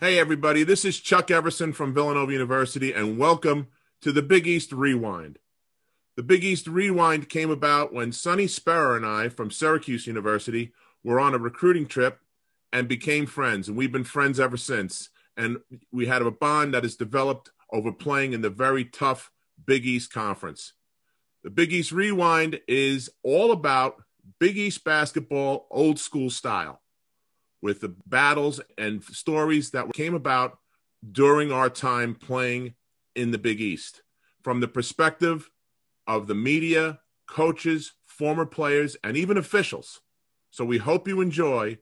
Hey, 0.00 0.18
everybody, 0.18 0.64
this 0.64 0.84
is 0.84 0.98
Chuck 0.98 1.30
Everson 1.30 1.72
from 1.72 1.94
Villanova 1.94 2.32
University, 2.32 2.92
and 2.92 3.16
welcome 3.16 3.68
to 4.00 4.10
the 4.10 4.22
Big 4.22 4.44
East 4.44 4.72
Rewind. 4.72 5.38
The 6.16 6.24
Big 6.24 6.42
East 6.42 6.66
Rewind 6.66 7.28
came 7.28 7.48
about 7.48 7.92
when 7.92 8.10
Sonny 8.10 8.48
Spera 8.48 8.96
and 8.96 9.06
I 9.06 9.28
from 9.28 9.52
Syracuse 9.52 10.08
University 10.08 10.72
were 11.04 11.20
on 11.20 11.32
a 11.32 11.38
recruiting 11.38 11.86
trip 11.86 12.18
and 12.72 12.88
became 12.88 13.24
friends, 13.24 13.68
and 13.68 13.76
we've 13.76 13.92
been 13.92 14.02
friends 14.02 14.40
ever 14.40 14.56
since. 14.56 15.10
And 15.36 15.58
we 15.92 16.06
had 16.06 16.22
a 16.22 16.30
bond 16.32 16.74
that 16.74 16.82
has 16.82 16.96
developed 16.96 17.50
over 17.72 17.92
playing 17.92 18.32
in 18.32 18.42
the 18.42 18.50
very 18.50 18.84
tough 18.84 19.30
Big 19.64 19.86
East 19.86 20.12
Conference. 20.12 20.72
The 21.44 21.50
Big 21.50 21.72
East 21.72 21.92
Rewind 21.92 22.60
is 22.66 23.10
all 23.22 23.52
about 23.52 24.02
Big 24.40 24.58
East 24.58 24.82
basketball, 24.82 25.68
old 25.70 26.00
school 26.00 26.30
style 26.30 26.80
with 27.64 27.80
the 27.80 27.94
battles 28.06 28.60
and 28.76 29.02
stories 29.02 29.70
that 29.70 29.90
came 29.94 30.14
about 30.14 30.58
during 31.12 31.50
our 31.50 31.70
time 31.70 32.14
playing 32.14 32.74
in 33.16 33.30
the 33.30 33.38
Big 33.38 33.58
East 33.58 34.02
from 34.42 34.60
the 34.60 34.68
perspective 34.68 35.48
of 36.06 36.26
the 36.26 36.34
media, 36.34 36.98
coaches, 37.26 37.94
former 38.04 38.44
players, 38.44 38.98
and 39.02 39.16
even 39.16 39.38
officials. 39.38 40.02
So 40.50 40.62
we 40.66 40.76
hope 40.76 41.08
you 41.08 41.22
enjoy 41.22 41.78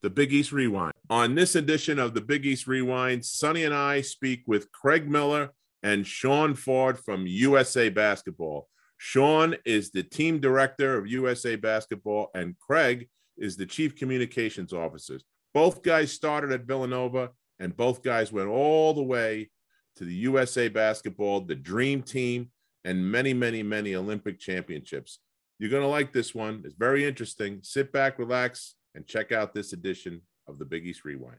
the 0.00 0.10
Big 0.10 0.32
East 0.32 0.52
Rewind. 0.52 0.92
On 1.10 1.34
this 1.34 1.56
edition 1.56 1.98
of 1.98 2.14
the 2.14 2.20
Big 2.20 2.46
East 2.46 2.68
Rewind, 2.68 3.24
Sonny 3.24 3.64
and 3.64 3.74
I 3.74 4.02
speak 4.02 4.44
with 4.46 4.70
Craig 4.70 5.10
Miller 5.10 5.50
and 5.82 6.06
Sean 6.06 6.54
Ford 6.54 7.00
from 7.00 7.26
USA 7.26 7.88
Basketball. 7.88 8.68
Sean 8.96 9.56
is 9.64 9.90
the 9.90 10.04
team 10.04 10.38
director 10.38 10.96
of 10.96 11.08
USA 11.08 11.56
Basketball, 11.56 12.30
and 12.32 12.56
Craig 12.60 13.08
is 13.36 13.56
the 13.56 13.66
chief 13.66 13.96
communications 13.96 14.72
officer. 14.72 15.20
Both 15.54 15.82
guys 15.82 16.12
started 16.12 16.52
at 16.52 16.66
Villanova, 16.66 17.30
and 17.58 17.76
both 17.76 18.02
guys 18.02 18.32
went 18.32 18.48
all 18.48 18.92
the 18.94 19.02
way 19.02 19.50
to 19.96 20.04
the 20.04 20.14
USA 20.14 20.68
basketball, 20.68 21.40
the 21.40 21.54
dream 21.54 22.02
team, 22.02 22.50
and 22.84 23.10
many, 23.10 23.32
many, 23.32 23.62
many 23.62 23.94
Olympic 23.94 24.38
championships. 24.38 25.18
You're 25.58 25.70
going 25.70 25.82
to 25.82 25.88
like 25.88 26.12
this 26.12 26.34
one. 26.34 26.62
It's 26.64 26.74
very 26.74 27.04
interesting. 27.04 27.60
Sit 27.62 27.90
back, 27.92 28.18
relax, 28.18 28.74
and 28.94 29.06
check 29.06 29.32
out 29.32 29.54
this 29.54 29.72
edition 29.72 30.20
of 30.46 30.58
the 30.58 30.66
Big 30.66 30.86
East 30.86 31.04
Rewind. 31.04 31.38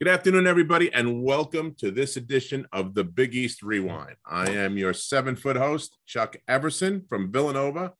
Good 0.00 0.08
afternoon, 0.08 0.46
everybody, 0.46 0.94
and 0.94 1.24
welcome 1.24 1.74
to 1.78 1.90
this 1.90 2.16
edition 2.16 2.68
of 2.72 2.94
the 2.94 3.02
Big 3.02 3.34
East 3.34 3.64
Rewind. 3.64 4.14
I 4.24 4.48
am 4.50 4.78
your 4.78 4.92
seven 4.92 5.34
foot 5.34 5.56
host, 5.56 5.98
Chuck 6.06 6.36
Everson 6.46 7.04
from 7.08 7.32
Villanova, 7.32 7.94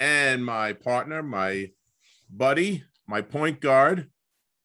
and 0.00 0.42
my 0.42 0.72
partner, 0.72 1.22
my 1.22 1.68
buddy, 2.32 2.84
my 3.06 3.20
point 3.20 3.60
guard, 3.60 4.10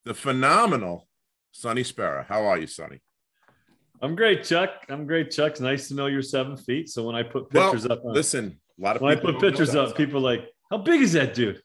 the 0.06 0.14
phenomenal 0.14 1.08
Sonny 1.52 1.84
Spera. 1.84 2.26
How 2.28 2.46
are 2.46 2.58
you, 2.58 2.68
Sonny? 2.68 3.02
I'm 4.02 4.16
great, 4.16 4.44
Chuck. 4.44 4.70
I'm 4.90 5.06
great, 5.06 5.32
Chuck. 5.32 5.52
It's 5.52 5.60
nice 5.60 5.88
to 5.90 5.96
know 5.96 6.06
you're 6.06 6.22
seven 6.22 6.56
feet. 6.56 6.90
So 6.90 7.04
when 7.04 7.16
I 7.16 7.24
put 7.24 7.50
pictures 7.50 7.84
well, 7.84 7.98
up, 7.98 8.06
on, 8.06 8.14
listen, 8.14 8.60
a 8.80 8.84
lot 8.84 8.96
of 8.96 9.02
when 9.02 9.18
I 9.18 9.20
put 9.20 9.40
pictures 9.40 9.76
up, 9.76 9.96
people 9.98 10.22
like, 10.22 10.48
how 10.70 10.78
big 10.78 11.02
is 11.02 11.14
that 11.14 11.34
dude? 11.34 11.62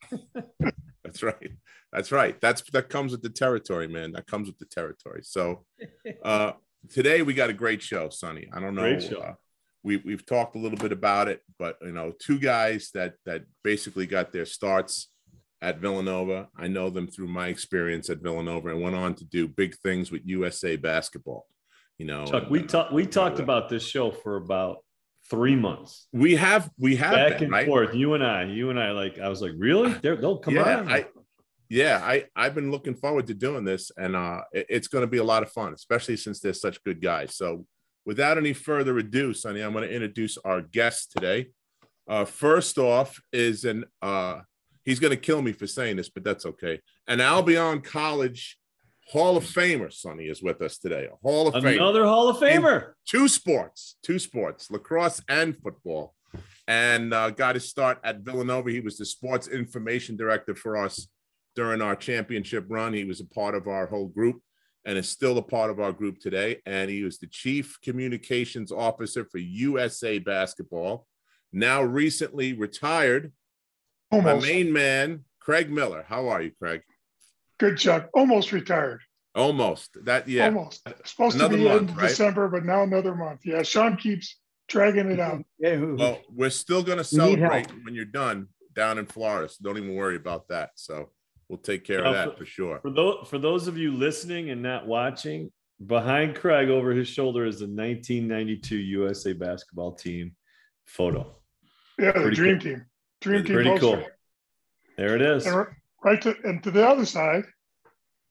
That's 1.05 1.23
right. 1.23 1.53
That's 1.93 2.11
right. 2.11 2.41
That's 2.41 2.63
that 2.73 2.89
comes 2.89 3.13
with 3.13 3.23
the 3.23 3.29
territory, 3.29 3.87
man. 3.87 4.13
That 4.13 4.27
comes 4.27 4.49
with 4.49 4.59
the 4.59 4.65
territory. 4.65 5.21
So 5.25 5.67
uh 6.25 6.53
today 6.89 7.21
we 7.21 7.35
got 7.35 7.51
a 7.51 7.53
great 7.53 7.83
show, 7.83 8.09
Sonny. 8.09 8.49
I 8.53 8.61
don't 8.61 8.75
know. 8.75 8.83
Great 8.83 9.13
Uh, 9.13 9.35
we 9.83 9.99
we've 9.99 10.25
talked 10.25 10.57
a 10.57 10.59
little 10.59 10.79
bit 10.79 10.93
about 10.93 11.29
it, 11.29 11.43
but 11.59 11.77
you 11.83 11.93
know, 11.93 12.13
two 12.19 12.39
guys 12.39 12.91
that 12.95 13.15
that 13.27 13.43
basically 13.63 14.07
got 14.07 14.33
their 14.33 14.47
starts 14.47 15.12
at 15.63 15.79
Villanova. 15.79 16.49
I 16.57 16.67
know 16.67 16.91
them 16.91 17.07
through 17.07 17.29
my 17.29 17.47
experience 17.47 18.11
at 18.11 18.19
Villanova 18.19 18.71
and 18.71 18.83
went 18.83 18.97
on 18.97 19.15
to 19.15 19.25
do 19.25 19.49
big 19.49 19.77
things 19.77 20.11
with 20.11 20.23
USA 20.27 20.77
basketball. 20.77 21.47
You 21.99 22.07
know, 22.07 22.27
Chuck, 22.27 22.51
we 22.51 22.63
talked 22.63 22.93
we 22.93 23.07
talked 23.07 23.39
about 23.39 23.69
this 23.69 23.87
show 23.87 24.11
for 24.11 24.37
about 24.37 24.79
three 25.31 25.55
months. 25.55 26.09
We 26.13 26.35
have 26.35 26.69
we 26.77 26.97
have 26.97 27.13
back 27.13 27.35
been, 27.35 27.45
and 27.45 27.53
right? 27.53 27.67
forth. 27.67 27.95
You 27.95 28.15
and 28.15 28.25
I, 28.25 28.45
you 28.45 28.71
and 28.71 28.79
I, 28.79 28.91
like 28.91 29.21
I 29.21 29.29
was 29.29 29.41
like, 29.41 29.53
really? 29.57 29.93
They're, 29.93 30.17
they'll 30.17 30.39
come 30.39 30.55
yeah, 30.55 30.79
on. 30.79 30.93
I, 30.93 31.07
yeah, 31.69 32.01
I 32.03 32.25
I've 32.35 32.57
been 32.57 32.73
looking 32.73 32.95
forward 32.95 33.29
to 33.29 33.35
doing 33.35 33.65
this, 33.65 33.93
and 33.97 34.17
uh, 34.17 34.41
it, 34.53 34.67
it's 34.69 34.89
going 34.89 35.03
to 35.03 35.11
be 35.11 35.19
a 35.19 35.25
lot 35.25 35.45
of 35.45 35.53
fun, 35.53 35.73
especially 35.73 36.17
since 36.17 36.41
they're 36.41 36.55
such 36.55 36.83
good 36.83 37.01
guys. 37.01 37.37
So, 37.37 37.67
without 38.05 38.37
any 38.37 38.53
further 38.53 38.99
ado, 38.99 39.33
Sonny, 39.33 39.61
I'm 39.61 39.73
going 39.73 39.89
to 39.89 39.95
introduce 39.95 40.39
our 40.39 40.61
guest 40.61 41.13
today. 41.13 41.51
Uh, 42.09 42.25
first 42.25 42.79
off, 42.79 43.21
is 43.33 43.65
an 43.65 43.85
uh, 44.03 44.41
He's 44.85 45.01
going 45.01 45.13
to 45.13 45.17
kill 45.17 45.43
me 45.43 45.53
for 45.53 45.67
saying 45.67 45.97
this, 45.97 46.09
but 46.09 46.25
that's 46.25 46.47
okay. 46.47 46.81
An 47.07 47.21
Albion 47.21 47.81
College 47.81 48.59
Hall 49.09 49.37
of 49.37 49.45
Famer, 49.45 49.93
Sonny, 49.93 50.25
is 50.25 50.43
with 50.43 50.63
us 50.63 50.79
today. 50.79 51.07
A 51.07 51.17
Hall 51.23 51.49
of 51.49 51.55
Famer. 51.55 51.77
Another 51.77 52.05
Hall 52.05 52.29
of 52.29 52.37
Famer. 52.37 52.83
In 52.83 52.93
two 53.07 53.29
sports, 53.29 53.97
two 54.03 54.19
sports, 54.19 54.71
lacrosse 54.71 55.21
and 55.29 55.57
football. 55.57 56.15
And 56.69 57.13
uh, 57.13 57.31
got 57.31 57.57
his 57.57 57.69
start 57.69 57.99
at 58.05 58.21
Villanova. 58.21 58.71
He 58.71 58.81
was 58.81 58.97
the 58.97 59.05
sports 59.05 59.49
information 59.49 60.17
director 60.17 60.55
for 60.55 60.77
us 60.77 61.09
during 61.55 61.83
our 61.83 61.97
championship 61.97 62.65
run. 62.69 62.93
He 62.93 63.05
was 63.05 63.21
a 63.21 63.27
part 63.27 63.55
of 63.55 63.67
our 63.67 63.87
whole 63.87 64.07
group 64.07 64.41
and 64.85 64.97
is 64.97 65.09
still 65.09 65.39
a 65.39 65.43
part 65.43 65.71
of 65.71 65.81
our 65.81 65.93
group 65.93 66.19
today. 66.19 66.61
And 66.65 66.91
he 66.91 67.03
was 67.03 67.19
the 67.19 67.27
chief 67.27 67.79
communications 67.83 68.73
officer 68.73 69.25
for 69.25 69.39
USA 69.39 70.19
Basketball. 70.19 71.07
Now 71.53 71.83
recently 71.83 72.53
retired 72.55 73.33
Almost. 74.13 74.47
My 74.47 74.53
main 74.53 74.73
man, 74.73 75.25
Craig 75.41 75.71
Miller. 75.71 76.05
How 76.07 76.29
are 76.29 76.43
you, 76.43 76.53
Craig? 76.59 76.83
Good, 77.59 77.79
Chuck. 77.79 78.09
Almost 78.15 78.53
retired. 78.53 79.01
Almost. 79.35 80.05
That 80.05 80.29
yeah. 80.29 80.47
Almost. 80.47 80.87
Supposed 81.05 81.37
another 81.37 81.57
to 81.57 81.63
be 81.63 81.69
month, 81.69 81.91
in 81.91 81.97
right? 81.97 82.09
December, 82.09 82.49
but 82.49 82.65
now 82.65 82.83
another 82.83 83.15
month. 83.15 83.41
Yeah. 83.45 83.63
Sean 83.63 83.97
keeps 83.97 84.37
dragging 84.69 85.11
it 85.11 85.19
out. 85.19 85.43
well, 85.59 86.21
we're 86.29 86.51
still 86.51 86.83
gonna 86.83 87.05
celebrate 87.05 87.69
when 87.85 87.95
you're 87.95 88.05
done 88.05 88.49
down 88.75 88.99
in 88.99 89.07
Florida. 89.07 89.49
So 89.49 89.57
don't 89.63 89.79
even 89.79 89.95
worry 89.95 90.17
about 90.17 90.49
that. 90.49 90.71
So 90.75 91.11
we'll 91.49 91.59
take 91.59 91.85
care 91.85 92.03
now, 92.03 92.09
of 92.09 92.15
that 92.15 92.31
for, 92.33 92.45
for 92.45 92.47
sure. 92.47 92.79
For 92.81 92.91
those 92.91 93.27
for 93.29 93.39
those 93.39 93.67
of 93.67 93.79
you 93.79 93.93
listening 93.93 94.51
and 94.51 94.63
not 94.63 94.87
watching, 94.87 95.51
behind 95.87 96.37
Craig 96.37 96.69
over 96.69 96.93
his 96.93 97.09
shoulder 97.09 97.47
is 97.47 97.61
the 97.61 97.67
1992 97.67 98.77
USA 98.77 99.33
basketball 99.33 99.93
team 99.93 100.37
photo. 100.87 101.35
Yeah, 101.99 102.13
the 102.13 102.21
Pretty 102.21 102.37
dream 102.37 102.59
cool. 102.59 102.71
team. 102.71 102.87
Dream 103.23 103.45
Team 103.45 103.55
Pretty 103.55 103.71
poster. 103.71 103.97
cool. 103.97 104.07
There 104.97 105.17
it 105.17 105.23
is. 105.23 105.47
And 105.47 105.67
right 106.05 106.21
to 106.23 106.37
and 106.45 106.63
to 106.63 106.71
the 106.71 106.87
other 106.87 107.07
side 107.07 107.45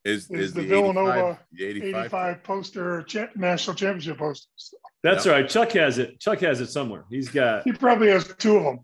is, 0.04 0.30
is, 0.30 0.40
is 0.40 0.54
the, 0.54 0.62
the, 0.62 0.68
Villanova 0.68 1.40
85, 1.54 1.58
the 1.58 1.66
85, 1.66 2.06
85 2.06 2.44
poster 2.44 3.04
cha- 3.04 3.28
national 3.36 3.76
championship 3.76 4.18
poster. 4.18 4.48
That's 5.04 5.26
yep. 5.26 5.34
right. 5.34 5.50
Chuck 5.50 5.72
has 5.72 5.98
it. 5.98 6.20
Chuck 6.20 6.40
has 6.42 6.62
it 6.62 6.68
somewhere. 6.68 7.06
He's 7.10 7.30
got. 7.30 7.64
He 7.64 7.72
probably 7.72 8.10
has 8.10 8.28
two 8.38 8.58
of 8.58 8.64
them. 8.64 8.80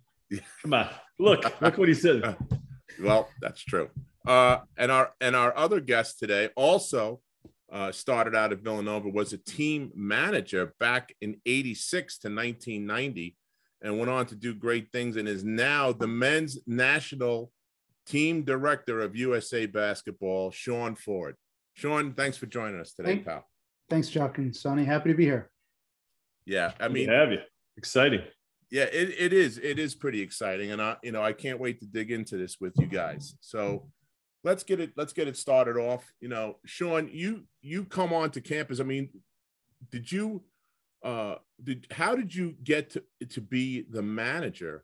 Come 0.64 0.74
on, 0.74 0.90
look, 1.20 1.62
look 1.62 1.78
what 1.78 1.88
he 1.88 1.94
said. 1.94 2.36
well, 3.02 3.30
that's 3.42 3.64
true. 3.64 3.90
Uh, 4.26 4.60
and 4.78 4.92
our 4.92 5.12
and 5.22 5.36
our 5.36 5.56
other 5.56 5.80
guest 5.80 6.20
today 6.20 6.50
also 6.56 7.22
uh, 7.72 7.92
started 7.92 8.36
out 8.36 8.52
at 8.52 8.60
Villanova 8.60 9.10
was 9.10 9.34
a 9.34 9.38
team 9.38 9.92
manager 9.96 10.74
back 10.80 11.16
in 11.22 11.40
'86 11.46 12.18
to 12.20 12.28
1990 12.28 13.38
and 13.82 13.98
went 13.98 14.10
on 14.10 14.26
to 14.28 14.36
do 14.36 14.54
great 14.54 14.92
things 14.92 15.18
and 15.18 15.28
is 15.28 15.44
now 15.44 15.92
the 15.92 16.08
men's 16.08 16.58
national 16.66 17.52
team 18.06 18.44
director 18.44 19.02
of 19.02 19.16
USA 19.16 19.66
Basketball, 19.66 20.52
Sean 20.52 20.96
Ford. 20.96 21.36
Sean, 21.74 22.14
thanks 22.14 22.38
for 22.38 22.48
joining 22.48 22.80
us 22.80 22.94
today, 22.94 23.18
pal. 23.18 23.46
Thanks, 23.90 24.10
Chuck 24.10 24.38
and 24.40 24.56
Sonny. 24.56 24.84
Happy 24.84 25.10
to 25.12 25.16
be 25.16 25.26
here. 25.26 25.52
Yeah, 26.46 26.72
I 26.80 26.88
mean, 26.88 27.10
have 27.10 27.32
you 27.32 27.40
exciting? 27.78 28.22
Yeah, 28.72 28.84
it, 28.84 29.14
it 29.18 29.34
is. 29.34 29.60
It 29.60 29.80
is 29.80 29.96
pretty 29.96 30.22
exciting, 30.22 30.72
and 30.72 30.82
I, 30.82 30.96
you 31.04 31.12
know, 31.12 31.22
I 31.22 31.34
can't 31.34 31.60
wait 31.60 31.80
to 31.82 31.86
dig 31.86 32.12
into 32.12 32.38
this 32.38 32.58
with 32.60 32.74
you 32.78 32.88
guys. 32.88 33.36
So, 33.42 33.90
let's 34.44 34.64
get 34.64 34.80
it. 34.80 34.94
Let's 34.98 35.14
get 35.14 35.28
it 35.28 35.38
started 35.38 35.78
off. 35.78 36.04
You 36.20 36.30
know, 36.30 36.56
Sean, 36.66 37.10
you 37.12 37.44
you 37.62 37.86
come 37.86 38.14
on 38.14 38.32
to 38.32 38.42
campus. 38.42 38.80
I 38.80 38.84
mean, 38.84 39.10
did 39.92 40.12
you 40.12 40.44
uh, 41.08 41.36
did 41.64 41.88
how 41.90 42.16
did 42.16 42.36
you 42.36 42.56
get 42.64 42.90
to, 42.92 43.04
to 43.30 43.40
be 43.40 43.86
the 43.90 44.02
manager 44.02 44.84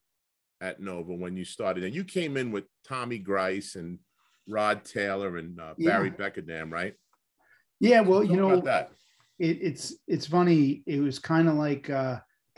at 0.62 0.80
Nova 0.80 1.14
when 1.14 1.36
you 1.36 1.44
started? 1.44 1.84
And 1.84 1.94
you 1.94 2.06
came 2.06 2.38
in 2.38 2.50
with 2.52 2.64
Tommy 2.88 3.20
Greis 3.20 3.76
and 3.76 4.00
Rod 4.48 4.86
Taylor 4.86 5.36
and 5.38 5.60
uh, 5.60 5.74
Barry 5.78 6.14
yeah. 6.18 6.30
Bekkedam, 6.30 6.72
right? 6.72 6.94
Yeah, 7.82 8.00
well, 8.02 8.22
Talk 8.22 8.32
you 8.32 8.38
know 8.38 8.62
that. 8.62 8.92
It, 9.38 9.60
it's 9.62 9.96
it's 10.08 10.26
funny. 10.26 10.84
It 10.86 11.02
was 11.02 11.20
kind 11.20 11.50
of 11.50 11.56
like 11.56 11.90
uh, 11.90 12.20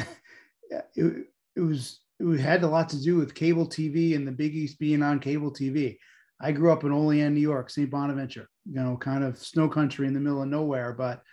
it, 0.95 1.25
it 1.55 1.61
was 1.61 2.01
it 2.19 2.39
had 2.39 2.63
a 2.63 2.67
lot 2.67 2.89
to 2.89 3.01
do 3.01 3.15
with 3.15 3.33
cable 3.33 3.67
TV 3.67 4.15
and 4.15 4.27
the 4.27 4.31
Big 4.31 4.55
East 4.55 4.77
being 4.77 5.01
on 5.01 5.19
cable 5.19 5.51
TV. 5.51 5.97
I 6.39 6.51
grew 6.51 6.71
up 6.71 6.83
in 6.83 6.91
Olean, 6.91 7.33
New 7.33 7.41
York, 7.41 7.71
St. 7.71 7.89
Bonaventure, 7.89 8.47
you 8.65 8.75
know, 8.75 8.95
kind 8.97 9.23
of 9.23 9.39
snow 9.39 9.67
country 9.67 10.05
in 10.05 10.13
the 10.13 10.19
middle 10.19 10.43
of 10.43 10.49
nowhere. 10.49 10.93
But 10.93 11.23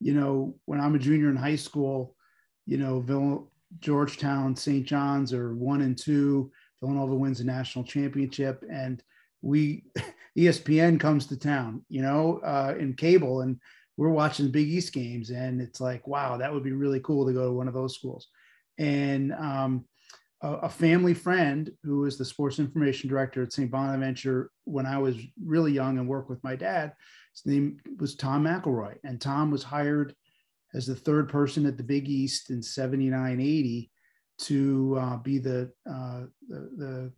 you 0.00 0.14
know, 0.14 0.54
when 0.64 0.80
I'm 0.80 0.94
a 0.94 0.98
junior 0.98 1.30
in 1.30 1.36
high 1.36 1.56
school, 1.56 2.14
you 2.66 2.76
know, 2.76 3.00
Vill- 3.00 3.50
Georgetown, 3.80 4.56
St. 4.56 4.86
John's 4.86 5.32
are 5.32 5.54
one 5.54 5.82
and 5.82 5.96
two. 5.96 6.50
Villanova 6.80 7.14
wins 7.14 7.38
the 7.38 7.44
national 7.44 7.84
championship, 7.84 8.64
and 8.70 9.02
we 9.42 9.84
ESPN 10.38 11.00
comes 11.00 11.26
to 11.26 11.36
town, 11.36 11.84
you 11.88 12.02
know, 12.02 12.40
uh, 12.44 12.74
in 12.78 12.94
cable, 12.94 13.40
and 13.42 13.58
we're 13.96 14.10
watching 14.10 14.50
Big 14.50 14.68
East 14.68 14.92
games, 14.92 15.30
and 15.30 15.60
it's 15.60 15.80
like, 15.80 16.06
wow, 16.06 16.36
that 16.36 16.52
would 16.52 16.62
be 16.62 16.72
really 16.72 17.00
cool 17.00 17.26
to 17.26 17.32
go 17.32 17.46
to 17.46 17.52
one 17.52 17.66
of 17.68 17.74
those 17.74 17.96
schools. 17.96 18.28
And 18.78 19.32
um, 19.32 19.84
a, 20.40 20.52
a, 20.54 20.68
family 20.68 21.14
friend 21.14 21.70
who 21.82 22.00
was 22.00 22.16
the 22.16 22.24
sports 22.24 22.58
information 22.58 23.08
director 23.08 23.42
at 23.42 23.52
St. 23.52 23.70
Bonaventure 23.70 24.50
when 24.64 24.86
I 24.86 24.98
was 24.98 25.16
really 25.44 25.72
young 25.72 25.98
and 25.98 26.08
worked 26.08 26.30
with 26.30 26.42
my 26.44 26.54
dad, 26.54 26.92
his 27.32 27.46
name 27.46 27.78
was 27.98 28.14
Tom 28.14 28.44
McElroy, 28.44 28.96
and 29.04 29.20
Tom 29.20 29.50
was 29.50 29.62
hired 29.62 30.14
as 30.74 30.86
the 30.86 30.94
third 30.94 31.28
person 31.28 31.66
at 31.66 31.76
the 31.76 31.82
Big 31.82 32.08
East 32.08 32.50
in 32.50 32.62
79 32.62 33.40
80 33.40 33.90
to 34.40 34.96
uh, 35.00 35.16
be 35.16 35.38
the, 35.38 35.70
uh, 35.88 36.22
the, 36.48 36.70
the, 36.76 37.12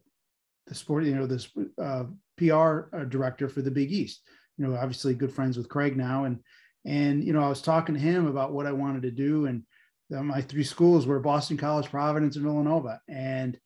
the, 0.67 0.75
sport, 0.75 1.05
you 1.05 1.15
know, 1.15 1.27
the 1.27 1.47
uh, 1.79 2.05
PR 2.39 2.97
uh, 2.97 3.05
director 3.05 3.49
for 3.49 3.61
the 3.61 3.71
Big 3.71 3.93
East. 3.93 4.23
You 4.57 4.67
know, 4.67 4.77
obviously 4.77 5.15
good 5.15 5.33
friends 5.33 5.57
with 5.57 5.69
Craig 5.69 5.97
now. 5.97 6.25
And, 6.25 6.39
and, 6.87 7.23
you 7.23 7.33
know, 7.33 7.43
I 7.43 7.49
was 7.49 7.61
talking 7.61 7.95
to 7.95 8.01
him 8.01 8.27
about 8.27 8.53
what 8.53 8.67
I 8.67 8.73
wanted 8.73 9.03
to 9.03 9.11
do. 9.11 9.47
And 9.47 9.65
my 10.11 10.41
three 10.41 10.65
schools 10.65 11.07
were 11.07 11.21
Boston 11.21 11.57
College, 11.57 11.89
Providence, 11.89 12.37
and 12.37 12.45
Villanova. 12.45 13.01
And 13.09 13.59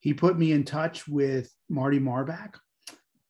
he 0.00 0.14
put 0.14 0.38
me 0.38 0.52
in 0.52 0.64
touch 0.64 1.06
with 1.06 1.50
Marty 1.68 2.00
Marbach. 2.00 2.54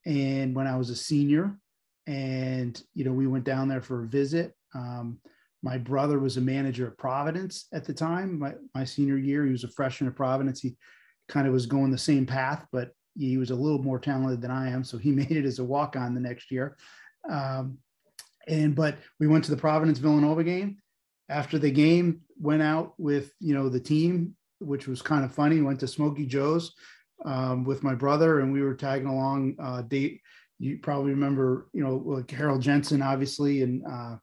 And 0.06 0.54
when 0.54 0.66
I 0.66 0.76
was 0.76 0.90
a 0.90 0.96
senior, 0.96 1.58
and, 2.06 2.80
you 2.94 3.04
know, 3.04 3.12
we 3.12 3.26
went 3.26 3.44
down 3.44 3.68
there 3.68 3.82
for 3.82 4.04
a 4.04 4.08
visit. 4.08 4.54
Um, 4.74 5.18
my 5.62 5.78
brother 5.78 6.18
was 6.18 6.36
a 6.36 6.40
manager 6.40 6.88
at 6.88 6.98
Providence 6.98 7.66
at 7.72 7.84
the 7.84 7.94
time, 7.94 8.38
my, 8.38 8.54
my 8.74 8.84
senior 8.84 9.16
year. 9.16 9.44
He 9.44 9.52
was 9.52 9.64
a 9.64 9.68
freshman 9.68 10.08
at 10.08 10.16
Providence. 10.16 10.60
He 10.60 10.76
kind 11.28 11.46
of 11.46 11.52
was 11.52 11.66
going 11.66 11.92
the 11.92 11.98
same 11.98 12.26
path, 12.26 12.66
but 12.72 12.90
he 13.16 13.36
was 13.36 13.50
a 13.50 13.54
little 13.54 13.82
more 13.82 14.00
talented 14.00 14.40
than 14.40 14.50
I 14.50 14.70
am. 14.70 14.82
So 14.82 14.98
he 14.98 15.10
made 15.12 15.30
it 15.30 15.44
as 15.44 15.58
a 15.58 15.64
walk 15.64 15.96
on 15.96 16.14
the 16.14 16.20
next 16.20 16.50
year. 16.50 16.76
Um, 17.30 17.78
and, 18.48 18.74
but 18.74 18.98
we 19.20 19.28
went 19.28 19.44
to 19.44 19.52
the 19.52 19.56
Providence 19.56 19.98
Villanova 19.98 20.42
game. 20.42 20.81
After 21.32 21.58
the 21.58 21.70
game, 21.70 22.20
went 22.38 22.62
out 22.62 22.92
with, 22.98 23.32
you 23.40 23.54
know, 23.54 23.68
the 23.68 23.80
team, 23.80 24.36
which 24.58 24.86
was 24.86 25.00
kind 25.00 25.24
of 25.24 25.34
funny. 25.34 25.60
Went 25.60 25.80
to 25.80 25.88
Smoky 25.88 26.26
Joe's 26.26 26.74
um, 27.24 27.64
with 27.64 27.82
my 27.82 27.94
brother 27.94 28.40
and 28.40 28.52
we 28.52 28.62
were 28.62 28.74
tagging 28.74 29.08
along. 29.08 29.56
Uh, 29.58 29.82
date, 29.82 30.20
you 30.58 30.78
probably 30.82 31.10
remember, 31.10 31.68
you 31.72 31.82
know, 31.82 31.96
like 32.04 32.30
Harold 32.30 32.62
Jensen, 32.62 33.02
obviously, 33.02 33.62
and 33.62 33.82
uh, 33.90 34.16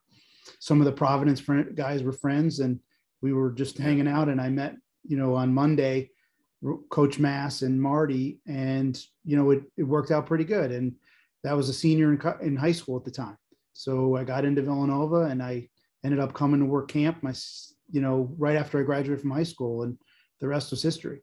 some 0.59 0.79
of 0.79 0.85
the 0.85 0.91
Providence 0.91 1.41
guys 1.75 2.03
were 2.03 2.13
friends, 2.13 2.59
and 2.59 2.79
we 3.21 3.33
were 3.33 3.51
just 3.51 3.77
hanging 3.77 4.07
out. 4.07 4.29
And 4.29 4.39
I 4.39 4.50
met, 4.50 4.75
you 5.03 5.17
know, 5.17 5.35
on 5.35 5.53
Monday, 5.53 6.11
Coach 6.89 7.19
Mass 7.19 7.61
and 7.61 7.81
Marty, 7.81 8.39
and 8.47 9.01
you 9.25 9.35
know, 9.35 9.51
it, 9.51 9.63
it 9.77 9.83
worked 9.83 10.11
out 10.11 10.27
pretty 10.27 10.45
good. 10.45 10.71
And 10.71 10.95
that 11.44 11.57
was 11.57 11.69
a 11.69 11.73
senior 11.73 12.13
in, 12.13 12.21
in 12.41 12.56
high 12.56 12.71
school 12.71 12.97
at 12.97 13.06
the 13.06 13.11
time. 13.11 13.38
So 13.73 14.15
I 14.15 14.23
got 14.23 14.45
into 14.45 14.61
Villanova, 14.61 15.23
and 15.23 15.41
I 15.41 15.69
ended 16.03 16.19
up 16.19 16.33
coming 16.33 16.59
to 16.59 16.65
work 16.65 16.89
camp. 16.89 17.21
My, 17.21 17.33
you 17.89 18.01
know, 18.01 18.33
right 18.37 18.55
after 18.55 18.79
I 18.79 18.83
graduated 18.83 19.21
from 19.21 19.31
high 19.31 19.43
school, 19.43 19.83
and 19.83 19.97
the 20.39 20.47
rest 20.47 20.71
was 20.71 20.81
history. 20.81 21.21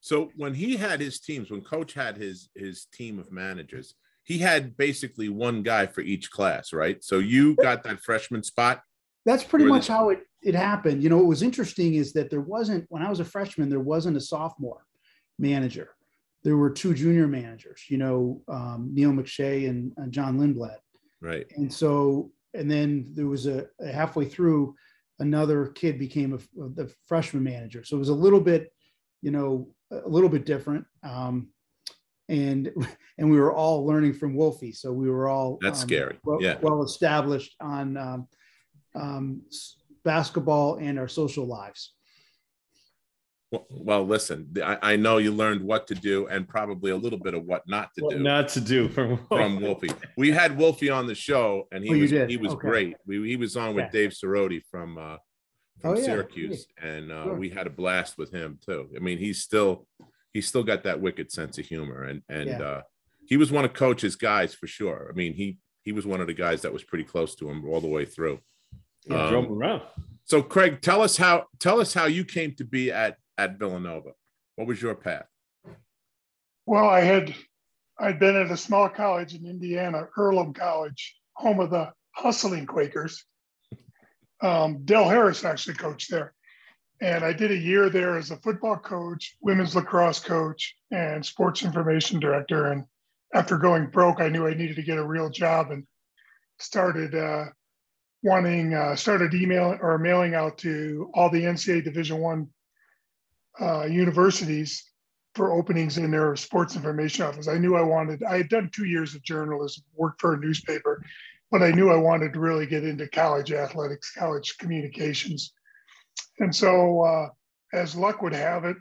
So 0.00 0.30
when 0.36 0.52
he 0.52 0.76
had 0.76 1.00
his 1.00 1.20
teams, 1.20 1.50
when 1.50 1.62
Coach 1.62 1.94
had 1.94 2.16
his 2.16 2.50
his 2.54 2.86
team 2.92 3.18
of 3.18 3.32
managers, 3.32 3.94
he 4.24 4.38
had 4.38 4.76
basically 4.76 5.28
one 5.28 5.62
guy 5.62 5.86
for 5.86 6.00
each 6.00 6.30
class, 6.30 6.72
right? 6.72 7.02
So 7.02 7.18
you 7.18 7.54
got 7.56 7.82
that 7.84 8.02
freshman 8.02 8.42
spot. 8.42 8.82
That's 9.24 9.44
pretty 9.44 9.64
much 9.64 9.88
how 9.88 10.10
it 10.10 10.20
it 10.42 10.54
happened. 10.54 11.02
You 11.02 11.08
know, 11.08 11.16
what 11.16 11.26
was 11.26 11.42
interesting 11.42 11.94
is 11.94 12.12
that 12.12 12.30
there 12.30 12.42
wasn't 12.42 12.84
when 12.90 13.02
I 13.02 13.08
was 13.08 13.20
a 13.20 13.24
freshman, 13.24 13.70
there 13.70 13.80
wasn't 13.80 14.16
a 14.16 14.20
sophomore 14.20 14.84
manager. 15.38 15.90
There 16.42 16.58
were 16.58 16.70
two 16.70 16.92
junior 16.92 17.26
managers. 17.26 17.84
You 17.88 17.96
know, 17.96 18.42
um, 18.48 18.90
Neil 18.92 19.10
McShay 19.10 19.70
and, 19.70 19.92
and 19.96 20.12
John 20.12 20.38
Lindblad. 20.38 20.76
Right. 21.22 21.46
And 21.56 21.72
so, 21.72 22.30
and 22.54 22.70
then 22.70 23.10
there 23.14 23.26
was 23.26 23.46
a, 23.46 23.66
halfway 23.92 24.24
through, 24.24 24.74
another 25.18 25.66
kid 25.68 25.98
became 25.98 26.32
a, 26.32 26.62
a, 26.62 26.68
the 26.70 26.94
freshman 27.06 27.42
manager. 27.42 27.84
So 27.84 27.96
it 27.96 28.00
was 28.00 28.08
a 28.08 28.14
little 28.14 28.40
bit, 28.40 28.72
you 29.22 29.30
know, 29.30 29.68
a 29.90 30.08
little 30.08 30.28
bit 30.28 30.46
different. 30.46 30.86
Um, 31.02 31.48
and 32.28 32.72
and 33.18 33.30
we 33.30 33.38
were 33.38 33.52
all 33.52 33.86
learning 33.86 34.14
from 34.14 34.34
Wolfie, 34.34 34.72
so 34.72 34.92
we 34.92 35.10
were 35.10 35.28
all 35.28 35.58
that's 35.60 35.82
um, 35.82 35.88
scary. 35.88 36.18
Well, 36.24 36.38
yeah, 36.40 36.56
well 36.62 36.82
established 36.82 37.54
on 37.60 37.96
um, 37.96 38.28
um, 38.94 39.42
basketball 40.04 40.76
and 40.76 40.98
our 40.98 41.08
social 41.08 41.46
lives. 41.46 41.92
Well, 43.70 44.04
listen, 44.04 44.54
I, 44.62 44.78
I, 44.82 44.96
know 44.96 45.18
you 45.18 45.32
learned 45.32 45.62
what 45.62 45.86
to 45.88 45.94
do 45.94 46.26
and 46.28 46.48
probably 46.48 46.90
a 46.90 46.96
little 46.96 47.18
bit 47.18 47.34
of 47.34 47.44
what 47.44 47.62
not 47.66 47.90
to 47.96 48.04
what 48.04 48.16
do. 48.16 48.22
Not 48.22 48.48
to 48.50 48.60
do 48.60 48.88
from 48.88 49.24
from 49.28 49.60
Wolfie. 49.60 49.90
We 50.16 50.30
had 50.30 50.56
Wolfie 50.56 50.90
on 50.90 51.06
the 51.06 51.14
show, 51.14 51.68
and 51.72 51.84
he 51.84 51.94
oh, 51.94 51.98
was 51.98 52.10
he 52.10 52.36
was 52.36 52.52
okay. 52.52 52.68
great. 52.68 52.96
We, 53.06 53.28
he 53.28 53.36
was 53.36 53.56
on 53.56 53.74
with 53.74 53.90
Dave 53.90 54.10
Cerroti 54.10 54.62
from 54.70 54.98
uh, 54.98 55.16
from 55.80 55.92
oh, 55.92 56.00
Syracuse, 56.00 56.66
yeah. 56.78 56.88
and 56.88 57.12
uh, 57.12 57.24
sure. 57.24 57.34
we 57.34 57.50
had 57.50 57.66
a 57.66 57.70
blast 57.70 58.18
with 58.18 58.32
him 58.32 58.58
too. 58.64 58.88
I 58.96 59.00
mean, 59.00 59.18
he's 59.18 59.42
still 59.42 59.86
he's 60.34 60.48
still 60.48 60.64
got 60.64 60.82
that 60.82 61.00
wicked 61.00 61.32
sense 61.32 61.56
of 61.56 61.64
humor 61.64 62.02
and 62.04 62.20
and 62.28 62.50
yeah. 62.50 62.60
uh, 62.62 62.82
he 63.26 63.38
was 63.38 63.50
one 63.50 63.64
of 63.64 63.72
coach's 63.72 64.16
guys 64.16 64.52
for 64.52 64.66
sure 64.66 65.08
i 65.10 65.16
mean 65.16 65.32
he 65.32 65.56
he 65.84 65.92
was 65.92 66.04
one 66.04 66.20
of 66.20 66.26
the 66.26 66.34
guys 66.34 66.60
that 66.60 66.72
was 66.72 66.82
pretty 66.82 67.04
close 67.04 67.34
to 67.36 67.48
him 67.48 67.64
all 67.66 67.80
the 67.80 67.88
way 67.88 68.04
through 68.04 68.38
yeah, 69.06 69.24
um, 69.24 69.30
drove 69.30 69.50
around 69.50 69.80
so 70.24 70.42
craig 70.42 70.82
tell 70.82 71.00
us 71.00 71.16
how 71.16 71.44
tell 71.58 71.80
us 71.80 71.94
how 71.94 72.04
you 72.04 72.24
came 72.24 72.54
to 72.54 72.64
be 72.64 72.92
at 72.92 73.16
at 73.38 73.58
villanova 73.58 74.10
what 74.56 74.66
was 74.66 74.80
your 74.80 74.94
path 74.94 75.26
well 76.66 76.88
i 76.88 77.00
had 77.00 77.34
i'd 78.00 78.18
been 78.18 78.36
at 78.36 78.50
a 78.50 78.56
small 78.56 78.88
college 78.88 79.34
in 79.34 79.46
indiana 79.46 80.06
earlham 80.16 80.52
college 80.52 81.16
home 81.34 81.60
of 81.60 81.70
the 81.70 81.92
hustling 82.12 82.66
quakers 82.66 83.24
um, 84.44 84.84
Del 84.84 85.08
Harris 85.08 85.44
actually 85.44 85.74
coached 85.74 86.10
there. 86.10 86.34
And 87.00 87.24
I 87.24 87.32
did 87.32 87.50
a 87.50 87.56
year 87.56 87.90
there 87.90 88.16
as 88.16 88.30
a 88.30 88.36
football 88.36 88.76
coach, 88.76 89.36
women's 89.40 89.74
lacrosse 89.74 90.20
coach, 90.20 90.76
and 90.90 91.24
sports 91.24 91.62
information 91.62 92.20
director. 92.20 92.70
And 92.70 92.84
after 93.32 93.58
going 93.58 93.86
broke, 93.86 94.20
I 94.20 94.28
knew 94.28 94.46
I 94.46 94.54
needed 94.54 94.76
to 94.76 94.82
get 94.82 94.98
a 94.98 95.06
real 95.06 95.28
job 95.28 95.70
and 95.70 95.86
started 96.58 97.14
uh, 97.14 97.46
wanting, 98.22 98.74
uh, 98.74 98.94
started 98.96 99.34
emailing 99.34 99.80
or 99.80 99.98
mailing 99.98 100.34
out 100.34 100.58
to 100.58 101.10
all 101.14 101.30
the 101.30 101.42
NCAA 101.42 101.82
Division 101.82 102.18
One 102.18 102.48
uh, 103.60 103.84
universities 103.84 104.90
for 105.34 105.52
openings 105.52 105.98
in 105.98 106.10
their 106.10 106.36
sports 106.36 106.76
information 106.76 107.24
office. 107.24 107.48
I 107.48 107.58
knew 107.58 107.76
I 107.76 107.82
wanted, 107.82 108.22
I 108.22 108.36
had 108.38 108.48
done 108.48 108.70
two 108.72 108.84
years 108.84 109.14
of 109.14 109.22
journalism, 109.22 109.82
worked 109.94 110.20
for 110.20 110.34
a 110.34 110.38
newspaper, 110.38 111.04
but 111.50 111.62
I 111.62 111.72
knew 111.72 111.90
I 111.90 111.96
wanted 111.96 112.32
to 112.32 112.40
really 112.40 112.66
get 112.66 112.84
into 112.84 113.08
college 113.08 113.52
athletics, 113.52 114.12
college 114.12 114.56
communications. 114.58 115.52
And 116.38 116.54
so, 116.54 117.02
uh, 117.02 117.28
as 117.72 117.96
luck 117.96 118.22
would 118.22 118.32
have 118.32 118.64
it, 118.64 118.76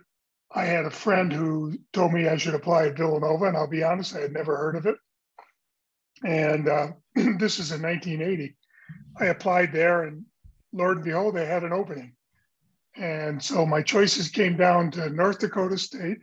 I 0.55 0.65
had 0.65 0.86
a 0.86 0.91
friend 0.91 1.33
who 1.33 1.77
told 1.93 2.13
me 2.13 2.27
I 2.27 2.38
should 2.38 2.53
apply 2.53 2.88
at 2.88 2.97
Villanova, 2.97 3.45
and 3.45 3.57
I'll 3.57 3.67
be 3.67 3.83
honest, 3.83 4.15
I 4.15 4.21
had 4.21 4.33
never 4.33 4.55
heard 4.55 4.75
of 4.75 4.86
it. 4.86 4.95
And 6.24 6.69
uh, 6.69 6.88
this 7.15 7.59
is 7.59 7.71
in 7.71 7.81
1980. 7.81 8.55
I 9.19 9.25
applied 9.25 9.74
there, 9.74 10.03
and 10.03 10.25
Lord 10.71 10.97
and 10.97 11.05
behold, 11.05 11.36
they 11.36 11.45
had 11.45 11.63
an 11.63 11.74
opening. 11.74 12.15
And 12.95 13.41
so 13.41 13.65
my 13.65 13.81
choices 13.81 14.29
came 14.29 14.55
down 14.55 14.91
to 14.91 15.09
North 15.09 15.39
Dakota 15.39 15.77
State, 15.77 16.19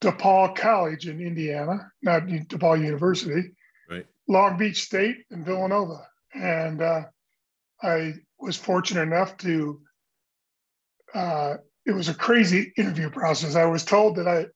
DePauw 0.00 0.54
College 0.54 1.08
in 1.08 1.20
Indiana, 1.20 1.90
not 2.02 2.26
DePaul 2.26 2.82
University, 2.84 3.50
right. 3.90 4.06
Long 4.28 4.56
Beach 4.56 4.82
State, 4.82 5.24
and 5.30 5.44
Villanova. 5.44 6.06
And 6.34 6.82
uh, 6.82 7.02
I 7.82 8.14
was 8.38 8.56
fortunate 8.56 9.02
enough 9.02 9.36
to, 9.38 9.80
uh, 11.14 11.54
it 11.86 11.92
was 11.92 12.08
a 12.08 12.14
crazy 12.14 12.72
interview 12.76 13.10
process. 13.10 13.56
I 13.56 13.64
was 13.64 13.84
told 13.84 14.16
that 14.16 14.28
I 14.28 14.46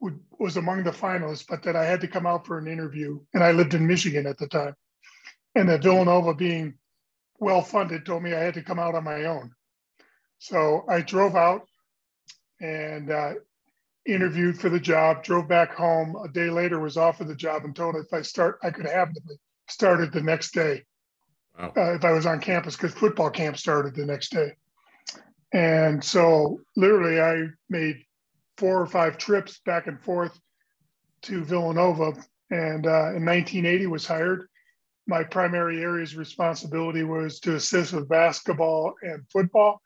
would, 0.00 0.18
was 0.38 0.56
among 0.56 0.82
the 0.82 0.90
finalists, 0.90 1.46
but 1.48 1.62
that 1.62 1.76
I 1.76 1.84
had 1.84 2.00
to 2.00 2.08
come 2.08 2.26
out 2.26 2.46
for 2.46 2.58
an 2.58 2.66
interview. 2.66 3.20
And 3.34 3.42
I 3.44 3.52
lived 3.52 3.74
in 3.74 3.86
Michigan 3.86 4.26
at 4.26 4.38
the 4.38 4.48
time. 4.48 4.74
And 5.54 5.68
that 5.68 5.82
Villanova, 5.82 6.34
being 6.34 6.74
well 7.38 7.62
funded, 7.62 8.04
told 8.04 8.22
me 8.22 8.34
I 8.34 8.40
had 8.40 8.54
to 8.54 8.62
come 8.62 8.78
out 8.78 8.94
on 8.94 9.04
my 9.04 9.24
own. 9.24 9.52
So 10.38 10.84
I 10.88 11.00
drove 11.00 11.34
out 11.34 11.66
and 12.60 13.10
uh, 13.10 13.34
interviewed 14.06 14.58
for 14.58 14.68
the 14.68 14.80
job, 14.80 15.22
drove 15.22 15.48
back 15.48 15.74
home. 15.74 16.16
A 16.16 16.28
day 16.28 16.50
later, 16.50 16.78
was 16.78 16.96
offered 16.96 17.28
the 17.28 17.34
job 17.34 17.64
and 17.64 17.74
told 17.74 17.96
if 17.96 18.12
I 18.12 18.22
start, 18.22 18.58
I 18.62 18.70
could 18.70 18.86
have 18.86 19.10
started 19.68 20.12
the 20.12 20.22
next 20.22 20.52
day 20.52 20.84
wow. 21.58 21.72
uh, 21.76 21.94
if 21.94 22.04
I 22.04 22.12
was 22.12 22.26
on 22.26 22.40
campus 22.40 22.76
because 22.76 22.94
football 22.94 23.30
camp 23.30 23.56
started 23.56 23.94
the 23.94 24.06
next 24.06 24.30
day. 24.30 24.52
And 25.52 26.02
so 26.02 26.60
literally 26.76 27.20
I 27.20 27.48
made 27.68 27.96
four 28.56 28.80
or 28.80 28.86
five 28.86 29.18
trips 29.18 29.60
back 29.64 29.86
and 29.86 30.00
forth 30.00 30.38
to 31.22 31.44
Villanova. 31.44 32.12
And 32.50 32.86
uh, 32.86 33.14
in 33.14 33.24
1980 33.24 33.86
was 33.86 34.06
hired. 34.06 34.48
My 35.08 35.24
primary 35.24 35.82
area's 35.82 36.16
responsibility 36.16 37.04
was 37.04 37.40
to 37.40 37.56
assist 37.56 37.92
with 37.92 38.08
basketball 38.08 38.94
and 39.02 39.22
football 39.30 39.80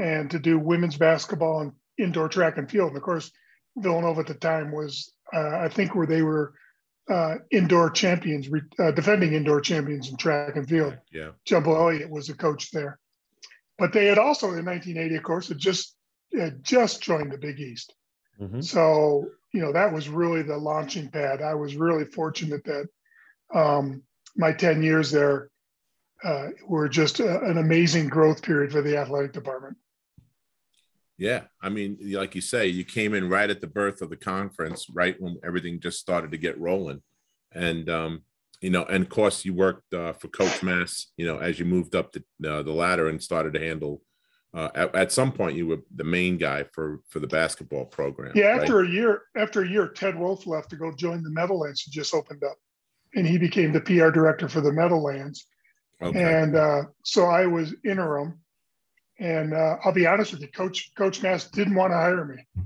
and 0.00 0.30
to 0.30 0.38
do 0.38 0.58
women's 0.58 0.96
basketball 0.96 1.60
and 1.60 1.72
indoor 1.98 2.28
track 2.28 2.58
and 2.58 2.70
field. 2.70 2.88
And 2.88 2.96
of 2.96 3.02
course, 3.02 3.30
Villanova 3.76 4.20
at 4.20 4.26
the 4.26 4.34
time 4.34 4.72
was, 4.72 5.12
uh, 5.32 5.58
I 5.58 5.68
think, 5.68 5.94
where 5.94 6.06
they 6.06 6.22
were 6.22 6.54
uh, 7.10 7.36
indoor 7.50 7.90
champions, 7.90 8.48
uh, 8.78 8.90
defending 8.92 9.34
indoor 9.34 9.60
champions 9.60 10.08
in 10.08 10.16
track 10.16 10.56
and 10.56 10.68
field. 10.68 10.96
Yeah. 11.12 11.30
Jumbo 11.44 11.74
Elliott 11.74 12.10
was 12.10 12.28
a 12.28 12.34
coach 12.34 12.70
there. 12.70 12.98
But 13.78 13.92
they 13.92 14.06
had 14.06 14.18
also 14.18 14.46
in 14.48 14.64
1980, 14.64 15.16
of 15.16 15.22
course, 15.22 15.48
had 15.48 15.58
just 15.58 15.96
had 16.36 16.62
just 16.62 17.02
joined 17.02 17.32
the 17.32 17.38
Big 17.38 17.58
East. 17.58 17.94
Mm-hmm. 18.40 18.60
So, 18.60 19.26
you 19.52 19.60
know, 19.60 19.72
that 19.72 19.92
was 19.92 20.08
really 20.08 20.42
the 20.42 20.56
launching 20.56 21.10
pad. 21.10 21.42
I 21.42 21.54
was 21.54 21.76
really 21.76 22.04
fortunate 22.04 22.62
that 22.64 22.88
um, 23.52 24.02
my 24.36 24.52
10 24.52 24.82
years 24.82 25.10
there 25.10 25.50
uh, 26.22 26.48
were 26.66 26.88
just 26.88 27.20
a, 27.20 27.40
an 27.42 27.58
amazing 27.58 28.08
growth 28.08 28.42
period 28.42 28.70
for 28.72 28.82
the 28.82 28.96
athletic 28.96 29.32
department. 29.32 29.76
Yeah. 31.20 31.42
I 31.60 31.68
mean, 31.68 31.98
like 32.00 32.34
you 32.34 32.40
say, 32.40 32.66
you 32.66 32.84
came 32.84 33.14
in 33.14 33.28
right 33.28 33.50
at 33.50 33.60
the 33.60 33.66
birth 33.66 34.02
of 34.02 34.10
the 34.10 34.16
conference, 34.16 34.86
right 34.90 35.20
when 35.20 35.38
everything 35.44 35.78
just 35.78 36.00
started 36.00 36.32
to 36.32 36.38
get 36.38 36.60
rolling. 36.60 37.02
And, 37.52 37.88
um, 37.88 38.22
you 38.60 38.70
know, 38.70 38.84
and 38.84 39.04
of 39.04 39.10
course, 39.10 39.44
you 39.44 39.54
worked 39.54 39.94
uh, 39.94 40.14
for 40.14 40.28
Coach 40.28 40.62
Mass, 40.62 41.06
you 41.16 41.26
know, 41.26 41.38
as 41.38 41.58
you 41.58 41.64
moved 41.64 41.94
up 41.94 42.12
the, 42.12 42.24
uh, 42.50 42.62
the 42.62 42.72
ladder 42.72 43.08
and 43.08 43.22
started 43.22 43.54
to 43.54 43.60
handle 43.60 44.02
uh, 44.52 44.68
at, 44.74 44.94
at, 44.94 45.12
some 45.12 45.30
point 45.30 45.56
you 45.56 45.66
were 45.66 45.80
the 45.94 46.04
main 46.04 46.36
guy 46.36 46.64
for 46.72 47.00
for 47.08 47.20
the 47.20 47.26
basketball 47.26 47.84
program. 47.84 48.32
Yeah, 48.34 48.56
after 48.60 48.78
right? 48.78 48.90
a 48.90 48.92
year, 48.92 49.22
after 49.36 49.62
a 49.62 49.68
year, 49.68 49.88
Ted 49.88 50.18
Wolf 50.18 50.46
left 50.46 50.70
to 50.70 50.76
go 50.76 50.92
join 50.92 51.22
the 51.22 51.30
Meadowlands, 51.30 51.82
who 51.82 51.92
just 51.92 52.14
opened 52.14 52.42
up, 52.42 52.56
and 53.14 53.26
he 53.26 53.38
became 53.38 53.72
the 53.72 53.80
PR 53.80 54.10
director 54.10 54.48
for 54.48 54.60
the 54.60 54.72
Meadowlands. 54.72 55.46
Okay. 56.02 56.20
And 56.20 56.56
uh, 56.56 56.82
so 57.04 57.26
I 57.26 57.46
was 57.46 57.74
interim, 57.84 58.40
and 59.20 59.54
uh, 59.54 59.76
I'll 59.84 59.92
be 59.92 60.06
honest 60.06 60.32
with 60.32 60.40
you, 60.40 60.48
Coach 60.48 60.92
Coach 60.96 61.22
Mass 61.22 61.48
didn't 61.50 61.74
want 61.74 61.92
to 61.92 61.96
hire 61.96 62.24
me. 62.24 62.64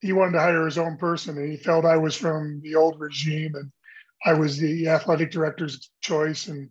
He 0.00 0.12
wanted 0.12 0.32
to 0.32 0.40
hire 0.40 0.64
his 0.64 0.78
own 0.78 0.96
person, 0.96 1.36
and 1.36 1.50
he 1.50 1.58
felt 1.58 1.84
I 1.84 1.98
was 1.98 2.16
from 2.16 2.60
the 2.62 2.74
old 2.74 2.98
regime, 2.98 3.54
and 3.54 3.70
I 4.24 4.32
was 4.32 4.56
the 4.56 4.88
athletic 4.88 5.30
director's 5.30 5.90
choice. 6.00 6.48
And 6.48 6.70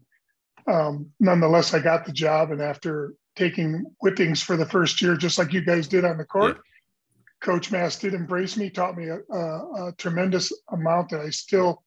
um, 0.68 1.12
nonetheless, 1.20 1.74
I 1.74 1.80
got 1.80 2.06
the 2.06 2.12
job. 2.12 2.52
And 2.52 2.62
after 2.62 3.14
taking 3.36 3.86
whippings 4.02 4.42
for 4.42 4.58
the 4.58 4.66
first 4.66 5.02
year, 5.02 5.16
just 5.16 5.38
like 5.38 5.54
you 5.54 5.62
guys 5.62 5.88
did 5.88 6.04
on 6.04 6.18
the 6.18 6.26
court. 6.26 6.58
Yeah. 6.58 6.62
Coach 7.42 7.72
Mass 7.72 7.98
did 7.98 8.14
embrace 8.14 8.58
me, 8.58 8.70
taught 8.70 8.98
me 8.98 9.08
a, 9.08 9.20
a, 9.34 9.88
a, 9.88 9.94
tremendous 9.98 10.52
amount 10.74 11.10
that 11.10 11.22
I 11.22 11.30
still 11.30 11.84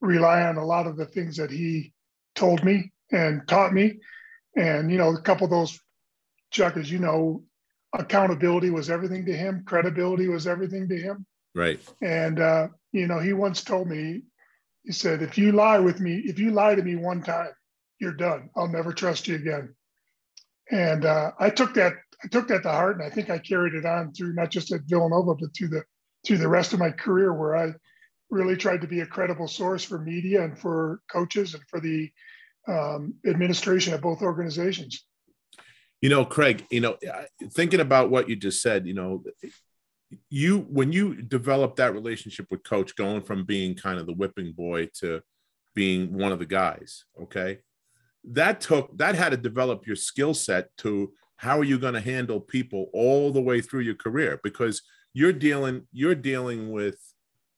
rely 0.00 0.42
on 0.42 0.58
a 0.58 0.64
lot 0.64 0.86
of 0.86 0.96
the 0.96 1.06
things 1.06 1.36
that 1.38 1.50
he 1.50 1.92
told 2.36 2.62
me 2.62 2.92
and 3.10 3.42
taught 3.48 3.72
me. 3.72 3.98
And, 4.56 4.88
you 4.90 4.96
know, 4.96 5.08
a 5.08 5.20
couple 5.20 5.46
of 5.46 5.50
those, 5.50 5.80
Chuck, 6.56 6.76
as 6.76 6.90
you 6.90 6.98
know, 6.98 7.44
accountability 7.92 8.70
was 8.70 8.90
everything 8.90 9.26
to 9.26 9.36
him, 9.36 9.62
credibility 9.64 10.28
was 10.28 10.46
everything 10.46 10.88
to 10.88 10.96
him. 10.96 11.26
Right. 11.54 11.80
And, 12.02 12.40
uh, 12.40 12.68
you 12.92 13.06
know, 13.06 13.18
he 13.18 13.32
once 13.32 13.62
told 13.62 13.88
me, 13.88 14.22
he 14.84 14.92
said, 14.92 15.22
if 15.22 15.36
you 15.38 15.52
lie 15.52 15.78
with 15.78 16.00
me, 16.00 16.22
if 16.24 16.38
you 16.38 16.50
lie 16.50 16.74
to 16.74 16.82
me 16.82 16.96
one 16.96 17.22
time, 17.22 17.50
you're 18.00 18.12
done. 18.12 18.50
I'll 18.56 18.68
never 18.68 18.92
trust 18.92 19.28
you 19.28 19.36
again 19.36 19.74
and 20.70 21.04
uh, 21.04 21.32
I 21.38 21.50
took 21.50 21.74
that 21.74 21.94
I 22.24 22.28
took 22.28 22.48
that 22.48 22.62
to 22.62 22.70
heart, 22.70 22.96
and 22.96 23.04
I 23.04 23.10
think 23.10 23.30
I 23.30 23.38
carried 23.38 23.74
it 23.74 23.84
on 23.84 24.12
through 24.12 24.34
not 24.34 24.50
just 24.50 24.72
at 24.72 24.82
Villanova, 24.86 25.34
but 25.34 25.54
through 25.56 25.68
the 25.68 25.84
through 26.26 26.38
the 26.38 26.48
rest 26.48 26.72
of 26.72 26.78
my 26.78 26.90
career, 26.90 27.32
where 27.32 27.56
I 27.56 27.72
really 28.30 28.56
tried 28.56 28.80
to 28.80 28.88
be 28.88 29.00
a 29.00 29.06
credible 29.06 29.48
source 29.48 29.84
for 29.84 29.98
media 29.98 30.42
and 30.42 30.58
for 30.58 31.00
coaches 31.10 31.54
and 31.54 31.62
for 31.68 31.78
the 31.78 32.10
um, 32.66 33.14
administration 33.26 33.94
of 33.94 34.00
both 34.00 34.22
organizations. 34.22 35.04
You 36.06 36.10
know, 36.10 36.24
Craig. 36.24 36.64
You 36.70 36.80
know, 36.80 36.96
thinking 37.52 37.80
about 37.80 38.10
what 38.10 38.28
you 38.28 38.36
just 38.36 38.62
said, 38.62 38.86
you 38.86 38.94
know, 38.94 39.24
you 40.30 40.60
when 40.70 40.92
you 40.92 41.20
develop 41.20 41.74
that 41.76 41.94
relationship 41.94 42.46
with 42.48 42.62
Coach, 42.62 42.94
going 42.94 43.22
from 43.22 43.44
being 43.44 43.74
kind 43.74 43.98
of 43.98 44.06
the 44.06 44.12
whipping 44.12 44.52
boy 44.52 44.88
to 45.00 45.20
being 45.74 46.16
one 46.16 46.30
of 46.30 46.38
the 46.38 46.46
guys, 46.46 47.04
okay 47.20 47.58
that 48.26 48.60
took 48.60 48.96
that 48.98 49.14
had 49.14 49.30
to 49.30 49.36
develop 49.36 49.86
your 49.86 49.96
skill 49.96 50.34
set 50.34 50.76
to 50.78 51.12
how 51.36 51.58
are 51.58 51.64
you 51.64 51.78
going 51.78 51.94
to 51.94 52.00
handle 52.00 52.40
people 52.40 52.90
all 52.92 53.30
the 53.30 53.40
way 53.40 53.60
through 53.60 53.80
your 53.80 53.94
career 53.94 54.40
because 54.42 54.82
you're 55.14 55.32
dealing 55.32 55.86
you're 55.92 56.14
dealing 56.14 56.72
with 56.72 56.98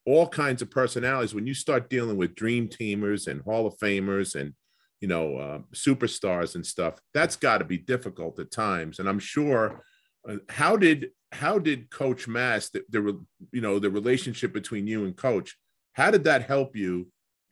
all 0.04 0.28
kinds 0.28 0.62
of 0.62 0.70
personalities 0.70 1.34
when 1.34 1.46
you 1.46 1.54
start 1.54 1.90
dealing 1.90 2.16
with 2.16 2.34
dream 2.34 2.68
teamers 2.68 3.26
and 3.28 3.40
hall 3.42 3.66
of 3.66 3.76
famers 3.78 4.34
and 4.34 4.52
you 5.00 5.08
know 5.08 5.36
uh, 5.36 5.58
superstars 5.74 6.54
and 6.54 6.64
stuff 6.64 6.94
that's 7.14 7.36
got 7.36 7.58
to 7.58 7.64
be 7.64 7.78
difficult 7.78 8.38
at 8.38 8.50
times 8.50 8.98
and 8.98 9.08
i'm 9.08 9.18
sure 9.18 9.82
uh, 10.28 10.36
how 10.48 10.76
did 10.76 11.10
how 11.32 11.58
did 11.58 11.90
coach 11.90 12.26
mass 12.26 12.70
the, 12.70 12.82
the 12.90 13.20
you 13.52 13.60
know 13.60 13.78
the 13.78 13.90
relationship 13.90 14.52
between 14.52 14.86
you 14.86 15.04
and 15.04 15.16
coach 15.16 15.56
how 15.92 16.10
did 16.10 16.24
that 16.24 16.42
help 16.42 16.76
you 16.76 17.08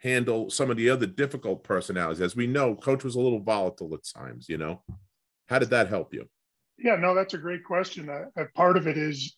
handle 0.06 0.50
some 0.50 0.70
of 0.70 0.76
the 0.76 0.90
other 0.90 1.06
difficult 1.06 1.64
personalities? 1.64 2.20
As 2.20 2.36
we 2.36 2.46
know, 2.46 2.74
coach 2.74 3.04
was 3.04 3.16
a 3.16 3.20
little 3.20 3.40
volatile 3.40 3.94
at 3.94 4.00
times, 4.16 4.48
you 4.48 4.58
know. 4.58 4.82
How 5.48 5.58
did 5.58 5.70
that 5.70 5.88
help 5.88 6.12
you? 6.12 6.28
Yeah, 6.78 6.96
no, 6.96 7.14
that's 7.14 7.34
a 7.34 7.38
great 7.38 7.64
question. 7.64 8.08
Uh, 8.08 8.44
part 8.54 8.76
of 8.76 8.86
it 8.86 8.98
is, 8.98 9.36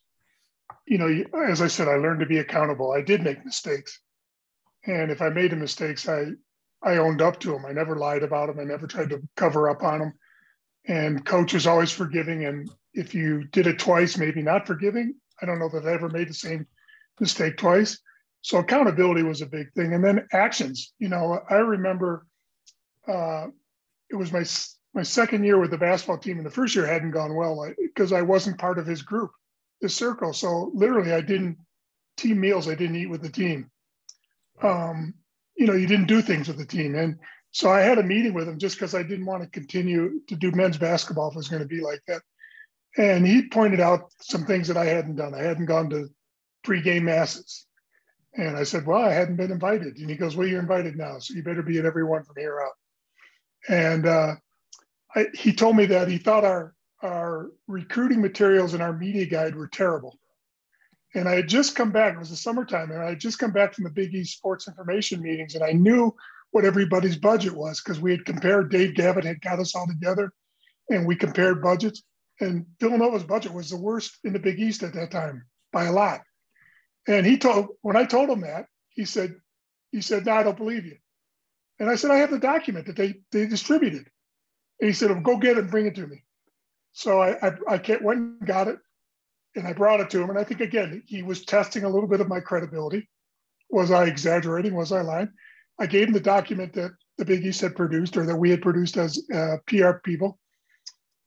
you 0.86 0.98
know, 0.98 1.24
as 1.46 1.62
I 1.62 1.68
said, 1.68 1.88
I 1.88 1.96
learned 1.96 2.20
to 2.20 2.26
be 2.26 2.38
accountable. 2.38 2.92
I 2.92 3.02
did 3.02 3.22
make 3.22 3.44
mistakes. 3.44 4.00
And 4.86 5.10
if 5.10 5.22
I 5.22 5.28
made 5.28 5.56
mistakes, 5.56 6.08
I 6.08 6.26
I 6.82 6.96
owned 6.98 7.20
up 7.22 7.40
to 7.40 7.50
them. 7.50 7.66
I 7.66 7.72
never 7.72 7.96
lied 7.96 8.22
about 8.22 8.48
them. 8.48 8.60
I 8.60 8.64
never 8.64 8.86
tried 8.86 9.10
to 9.10 9.22
cover 9.36 9.68
up 9.68 9.82
on 9.82 9.98
them. 9.98 10.12
And 10.86 11.24
coach 11.24 11.54
is 11.54 11.66
always 11.66 11.90
forgiving. 11.90 12.44
And 12.44 12.70
if 12.94 13.14
you 13.14 13.44
did 13.44 13.66
it 13.66 13.78
twice, 13.78 14.16
maybe 14.16 14.42
not 14.42 14.66
forgiving. 14.66 15.14
I 15.42 15.46
don't 15.46 15.58
know 15.58 15.68
that 15.70 15.86
I 15.86 15.92
ever 15.92 16.08
made 16.08 16.28
the 16.28 16.34
same 16.34 16.66
mistake 17.20 17.56
twice 17.56 17.98
so 18.42 18.58
accountability 18.58 19.22
was 19.22 19.42
a 19.42 19.46
big 19.46 19.72
thing 19.72 19.94
and 19.94 20.04
then 20.04 20.26
actions 20.32 20.92
you 20.98 21.08
know 21.08 21.40
i 21.50 21.54
remember 21.54 22.26
uh, 23.06 23.46
it 24.10 24.16
was 24.16 24.32
my 24.32 24.44
my 24.94 25.02
second 25.02 25.44
year 25.44 25.58
with 25.58 25.70
the 25.70 25.78
basketball 25.78 26.18
team 26.18 26.36
and 26.36 26.46
the 26.46 26.50
first 26.50 26.74
year 26.74 26.86
hadn't 26.86 27.10
gone 27.10 27.34
well 27.34 27.66
because 27.78 28.12
I, 28.12 28.18
I 28.18 28.22
wasn't 28.22 28.58
part 28.58 28.78
of 28.78 28.86
his 28.86 29.02
group 29.02 29.30
his 29.80 29.94
circle 29.94 30.32
so 30.32 30.70
literally 30.74 31.12
i 31.12 31.20
didn't 31.20 31.58
team 32.16 32.40
meals 32.40 32.68
i 32.68 32.74
didn't 32.74 32.96
eat 32.96 33.10
with 33.10 33.22
the 33.22 33.30
team 33.30 33.70
um, 34.62 35.14
you 35.58 35.66
know 35.66 35.74
you 35.74 35.86
didn't 35.86 36.06
do 36.06 36.22
things 36.22 36.48
with 36.48 36.58
the 36.58 36.66
team 36.66 36.94
and 36.94 37.16
so 37.50 37.70
i 37.70 37.80
had 37.80 37.98
a 37.98 38.02
meeting 38.02 38.32
with 38.32 38.48
him 38.48 38.58
just 38.58 38.76
because 38.76 38.94
i 38.94 39.02
didn't 39.02 39.26
want 39.26 39.42
to 39.42 39.48
continue 39.50 40.20
to 40.26 40.36
do 40.36 40.50
men's 40.52 40.78
basketball 40.78 41.28
if 41.28 41.34
it 41.34 41.38
was 41.38 41.48
going 41.48 41.62
to 41.62 41.68
be 41.68 41.80
like 41.80 42.00
that 42.06 42.22
and 42.96 43.26
he 43.26 43.48
pointed 43.48 43.80
out 43.80 44.12
some 44.20 44.44
things 44.44 44.68
that 44.68 44.76
i 44.76 44.84
hadn't 44.84 45.16
done 45.16 45.34
i 45.34 45.42
hadn't 45.42 45.66
gone 45.66 45.90
to 45.90 46.08
pre-game 46.62 47.04
masses 47.04 47.66
and 48.38 48.56
I 48.56 48.62
said, 48.62 48.86
Well, 48.86 49.04
I 49.04 49.12
hadn't 49.12 49.36
been 49.36 49.50
invited. 49.50 49.96
And 49.96 50.08
he 50.08 50.16
goes, 50.16 50.36
Well, 50.36 50.46
you're 50.46 50.60
invited 50.60 50.96
now. 50.96 51.18
So 51.18 51.34
you 51.34 51.42
better 51.42 51.62
be 51.62 51.78
at 51.78 51.84
every 51.84 52.04
one 52.04 52.22
from 52.22 52.36
here 52.38 52.60
out. 52.60 52.72
And 53.68 54.06
uh, 54.06 54.34
I, 55.14 55.26
he 55.34 55.52
told 55.52 55.76
me 55.76 55.86
that 55.86 56.08
he 56.08 56.18
thought 56.18 56.44
our, 56.44 56.74
our 57.02 57.50
recruiting 57.66 58.20
materials 58.20 58.74
and 58.74 58.82
our 58.82 58.92
media 58.92 59.26
guide 59.26 59.56
were 59.56 59.66
terrible. 59.66 60.18
And 61.14 61.28
I 61.28 61.36
had 61.36 61.48
just 61.48 61.74
come 61.74 61.90
back, 61.90 62.14
it 62.14 62.18
was 62.18 62.30
the 62.30 62.36
summertime, 62.36 62.90
and 62.90 63.02
I 63.02 63.10
had 63.10 63.20
just 63.20 63.38
come 63.38 63.50
back 63.50 63.74
from 63.74 63.84
the 63.84 63.90
Big 63.90 64.14
East 64.14 64.36
sports 64.36 64.68
information 64.68 65.22
meetings, 65.22 65.54
and 65.54 65.64
I 65.64 65.72
knew 65.72 66.14
what 66.50 66.64
everybody's 66.64 67.16
budget 67.16 67.54
was 67.54 67.80
because 67.80 68.00
we 68.00 68.10
had 68.10 68.24
compared, 68.24 68.70
Dave 68.70 68.94
Gavitt 68.94 69.24
had 69.24 69.40
got 69.40 69.58
us 69.58 69.74
all 69.74 69.86
together, 69.86 70.32
and 70.88 71.06
we 71.06 71.16
compared 71.16 71.62
budgets. 71.62 72.02
And 72.40 72.66
Villanova's 72.80 73.24
budget 73.24 73.52
was 73.52 73.70
the 73.70 73.76
worst 73.76 74.18
in 74.24 74.32
the 74.32 74.38
Big 74.38 74.60
East 74.60 74.82
at 74.82 74.94
that 74.94 75.10
time 75.10 75.44
by 75.72 75.84
a 75.84 75.92
lot. 75.92 76.20
And 77.06 77.26
he 77.26 77.38
told 77.38 77.68
when 77.82 77.96
I 77.96 78.04
told 78.04 78.30
him 78.30 78.42
that, 78.42 78.66
he 78.90 79.04
said, 79.04 79.34
he 79.90 80.00
said, 80.00 80.26
no, 80.26 80.32
I 80.32 80.42
don't 80.42 80.56
believe 80.56 80.84
you. 80.84 80.96
And 81.80 81.88
I 81.90 81.96
said, 81.96 82.10
I 82.10 82.16
have 82.18 82.30
the 82.30 82.38
document 82.38 82.86
that 82.86 82.96
they 82.96 83.14
they 83.32 83.46
distributed. 83.46 84.06
And 84.80 84.88
he 84.88 84.92
said, 84.92 85.10
well, 85.10 85.20
go 85.20 85.36
get 85.38 85.56
it 85.56 85.60
and 85.60 85.70
bring 85.70 85.86
it 85.86 85.94
to 85.96 86.06
me. 86.06 86.22
So 86.92 87.20
I, 87.20 87.48
I, 87.48 87.52
I 87.68 87.98
went 88.02 88.20
and 88.20 88.46
got 88.46 88.68
it 88.68 88.78
and 89.56 89.66
I 89.66 89.72
brought 89.72 90.00
it 90.00 90.10
to 90.10 90.22
him. 90.22 90.30
And 90.30 90.38
I 90.38 90.44
think, 90.44 90.60
again, 90.60 91.02
he 91.06 91.22
was 91.22 91.44
testing 91.44 91.84
a 91.84 91.88
little 91.88 92.08
bit 92.08 92.20
of 92.20 92.28
my 92.28 92.40
credibility. 92.40 93.08
Was 93.70 93.90
I 93.90 94.04
exaggerating? 94.04 94.74
Was 94.74 94.92
I 94.92 95.02
lying? 95.02 95.30
I 95.78 95.86
gave 95.86 96.08
him 96.08 96.14
the 96.14 96.20
document 96.20 96.72
that 96.74 96.92
the 97.18 97.24
Big 97.24 97.44
East 97.44 97.60
had 97.60 97.76
produced 97.76 98.16
or 98.16 98.26
that 98.26 98.36
we 98.36 98.50
had 98.50 98.62
produced 98.62 98.96
as 98.96 99.22
uh, 99.32 99.56
PR 99.66 99.92
people. 100.04 100.38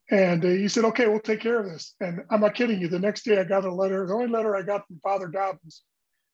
And 0.09 0.43
uh, 0.43 0.49
he 0.49 0.67
said, 0.67 0.85
okay, 0.85 1.07
we'll 1.07 1.19
take 1.19 1.39
care 1.39 1.59
of 1.59 1.65
this. 1.65 1.95
And 2.01 2.21
I'm 2.29 2.41
not 2.41 2.55
kidding 2.55 2.81
you. 2.81 2.89
The 2.89 2.99
next 2.99 3.23
day 3.23 3.39
I 3.39 3.43
got 3.43 3.65
a 3.65 3.73
letter, 3.73 4.05
the 4.05 4.13
only 4.13 4.27
letter 4.27 4.55
I 4.55 4.61
got 4.61 4.85
from 4.87 4.99
Father 5.01 5.27
Dobbins 5.27 5.83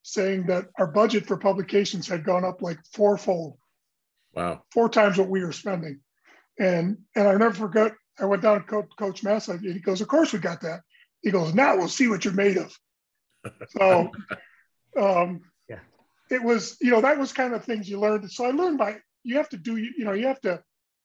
saying 0.02 0.48
that 0.48 0.66
our 0.80 0.88
budget 0.88 1.28
for 1.28 1.38
publications 1.38 2.08
had 2.08 2.24
gone 2.24 2.46
up 2.46 2.62
like 2.62 2.80
fourfold. 2.94 3.58
Wow. 4.34 4.64
Four 4.72 4.90
times 4.90 5.18
what 5.18 5.30
we 5.30 5.44
were 5.44 5.52
spending. 5.52 6.00
And 6.60 6.98
and 7.16 7.28
I 7.28 7.36
never 7.36 7.54
forgot, 7.54 7.92
I 8.20 8.26
went 8.26 8.42
down 8.42 8.60
to 8.60 8.66
Coach, 8.66 8.90
Coach 8.98 9.24
Mass 9.24 9.48
and 9.48 9.60
he 9.60 9.80
goes, 9.80 10.02
of 10.02 10.08
course 10.08 10.34
we 10.34 10.40
got 10.40 10.62
that. 10.62 10.80
He 11.22 11.32
goes, 11.32 11.54
now 11.54 11.78
we'll 11.78 11.88
see 11.88 12.08
what 12.08 12.26
you're 12.26 12.34
made 12.34 12.58
of. 12.58 12.78
So 13.70 14.12
um, 15.00 15.42
yeah. 15.70 15.80
it 16.30 16.44
was, 16.44 16.78
you 16.82 16.92
know, 16.92 17.02
that 17.02 17.18
was 17.18 17.34
kind 17.34 17.54
of 17.54 17.64
things 17.64 17.90
you 17.90 18.00
learned. 18.00 18.30
So 18.32 18.46
I 18.46 18.52
learned 18.52 18.78
by, 18.78 18.98
you 19.24 19.38
have 19.38 19.50
to 19.50 19.58
do, 19.58 19.78
you 19.78 20.06
know, 20.06 20.14
you 20.14 20.28
have 20.28 20.42
to 20.42 20.62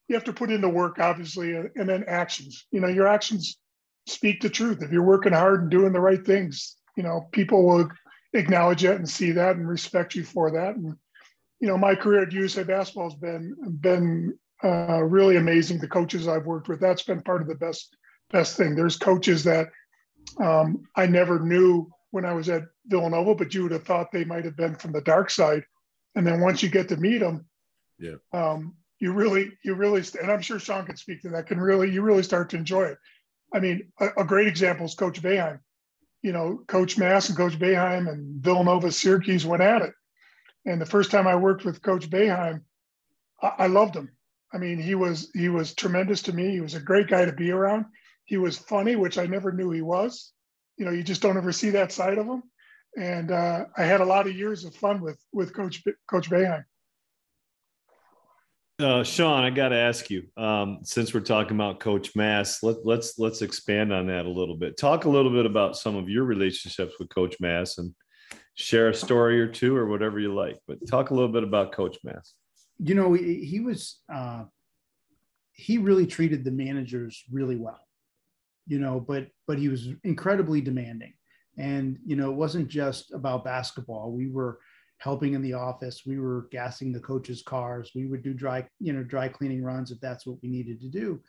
you 0.09 0.16
have 0.16 0.25
to 0.25 0.33
put 0.33 0.50
in 0.50 0.61
the 0.61 0.69
work, 0.69 0.99
obviously, 0.99 1.54
and 1.54 1.88
then 1.88 2.04
actions. 2.07 2.66
You 2.71 2.81
know, 2.81 2.88
your 2.88 3.07
actions 3.07 3.57
speak 4.07 4.40
the 4.40 4.50
truth. 4.50 4.83
If 4.83 4.90
you're 4.90 5.02
working 5.02 5.33
hard 5.33 5.62
and 5.62 5.71
doing 5.71 5.92
the 5.92 6.00
right 6.00 6.25
things, 6.25 6.76
you 6.97 7.02
know, 7.02 7.28
people 7.33 7.64
will 7.64 7.88
acknowledge 8.35 8.85
it 8.85 8.97
and 8.97 9.09
see 9.09 9.33
that 9.33 9.57
and 9.57 9.66
respect 9.66 10.14
you 10.14 10.25
for 10.25 10.50
that. 10.52 10.76
And 10.76 10.97
you 11.61 11.69
know, 11.69 11.78
my 11.78 11.95
career 11.95 12.23
at 12.23 12.33
USA 12.33 12.64
Basketball 12.64 13.11
has 13.11 13.19
been 13.19 13.57
been 13.81 14.38
uh, 14.62 15.02
really 15.02 15.37
amazing. 15.37 15.78
The 15.78 15.88
coaches 15.88 16.28
I've 16.28 16.47
worked 16.47 16.69
with, 16.69 16.81
that's 16.81 17.04
been 17.04 17.23
part 17.23 17.40
of 17.40 17.49
the 17.49 17.54
best 17.54 17.97
best 18.31 18.57
thing. 18.57 18.75
There's 18.75 18.97
coaches 18.97 19.45
that 19.45 19.69
um, 20.38 20.85
I 20.97 21.07
never 21.07 21.41
knew 21.41 21.91
when 22.11 22.25
I 22.25 22.33
was 22.33 22.49
at 22.49 22.64
Villanova, 22.87 23.35
but 23.35 23.55
you 23.55 23.62
would 23.62 23.73
have 23.73 23.85
thought 23.85 24.12
they 24.12 24.25
might 24.25 24.45
have 24.45 24.57
been 24.57 24.75
from 24.75 24.93
the 24.93 25.00
dark 25.00 25.31
side. 25.31 25.64
And 26.14 26.26
then 26.26 26.41
once 26.41 26.62
you 26.62 26.69
get 26.69 26.88
to 26.88 26.97
meet 26.97 27.19
them, 27.19 27.47
yeah, 27.99 28.17
um, 28.33 28.75
you 28.99 29.12
really, 29.12 29.52
you 29.64 29.75
really, 29.75 30.02
and 30.21 30.31
I'm 30.31 30.43
sure 30.43 30.59
Sean 30.59 30.87
can 30.87 30.97
speak 30.97 31.23
to 31.23 31.31
that. 31.31 31.47
Can 31.47 31.61
really, 31.61 31.91
you 31.91 32.02
really 32.02 32.23
start 32.23 32.50
to 32.50 32.57
enjoy 32.57 32.85
it. 32.85 32.99
I 33.55 33.61
mean, 33.61 33.93
a, 34.00 34.09
a 34.19 34.25
great 34.25 34.49
example 34.49 34.87
is 34.87 34.95
Coach 34.95 35.23
Boeheim. 35.23 35.61
You 36.23 36.33
know, 36.33 36.62
Coach 36.67 36.99
Mass 36.99 37.29
and 37.29 37.37
Coach 37.37 37.59
Boeheim 37.59 38.09
and 38.09 38.43
Villanova, 38.43 38.93
Syracuse 38.93 39.45
went 39.45 39.62
at 39.62 39.83
it. 39.83 39.93
And 40.64 40.81
the 40.81 40.87
first 40.87 41.11
time 41.11 41.26
I 41.26 41.35
worked 41.37 41.64
with 41.64 41.83
Coach 41.83 42.09
Boeheim, 42.09 42.62
I, 43.43 43.52
I 43.59 43.67
loved 43.67 43.97
him. 43.97 44.11
I 44.52 44.59
mean, 44.59 44.79
he 44.79 44.95
was 44.95 45.31
he 45.35 45.49
was 45.49 45.75
tremendous 45.75 46.23
to 46.23 46.33
me. 46.33 46.50
He 46.50 46.61
was 46.61 46.75
a 46.75 46.81
great 46.81 47.09
guy 47.09 47.25
to 47.25 47.33
be 47.33 47.50
around. 47.50 47.87
He 48.32 48.38
was 48.38 48.56
funny, 48.56 48.96
which 48.96 49.18
I 49.18 49.26
never 49.26 49.52
knew 49.52 49.72
he 49.72 49.82
was. 49.82 50.32
You 50.78 50.86
know, 50.86 50.90
you 50.90 51.02
just 51.02 51.20
don't 51.20 51.36
ever 51.36 51.52
see 51.52 51.68
that 51.68 51.92
side 51.92 52.16
of 52.16 52.24
him. 52.24 52.42
And 52.98 53.30
uh, 53.30 53.66
I 53.76 53.82
had 53.82 54.00
a 54.00 54.06
lot 54.06 54.26
of 54.26 54.34
years 54.34 54.64
of 54.64 54.74
fun 54.74 55.02
with 55.02 55.22
with 55.34 55.54
Coach 55.54 55.84
Coach 56.10 56.30
Boeheim. 56.30 56.64
Uh, 58.78 59.04
Sean, 59.04 59.44
I 59.44 59.50
got 59.50 59.68
to 59.68 59.76
ask 59.76 60.08
you, 60.08 60.22
um, 60.38 60.78
since 60.82 61.12
we're 61.12 61.20
talking 61.20 61.58
about 61.58 61.78
Coach 61.78 62.16
Mass, 62.16 62.62
let, 62.62 62.86
let's 62.86 63.18
let's 63.18 63.42
expand 63.42 63.92
on 63.92 64.06
that 64.06 64.24
a 64.24 64.30
little 64.30 64.56
bit. 64.56 64.78
Talk 64.78 65.04
a 65.04 65.10
little 65.10 65.30
bit 65.30 65.44
about 65.44 65.76
some 65.76 65.94
of 65.94 66.08
your 66.08 66.24
relationships 66.24 66.94
with 66.98 67.10
Coach 67.10 67.36
Mass, 67.38 67.76
and 67.76 67.94
share 68.54 68.88
a 68.88 68.94
story 68.94 69.42
or 69.42 69.46
two, 69.46 69.76
or 69.76 69.88
whatever 69.88 70.18
you 70.18 70.34
like. 70.34 70.58
But 70.66 70.78
talk 70.88 71.10
a 71.10 71.14
little 71.14 71.32
bit 71.32 71.44
about 71.44 71.72
Coach 71.72 71.98
Mass. 72.02 72.32
You 72.78 72.94
know, 72.94 73.12
he, 73.12 73.44
he 73.44 73.60
was 73.60 74.00
uh, 74.10 74.44
he 75.52 75.76
really 75.76 76.06
treated 76.06 76.44
the 76.44 76.50
managers 76.50 77.22
really 77.30 77.56
well 77.56 77.78
you 78.66 78.78
know, 78.78 79.00
but 79.00 79.28
but 79.47 79.59
he 79.59 79.69
was 79.69 79.88
incredibly 80.04 80.61
demanding. 80.61 81.12
And 81.59 81.99
you 82.07 82.16
know, 82.16 82.31
it 82.31 82.37
wasn't 82.37 82.69
just 82.69 83.12
about 83.12 83.45
basketball. 83.45 84.12
We 84.12 84.28
were 84.28 84.59
helping 84.99 85.35
in 85.35 85.42
the 85.42 85.52
office. 85.52 86.02
We 86.07 86.19
were 86.19 86.49
gassing 86.52 86.92
the 86.92 87.00
coaches' 87.00 87.42
cars. 87.42 87.90
We 87.95 88.07
would 88.07 88.23
do 88.23 88.33
dry, 88.33 88.66
you 88.78 88.92
know, 88.92 89.02
dry 89.02 89.28
cleaning 89.28 89.62
runs 89.62 89.90
if 89.90 90.00
that's 90.00 90.26
what 90.26 90.38
we 90.42 90.49
needed 90.49 90.81
to 90.81 90.88
do. 90.88 91.21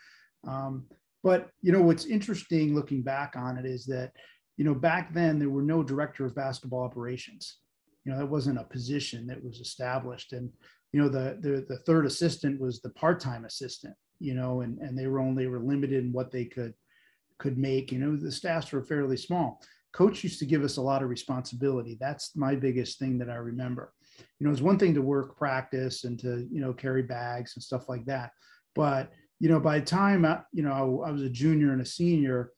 Um, 0.48 0.86
but 1.24 1.50
you 1.62 1.72
know, 1.72 1.82
what's 1.82 2.06
interesting 2.06 2.76
looking 2.76 3.02
back 3.02 3.34
on 3.36 3.58
it 3.58 3.66
is 3.66 3.86
that, 3.88 4.12
you 4.58 4.66
know, 4.66 4.76
back 4.76 5.14
then 5.14 5.40
there 5.40 5.50
were 5.50 5.64
no 5.64 5.82
director 5.82 6.26
of 6.26 6.36
basketball 6.36 6.84
operations. 6.84 7.58
You 8.06 8.12
know, 8.12 8.20
that 8.20 8.26
wasn't 8.26 8.60
a 8.60 8.66
position 8.66 9.26
that 9.28 9.44
was 9.44 9.60
established. 9.60 10.34
And 10.34 10.52
you 10.92 11.02
know, 11.02 11.10
the 11.10 11.40
the, 11.42 11.66
the 11.68 11.80
third 11.80 12.06
assistant 12.06 12.62
was 12.62 12.80
the 12.80 12.92
part-time 12.92 13.46
assistant. 13.46 13.96
You 14.20 14.36
know, 14.36 14.62
and 14.62 14.78
and 14.80 14.98
they 14.98 15.08
were 15.08 15.20
only 15.20 15.48
were 15.48 15.60
limited 15.60 16.04
in 16.04 16.14
what 16.14 16.32
they 16.32 16.46
could 16.46 16.74
could 17.40 17.58
make. 17.58 17.92
You 17.92 18.00
know, 18.00 18.16
the 18.16 18.32
staffs 18.32 18.72
were 18.72 18.84
fairly 18.84 19.18
small. 19.18 19.62
Coach 19.94 20.24
used 20.24 20.40
to 20.40 20.46
give 20.46 20.64
us 20.64 20.78
a 20.78 20.82
lot 20.82 21.04
of 21.04 21.10
responsibility. 21.10 21.98
That's 22.00 22.36
my 22.36 22.56
biggest 22.56 22.98
thing 22.98 23.20
that 23.20 23.30
I 23.30 23.36
remember. 23.36 23.94
You 24.40 24.46
know, 24.46 24.52
it's 24.52 24.62
one 24.62 24.80
thing 24.80 24.94
to 24.96 25.02
work 25.02 25.38
practice 25.38 26.04
and 26.04 26.20
to, 26.20 26.48
you 26.52 26.62
know, 26.62 26.74
carry 26.74 27.04
bags 27.04 27.54
and 27.56 27.64
stuff 27.64 27.88
like 27.88 28.06
that. 28.06 28.32
But, 28.74 29.12
you 29.40 29.50
know, 29.50 29.60
by 29.60 29.80
the 29.80 29.86
time, 29.86 30.26
I, 30.26 30.42
you 30.52 30.64
know, 30.64 30.72
I, 30.72 31.10
I 31.10 31.12
was 31.12 31.22
a 31.22 31.30
junior 31.30 31.74
and 31.74 31.82
a 31.82 31.86
senior, 31.86 32.52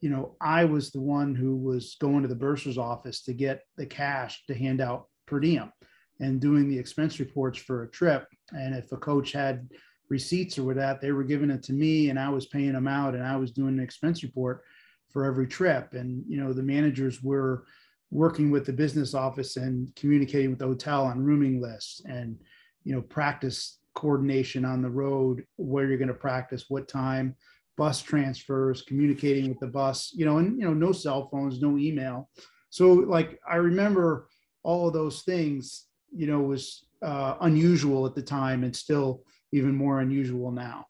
you 0.00 0.08
know, 0.08 0.36
I 0.40 0.64
was 0.64 0.90
the 0.90 1.00
one 1.00 1.34
who 1.34 1.56
was 1.56 1.96
going 2.00 2.22
to 2.22 2.28
the 2.28 2.34
bursar's 2.34 2.78
office 2.78 3.22
to 3.24 3.34
get 3.34 3.62
the 3.76 3.86
cash 3.86 4.44
to 4.46 4.54
hand 4.54 4.80
out 4.80 5.08
per 5.26 5.40
diem 5.40 5.72
and 6.20 6.40
doing 6.40 6.68
the 6.68 6.78
expense 6.78 7.20
reports 7.20 7.58
for 7.58 7.82
a 7.82 7.90
trip. 7.90 8.26
And 8.52 8.74
if 8.74 8.90
a 8.92 8.96
coach 8.96 9.32
had 9.32 9.68
receipts 10.08 10.58
or 10.58 10.74
that, 10.74 11.00
they 11.00 11.12
were 11.12 11.24
giving 11.24 11.50
it 11.50 11.62
to 11.64 11.72
me 11.72 12.10
and 12.10 12.18
I 12.18 12.28
was 12.28 12.46
paying 12.46 12.72
them 12.72 12.88
out 12.88 13.14
and 13.14 13.24
I 13.24 13.36
was 13.36 13.50
doing 13.50 13.78
an 13.78 13.84
expense 13.84 14.22
report 14.22 14.62
for 15.10 15.24
every 15.24 15.46
trip. 15.46 15.94
And, 15.94 16.24
you 16.28 16.40
know, 16.40 16.52
the 16.52 16.62
managers 16.62 17.22
were 17.22 17.64
working 18.10 18.50
with 18.50 18.64
the 18.64 18.72
business 18.72 19.14
office 19.14 19.56
and 19.56 19.94
communicating 19.96 20.50
with 20.50 20.58
the 20.58 20.66
hotel 20.66 21.04
on 21.04 21.22
rooming 21.22 21.60
lists 21.60 22.02
and, 22.06 22.38
you 22.84 22.94
know, 22.94 23.02
practice 23.02 23.78
coordination 23.94 24.64
on 24.64 24.80
the 24.80 24.88
road, 24.88 25.44
where 25.56 25.86
you're 25.86 25.98
going 25.98 26.08
to 26.08 26.14
practice, 26.14 26.66
what 26.68 26.88
time, 26.88 27.34
bus 27.76 28.00
transfers, 28.00 28.82
communicating 28.82 29.48
with 29.48 29.58
the 29.60 29.66
bus, 29.66 30.12
you 30.14 30.24
know, 30.24 30.38
and, 30.38 30.58
you 30.58 30.64
know, 30.64 30.74
no 30.74 30.92
cell 30.92 31.28
phones, 31.30 31.60
no 31.60 31.76
email. 31.76 32.28
So 32.70 32.92
like, 32.92 33.38
I 33.48 33.56
remember 33.56 34.28
all 34.62 34.88
of 34.88 34.94
those 34.94 35.22
things, 35.22 35.86
you 36.14 36.26
know, 36.26 36.40
was 36.40 36.86
uh, 37.02 37.34
unusual 37.40 38.06
at 38.06 38.14
the 38.14 38.22
time 38.22 38.64
and 38.64 38.74
still 38.74 39.22
even 39.52 39.74
more 39.74 40.00
unusual 40.00 40.50
now. 40.50 40.86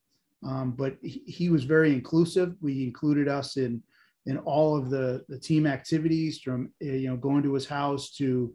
Um, 0.46 0.72
but 0.72 0.96
he, 1.02 1.22
he, 1.26 1.48
was 1.48 1.64
very 1.64 1.92
inclusive. 1.92 2.54
We 2.60 2.84
included 2.84 3.28
us 3.28 3.56
in 3.56 3.82
in 4.26 4.38
all 4.38 4.76
of 4.76 4.88
the 4.88 5.24
the 5.28 5.38
team 5.38 5.66
activities, 5.66 6.38
from 6.40 6.70
uh, 6.82 6.86
you 6.86 7.08
know 7.08 7.16
going 7.16 7.42
to 7.42 7.54
his 7.54 7.66
house 7.66 8.12
to 8.16 8.54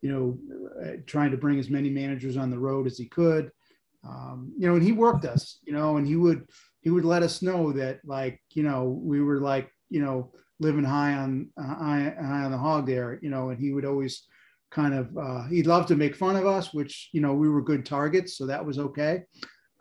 you 0.00 0.12
know 0.12 0.38
uh, 0.84 0.96
trying 1.06 1.32
to 1.32 1.36
bring 1.36 1.58
as 1.58 1.70
many 1.70 1.90
managers 1.90 2.36
on 2.36 2.50
the 2.50 2.58
road 2.58 2.86
as 2.86 2.96
he 2.96 3.06
could. 3.06 3.50
Um, 4.06 4.52
you 4.56 4.68
know, 4.68 4.74
and 4.74 4.82
he 4.82 4.92
worked 4.92 5.24
us. 5.24 5.58
You 5.64 5.72
know, 5.72 5.96
and 5.96 6.06
he 6.06 6.14
would 6.14 6.46
he 6.82 6.90
would 6.90 7.04
let 7.04 7.24
us 7.24 7.42
know 7.42 7.72
that 7.72 8.00
like 8.04 8.40
you 8.52 8.62
know 8.62 8.84
we 8.84 9.20
were 9.20 9.40
like 9.40 9.70
you 9.90 10.00
know 10.00 10.32
living 10.60 10.84
high 10.84 11.14
on 11.14 11.50
uh, 11.58 11.74
high, 11.74 12.14
high 12.16 12.44
on 12.44 12.52
the 12.52 12.58
hog 12.58 12.86
there. 12.86 13.18
You 13.22 13.30
know, 13.30 13.48
and 13.48 13.58
he 13.58 13.72
would 13.72 13.84
always 13.84 14.24
kind 14.74 14.92
of 14.92 15.16
uh, 15.16 15.44
he 15.44 15.62
loved 15.62 15.88
to 15.88 15.96
make 15.96 16.16
fun 16.16 16.36
of 16.36 16.46
us, 16.46 16.74
which 16.74 17.08
you 17.12 17.20
know 17.20 17.32
we 17.32 17.48
were 17.48 17.62
good 17.62 17.86
targets, 17.86 18.36
so 18.36 18.46
that 18.46 18.64
was 18.64 18.78
okay. 18.78 19.22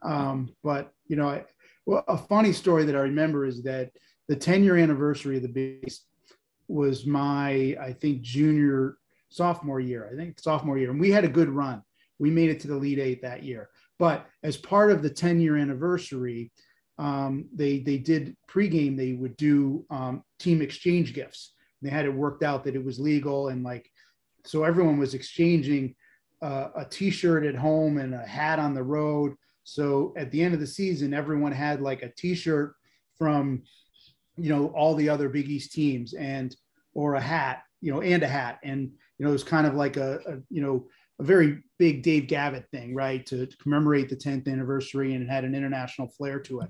Um, 0.03 0.53
but 0.63 0.91
you 1.08 1.15
know, 1.15 1.27
I, 1.27 1.43
well, 1.86 2.03
a 2.08 2.17
funny 2.17 2.53
story 2.53 2.86
that 2.86 2.95
I 2.95 2.99
remember 2.99 3.45
is 3.45 3.63
that 3.63 3.91
the 4.27 4.36
10 4.36 4.63
year 4.63 4.77
anniversary 4.77 5.38
of 5.38 5.41
the 5.41 5.49
Beast 5.82 6.06
was 6.67 7.06
my 7.06 7.75
I 7.82 7.95
think 7.99 8.21
junior 8.21 8.97
sophomore 9.29 9.79
year. 9.79 10.10
I 10.12 10.15
think 10.15 10.39
sophomore 10.39 10.77
year, 10.77 10.91
and 10.91 10.99
we 10.99 11.12
had 11.12 11.25
a 11.25 11.29
good 11.29 11.49
run. 11.49 11.82
We 12.19 12.29
made 12.29 12.51
it 12.51 12.60
to 12.62 12.67
the 12.67 12.75
Elite 12.75 12.99
Eight 12.99 13.21
that 13.23 13.43
year. 13.43 13.69
But 13.97 14.27
as 14.43 14.58
part 14.58 14.91
of 14.91 15.01
the 15.01 15.10
10 15.10 15.41
year 15.41 15.58
anniversary, 15.58 16.51
um, 16.99 17.45
they 17.53 17.79
they 17.79 17.97
did 17.97 18.38
pregame. 18.47 18.95
They 18.95 19.13
would 19.13 19.36
do 19.38 19.86
um, 19.89 20.23
team 20.38 20.62
exchange 20.62 21.13
gifts. 21.13 21.53
They 21.82 21.89
had 21.89 22.06
it 22.06 22.13
worked 22.13 22.43
out 22.43 22.63
that 22.63 22.75
it 22.75 22.86
was 22.86 22.99
legal 22.99 23.47
and 23.47 23.63
like 23.63 23.89
so 24.45 24.63
everyone 24.63 24.97
was 24.97 25.13
exchanging 25.13 25.95
uh, 26.41 26.69
a 26.75 26.86
t-shirt 26.86 27.45
at 27.45 27.56
home 27.56 27.97
and 27.97 28.13
a 28.13 28.25
hat 28.25 28.60
on 28.60 28.73
the 28.73 28.84
road. 28.84 29.34
So 29.63 30.13
at 30.17 30.29
the 30.32 30.41
end 30.41 30.53
of 30.53 30.60
the 30.60 30.67
season 30.67 31.13
everyone 31.13 31.53
had 31.53 31.82
like 31.82 32.03
a 32.03 32.10
t-shirt 32.10 32.75
from 33.17 33.63
you 34.36 34.49
know 34.49 34.67
all 34.75 34.95
the 34.95 35.10
other 35.10 35.29
big 35.29 35.47
east 35.47 35.71
teams 35.71 36.13
and 36.13 36.56
or 36.93 37.15
a 37.15 37.21
hat 37.21 37.63
you 37.82 37.93
know 37.93 38.01
and 38.01 38.23
a 38.23 38.27
hat. 38.27 38.60
And 38.63 38.91
you 39.17 39.25
know 39.25 39.29
it 39.29 39.34
was 39.34 39.43
kind 39.43 39.65
of 39.65 39.75
like 39.75 39.95
a, 39.95 40.19
a 40.27 40.38
you 40.49 40.62
know 40.62 40.88
a 41.19 41.23
very 41.23 41.63
big 41.79 42.03
dave 42.03 42.27
gavitt 42.27 42.67
thing 42.71 42.93
right? 42.93 43.25
To, 43.27 43.45
to 43.45 43.58
commemorate 43.58 44.10
the 44.10 44.17
10th 44.17 44.51
anniversary 44.51 45.13
and 45.13 45.23
it 45.23 45.29
had 45.29 45.45
an 45.45 45.56
international 45.56 46.10
flair 46.10 46.39
to 46.41 46.62
it. 46.62 46.69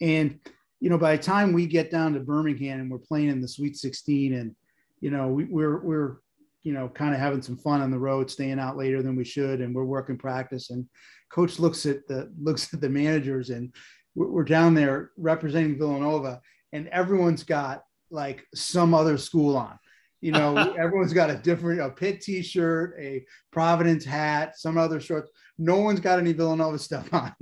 And 0.00 0.40
you 0.80 0.88
know 0.88 0.96
by 0.96 1.16
the 1.16 1.22
time 1.22 1.52
we 1.52 1.66
get 1.66 1.90
down 1.90 2.14
to 2.14 2.20
birmingham 2.20 2.80
and 2.80 2.90
we're 2.90 2.98
playing 2.98 3.28
in 3.28 3.42
the 3.42 3.48
sweet 3.48 3.76
16 3.76 4.32
and 4.32 4.54
you 5.02 5.10
know 5.10 5.28
we, 5.28 5.44
we're 5.44 5.80
we're 5.80 6.16
you 6.62 6.72
know, 6.72 6.88
kind 6.88 7.14
of 7.14 7.20
having 7.20 7.42
some 7.42 7.56
fun 7.56 7.80
on 7.80 7.90
the 7.90 7.98
road, 7.98 8.30
staying 8.30 8.58
out 8.58 8.76
later 8.76 9.02
than 9.02 9.16
we 9.16 9.24
should, 9.24 9.60
and 9.60 9.74
we're 9.74 9.84
working 9.84 10.18
practice. 10.18 10.70
And 10.70 10.86
coach 11.30 11.58
looks 11.58 11.86
at 11.86 12.06
the 12.08 12.32
looks 12.40 12.72
at 12.74 12.80
the 12.80 12.88
managers, 12.88 13.50
and 13.50 13.74
we're, 14.14 14.44
down 14.44 14.74
there 14.74 15.10
representing 15.16 15.78
Villanova, 15.78 16.40
and 16.72 16.88
everyone's 16.88 17.42
got 17.42 17.82
like 18.10 18.44
some 18.54 18.94
other 18.94 19.16
school 19.16 19.56
on. 19.56 19.78
You 20.20 20.32
know, 20.32 20.56
everyone's 20.78 21.12
got 21.12 21.30
a 21.30 21.36
different 21.36 21.80
a 21.80 21.90
Pitt 21.90 22.20
T-shirt, 22.20 22.96
a 23.00 23.24
Providence 23.52 24.04
hat, 24.04 24.58
some 24.58 24.76
other 24.76 25.00
shorts. 25.00 25.30
No 25.58 25.78
one's 25.78 26.00
got 26.00 26.18
any 26.18 26.32
Villanova 26.32 26.78
stuff 26.78 27.08
on. 27.14 27.34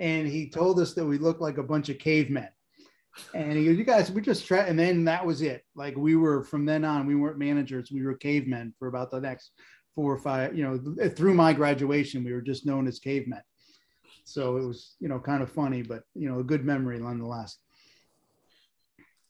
And 0.00 0.26
he 0.26 0.50
told 0.50 0.80
us 0.80 0.94
that 0.94 1.06
we 1.06 1.18
look 1.18 1.40
like 1.40 1.58
a 1.58 1.62
bunch 1.62 1.88
of 1.88 1.98
cavemen. 1.98 2.48
And 3.34 3.52
he 3.52 3.64
goes, 3.64 3.76
"You 3.78 3.84
guys, 3.84 4.10
we 4.10 4.20
just 4.20 4.46
try." 4.46 4.60
And 4.60 4.78
then 4.78 5.04
that 5.04 5.24
was 5.24 5.42
it. 5.42 5.64
Like 5.74 5.96
we 5.96 6.16
were 6.16 6.44
from 6.44 6.66
then 6.66 6.84
on, 6.84 7.06
we 7.06 7.14
weren't 7.14 7.38
managers. 7.38 7.90
We 7.90 8.02
were 8.02 8.14
cavemen 8.14 8.74
for 8.78 8.88
about 8.88 9.10
the 9.10 9.20
next 9.20 9.52
four 9.94 10.12
or 10.12 10.18
five. 10.18 10.56
You 10.56 10.64
know, 10.64 11.08
through 11.08 11.34
my 11.34 11.52
graduation, 11.52 12.24
we 12.24 12.32
were 12.32 12.42
just 12.42 12.66
known 12.66 12.86
as 12.86 12.98
cavemen. 12.98 13.42
So 14.24 14.56
it 14.56 14.66
was, 14.66 14.96
you 15.00 15.08
know, 15.08 15.20
kind 15.20 15.42
of 15.42 15.50
funny, 15.50 15.82
but 15.82 16.02
you 16.14 16.28
know, 16.28 16.40
a 16.40 16.44
good 16.44 16.64
memory 16.64 16.98
nonetheless. 16.98 17.58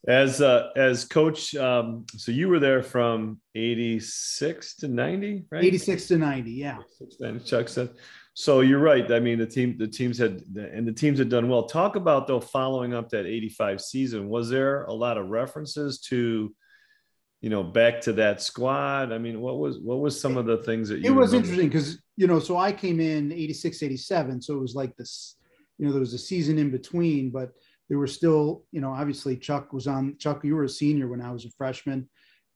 As 0.09 0.41
uh, 0.41 0.71
as 0.77 1.05
coach, 1.05 1.55
um, 1.57 2.07
so 2.17 2.31
you 2.33 2.49
were 2.49 2.61
there 2.61 2.83
from 2.83 3.41
eighty 3.55 3.99
six 3.99 4.77
to 4.77 4.89
ninety, 4.89 5.45
right? 5.51 5.65
Eighty 5.65 5.79
six 5.79 6.07
to 6.09 6.17
ninety, 6.17 6.53
yeah. 6.53 6.79
Chuck 7.45 7.69
said. 7.69 7.91
So 8.39 8.61
you're 8.61 8.81
right. 8.81 9.11
I 9.11 9.19
mean, 9.19 9.39
the 9.39 9.47
team, 9.47 9.79
the 9.79 9.89
teams 9.89 10.19
had, 10.19 10.43
and 10.57 10.87
the 10.87 10.93
teams 10.93 11.19
had 11.19 11.31
done 11.31 11.49
well. 11.49 11.63
Talk 11.63 11.97
about 11.97 12.27
though, 12.27 12.39
following 12.39 12.93
up 12.93 13.09
that 13.09 13.25
'85 13.25 13.81
season. 13.81 14.29
Was 14.29 14.51
there 14.51 14.85
a 14.85 14.93
lot 14.93 15.17
of 15.17 15.29
references 15.29 16.01
to, 16.11 16.55
you 17.41 17.49
know, 17.49 17.63
back 17.63 18.03
to 18.03 18.13
that 18.13 18.43
squad? 18.43 19.11
I 19.11 19.17
mean, 19.17 19.41
what 19.41 19.57
was 19.57 19.79
what 19.79 20.01
was 20.01 20.21
some 20.21 20.37
of 20.37 20.45
the 20.45 20.59
things 20.59 20.91
that 20.91 20.99
you? 20.99 21.07
It 21.07 21.15
was 21.15 21.33
remember? 21.33 21.49
interesting 21.49 21.69
because 21.71 21.99
you 22.19 22.27
know, 22.27 22.39
so 22.39 22.59
I 22.59 22.73
came 22.73 23.01
in 23.01 23.33
86, 23.33 23.83
87, 23.83 24.43
so 24.43 24.55
it 24.55 24.61
was 24.61 24.75
like 24.75 24.95
this, 24.97 25.37
you 25.79 25.87
know, 25.87 25.93
there 25.93 26.01
was 26.01 26.13
a 26.13 26.19
season 26.19 26.59
in 26.59 26.71
between, 26.71 27.31
but 27.31 27.53
there 27.89 27.97
were 27.97 28.07
still, 28.07 28.65
you 28.71 28.83
know, 28.83 28.93
obviously 28.93 29.39
Chuck 29.39 29.73
was 29.73 29.87
on. 29.87 30.15
Chuck, 30.19 30.45
you 30.45 30.57
were 30.57 30.65
a 30.65 30.69
senior 30.69 31.09
when 31.09 31.23
I 31.23 31.33
was 31.33 31.47
a 31.47 31.51
freshman. 31.57 32.07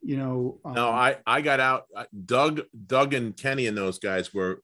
You 0.03 0.19
know, 0.19 0.61
um, 0.63 0.75
no, 0.75 0.89
I 0.91 1.17
I 1.27 1.41
got 1.41 1.59
out. 1.61 1.85
Doug, 2.27 2.61
Doug, 2.87 3.15
and 3.15 3.35
Kenny 3.35 3.67
and 3.67 3.77
those 3.77 3.99
guys 3.99 4.35
were 4.35 4.63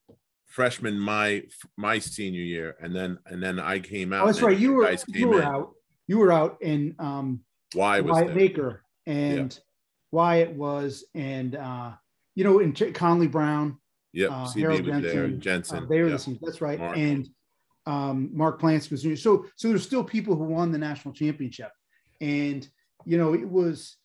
freshmen 0.57 0.99
my 0.99 1.43
my 1.77 1.99
senior 1.99 2.41
year, 2.41 2.77
and 2.81 2.97
then 2.97 3.19
and 3.27 3.43
then 3.43 3.61
I 3.61 3.79
came 3.79 4.15
out. 4.15 4.25
Oh, 4.25 4.27
that's 4.27 4.41
right. 4.41 4.59
You 4.59 4.73
were 4.73 4.97
you 5.09 5.29
were 5.29 5.43
in. 5.43 5.47
out. 5.47 5.73
You 6.09 6.19
were 6.19 6.33
out, 6.33 6.57
in 6.63 6.95
um, 6.99 7.41
why 7.75 8.01
was 8.01 8.13
Wyatt 8.13 8.35
Baker 8.35 8.83
and 9.07 9.53
yeah. 9.53 9.61
Wyatt 10.13 10.53
was, 10.55 11.05
and 11.15 11.55
uh, 11.55 11.93
you 12.35 12.43
know, 12.43 12.61
in 12.61 12.73
Connally 12.73 13.31
Brown. 13.31 13.77
Yep, 14.15 14.31
uh, 14.33 14.49
Harold 14.53 14.85
Jensen, 14.87 15.03
there, 15.03 15.29
Jensen. 15.29 15.85
Uh, 15.85 15.87
they 15.91 16.01
were 16.01 16.09
yep. 16.09 16.21
the 16.21 16.39
That's 16.41 16.63
right, 16.63 16.79
Mark. 16.79 16.97
and 16.97 17.29
um, 17.85 18.31
Mark 18.33 18.59
Plansky 18.59 18.93
was 18.93 19.23
so 19.23 19.45
so. 19.57 19.69
There's 19.69 19.85
still 19.85 20.03
people 20.03 20.37
who 20.37 20.45
won 20.45 20.73
the 20.73 20.79
national 20.79 21.13
championship, 21.13 21.71
and 22.23 22.67
you 23.05 23.19
know, 23.19 23.35
it 23.35 23.47
was 23.47 23.97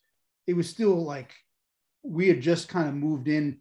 it 0.47 0.53
was 0.53 0.69
still 0.69 1.01
like 1.01 1.33
we 2.03 2.27
had 2.27 2.41
just 2.41 2.67
kind 2.67 2.89
of 2.89 2.93
moved 2.93 3.29
in 3.29 3.60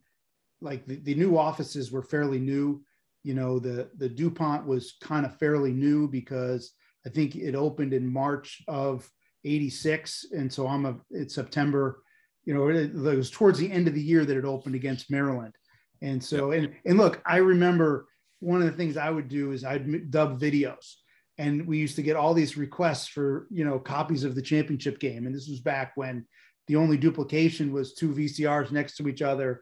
like 0.61 0.87
the, 0.87 0.97
the 0.97 1.15
new 1.15 1.37
offices 1.37 1.91
were 1.91 2.03
fairly 2.03 2.39
new. 2.39 2.83
You 3.23 3.35
know 3.35 3.59
the 3.59 3.91
the 3.99 4.09
dupont 4.09 4.67
was 4.67 4.95
kind 5.01 5.27
of 5.27 5.39
fairly 5.39 5.73
new 5.73 6.09
because 6.09 6.73
i 7.07 7.11
think 7.11 7.37
it 7.37 7.55
opened 7.55 7.93
in 7.93 8.11
march 8.11 8.63
of 8.67 9.07
86 9.45 10.27
and 10.33 10.51
so 10.51 10.67
i'm 10.67 10.87
a 10.87 10.97
it's 11.11 11.35
september 11.35 12.03
you 12.45 12.55
know 12.55 12.69
it, 12.69 12.77
it 12.77 12.95
was 12.95 13.31
towards 13.31 13.59
the 13.59 13.71
end 13.71 13.89
of 13.89 13.95
the 13.95 14.03
year 14.03 14.25
that 14.25 14.37
it 14.37 14.45
opened 14.45 14.75
against 14.75 15.11
maryland. 15.11 15.55
And 16.03 16.23
so 16.23 16.53
and 16.53 16.75
and 16.87 16.97
look 16.97 17.21
i 17.27 17.37
remember 17.37 18.07
one 18.39 18.63
of 18.63 18.67
the 18.67 18.77
things 18.77 18.97
i 18.97 19.11
would 19.11 19.29
do 19.29 19.53
is 19.53 19.65
i'd 19.65 20.11
dub 20.11 20.41
videos. 20.41 20.95
And 21.37 21.67
we 21.67 21.79
used 21.79 21.97
to 21.97 22.03
get 22.03 22.17
all 22.17 22.35
these 22.35 22.57
requests 22.57 23.09
for 23.09 23.47
you 23.51 23.65
know 23.65 23.79
copies 23.79 24.25
of 24.25 24.35
the 24.35 24.43
championship 24.43 24.99
game. 24.99 25.27
And 25.27 25.35
this 25.35 25.49
was 25.49 25.61
back 25.61 25.93
when 25.95 26.27
the 26.69 26.77
only 26.77 26.97
duplication 26.97 27.73
was 27.73 27.95
two 27.95 28.15
vcrs 28.15 28.71
next 28.71 28.97
to 28.97 29.09
each 29.09 29.23
other 29.23 29.61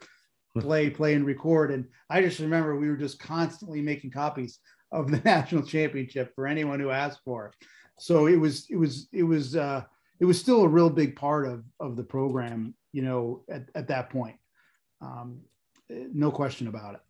play, 0.61 0.90
play, 0.90 1.14
and 1.14 1.25
record. 1.25 1.71
And 1.71 1.87
I 2.11 2.21
just 2.21 2.38
remember 2.38 2.77
we 2.77 2.88
were 2.88 2.97
just 2.97 3.18
constantly 3.18 3.81
making 3.81 4.11
copies 4.11 4.59
of 4.92 5.11
the 5.11 5.18
national 5.25 5.62
championship 5.62 6.35
for 6.35 6.47
anyone 6.47 6.81
who 6.81 6.90
asked 6.90 7.21
for 7.25 7.47
it. 7.47 7.66
So 7.99 8.27
it 8.27 8.37
was, 8.37 8.66
it 8.71 8.77
was, 8.77 9.09
it 9.12 9.25
was, 9.25 9.57
uh, 9.57 9.83
it 10.21 10.25
was 10.25 10.40
still 10.40 10.62
a 10.62 10.68
real 10.68 10.90
big 10.90 11.16
part 11.16 11.47
of 11.47 11.64
of 11.81 11.97
the 11.97 12.03
program, 12.03 12.75
you 12.92 13.03
know, 13.03 13.44
at, 13.49 13.68
at 13.75 13.88
that 13.88 14.11
point. 14.11 14.37
Um, 15.01 15.40
no 15.88 16.31
question 16.31 16.68
about 16.68 16.94
it. 16.94 17.01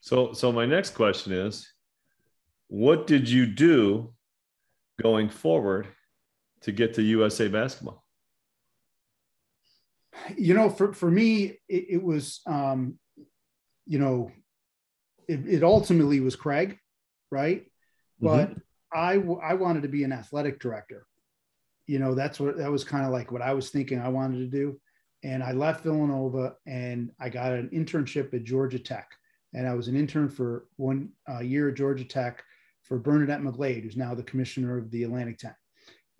So, 0.00 0.32
so 0.32 0.52
my 0.52 0.66
next 0.66 0.94
question 0.94 1.32
is, 1.32 1.72
what 2.68 3.06
did 3.06 3.28
you 3.28 3.46
do 3.46 4.14
going 5.02 5.28
forward 5.28 5.88
to 6.62 6.72
get 6.72 6.94
to 6.94 7.02
USA 7.02 7.48
basketball? 7.48 7.99
You 10.36 10.54
know, 10.54 10.70
for, 10.70 10.92
for 10.92 11.10
me, 11.10 11.58
it, 11.68 11.86
it 11.90 12.02
was, 12.02 12.40
um, 12.46 12.98
you 13.86 13.98
know, 13.98 14.30
it, 15.28 15.46
it, 15.46 15.62
ultimately 15.62 16.20
was 16.20 16.36
Craig, 16.36 16.78
right? 17.30 17.62
Mm-hmm. 18.22 18.26
But 18.26 18.54
I, 18.92 19.14
I 19.42 19.54
wanted 19.54 19.82
to 19.82 19.88
be 19.88 20.04
an 20.04 20.12
athletic 20.12 20.60
director. 20.60 21.06
You 21.86 21.98
know, 21.98 22.14
that's 22.14 22.38
what, 22.38 22.56
that 22.58 22.70
was 22.70 22.84
kind 22.84 23.04
of 23.04 23.12
like 23.12 23.32
what 23.32 23.42
I 23.42 23.54
was 23.54 23.70
thinking 23.70 24.00
I 24.00 24.08
wanted 24.08 24.38
to 24.38 24.46
do. 24.46 24.80
And 25.22 25.42
I 25.42 25.52
left 25.52 25.84
Villanova 25.84 26.54
and 26.66 27.10
I 27.20 27.28
got 27.28 27.52
an 27.52 27.68
internship 27.72 28.32
at 28.32 28.44
Georgia 28.44 28.78
Tech. 28.78 29.10
And 29.52 29.66
I 29.66 29.74
was 29.74 29.88
an 29.88 29.96
intern 29.96 30.28
for 30.28 30.66
one 30.76 31.10
uh, 31.28 31.40
year 31.40 31.68
at 31.68 31.74
Georgia 31.74 32.04
Tech 32.04 32.42
for 32.82 32.98
Bernadette 32.98 33.40
McGlade, 33.40 33.82
who's 33.82 33.96
now 33.96 34.14
the 34.14 34.22
commissioner 34.22 34.78
of 34.78 34.90
the 34.90 35.02
Atlantic 35.02 35.38
10. 35.38 35.54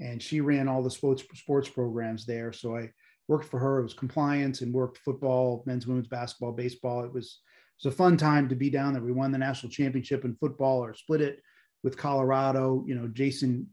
And 0.00 0.22
she 0.22 0.40
ran 0.40 0.68
all 0.68 0.82
the 0.82 0.90
sports 0.90 1.22
sports 1.34 1.68
programs 1.68 2.26
there. 2.26 2.52
So 2.52 2.76
I 2.76 2.90
worked 3.30 3.46
for 3.46 3.60
her. 3.60 3.78
It 3.78 3.84
was 3.84 3.94
compliance 3.94 4.60
and 4.60 4.74
worked 4.74 4.98
football, 4.98 5.62
men's, 5.64 5.86
women's 5.86 6.08
basketball, 6.08 6.50
baseball. 6.50 7.04
It 7.04 7.12
was 7.12 7.38
it 7.78 7.86
was 7.86 7.94
a 7.94 7.96
fun 7.96 8.16
time 8.16 8.48
to 8.48 8.56
be 8.56 8.70
down 8.70 8.92
there. 8.92 9.02
We 9.02 9.12
won 9.12 9.30
the 9.30 9.38
national 9.38 9.70
championship 9.70 10.24
in 10.24 10.34
football 10.34 10.84
or 10.84 10.94
split 10.94 11.20
it 11.20 11.40
with 11.84 11.96
Colorado. 11.96 12.84
You 12.88 12.96
know, 12.96 13.06
Jason 13.06 13.68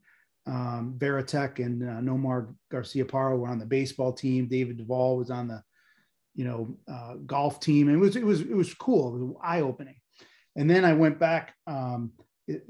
um, 0.45 0.95
Varitek 0.99 1.57
and 1.57 1.83
uh, 1.83 1.99
Nomar 2.01 2.53
Garciaparra 2.71 3.37
were 3.37 3.49
on 3.49 3.57
the 3.57 3.65
baseball 3.65 4.13
team. 4.13 4.47
David 4.47 4.77
Duval 4.77 5.17
was 5.17 5.31
on 5.31 5.47
the, 5.47 5.63
you 6.35 6.45
know, 6.45 6.77
uh, 6.87 7.15
golf 7.25 7.59
team. 7.59 7.87
And 7.87 7.97
it 7.97 7.99
was 7.99 8.15
it 8.15 8.23
was 8.23 8.41
it 8.41 8.55
was 8.55 8.75
cool. 8.75 9.15
It 9.15 9.25
was 9.25 9.35
eye 9.41 9.61
opening. 9.61 9.95
And 10.55 10.69
then 10.69 10.85
I 10.85 10.93
went 10.93 11.19
back. 11.19 11.55
Um, 11.65 12.11
it, 12.47 12.63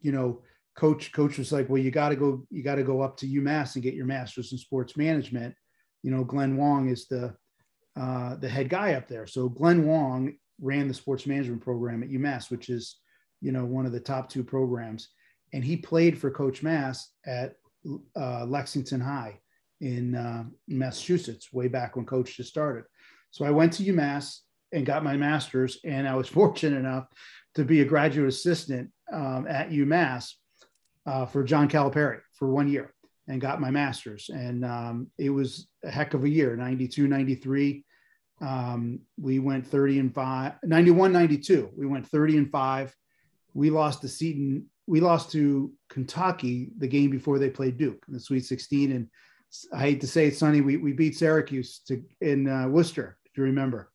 you 0.00 0.12
know, 0.12 0.42
coach 0.76 1.10
coach 1.10 1.36
was 1.36 1.50
like, 1.50 1.68
well, 1.68 1.82
you 1.82 1.90
got 1.90 2.10
to 2.10 2.16
go 2.16 2.46
you 2.48 2.62
got 2.62 2.76
to 2.76 2.84
go 2.84 3.02
up 3.02 3.16
to 3.18 3.26
UMass 3.26 3.74
and 3.74 3.82
get 3.82 3.94
your 3.94 4.06
master's 4.06 4.52
in 4.52 4.58
sports 4.58 4.96
management 4.96 5.56
you 6.02 6.10
know, 6.10 6.24
Glenn 6.24 6.56
Wong 6.56 6.88
is 6.88 7.06
the 7.06 7.34
uh, 7.98 8.36
the 8.36 8.48
head 8.48 8.68
guy 8.68 8.94
up 8.94 9.08
there. 9.08 9.26
So 9.26 9.48
Glenn 9.48 9.84
Wong 9.84 10.34
ran 10.60 10.88
the 10.88 10.94
sports 10.94 11.26
management 11.26 11.62
program 11.62 12.02
at 12.02 12.10
UMass, 12.10 12.50
which 12.50 12.68
is 12.68 12.96
you 13.40 13.52
know 13.52 13.64
one 13.64 13.86
of 13.86 13.92
the 13.92 14.00
top 14.00 14.28
two 14.28 14.44
programs, 14.44 15.08
and 15.52 15.64
he 15.64 15.76
played 15.76 16.18
for 16.18 16.30
Coach 16.30 16.62
Mass 16.62 17.10
at 17.26 17.54
uh, 18.16 18.44
Lexington 18.44 19.00
High 19.00 19.40
in 19.80 20.14
uh, 20.14 20.44
Massachusetts 20.66 21.52
way 21.52 21.68
back 21.68 21.96
when 21.96 22.04
Coach 22.04 22.36
just 22.36 22.50
started. 22.50 22.84
So 23.30 23.44
I 23.44 23.50
went 23.50 23.72
to 23.74 23.84
UMass 23.84 24.38
and 24.72 24.86
got 24.86 25.04
my 25.04 25.16
master's, 25.16 25.78
and 25.84 26.08
I 26.08 26.14
was 26.14 26.28
fortunate 26.40 26.78
enough 26.78 27.06
to 27.54 27.64
be 27.64 27.80
a 27.80 27.84
graduate 27.84 28.28
assistant 28.28 28.90
um, 29.12 29.46
at 29.48 29.70
UMass 29.70 30.32
uh, 31.06 31.26
for 31.26 31.42
John 31.42 31.68
Calipari 31.68 32.20
for 32.34 32.48
one 32.48 32.68
year 32.68 32.92
and 33.28 33.40
got 33.40 33.60
my 33.60 33.70
master's. 33.70 34.30
And 34.30 34.64
um, 34.64 35.08
it 35.18 35.30
was 35.30 35.68
a 35.84 35.90
heck 35.90 36.14
of 36.14 36.24
a 36.24 36.28
year 36.28 36.56
92, 36.56 37.06
93. 37.06 37.84
Um, 38.40 39.00
we 39.20 39.38
went 39.38 39.66
30 39.66 39.98
and 39.98 40.14
5, 40.14 40.52
91, 40.64 41.12
92. 41.12 41.70
We 41.76 41.86
went 41.86 42.06
30 42.06 42.38
and 42.38 42.50
5. 42.50 42.96
We 43.54 43.70
lost 43.70 44.00
to 44.02 44.08
Seton. 44.08 44.66
We 44.86 45.00
lost 45.00 45.30
to 45.32 45.72
Kentucky 45.90 46.70
the 46.78 46.88
game 46.88 47.10
before 47.10 47.38
they 47.38 47.50
played 47.50 47.76
Duke 47.76 48.02
in 48.08 48.14
the 48.14 48.20
Sweet 48.20 48.46
16. 48.46 48.92
And 48.92 49.08
I 49.72 49.80
hate 49.80 50.00
to 50.00 50.06
say 50.06 50.26
it, 50.26 50.36
Sonny, 50.36 50.60
we, 50.60 50.76
we 50.76 50.92
beat 50.92 51.16
Syracuse 51.16 51.80
to, 51.88 52.02
in 52.20 52.48
uh, 52.48 52.68
Worcester, 52.68 53.18
if 53.26 53.36
you 53.36 53.44
remember. 53.44 53.90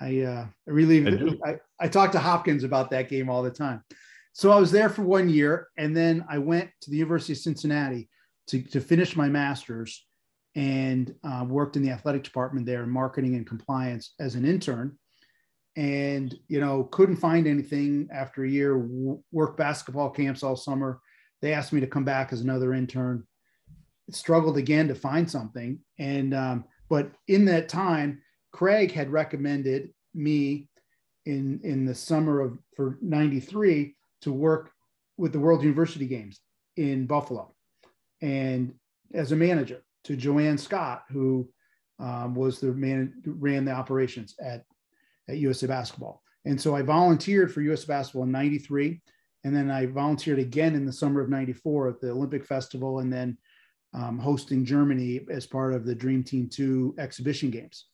I, 0.00 0.20
uh, 0.22 0.46
I 0.66 0.70
really, 0.70 1.38
I, 1.44 1.56
I 1.78 1.88
talk 1.88 2.12
to 2.12 2.18
Hopkins 2.18 2.64
about 2.64 2.90
that 2.90 3.08
game 3.08 3.28
all 3.28 3.42
the 3.42 3.50
time. 3.50 3.84
So 4.32 4.50
I 4.50 4.58
was 4.58 4.72
there 4.72 4.88
for 4.88 5.02
one 5.02 5.28
year, 5.28 5.68
and 5.76 5.94
then 5.94 6.24
I 6.28 6.38
went 6.38 6.70
to 6.82 6.90
the 6.90 6.96
University 6.96 7.34
of 7.34 7.38
Cincinnati 7.38 8.08
to, 8.50 8.62
to 8.62 8.80
finish 8.80 9.16
my 9.16 9.28
master's 9.28 10.04
and 10.56 11.14
uh, 11.24 11.44
worked 11.48 11.76
in 11.76 11.82
the 11.82 11.90
athletic 11.90 12.24
department 12.24 12.66
there 12.66 12.82
in 12.82 12.90
marketing 12.90 13.36
and 13.36 13.46
compliance 13.46 14.14
as 14.18 14.34
an 14.34 14.44
intern. 14.44 14.96
And 15.76 16.36
you 16.48 16.60
know 16.60 16.84
couldn't 16.84 17.16
find 17.16 17.46
anything 17.46 18.08
after 18.12 18.44
a 18.44 18.50
year 18.50 18.76
worked 19.30 19.56
basketball 19.56 20.10
camps 20.10 20.42
all 20.42 20.56
summer. 20.56 21.00
They 21.40 21.52
asked 21.52 21.72
me 21.72 21.80
to 21.80 21.86
come 21.86 22.04
back 22.04 22.32
as 22.32 22.40
another 22.40 22.74
intern. 22.74 23.24
Struggled 24.10 24.58
again 24.58 24.88
to 24.88 24.96
find 24.96 25.30
something. 25.30 25.78
And 25.98 26.34
um, 26.34 26.64
but 26.88 27.12
in 27.28 27.44
that 27.44 27.68
time 27.68 28.20
craig 28.52 28.90
had 28.90 29.10
recommended 29.10 29.90
me 30.12 30.68
in 31.26 31.60
in 31.62 31.84
the 31.84 31.94
summer 31.94 32.40
of 32.40 32.58
for 32.76 32.98
93 33.00 33.94
to 34.22 34.32
work 34.32 34.72
with 35.16 35.32
the 35.32 35.38
world 35.38 35.62
university 35.62 36.06
games 36.06 36.40
in 36.76 37.06
buffalo 37.06 37.54
and 38.22 38.74
as 39.14 39.32
a 39.32 39.36
manager 39.36 39.82
to 40.04 40.16
JoAn 40.16 40.58
Scott, 40.58 41.04
who 41.10 41.48
um, 41.98 42.34
was 42.34 42.60
the 42.60 42.72
man 42.72 43.14
ran 43.24 43.64
the 43.64 43.72
operations 43.72 44.34
at, 44.40 44.64
at 45.28 45.38
USA 45.38 45.66
Basketball. 45.66 46.22
And 46.44 46.60
so 46.60 46.74
I 46.74 46.82
volunteered 46.82 47.52
for 47.52 47.60
USA 47.60 47.86
Basketball 47.86 48.24
in 48.24 48.32
93. 48.32 49.00
And 49.44 49.54
then 49.54 49.70
I 49.70 49.86
volunteered 49.86 50.38
again 50.38 50.74
in 50.74 50.86
the 50.86 50.92
summer 50.92 51.20
of 51.20 51.28
94 51.28 51.88
at 51.88 52.00
the 52.00 52.10
Olympic 52.10 52.44
Festival 52.44 53.00
and 53.00 53.12
then 53.12 53.36
um, 53.92 54.18
hosting 54.18 54.64
Germany 54.64 55.20
as 55.30 55.46
part 55.46 55.74
of 55.74 55.84
the 55.84 55.94
Dream 55.94 56.22
Team 56.22 56.48
2 56.48 56.94
exhibition 56.98 57.50
games. 57.50 57.86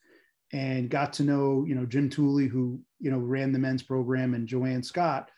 And 0.53 0.91
got 0.91 1.13
to 1.15 1.25
know, 1.25 1.65
you 1.67 1.75
know, 1.75 1.87
Jim 1.87 2.09
Tooley, 2.09 2.47
who, 2.47 2.81
you 3.01 3.11
know, 3.11 3.19
ran 3.19 3.53
the 3.53 3.59
men's 3.59 3.83
program, 3.83 4.35
and 4.35 4.49
JoAn 4.49 4.85
Scott. 4.85 5.31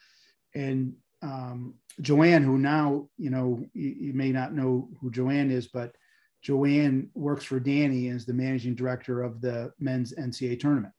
And 0.55 0.95
um, 1.23 1.75
JoAn, 2.01 2.45
who 2.45 2.59
now, 2.59 3.09
you 3.17 3.31
know, 3.31 3.65
you, 3.75 3.89
you, 3.89 4.13
may 4.13 4.31
not 4.31 4.55
know 4.55 4.89
who 5.01 5.11
JoAn 5.11 5.51
is, 5.51 5.67
but 5.67 5.95
JoAn 6.47 7.09
works 7.15 7.45
for 7.45 7.59
Danny 7.59 8.09
as 8.09 8.25
the 8.25 8.33
managing 8.33 8.75
director 8.75 9.23
of 9.23 9.41
the 9.41 9.73
men's 9.81 10.15
NCAA 10.15 10.61
tournament. 10.61 10.95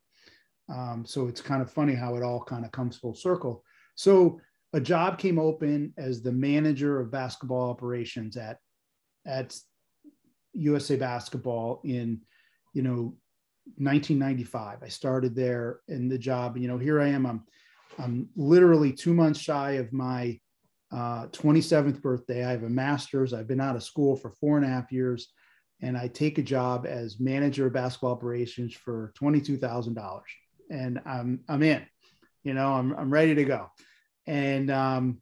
Um, 0.70 1.06
so 1.06 1.28
it's 1.28 1.42
kind 1.42 1.62
of 1.62 1.72
funny 1.72 1.96
how 1.96 2.16
it 2.16 2.24
all 2.24 2.44
kind 2.44 2.66
of 2.66 2.72
comes 2.72 2.98
full 2.98 3.16
circle. 3.16 3.64
So 3.96 4.40
a 4.74 4.80
job 4.80 5.18
came 5.18 5.40
open 5.40 5.94
as 5.98 6.22
the 6.22 6.32
manager 6.32 7.00
of 7.00 7.12
basketball 7.12 7.70
operations 7.70 8.38
at 8.38 8.58
at 9.26 9.56
USA 10.54 10.96
Basketball 10.96 11.82
in, 11.84 12.22
you 12.74 12.82
know, 12.82 13.16
1995. 13.78 14.80
I 14.84 14.88
started 14.88 15.36
there 15.36 15.80
in 15.88 16.08
the 16.08 16.18
job. 16.18 16.58
You 16.58 16.68
know, 16.68 16.78
here 16.78 17.02
I 17.02 17.08
am. 17.08 17.26
I'm 17.26 17.44
I'm 18.00 18.30
literally 18.36 18.94
two 18.94 19.14
months 19.14 19.40
shy 19.40 19.74
of 19.74 19.92
my 19.92 20.40
uh, 20.92 21.28
27th 21.28 22.02
birthday. 22.02 22.46
I 22.46 22.52
have 22.52 22.64
a 22.64 22.70
master's. 22.70 23.34
I've 23.34 23.48
been 23.48 23.62
out 23.62 23.76
of 23.76 23.84
school 23.84 24.16
for 24.16 24.32
four 24.32 24.58
and 24.58 24.66
a 24.66 24.70
half 24.70 24.92
years, 24.92 25.28
and 25.82 25.98
I 25.98 26.08
take 26.08 26.38
a 26.38 26.44
job 26.44 26.86
as 26.88 27.20
manager 27.20 27.68
of 27.68 27.74
basketball 27.74 28.14
operations 28.14 28.74
for 28.74 29.14
$22,000. 29.22 30.22
And 30.72 31.00
I'm 31.06 31.42
I'm 31.50 31.64
in. 31.64 31.86
You 32.44 32.54
know, 32.54 32.74
I'm 32.74 32.94
I'm 32.94 33.12
ready 33.12 33.36
to 33.36 33.44
go. 33.44 33.70
And 34.28 34.72
um, 34.72 35.22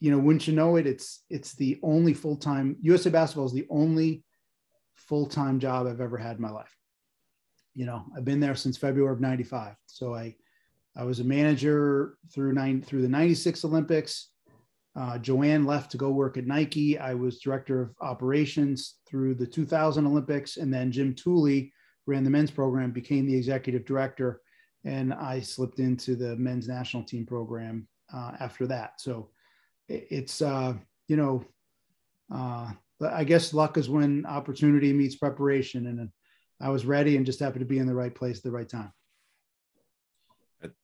you 0.00 0.10
know, 0.10 0.18
wouldn't 0.18 0.46
you 0.46 0.54
know 0.54 0.76
it? 0.76 0.86
It's 0.86 1.24
it's 1.28 1.54
the 1.54 1.78
only 1.82 2.14
full 2.14 2.36
time 2.36 2.76
USA 2.80 3.10
Basketball 3.10 3.46
is 3.46 3.52
the 3.52 3.66
only 3.70 4.24
full 4.94 5.26
time 5.26 5.60
job 5.60 5.86
I've 5.86 6.00
ever 6.00 6.16
had 6.16 6.36
in 6.36 6.42
my 6.42 6.50
life. 6.50 6.74
You 7.74 7.86
know, 7.86 8.06
I've 8.16 8.24
been 8.24 8.40
there 8.40 8.54
since 8.54 8.76
February 8.76 9.12
of 9.12 9.20
'95. 9.20 9.74
So 9.86 10.14
I 10.14 10.36
I 10.98 11.04
was 11.04 11.20
a 11.20 11.24
manager 11.24 12.16
through 12.34 12.52
nine 12.52 12.82
through 12.82 13.02
the 13.02 13.08
'96 13.08 13.64
Olympics. 13.64 14.30
Uh, 14.96 15.16
JoAn 15.16 15.64
left 15.64 15.92
to 15.92 15.96
go 15.96 16.10
work 16.10 16.36
at 16.36 16.46
Nike. 16.46 16.98
I 16.98 17.14
was 17.14 17.38
director 17.38 17.80
of 17.80 17.94
operations 18.00 18.96
through 19.08 19.36
the 19.36 19.46
2000 19.46 20.04
Olympics, 20.06 20.56
and 20.56 20.74
then 20.74 20.90
Jim 20.90 21.14
Tooley 21.14 21.72
ran 22.06 22.24
the 22.24 22.30
men's 22.30 22.50
program, 22.50 22.90
became 22.90 23.24
the 23.26 23.36
executive 23.36 23.84
director, 23.84 24.40
and 24.84 25.14
I 25.14 25.38
slipped 25.38 25.78
into 25.78 26.16
the 26.16 26.34
men's 26.34 26.66
national 26.66 27.04
team 27.04 27.24
program 27.24 27.86
uh, 28.12 28.32
after 28.40 28.66
that. 28.66 29.00
So 29.00 29.30
it's 29.88 30.42
uh, 30.42 30.74
you 31.06 31.16
know, 31.16 31.44
uh, 32.34 32.72
I 33.00 33.22
guess 33.22 33.54
luck 33.54 33.76
is 33.76 33.88
when 33.88 34.26
opportunity 34.26 34.92
meets 34.92 35.14
preparation, 35.14 35.86
and 35.86 36.10
I 36.60 36.70
was 36.70 36.84
ready 36.84 37.16
and 37.16 37.24
just 37.24 37.38
happened 37.38 37.60
to 37.60 37.66
be 37.66 37.78
in 37.78 37.86
the 37.86 37.94
right 37.94 38.14
place 38.14 38.38
at 38.38 38.42
the 38.42 38.50
right 38.50 38.68
time. 38.68 38.92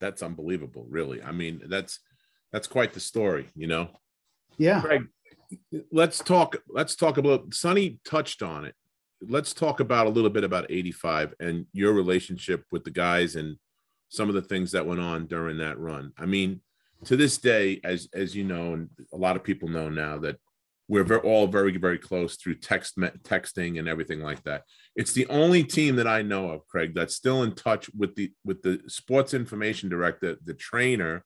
That's 0.00 0.22
unbelievable, 0.22 0.86
really. 0.88 1.22
I 1.22 1.32
mean, 1.32 1.62
that's 1.66 2.00
that's 2.52 2.68
quite 2.68 2.92
the 2.92 3.00
story, 3.00 3.48
you 3.54 3.66
know. 3.66 3.90
Yeah. 4.58 4.80
Greg, 4.80 5.06
let's 5.90 6.18
talk. 6.18 6.56
Let's 6.68 6.94
talk 6.94 7.18
about. 7.18 7.52
Sonny 7.54 7.98
touched 8.04 8.42
on 8.42 8.64
it. 8.64 8.74
Let's 9.20 9.52
talk 9.52 9.80
about 9.80 10.06
a 10.06 10.10
little 10.10 10.30
bit 10.30 10.44
about 10.44 10.70
'85 10.70 11.34
and 11.40 11.66
your 11.72 11.92
relationship 11.92 12.64
with 12.70 12.84
the 12.84 12.90
guys 12.90 13.36
and 13.36 13.56
some 14.08 14.28
of 14.28 14.34
the 14.34 14.42
things 14.42 14.72
that 14.72 14.86
went 14.86 15.00
on 15.00 15.26
during 15.26 15.58
that 15.58 15.78
run. 15.78 16.12
I 16.18 16.26
mean, 16.26 16.60
to 17.04 17.16
this 17.16 17.38
day, 17.38 17.80
as 17.84 18.08
as 18.14 18.34
you 18.34 18.44
know, 18.44 18.74
and 18.74 18.88
a 19.12 19.16
lot 19.16 19.36
of 19.36 19.44
people 19.44 19.68
know 19.68 19.88
now 19.88 20.18
that 20.18 20.36
we're 20.88 21.04
very, 21.04 21.20
all 21.20 21.46
very 21.46 21.76
very 21.76 21.98
close 21.98 22.36
through 22.36 22.56
text 22.56 22.96
texting 22.98 23.78
and 23.78 23.88
everything 23.88 24.20
like 24.20 24.42
that. 24.44 24.62
It's 24.94 25.12
the 25.12 25.26
only 25.28 25.64
team 25.64 25.96
that 25.96 26.06
I 26.06 26.22
know 26.22 26.50
of, 26.50 26.66
Craig, 26.66 26.94
that's 26.94 27.14
still 27.14 27.42
in 27.42 27.54
touch 27.54 27.90
with 27.96 28.14
the 28.14 28.32
with 28.44 28.62
the 28.62 28.80
sports 28.86 29.34
information 29.34 29.88
director, 29.88 30.36
the 30.44 30.54
trainer, 30.54 31.24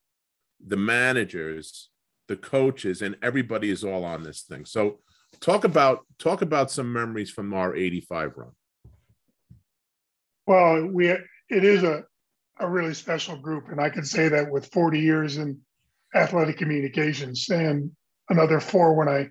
the 0.64 0.76
managers, 0.76 1.90
the 2.28 2.36
coaches, 2.36 3.02
and 3.02 3.16
everybody 3.22 3.70
is 3.70 3.84
all 3.84 4.04
on 4.04 4.22
this 4.22 4.42
thing. 4.42 4.64
So 4.64 5.00
talk 5.40 5.64
about 5.64 6.06
talk 6.18 6.42
about 6.42 6.70
some 6.70 6.92
memories 6.92 7.30
from 7.30 7.52
our 7.52 7.74
85 7.74 8.32
run. 8.36 8.50
Well, 10.46 10.86
we 10.86 11.08
it 11.08 11.24
is 11.50 11.82
a 11.82 12.04
a 12.60 12.68
really 12.68 12.94
special 12.94 13.36
group, 13.36 13.68
and 13.70 13.80
I 13.80 13.90
can 13.90 14.04
say 14.04 14.28
that 14.28 14.50
with 14.50 14.72
40 14.72 15.00
years 15.00 15.36
in 15.36 15.60
athletic 16.14 16.58
communications 16.58 17.48
and 17.50 17.92
another 18.28 18.60
four 18.60 18.94
when 18.94 19.08
I 19.08 19.30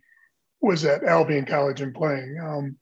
was 0.62 0.86
at 0.86 1.04
Albion 1.04 1.46
College 1.46 1.82
and 1.82 1.94
playing. 1.94 2.38
Um, 2.44 2.78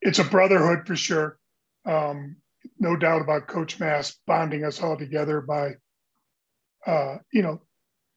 it's 0.00 0.18
a 0.18 0.24
brotherhood 0.24 0.86
for 0.86 0.96
sure. 0.96 1.38
Um, 1.84 2.36
no 2.78 2.96
doubt 2.96 3.22
about 3.22 3.48
Coach 3.48 3.80
Mass 3.80 4.16
bonding 4.26 4.64
us 4.64 4.82
all 4.82 4.96
together 4.96 5.40
by, 5.40 5.72
uh, 6.86 7.16
you 7.32 7.42
know, 7.42 7.62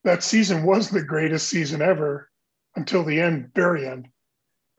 that 0.04 0.24
season 0.24 0.64
was 0.64 0.90
the 0.90 1.04
greatest 1.04 1.50
season 1.50 1.82
ever 1.82 2.30
until 2.76 3.04
the 3.04 3.20
end, 3.20 3.52
very 3.56 3.88
end. 3.88 4.08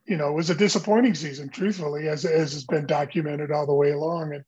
You 0.04 0.16
know, 0.16 0.28
it 0.28 0.34
was 0.34 0.50
a 0.50 0.54
disappointing 0.54 1.14
season, 1.14 1.48
truthfully, 1.48 2.08
as, 2.08 2.24
as 2.24 2.52
has 2.52 2.64
been 2.64 2.86
documented 2.86 3.52
all 3.52 3.66
the 3.66 3.74
way 3.74 3.92
along. 3.92 4.34
And, 4.34 4.44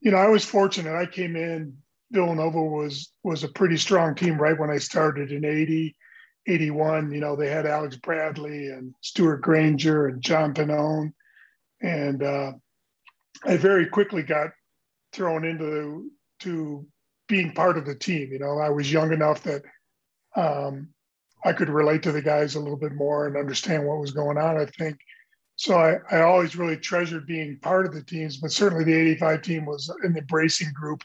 you 0.00 0.10
know, 0.10 0.18
I 0.18 0.28
was 0.28 0.44
fortunate. 0.44 0.94
I 0.94 1.06
came 1.06 1.36
in 1.36 1.76
Villanova 2.10 2.62
was 2.62 3.12
was 3.22 3.44
a 3.44 3.48
pretty 3.48 3.76
strong 3.76 4.14
team 4.14 4.36
right 4.36 4.58
when 4.58 4.70
I 4.70 4.78
started 4.78 5.30
in 5.32 5.44
80, 5.44 5.96
81. 6.46 7.12
You 7.12 7.20
know, 7.20 7.36
they 7.36 7.48
had 7.48 7.66
Alex 7.66 7.96
Bradley 7.96 8.68
and 8.68 8.94
Stuart 9.00 9.38
Granger 9.38 10.08
and 10.08 10.22
John 10.22 10.54
Pinone. 10.54 11.12
And 11.82 12.22
uh, 12.22 12.52
I 13.44 13.56
very 13.56 13.86
quickly 13.86 14.22
got 14.22 14.50
thrown 15.12 15.44
into 15.44 16.10
to 16.40 16.86
being 17.28 17.52
part 17.52 17.78
of 17.78 17.86
the 17.86 17.94
team. 17.94 18.30
You 18.32 18.38
know, 18.38 18.58
I 18.58 18.70
was 18.70 18.92
young 18.92 19.12
enough 19.12 19.42
that 19.44 19.62
um, 20.36 20.88
I 21.44 21.52
could 21.52 21.68
relate 21.68 22.02
to 22.04 22.12
the 22.12 22.22
guys 22.22 22.54
a 22.54 22.60
little 22.60 22.76
bit 22.76 22.92
more 22.92 23.26
and 23.26 23.36
understand 23.36 23.86
what 23.86 23.98
was 23.98 24.12
going 24.12 24.38
on, 24.38 24.56
I 24.56 24.66
think. 24.66 24.98
So 25.56 25.76
I, 25.76 25.96
I 26.10 26.22
always 26.22 26.56
really 26.56 26.76
treasured 26.76 27.26
being 27.26 27.58
part 27.58 27.86
of 27.86 27.92
the 27.92 28.02
teams, 28.02 28.38
but 28.38 28.52
certainly 28.52 28.84
the 28.84 28.94
85 28.94 29.42
team 29.42 29.66
was 29.66 29.90
an 30.02 30.16
embracing 30.16 30.72
group 30.72 31.02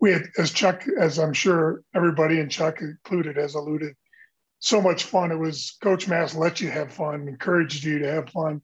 we 0.00 0.12
had, 0.12 0.28
as 0.38 0.50
Chuck, 0.50 0.84
as 0.98 1.18
I'm 1.18 1.32
sure 1.32 1.82
everybody 1.94 2.40
and 2.40 2.50
Chuck 2.50 2.80
included 2.80 3.36
has 3.36 3.54
alluded, 3.54 3.94
so 4.58 4.80
much 4.80 5.04
fun. 5.04 5.30
It 5.30 5.38
was 5.38 5.76
Coach 5.82 6.08
Mass 6.08 6.34
let 6.34 6.60
you 6.60 6.70
have 6.70 6.92
fun, 6.92 7.28
encouraged 7.28 7.84
you 7.84 7.98
to 8.00 8.10
have 8.10 8.30
fun. 8.30 8.62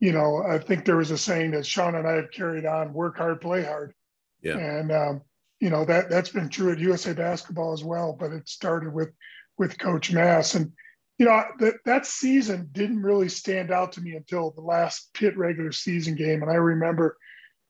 You 0.00 0.12
know, 0.12 0.42
I 0.48 0.58
think 0.58 0.84
there 0.84 0.96
was 0.96 1.10
a 1.10 1.18
saying 1.18 1.52
that 1.52 1.66
Sean 1.66 1.94
and 1.94 2.06
I 2.06 2.12
have 2.12 2.30
carried 2.30 2.66
on: 2.66 2.92
work 2.92 3.16
hard, 3.16 3.40
play 3.40 3.64
hard. 3.64 3.94
Yeah. 4.42 4.56
And 4.56 4.92
um, 4.92 5.22
you 5.60 5.70
know 5.70 5.84
that 5.84 6.08
that's 6.10 6.30
been 6.30 6.48
true 6.48 6.72
at 6.72 6.78
USA 6.78 7.12
Basketball 7.12 7.72
as 7.72 7.82
well. 7.82 8.16
But 8.18 8.32
it 8.32 8.48
started 8.48 8.92
with 8.92 9.10
with 9.58 9.78
Coach 9.78 10.12
Mass, 10.12 10.54
and 10.54 10.72
you 11.18 11.26
know 11.26 11.42
that 11.58 11.74
that 11.84 12.06
season 12.06 12.68
didn't 12.72 13.02
really 13.02 13.28
stand 13.28 13.70
out 13.72 13.92
to 13.92 14.00
me 14.00 14.14
until 14.14 14.52
the 14.52 14.60
last 14.60 15.12
Pitt 15.14 15.36
regular 15.36 15.72
season 15.72 16.14
game, 16.14 16.42
and 16.42 16.50
I 16.50 16.56
remember 16.56 17.16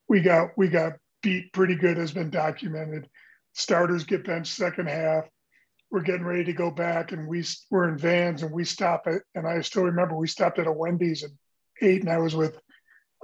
we 0.09 0.21
got 0.21 0.51
we 0.57 0.69
got 0.69 0.95
beat 1.23 1.53
pretty 1.53 1.75
good 1.75 1.97
has 1.97 2.13
been 2.13 2.31
documented. 2.31 3.09
Starters 3.55 4.05
get 4.05 4.25
benched 4.27 4.55
second 4.55 4.89
half. 4.89 5.25
We're 5.91 6.03
getting 6.03 6.25
ready 6.25 6.45
to 6.45 6.53
go 6.53 6.71
back, 6.71 7.13
and 7.13 7.27
we 7.27 7.45
we're 7.71 7.89
in 7.89 7.99
vans, 7.99 8.43
and 8.43 8.53
we 8.53 8.65
stop 8.65 9.07
it. 9.07 9.23
And 9.35 9.47
I 9.47 9.61
still 9.63 9.85
remember 9.85 10.17
we 10.17 10.29
stopped 10.29 10.59
at 10.59 10.67
a 10.67 10.73
Wendy's 10.73 11.25
at 11.25 11.31
eight, 11.81 12.03
and 12.03 12.11
I 12.11 12.19
was 12.19 12.35
with 12.35 12.59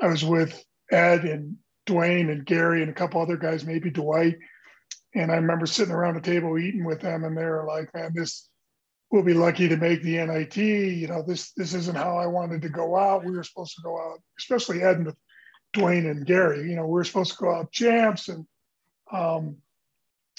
I 0.00 0.06
was 0.08 0.24
with 0.24 0.64
Ed 0.90 1.24
and 1.24 1.56
Dwayne 1.86 2.30
and 2.30 2.46
Gary 2.46 2.82
and 2.82 2.90
a 2.90 2.94
couple 2.94 3.20
other 3.20 3.36
guys, 3.36 3.64
maybe 3.64 3.90
Dwight. 3.90 4.38
And 5.14 5.30
I 5.30 5.36
remember 5.36 5.66
sitting 5.66 5.94
around 5.94 6.14
the 6.14 6.20
table 6.20 6.58
eating 6.58 6.84
with 6.84 7.00
them, 7.00 7.24
and 7.24 7.36
they 7.36 7.44
were 7.44 7.66
like, 7.66 7.92
"Man, 7.94 8.12
this 8.14 8.48
we'll 9.10 9.22
be 9.22 9.34
lucky 9.34 9.68
to 9.68 9.76
make 9.76 10.02
the 10.02 10.16
NIT. 10.16 10.56
You 10.56 11.06
know, 11.06 11.22
this 11.22 11.52
this 11.52 11.72
isn't 11.74 11.96
how 11.96 12.16
I 12.16 12.26
wanted 12.26 12.62
to 12.62 12.68
go 12.68 12.96
out. 12.96 13.24
We 13.24 13.36
were 13.36 13.44
supposed 13.44 13.76
to 13.76 13.82
go 13.82 13.96
out, 13.96 14.20
especially 14.38 14.82
Ed 14.82 14.98
and 14.98 15.12
Dwayne 15.74 16.10
and 16.10 16.26
Gary. 16.26 16.68
You 16.68 16.76
know, 16.76 16.86
we 16.86 17.00
are 17.00 17.04
supposed 17.04 17.32
to 17.32 17.44
go 17.44 17.54
out 17.54 17.70
champs, 17.70 18.28
and 18.28 18.44
um, 19.12 19.58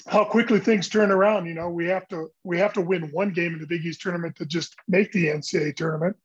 how 0.06 0.24
quickly 0.24 0.60
things 0.60 0.88
turn 0.88 1.10
around. 1.10 1.46
You 1.46 1.54
know, 1.54 1.68
we 1.68 1.86
have 1.88 2.06
to 2.08 2.28
we 2.44 2.58
have 2.58 2.72
to 2.74 2.80
win 2.80 3.10
one 3.12 3.32
game 3.32 3.54
in 3.54 3.60
the 3.60 3.66
Big 3.66 3.84
East 3.84 4.00
tournament 4.00 4.36
to 4.36 4.46
just 4.46 4.76
make 4.88 5.12
the 5.12 5.26
NCAA 5.26 5.74
tournament, 5.76 6.16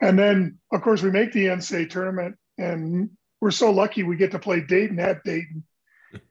and 0.00 0.18
then 0.18 0.58
of 0.72 0.82
course 0.82 1.02
we 1.02 1.10
make 1.10 1.32
the 1.32 1.46
NCAA 1.46 1.90
tournament, 1.90 2.36
and 2.58 3.10
we're 3.40 3.50
so 3.50 3.70
lucky 3.70 4.02
we 4.02 4.16
get 4.16 4.32
to 4.32 4.38
play 4.38 4.60
Dayton 4.60 4.98
at 4.98 5.22
Dayton, 5.24 5.64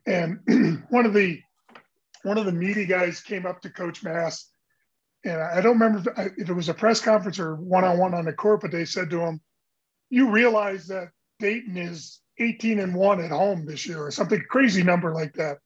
and 0.06 0.84
one 0.90 1.06
of 1.06 1.14
the 1.14 1.40
one 2.22 2.36
of 2.36 2.44
the 2.44 2.52
media 2.52 2.84
guys 2.84 3.20
came 3.20 3.46
up 3.46 3.62
to 3.62 3.70
Coach 3.70 4.02
Mass, 4.02 4.50
and 5.24 5.40
I 5.40 5.62
don't 5.62 5.78
remember 5.78 6.32
if 6.36 6.50
it 6.50 6.54
was 6.54 6.68
a 6.68 6.74
press 6.74 7.00
conference 7.00 7.38
or 7.38 7.56
one 7.56 7.84
on 7.84 7.98
one 7.98 8.14
on 8.14 8.26
the 8.26 8.32
court, 8.34 8.60
but 8.60 8.70
they 8.70 8.84
said 8.84 9.08
to 9.10 9.20
him, 9.20 9.40
"You 10.10 10.30
realize 10.30 10.88
that 10.88 11.08
Dayton 11.38 11.78
is 11.78 12.20
18 12.38 12.80
and 12.80 12.94
one 12.94 13.22
at 13.22 13.30
home 13.30 13.64
this 13.64 13.86
year, 13.86 14.04
or 14.04 14.10
something 14.10 14.42
crazy 14.50 14.82
number 14.82 15.14
like 15.14 15.32
that." 15.34 15.56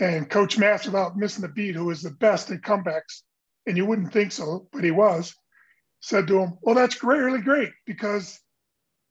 And 0.00 0.30
Coach 0.30 0.58
Mass, 0.58 0.86
without 0.86 1.16
missing 1.16 1.44
a 1.44 1.48
beat, 1.48 1.74
who 1.74 1.86
was 1.86 2.02
the 2.02 2.10
best 2.10 2.50
at 2.50 2.62
comebacks, 2.62 3.22
and 3.66 3.76
you 3.76 3.84
wouldn't 3.84 4.12
think 4.12 4.32
so, 4.32 4.68
but 4.72 4.84
he 4.84 4.90
was, 4.90 5.34
said 6.00 6.28
to 6.28 6.38
him, 6.38 6.58
Well, 6.62 6.74
that's 6.74 6.94
great, 6.94 7.18
really 7.18 7.42
great, 7.42 7.70
because 7.84 8.38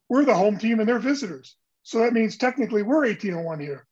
we're 0.09 0.25
the 0.25 0.33
home 0.33 0.57
team 0.57 0.79
and 0.79 0.87
they're 0.87 0.99
visitors. 0.99 1.55
So 1.83 1.99
that 1.99 2.13
means 2.13 2.37
technically 2.37 2.83
we're 2.83 3.05
18 3.05 3.33
and 3.33 3.45
1 3.45 3.59
here. 3.59 3.85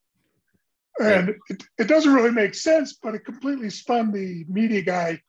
And 0.99 1.35
it, 1.49 1.63
it 1.77 1.87
doesn't 1.87 2.13
really 2.13 2.31
make 2.31 2.53
sense, 2.53 2.97
but 3.01 3.15
it 3.15 3.25
completely 3.25 3.69
spun 3.69 4.11
the 4.11 4.45
media 4.47 4.81
guy 4.81 5.21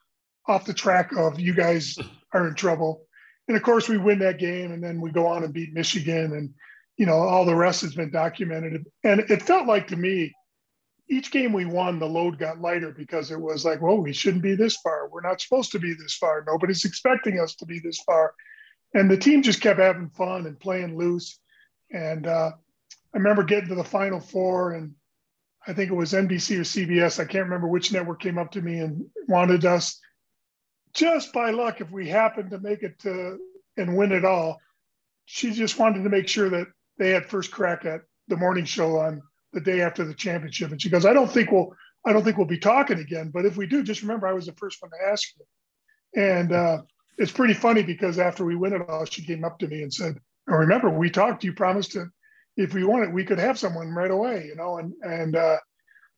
off 0.46 0.64
the 0.64 0.74
track 0.74 1.10
of 1.16 1.40
you 1.40 1.54
guys 1.54 1.98
are 2.32 2.46
in 2.46 2.54
trouble. 2.54 3.02
And 3.48 3.56
of 3.56 3.62
course, 3.62 3.88
we 3.88 3.98
win 3.98 4.20
that 4.20 4.38
game 4.38 4.72
and 4.72 4.82
then 4.82 5.00
we 5.00 5.10
go 5.10 5.26
on 5.26 5.42
and 5.42 5.52
beat 5.52 5.72
Michigan. 5.72 6.32
And, 6.34 6.54
you 6.96 7.06
know, 7.06 7.16
all 7.16 7.44
the 7.44 7.54
rest 7.54 7.82
has 7.82 7.94
been 7.94 8.10
documented. 8.10 8.86
And 9.02 9.20
it 9.20 9.42
felt 9.42 9.66
like 9.66 9.88
to 9.88 9.96
me, 9.96 10.32
each 11.08 11.30
game 11.30 11.52
we 11.52 11.64
won, 11.64 11.98
the 11.98 12.06
load 12.06 12.38
got 12.38 12.60
lighter 12.60 12.90
because 12.90 13.30
it 13.30 13.40
was 13.40 13.64
like, 13.64 13.80
well, 13.80 13.98
we 13.98 14.12
shouldn't 14.12 14.42
be 14.42 14.56
this 14.56 14.76
far. 14.76 15.08
We're 15.08 15.20
not 15.20 15.40
supposed 15.40 15.72
to 15.72 15.78
be 15.78 15.94
this 15.94 16.16
far. 16.16 16.44
Nobody's 16.46 16.84
expecting 16.84 17.38
us 17.38 17.54
to 17.56 17.66
be 17.66 17.78
this 17.78 18.00
far. 18.00 18.34
and 18.94 19.10
the 19.10 19.16
team 19.16 19.42
just 19.42 19.60
kept 19.60 19.78
having 19.78 20.10
fun 20.10 20.46
and 20.46 20.58
playing 20.58 20.96
loose. 20.96 21.38
And 21.92 22.26
uh, 22.26 22.52
I 23.14 23.16
remember 23.16 23.44
getting 23.44 23.68
to 23.68 23.74
the 23.74 23.84
Final 23.84 24.20
Four, 24.20 24.72
and 24.72 24.94
I 25.66 25.72
think 25.72 25.90
it 25.90 25.94
was 25.94 26.12
NBC 26.12 26.58
or 26.58 26.62
CBS. 26.62 27.20
I 27.20 27.24
can't 27.24 27.44
remember 27.44 27.68
which 27.68 27.92
network 27.92 28.20
came 28.20 28.38
up 28.38 28.52
to 28.52 28.62
me 28.62 28.80
and 28.80 29.06
wanted 29.28 29.64
us 29.64 30.00
just 30.96 31.32
by 31.32 31.50
luck, 31.50 31.80
if 31.80 31.90
we 31.90 32.08
happened 32.08 32.50
to 32.50 32.58
make 32.58 32.82
it 32.82 32.98
to, 33.00 33.38
and 33.76 33.96
win 33.96 34.12
it 34.12 34.24
all, 34.24 34.58
she 35.26 35.52
just 35.52 35.78
wanted 35.78 36.02
to 36.02 36.08
make 36.08 36.26
sure 36.26 36.48
that 36.48 36.68
they 36.98 37.10
had 37.10 37.26
first 37.26 37.50
crack 37.50 37.84
at 37.84 38.00
the 38.28 38.36
morning 38.36 38.64
show 38.64 38.96
on 38.96 39.20
the 39.56 39.60
day 39.62 39.80
after 39.80 40.04
the 40.04 40.12
championship. 40.12 40.70
And 40.70 40.80
she 40.80 40.90
goes, 40.90 41.06
I 41.06 41.14
don't 41.14 41.30
think 41.30 41.50
we'll, 41.50 41.74
I 42.04 42.12
don't 42.12 42.22
think 42.22 42.36
we'll 42.36 42.46
be 42.46 42.58
talking 42.58 42.98
again. 42.98 43.30
But 43.32 43.46
if 43.46 43.56
we 43.56 43.66
do, 43.66 43.82
just 43.82 44.02
remember 44.02 44.28
I 44.28 44.34
was 44.34 44.44
the 44.44 44.52
first 44.52 44.82
one 44.82 44.90
to 44.90 45.10
ask 45.10 45.28
you. 45.34 46.22
And 46.22 46.52
uh, 46.52 46.82
it's 47.16 47.32
pretty 47.32 47.54
funny 47.54 47.82
because 47.82 48.18
after 48.18 48.44
we 48.44 48.54
win 48.54 48.74
it 48.74 48.86
all, 48.86 49.06
she 49.06 49.24
came 49.24 49.44
up 49.44 49.58
to 49.60 49.66
me 49.66 49.82
and 49.82 49.92
said, 49.92 50.18
oh, 50.50 50.56
"Remember, 50.56 50.90
we 50.90 51.08
talked. 51.08 51.42
You 51.42 51.54
promised 51.54 51.92
to, 51.92 52.08
if 52.58 52.74
we 52.74 52.82
it, 52.84 53.12
we 53.12 53.24
could 53.24 53.38
have 53.38 53.58
someone 53.58 53.88
right 53.88 54.10
away." 54.10 54.44
You 54.46 54.56
know, 54.56 54.76
and 54.76 54.92
and 55.02 55.36
uh, 55.36 55.56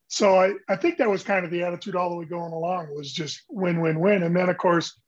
so 0.09 0.39
I 0.39 0.55
I 0.69 0.75
think 0.77 0.99
that 0.99 1.09
was 1.09 1.23
kind 1.23 1.45
of 1.45 1.53
the 1.53 1.63
attitude 1.63 1.95
all 1.95 2.11
the 2.11 2.17
way 2.17 2.25
going 2.25 2.53
along 2.53 2.95
was 2.95 3.13
just 3.13 3.43
win 3.49 3.81
win 3.81 4.01
win. 4.01 4.25
And 4.25 4.37
then 4.37 4.49
of 4.49 4.59
course, 4.59 5.01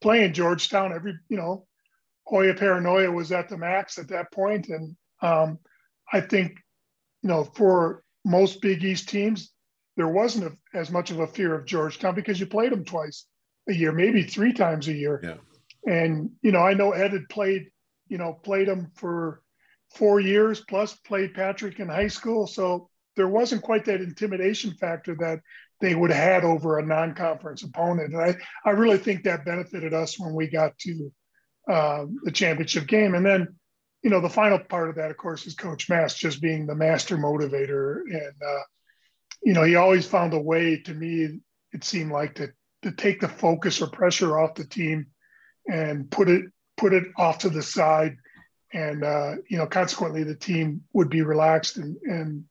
playing 0.00 0.34
Georgetown, 0.34 0.92
every 0.92 1.14
you 1.28 1.38
know, 1.38 1.66
Hoya 2.26 2.54
paranoia 2.54 3.10
was 3.10 3.32
at 3.32 3.48
the 3.48 3.56
max 3.56 3.98
at 3.98 4.08
that 4.08 4.30
point, 4.30 4.68
and 4.68 4.94
um, 5.22 5.58
I 6.12 6.20
think 6.20 6.58
you 7.22 7.28
know 7.28 7.44
for 7.44 8.02
most 8.24 8.60
Big 8.60 8.84
East 8.84 9.08
teams, 9.08 9.52
there 9.96 10.08
wasn't 10.08 10.52
a, 10.52 10.78
as 10.78 10.90
much 10.90 11.10
of 11.10 11.20
a 11.20 11.26
fear 11.26 11.54
of 11.54 11.66
Georgetown 11.66 12.14
because 12.14 12.38
you 12.38 12.46
played 12.46 12.72
them 12.72 12.84
twice 12.84 13.26
a 13.68 13.74
year, 13.74 13.92
maybe 13.92 14.22
three 14.22 14.52
times 14.52 14.88
a 14.88 14.92
year. 14.92 15.20
Yeah. 15.22 15.36
And 15.86 16.30
you 16.42 16.52
know, 16.52 16.60
I 16.60 16.74
know 16.74 16.92
Ed 16.92 17.12
had 17.12 17.28
played, 17.28 17.70
you 18.08 18.18
know, 18.18 18.32
played 18.32 18.68
them 18.68 18.90
for 18.94 19.42
four 19.94 20.20
years 20.20 20.60
plus 20.60 20.94
played 20.94 21.34
Patrick 21.34 21.80
in 21.80 21.88
high 21.88 22.08
school, 22.08 22.46
so 22.46 22.88
there 23.16 23.28
wasn't 23.28 23.62
quite 23.62 23.84
that 23.86 24.00
intimidation 24.00 24.72
factor 24.74 25.16
that 25.16 25.40
they 25.80 25.94
would 25.94 26.10
have 26.10 26.22
had 26.22 26.44
over 26.44 26.78
a 26.78 26.86
non-conference 26.86 27.62
opponent. 27.62 28.14
And 28.14 28.22
I, 28.22 28.36
I 28.64 28.70
really 28.70 28.98
think 28.98 29.24
that 29.24 29.44
benefited 29.44 29.94
us 29.94 30.18
when 30.18 30.34
we 30.34 30.48
got 30.48 30.76
to 30.78 31.12
uh, 31.68 32.06
the 32.24 32.32
championship 32.32 32.86
game. 32.86 33.14
And 33.14 33.26
then, 33.26 33.57
you 34.02 34.10
know, 34.10 34.20
the 34.20 34.28
final 34.28 34.58
part 34.58 34.88
of 34.88 34.96
that, 34.96 35.10
of 35.10 35.16
course, 35.16 35.46
is 35.46 35.54
Coach 35.54 35.88
Mass 35.88 36.14
just 36.14 36.40
being 36.40 36.66
the 36.66 36.74
master 36.74 37.16
motivator. 37.16 38.02
And, 38.08 38.42
uh, 38.46 38.62
you 39.42 39.52
know, 39.52 39.64
he 39.64 39.74
always 39.74 40.06
found 40.06 40.34
a 40.34 40.38
way 40.38 40.80
to 40.82 40.94
me, 40.94 41.40
it 41.72 41.84
seemed 41.84 42.12
like 42.12 42.36
to 42.36 42.48
to 42.82 42.92
take 42.92 43.20
the 43.20 43.28
focus 43.28 43.82
or 43.82 43.88
pressure 43.88 44.38
off 44.38 44.54
the 44.54 44.64
team 44.64 45.06
and 45.66 46.10
put 46.10 46.28
it 46.28 46.44
put 46.76 46.92
it 46.92 47.04
off 47.16 47.38
to 47.38 47.50
the 47.50 47.62
side. 47.62 48.16
And 48.72 49.02
uh, 49.02 49.36
you 49.48 49.58
know 49.58 49.66
consequently 49.66 50.24
the 50.24 50.34
team 50.34 50.82
would 50.92 51.08
be 51.08 51.22
relaxed 51.22 51.78
and 51.78 51.96
and 52.04 52.44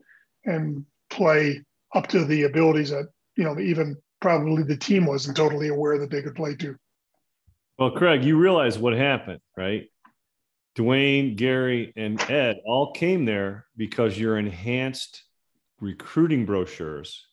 and 0.45 0.86
play 1.10 1.63
up 1.93 2.07
to 2.07 2.25
the 2.25 2.43
abilities 2.43 2.89
that 2.89 3.07
you 3.36 3.43
know 3.43 3.60
even 3.60 3.97
probably 4.19 4.63
the 4.63 4.77
team 4.77 5.05
wasn't 5.05 5.38
totally 5.38 5.67
aware 5.67 5.99
that 5.99 6.10
they 6.10 6.21
could 6.21 6.36
play 6.36 6.55
to. 6.55 6.75
Well 7.77 7.91
craig 7.91 8.25
you 8.25 8.38
realize 8.38 8.79
what 8.79 8.93
happened 8.93 9.39
right 9.55 9.89
dwayne 10.78 11.36
gary 11.36 11.92
and 11.96 12.22
ed 12.30 12.58
all 12.66 12.92
came 12.94 13.26
there 13.26 13.66
because 13.76 14.18
your 14.18 14.38
enhanced 14.38 15.24
recruiting 15.80 16.46
brochures 16.46 17.26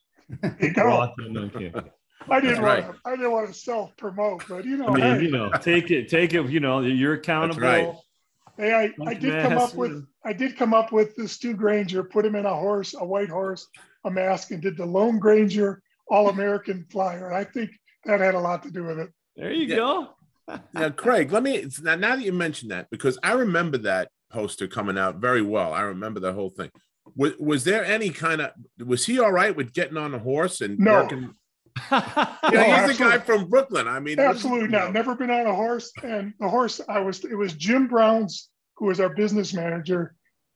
brought 0.75 1.17
them 1.17 1.37
on 1.37 1.51
campus 1.51 1.91
I 2.31 2.41
didn't 2.41 2.63
want 2.63 2.81
to, 2.81 2.95
I 3.05 3.11
didn't 3.17 3.33
want 3.33 3.49
to 3.49 3.55
self 3.55 3.97
promote, 3.97 4.45
but 4.49 4.65
you 4.65 4.77
know, 4.77 4.89
I 4.89 4.91
mean, 4.93 5.01
hey. 5.03 5.23
you 5.23 5.31
know, 5.31 5.51
take 5.61 5.91
it, 5.91 6.09
take 6.09 6.33
it. 6.33 6.49
You 6.49 6.61
know, 6.61 6.81
you're 6.81 7.15
accountable. 7.15 7.61
Right. 7.61 7.95
Hey, 8.57 8.73
I, 8.73 9.07
I 9.07 9.15
did 9.15 9.43
come 9.43 9.59
up 9.59 9.75
with 9.75 10.07
I 10.25 10.33
did 10.33 10.57
come 10.57 10.75
up 10.75 10.93
with 10.93 11.15
the 11.17 11.29
Stu 11.29 11.55
Granger, 11.55 12.05
put 12.05 12.25
him 12.25 12.35
in 12.37 12.47
a 12.47 12.55
horse, 12.55 12.95
a 12.95 13.05
white 13.05 13.29
horse, 13.29 13.67
a 14.05 14.11
mask, 14.11 14.53
and 14.53 14.63
did 14.63 14.77
the 14.77 14.87
Lone 14.87 15.19
Granger 15.19 15.83
All 16.09 16.29
American 16.29 16.87
flyer. 16.91 17.33
I 17.33 17.45
think 17.45 17.71
that 18.05 18.21
had 18.21 18.35
a 18.35 18.41
lot 18.41 18.63
to 18.63 18.71
do 18.71 18.85
with 18.85 18.99
it. 18.99 19.11
There 19.37 19.53
you 19.53 19.67
yeah. 19.67 19.77
go. 19.77 20.09
Now, 20.73 20.91
Craig, 20.91 21.33
let 21.33 21.43
me 21.43 21.67
now, 21.83 21.97
now 21.97 22.17
that 22.17 22.25
you 22.25 22.33
mentioned 22.33 22.71
that, 22.71 22.89
because 22.91 23.19
I 23.23 23.33
remember 23.33 23.79
that 23.79 24.11
poster 24.31 24.67
coming 24.67 24.99
out 24.99 25.17
very 25.17 25.43
well. 25.43 25.73
I 25.73 25.83
remember 25.83 26.21
the 26.21 26.33
whole 26.33 26.51
thing. 26.51 26.71
Was, 27.17 27.33
was 27.39 27.65
there 27.65 27.85
any 27.85 28.11
kind 28.11 28.41
of 28.41 28.51
was 28.85 29.07
he 29.07 29.21
all 29.21 29.33
right 29.33 29.55
with 29.55 29.73
getting 29.73 29.97
on 29.97 30.15
a 30.15 30.19
horse 30.19 30.61
and 30.61 30.79
no. 30.79 31.03
working? 31.03 31.35
yeah, 31.91 32.87
he's 32.87 32.99
a 32.99 33.03
guy 33.03 33.19
from 33.19 33.49
Brooklyn. 33.49 33.89
I 33.89 34.01
mean, 34.01 34.19
absolutely 34.19 34.69
not. 34.69 34.93
Never 34.93 35.15
been 35.15 35.31
on 35.31 35.47
a 35.47 35.55
horse, 35.55 35.93
and 36.03 36.35
the 36.41 36.49
horse 36.49 36.81
I 36.89 37.01
was. 37.01 37.25
It 37.25 37.37
was 37.37 37.55
Jim 37.55 37.89
Brown's, 37.89 38.51
who 38.77 38.87
was 38.87 39.01
our 39.01 39.09
business 39.09 39.55
manager. 39.55 40.15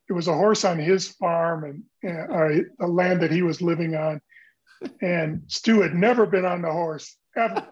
It 0.08 0.12
was 0.12 0.28
a 0.28 0.34
horse 0.34 0.64
on 0.64 0.78
his 0.78 1.08
farm 1.08 1.64
and, 1.64 1.82
and 2.02 2.32
uh, 2.32 2.64
the 2.78 2.86
land 2.86 3.20
that 3.22 3.30
he 3.30 3.42
was 3.42 3.60
living 3.60 3.94
on. 3.94 4.22
And 5.02 5.42
Stu 5.48 5.82
had 5.82 5.94
never 5.94 6.24
been 6.24 6.46
on 6.46 6.62
the 6.62 6.72
horse 6.72 7.14
ever. 7.36 7.66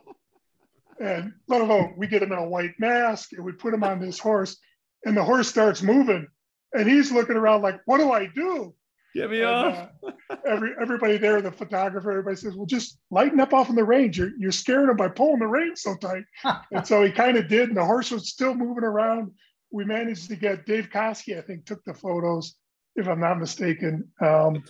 And 1.01 1.33
let 1.49 1.61
alone 1.61 1.95
we 1.97 2.07
get 2.07 2.23
him 2.23 2.33
in 2.33 2.39
a 2.39 2.49
white 2.49 2.75
mask 2.79 3.33
and 3.33 3.45
we 3.45 3.53
put 3.53 3.75
him 3.75 3.85
on 3.85 4.01
this 4.01 4.19
horse, 4.19 4.57
and 5.05 5.17
the 5.17 5.25
horse 5.25 5.49
starts 5.49 5.83
moving, 5.83 6.27
and 6.73 6.89
he's 6.89 7.13
looking 7.13 7.37
around 7.37 7.63
like, 7.63 7.81
"What 7.85 7.99
do 7.99 8.13
I 8.13 8.27
do?" 8.27 8.75
Get 9.15 9.31
me 9.31 9.41
and, 9.41 9.49
off. 9.49 9.89
uh, 10.07 10.37
every 10.47 10.73
everybody 10.81 11.17
there, 11.17 11.41
the 11.41 11.51
photographer, 11.51 12.11
everybody 12.11 12.37
says, 12.37 12.55
"Well, 12.55 12.67
just 12.67 12.99
lighten 13.11 13.41
up 13.41 13.55
off 13.55 13.71
on 13.71 13.77
the 13.77 13.85
reins. 13.85 14.19
You're 14.19 14.33
you're 14.39 14.53
scaring 14.53 14.91
him 14.91 14.97
by 14.97 15.09
pulling 15.09 15.39
the 15.39 15.47
reins 15.47 15.83
so 15.83 15.97
tight." 15.97 16.25
and 16.73 16.87
so 16.87 17.03
he 17.03 17.11
kind 17.11 17.37
of 17.37 17.49
did, 17.49 17.69
and 17.69 17.77
the 17.77 17.85
horse 17.85 18.11
was 18.11 18.29
still 18.29 18.55
moving 18.55 18.85
around. 18.85 19.33
We 19.71 19.85
managed 19.85 20.29
to 20.29 20.37
get 20.37 20.67
Dave 20.67 20.91
Koski, 20.91 21.39
I 21.39 21.43
think, 21.43 21.65
took 21.65 21.85
the 21.85 21.95
photos, 21.95 22.55
if 22.97 23.09
I'm 23.09 23.21
not 23.21 23.39
mistaken. 23.39 24.11
Um, 24.21 24.63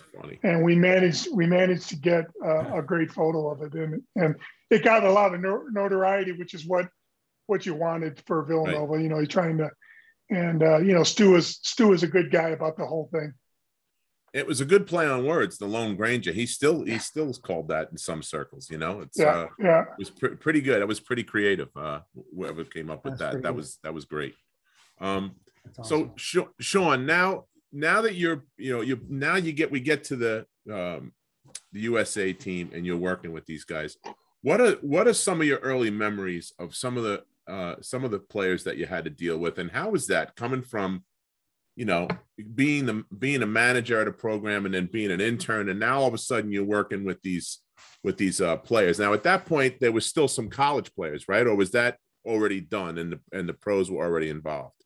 and 0.43 0.63
we 0.63 0.75
managed 0.75 1.27
we 1.33 1.47
managed 1.47 1.89
to 1.89 1.95
get 1.95 2.25
uh, 2.45 2.77
a 2.77 2.81
great 2.81 3.11
photo 3.11 3.49
of 3.49 3.61
it, 3.61 3.73
and 3.73 4.01
and 4.15 4.35
it 4.69 4.83
got 4.83 5.03
a 5.03 5.11
lot 5.11 5.33
of 5.33 5.41
notoriety, 5.41 6.33
which 6.33 6.53
is 6.53 6.65
what 6.65 6.87
what 7.47 7.65
you 7.65 7.73
wanted 7.73 8.21
for 8.25 8.43
Villanova. 8.43 8.93
Right. 8.93 9.03
You 9.03 9.09
know, 9.09 9.17
you're 9.17 9.25
trying 9.25 9.57
to, 9.57 9.71
and 10.29 10.61
uh, 10.63 10.79
you 10.79 10.93
know, 10.93 11.03
Stu 11.03 11.35
is 11.35 11.59
Stu 11.63 11.93
is 11.93 12.03
a 12.03 12.07
good 12.07 12.31
guy 12.31 12.49
about 12.49 12.77
the 12.77 12.85
whole 12.85 13.09
thing 13.11 13.33
it 14.33 14.45
was 14.45 14.61
a 14.61 14.65
good 14.65 14.85
play 14.85 15.07
on 15.07 15.25
words. 15.25 15.57
The 15.57 15.65
Lone 15.65 15.95
Granger. 15.95 16.31
He 16.31 16.45
still 16.45 16.83
he 16.83 16.99
still 16.99 17.33
called 17.33 17.69
that 17.69 17.89
in 17.91 17.97
some 17.97 18.21
circles. 18.21 18.69
You 18.69 18.77
know, 18.77 19.01
it's 19.01 19.17
yeah, 19.17 19.25
uh, 19.25 19.47
yeah. 19.59 19.81
It 19.81 19.99
was 19.99 20.09
pr- 20.11 20.35
pretty 20.35 20.61
good. 20.61 20.81
It 20.81 20.87
was 20.87 20.99
pretty 20.99 21.23
creative. 21.23 21.69
Uh, 21.75 22.01
whoever 22.35 22.63
came 22.63 22.91
up 22.91 23.03
with 23.03 23.17
That's 23.17 23.35
that, 23.35 23.41
that 23.41 23.49
good. 23.49 23.55
was 23.55 23.79
that 23.83 23.93
was 23.93 24.05
great. 24.05 24.35
Um, 24.99 25.35
awesome. 25.79 26.13
so 26.17 26.49
Sean, 26.59 27.05
now 27.05 27.45
now 27.71 28.01
that 28.01 28.15
you're 28.15 28.43
you 28.57 28.75
know 28.75 28.81
you 28.81 28.99
now 29.09 29.35
you 29.35 29.51
get 29.51 29.71
we 29.71 29.79
get 29.79 30.03
to 30.05 30.15
the 30.15 30.45
um, 30.71 31.13
the 31.71 31.81
USA 31.81 32.33
team 32.33 32.71
and 32.73 32.85
you're 32.85 32.97
working 32.97 33.31
with 33.31 33.45
these 33.45 33.63
guys. 33.63 33.97
What 34.41 34.61
are 34.61 34.73
what 34.81 35.07
are 35.07 35.13
some 35.13 35.41
of 35.41 35.47
your 35.47 35.59
early 35.59 35.89
memories 35.89 36.53
of 36.59 36.75
some 36.75 36.97
of 36.97 37.03
the 37.03 37.23
uh, 37.47 37.75
some 37.81 38.03
of 38.03 38.11
the 38.11 38.19
players 38.19 38.63
that 38.65 38.77
you 38.77 38.85
had 38.85 39.05
to 39.05 39.09
deal 39.09 39.37
with, 39.37 39.57
and 39.57 39.71
how 39.71 39.93
is 39.93 40.07
that 40.07 40.35
coming 40.35 40.61
from 40.61 41.03
you 41.77 41.85
know, 41.85 42.07
being 42.55 42.87
the 42.87 43.03
being 43.17 43.43
a 43.43 43.47
manager 43.47 44.01
at 44.01 44.07
a 44.07 44.11
program 44.11 44.65
and 44.65 44.73
then 44.73 44.89
being 44.91 45.11
an 45.11 45.21
intern, 45.21 45.69
and 45.69 45.79
now 45.79 45.99
all 45.99 46.07
of 46.07 46.13
a 46.13 46.17
sudden 46.17 46.51
you're 46.51 46.65
working 46.65 47.05
with 47.05 47.21
these 47.21 47.59
with 48.03 48.17
these 48.17 48.41
uh, 48.41 48.57
players. 48.57 48.97
Now, 48.99 49.13
at 49.13 49.23
that 49.23 49.45
point, 49.45 49.79
there 49.79 49.91
was 49.91 50.05
still 50.05 50.27
some 50.27 50.49
college 50.49 50.93
players, 50.95 51.27
right? 51.27 51.45
Or 51.45 51.55
was 51.55 51.71
that 51.71 51.97
already 52.25 52.61
done 52.61 52.97
and 52.97 53.13
the 53.13 53.19
and 53.31 53.47
the 53.47 53.53
pros 53.53 53.91
were 53.91 54.03
already 54.03 54.29
involved? 54.29 54.76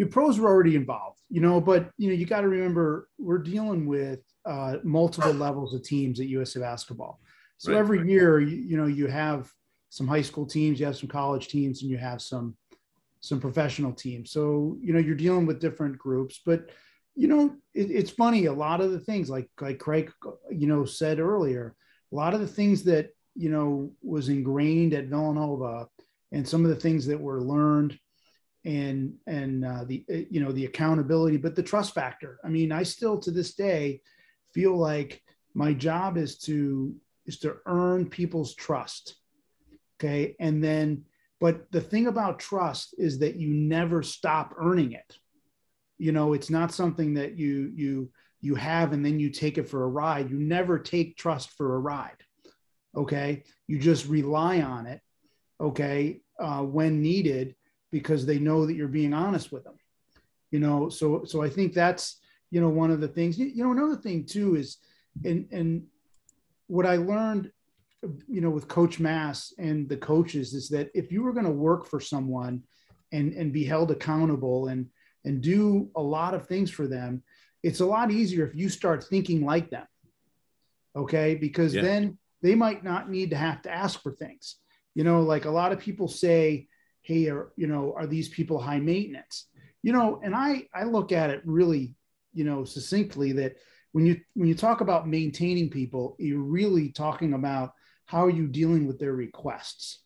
Your 0.00 0.08
pros 0.08 0.38
were 0.38 0.48
already 0.48 0.76
involved, 0.76 1.20
you 1.28 1.42
know, 1.42 1.60
but 1.60 1.90
you 1.98 2.08
know, 2.08 2.14
you 2.14 2.24
got 2.24 2.40
to 2.40 2.48
remember 2.48 3.10
we're 3.18 3.36
dealing 3.36 3.84
with 3.84 4.20
uh, 4.46 4.76
multiple 4.82 5.34
levels 5.34 5.74
of 5.74 5.82
teams 5.82 6.20
at 6.20 6.26
USA 6.26 6.58
basketball. 6.58 7.20
So 7.58 7.72
right, 7.72 7.78
every 7.78 8.10
year, 8.10 8.40
you, 8.40 8.56
you 8.56 8.78
know, 8.78 8.86
you 8.86 9.08
have 9.08 9.50
some 9.90 10.08
high 10.08 10.22
school 10.22 10.46
teams, 10.46 10.80
you 10.80 10.86
have 10.86 10.96
some 10.96 11.10
college 11.10 11.48
teams, 11.48 11.82
and 11.82 11.90
you 11.90 11.98
have 11.98 12.22
some 12.22 12.56
some 13.20 13.40
professional 13.40 13.92
teams. 13.92 14.30
So, 14.30 14.78
you 14.80 14.94
know, 14.94 14.98
you're 14.98 15.14
dealing 15.14 15.44
with 15.44 15.60
different 15.60 15.98
groups, 15.98 16.40
but 16.46 16.70
you 17.14 17.28
know, 17.28 17.54
it, 17.74 17.90
it's 17.90 18.10
funny. 18.10 18.46
A 18.46 18.52
lot 18.54 18.80
of 18.80 18.92
the 18.92 19.00
things 19.00 19.28
like, 19.28 19.50
like 19.60 19.78
Craig, 19.78 20.10
you 20.50 20.66
know, 20.66 20.86
said 20.86 21.20
earlier, 21.20 21.76
a 22.10 22.16
lot 22.16 22.32
of 22.32 22.40
the 22.40 22.46
things 22.46 22.84
that, 22.84 23.10
you 23.34 23.50
know, 23.50 23.92
was 24.00 24.30
ingrained 24.30 24.94
at 24.94 25.08
Villanova 25.08 25.88
and 26.32 26.48
some 26.48 26.64
of 26.64 26.70
the 26.70 26.80
things 26.80 27.04
that 27.04 27.20
were 27.20 27.42
learned 27.42 27.98
and, 28.64 29.14
and 29.26 29.64
uh, 29.64 29.84
the, 29.84 30.04
uh, 30.12 30.18
you 30.30 30.42
know, 30.42 30.52
the 30.52 30.66
accountability, 30.66 31.36
but 31.36 31.56
the 31.56 31.62
trust 31.62 31.94
factor. 31.94 32.38
I 32.44 32.48
mean, 32.48 32.72
I 32.72 32.82
still 32.82 33.18
to 33.20 33.30
this 33.30 33.54
day 33.54 34.00
feel 34.52 34.76
like 34.76 35.22
my 35.54 35.72
job 35.72 36.16
is 36.16 36.38
to, 36.38 36.94
is 37.26 37.38
to 37.40 37.56
earn 37.66 38.08
people's 38.08 38.54
trust. 38.54 39.16
Okay. 39.98 40.36
And 40.40 40.62
then 40.62 41.04
but 41.40 41.72
the 41.72 41.80
thing 41.80 42.06
about 42.06 42.38
trust 42.38 42.94
is 42.98 43.18
that 43.20 43.36
you 43.36 43.48
never 43.48 44.02
stop 44.02 44.54
earning 44.58 44.92
it. 44.92 45.16
You 45.98 46.12
know, 46.12 46.34
it's 46.34 46.50
not 46.50 46.72
something 46.72 47.14
that 47.14 47.36
you 47.38 47.72
you 47.74 48.10
you 48.42 48.54
have 48.54 48.92
and 48.92 49.04
then 49.04 49.18
you 49.18 49.30
take 49.30 49.58
it 49.58 49.68
for 49.68 49.84
a 49.84 49.88
ride. 49.88 50.30
You 50.30 50.38
never 50.38 50.78
take 50.78 51.16
trust 51.16 51.50
for 51.56 51.74
a 51.74 51.78
ride. 51.78 52.22
Okay, 52.94 53.44
you 53.66 53.78
just 53.78 54.06
rely 54.06 54.60
on 54.60 54.86
it. 54.86 55.00
Okay, 55.60 56.20
uh, 56.38 56.62
when 56.62 57.02
needed, 57.02 57.54
because 57.90 58.26
they 58.26 58.38
know 58.38 58.66
that 58.66 58.74
you're 58.74 58.88
being 58.88 59.12
honest 59.12 59.52
with 59.52 59.64
them. 59.64 59.74
You 60.50 60.60
know, 60.60 60.88
so 60.88 61.24
so 61.24 61.42
I 61.42 61.48
think 61.48 61.72
that's 61.72 62.20
you 62.50 62.60
know 62.60 62.68
one 62.68 62.90
of 62.90 63.00
the 63.00 63.08
things. 63.08 63.38
You 63.38 63.64
know, 63.64 63.72
another 63.72 63.96
thing 63.96 64.24
too 64.24 64.56
is, 64.56 64.78
and 65.24 65.46
and 65.52 65.84
what 66.66 66.86
I 66.86 66.96
learned, 66.96 67.50
you 68.28 68.40
know, 68.40 68.50
with 68.50 68.68
Coach 68.68 68.98
Mass 69.00 69.52
and 69.58 69.88
the 69.88 69.96
coaches 69.96 70.54
is 70.54 70.68
that 70.70 70.90
if 70.94 71.12
you 71.12 71.22
were 71.22 71.32
going 71.32 71.46
to 71.46 71.52
work 71.52 71.86
for 71.86 72.00
someone, 72.00 72.62
and 73.12 73.32
and 73.34 73.52
be 73.52 73.64
held 73.64 73.90
accountable 73.90 74.68
and 74.68 74.86
and 75.24 75.42
do 75.42 75.90
a 75.96 76.02
lot 76.02 76.34
of 76.34 76.46
things 76.46 76.70
for 76.70 76.86
them, 76.86 77.22
it's 77.62 77.80
a 77.80 77.86
lot 77.86 78.10
easier 78.10 78.46
if 78.46 78.54
you 78.54 78.68
start 78.68 79.04
thinking 79.04 79.44
like 79.44 79.70
them. 79.70 79.86
Okay, 80.96 81.34
because 81.34 81.74
yeah. 81.74 81.82
then 81.82 82.18
they 82.42 82.54
might 82.54 82.82
not 82.82 83.10
need 83.10 83.30
to 83.30 83.36
have 83.36 83.62
to 83.62 83.70
ask 83.70 84.02
for 84.02 84.12
things. 84.12 84.56
You 84.94 85.04
know, 85.04 85.22
like 85.22 85.44
a 85.44 85.50
lot 85.50 85.72
of 85.72 85.78
people 85.78 86.08
say, 86.08 86.68
"Hey, 87.02 87.28
are 87.28 87.52
you 87.56 87.66
know, 87.66 87.94
are 87.96 88.06
these 88.06 88.28
people 88.28 88.58
high 88.58 88.80
maintenance?" 88.80 89.46
You 89.82 89.92
know, 89.92 90.20
and 90.22 90.34
I 90.34 90.68
I 90.74 90.84
look 90.84 91.12
at 91.12 91.30
it 91.30 91.42
really, 91.44 91.94
you 92.32 92.44
know, 92.44 92.64
succinctly 92.64 93.32
that 93.32 93.56
when 93.92 94.06
you 94.06 94.20
when 94.34 94.48
you 94.48 94.54
talk 94.54 94.80
about 94.80 95.08
maintaining 95.08 95.70
people, 95.70 96.16
you're 96.18 96.42
really 96.42 96.90
talking 96.90 97.32
about 97.32 97.72
how 98.06 98.24
are 98.24 98.30
you 98.30 98.46
dealing 98.46 98.86
with 98.86 98.98
their 98.98 99.14
requests. 99.14 100.02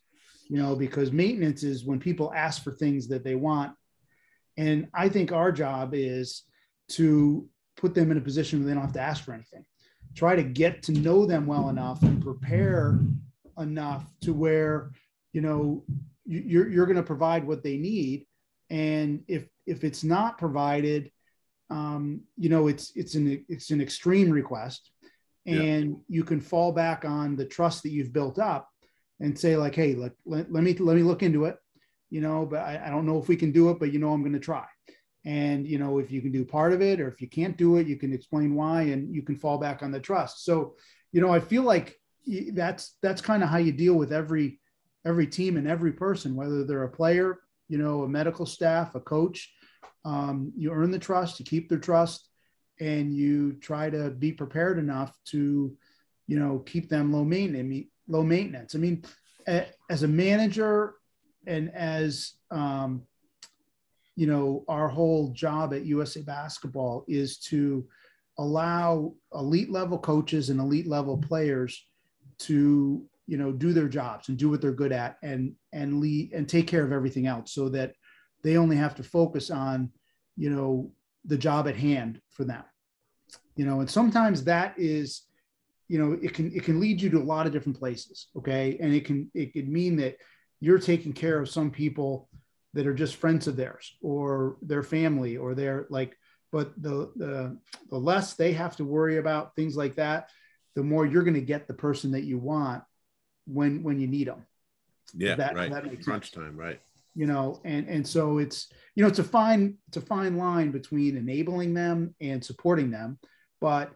You 0.49 0.57
know, 0.57 0.75
because 0.75 1.11
maintenance 1.11 1.63
is 1.63 1.85
when 1.85 1.99
people 1.99 2.31
ask 2.33 2.63
for 2.63 2.71
things 2.71 3.07
that 3.07 3.23
they 3.23 3.33
want, 3.35 3.75
and 4.57 4.87
I 4.93 5.09
think 5.09 5.31
our 5.31 5.51
job 5.51 5.91
is 5.93 6.43
to 6.89 7.49
put 7.77 7.95
them 7.95 8.11
in 8.11 8.17
a 8.17 8.21
position 8.21 8.59
where 8.59 8.67
they 8.67 8.73
don't 8.73 8.83
have 8.83 8.93
to 8.93 9.01
ask 9.01 9.23
for 9.23 9.33
anything 9.33 9.65
try 10.15 10.35
to 10.35 10.43
get 10.43 10.81
to 10.83 10.93
know 10.93 11.25
them 11.25 11.45
well 11.45 11.69
enough 11.69 12.01
and 12.03 12.23
prepare 12.23 12.99
enough 13.59 14.09
to 14.21 14.33
where 14.33 14.91
you 15.33 15.41
know 15.41 15.83
you're, 16.25 16.69
you're 16.69 16.85
going 16.85 16.95
to 16.97 17.03
provide 17.03 17.45
what 17.45 17.63
they 17.63 17.77
need. 17.77 18.25
And 18.69 19.23
if 19.27 19.47
if 19.65 19.83
it's 19.83 20.03
not 20.03 20.37
provided 20.37 21.11
um, 21.69 22.21
you 22.37 22.49
know 22.49 22.67
it's 22.67 22.91
it's 22.95 23.15
an 23.15 23.45
it's 23.49 23.71
an 23.71 23.81
extreme 23.81 24.29
request. 24.29 24.91
And 25.47 25.89
yeah. 25.91 25.95
you 26.07 26.23
can 26.23 26.41
fall 26.41 26.71
back 26.71 27.05
on 27.05 27.35
the 27.35 27.45
trust 27.45 27.83
that 27.83 27.91
you've 27.91 28.11
built 28.11 28.39
up 28.39 28.67
and 29.19 29.37
say 29.37 29.55
like 29.55 29.75
hey 29.75 29.93
let, 29.93 30.13
let, 30.25 30.51
let 30.51 30.63
me 30.63 30.73
let 30.73 30.95
me 30.95 31.03
look 31.03 31.21
into 31.21 31.45
it 31.45 31.55
you 32.09 32.19
know 32.19 32.47
but 32.47 32.61
I, 32.61 32.81
I 32.87 32.89
don't 32.89 33.05
know 33.05 33.19
if 33.19 33.27
we 33.27 33.35
can 33.35 33.51
do 33.51 33.69
it 33.69 33.77
but 33.79 33.93
you 33.93 33.99
know 33.99 34.11
i'm 34.11 34.21
going 34.21 34.33
to 34.33 34.39
try. 34.39 34.65
And 35.23 35.67
you 35.67 35.77
know 35.77 35.99
if 35.99 36.11
you 36.11 36.21
can 36.21 36.31
do 36.31 36.45
part 36.45 36.73
of 36.73 36.81
it 36.81 36.99
or 36.99 37.07
if 37.07 37.21
you 37.21 37.29
can't 37.29 37.57
do 37.57 37.77
it 37.77 37.87
you 37.87 37.95
can 37.95 38.11
explain 38.11 38.55
why 38.55 38.83
and 38.83 39.13
you 39.13 39.21
can 39.21 39.35
fall 39.35 39.59
back 39.59 39.83
on 39.83 39.91
the 39.91 39.99
trust. 39.99 40.43
So 40.45 40.75
you 41.11 41.21
know 41.21 41.31
i 41.31 41.39
feel 41.39 41.63
like 41.63 41.95
that's 42.53 42.97
that's 43.03 43.21
kind 43.21 43.43
of 43.43 43.49
how 43.49 43.57
you 43.57 43.71
deal 43.71 43.93
with 43.93 44.11
every 44.11 44.59
every 45.05 45.27
team 45.27 45.57
and 45.57 45.67
every 45.67 45.91
person 45.91 46.35
whether 46.35 46.63
they're 46.63 46.83
a 46.83 46.89
player 46.89 47.39
you 47.67 47.77
know 47.77 48.03
a 48.03 48.07
medical 48.07 48.45
staff 48.45 48.95
a 48.95 48.99
coach 48.99 49.53
um, 50.03 50.51
you 50.55 50.71
earn 50.71 50.91
the 50.91 50.99
trust 50.99 51.39
you 51.39 51.45
keep 51.45 51.69
their 51.69 51.79
trust 51.79 52.29
and 52.79 53.13
you 53.13 53.53
try 53.53 53.89
to 53.89 54.09
be 54.09 54.31
prepared 54.31 54.77
enough 54.77 55.17
to 55.25 55.75
you 56.27 56.39
know 56.39 56.59
keep 56.59 56.89
them 56.89 57.11
low 57.11 57.23
maintenance 57.23 57.87
low 58.07 58.23
maintenance. 58.23 58.75
I 58.75 58.77
mean 58.77 59.03
as 59.89 60.03
a 60.03 60.07
manager 60.07 60.95
and 61.47 61.73
as 61.75 62.33
um, 62.51 63.03
you 64.15 64.27
know, 64.27 64.63
our 64.67 64.87
whole 64.87 65.29
job 65.29 65.73
at 65.73 65.85
USA 65.85 66.21
Basketball 66.21 67.03
is 67.07 67.37
to 67.39 67.85
allow 68.37 69.13
elite 69.33 69.69
level 69.69 69.97
coaches 69.97 70.49
and 70.49 70.59
elite 70.59 70.87
level 70.87 71.17
players 71.17 71.85
to, 72.39 73.05
you 73.27 73.37
know, 73.37 73.51
do 73.51 73.73
their 73.73 73.87
jobs 73.87 74.29
and 74.29 74.37
do 74.37 74.49
what 74.49 74.61
they're 74.61 74.71
good 74.71 74.91
at 74.91 75.17
and 75.23 75.55
and 75.73 75.99
lead 75.99 76.31
and 76.33 76.47
take 76.47 76.67
care 76.67 76.83
of 76.83 76.91
everything 76.91 77.27
else 77.27 77.53
so 77.53 77.69
that 77.69 77.93
they 78.43 78.57
only 78.57 78.75
have 78.75 78.95
to 78.95 79.03
focus 79.03 79.49
on, 79.49 79.91
you 80.37 80.49
know, 80.49 80.91
the 81.25 81.37
job 81.37 81.67
at 81.67 81.75
hand 81.75 82.21
for 82.29 82.43
them. 82.43 82.63
You 83.55 83.65
know, 83.65 83.79
and 83.79 83.89
sometimes 83.89 84.43
that 84.43 84.75
is, 84.77 85.23
you 85.87 85.97
know, 85.97 86.17
it 86.21 86.33
can 86.33 86.51
it 86.53 86.63
can 86.63 86.79
lead 86.79 87.01
you 87.01 87.09
to 87.11 87.17
a 87.17 87.23
lot 87.23 87.47
of 87.47 87.53
different 87.53 87.79
places. 87.79 88.27
Okay. 88.37 88.77
And 88.79 88.93
it 88.93 89.05
can 89.05 89.31
it 89.33 89.53
could 89.53 89.67
mean 89.69 89.95
that 89.97 90.17
you're 90.59 90.79
taking 90.79 91.13
care 91.13 91.39
of 91.39 91.49
some 91.49 91.71
people 91.71 92.29
that 92.73 92.85
are 92.85 92.93
just 92.93 93.15
friends 93.15 93.47
of 93.47 93.55
theirs 93.55 93.95
or 94.01 94.57
their 94.61 94.83
family 94.83 95.37
or 95.37 95.55
their 95.55 95.87
like 95.89 96.17
but 96.51 96.79
the 96.81 97.11
the, 97.15 97.57
the 97.89 97.97
less 97.97 98.33
they 98.33 98.53
have 98.53 98.75
to 98.75 98.85
worry 98.85 99.17
about 99.17 99.55
things 99.55 99.75
like 99.75 99.95
that 99.95 100.29
the 100.75 100.83
more 100.83 101.05
you're 101.05 101.23
going 101.23 101.33
to 101.33 101.41
get 101.41 101.67
the 101.67 101.73
person 101.73 102.11
that 102.11 102.23
you 102.23 102.37
want 102.37 102.83
when 103.45 103.83
when 103.83 103.99
you 103.99 104.07
need 104.07 104.27
them 104.27 104.45
yeah 105.15 105.35
that, 105.35 105.55
right 105.55 105.71
that 105.71 105.83
crunch 106.03 106.31
sense. 106.31 106.43
time 106.43 106.57
right 106.57 106.79
you 107.15 107.25
know 107.25 107.59
and 107.63 107.87
and 107.87 108.07
so 108.07 108.37
it's 108.39 108.71
you 108.95 109.03
know 109.03 109.07
it's 109.07 109.19
a 109.19 109.23
fine 109.23 109.77
it's 109.87 109.97
a 109.97 110.01
fine 110.01 110.37
line 110.37 110.71
between 110.71 111.17
enabling 111.17 111.73
them 111.73 112.13
and 112.21 112.43
supporting 112.43 112.91
them 112.91 113.17
but 113.61 113.91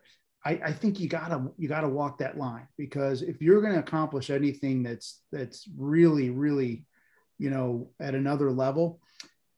I, 0.46 0.52
I 0.64 0.72
think 0.72 1.00
you 1.00 1.10
gotta 1.10 1.48
you 1.58 1.68
gotta 1.68 1.90
walk 1.90 2.20
that 2.20 2.38
line 2.38 2.68
because 2.78 3.22
if 3.22 3.42
you're 3.42 3.62
going 3.62 3.74
to 3.74 3.80
accomplish 3.80 4.30
anything 4.30 4.84
that's 4.84 5.22
that's 5.34 5.68
really 5.76 6.30
really 6.30 6.86
you 7.40 7.50
know, 7.50 7.90
at 8.00 8.14
another 8.14 8.52
level, 8.52 9.00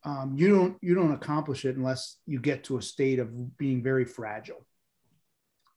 um, 0.06 0.36
you 0.38 0.56
don't 0.56 0.78
you 0.82 0.96
don't 0.96 1.12
accomplish 1.12 1.66
it 1.66 1.76
unless 1.76 2.18
you 2.26 2.40
get 2.40 2.64
to 2.66 2.78
a 2.78 2.82
state 2.82 3.20
of 3.20 3.58
being 3.58 3.84
very 3.84 4.06
fragile, 4.06 4.66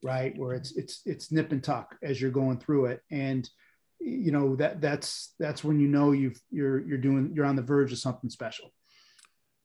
right? 0.03 0.37
Where 0.37 0.55
it's 0.55 0.77
it's 0.77 1.01
it's 1.05 1.33
nip 1.33 1.51
and 1.51 1.65
tuck 1.65 1.97
as 2.03 2.21
you're 2.21 2.31
going 2.31 2.59
through 2.59 2.87
it, 2.87 3.01
and 3.11 3.49
you 4.05 4.33
know 4.33 4.57
that 4.57 4.81
that's 4.81 5.35
that's 5.39 5.65
when 5.65 5.81
you 5.81 5.89
know 5.89 6.13
you've 6.13 6.41
you're 6.51 6.87
you're 6.87 6.99
doing 6.99 7.33
you're 7.35 7.47
on 7.47 7.57
the 7.57 7.63
verge 7.63 7.93
of 7.93 7.99
something 7.99 8.31
special. 8.31 8.73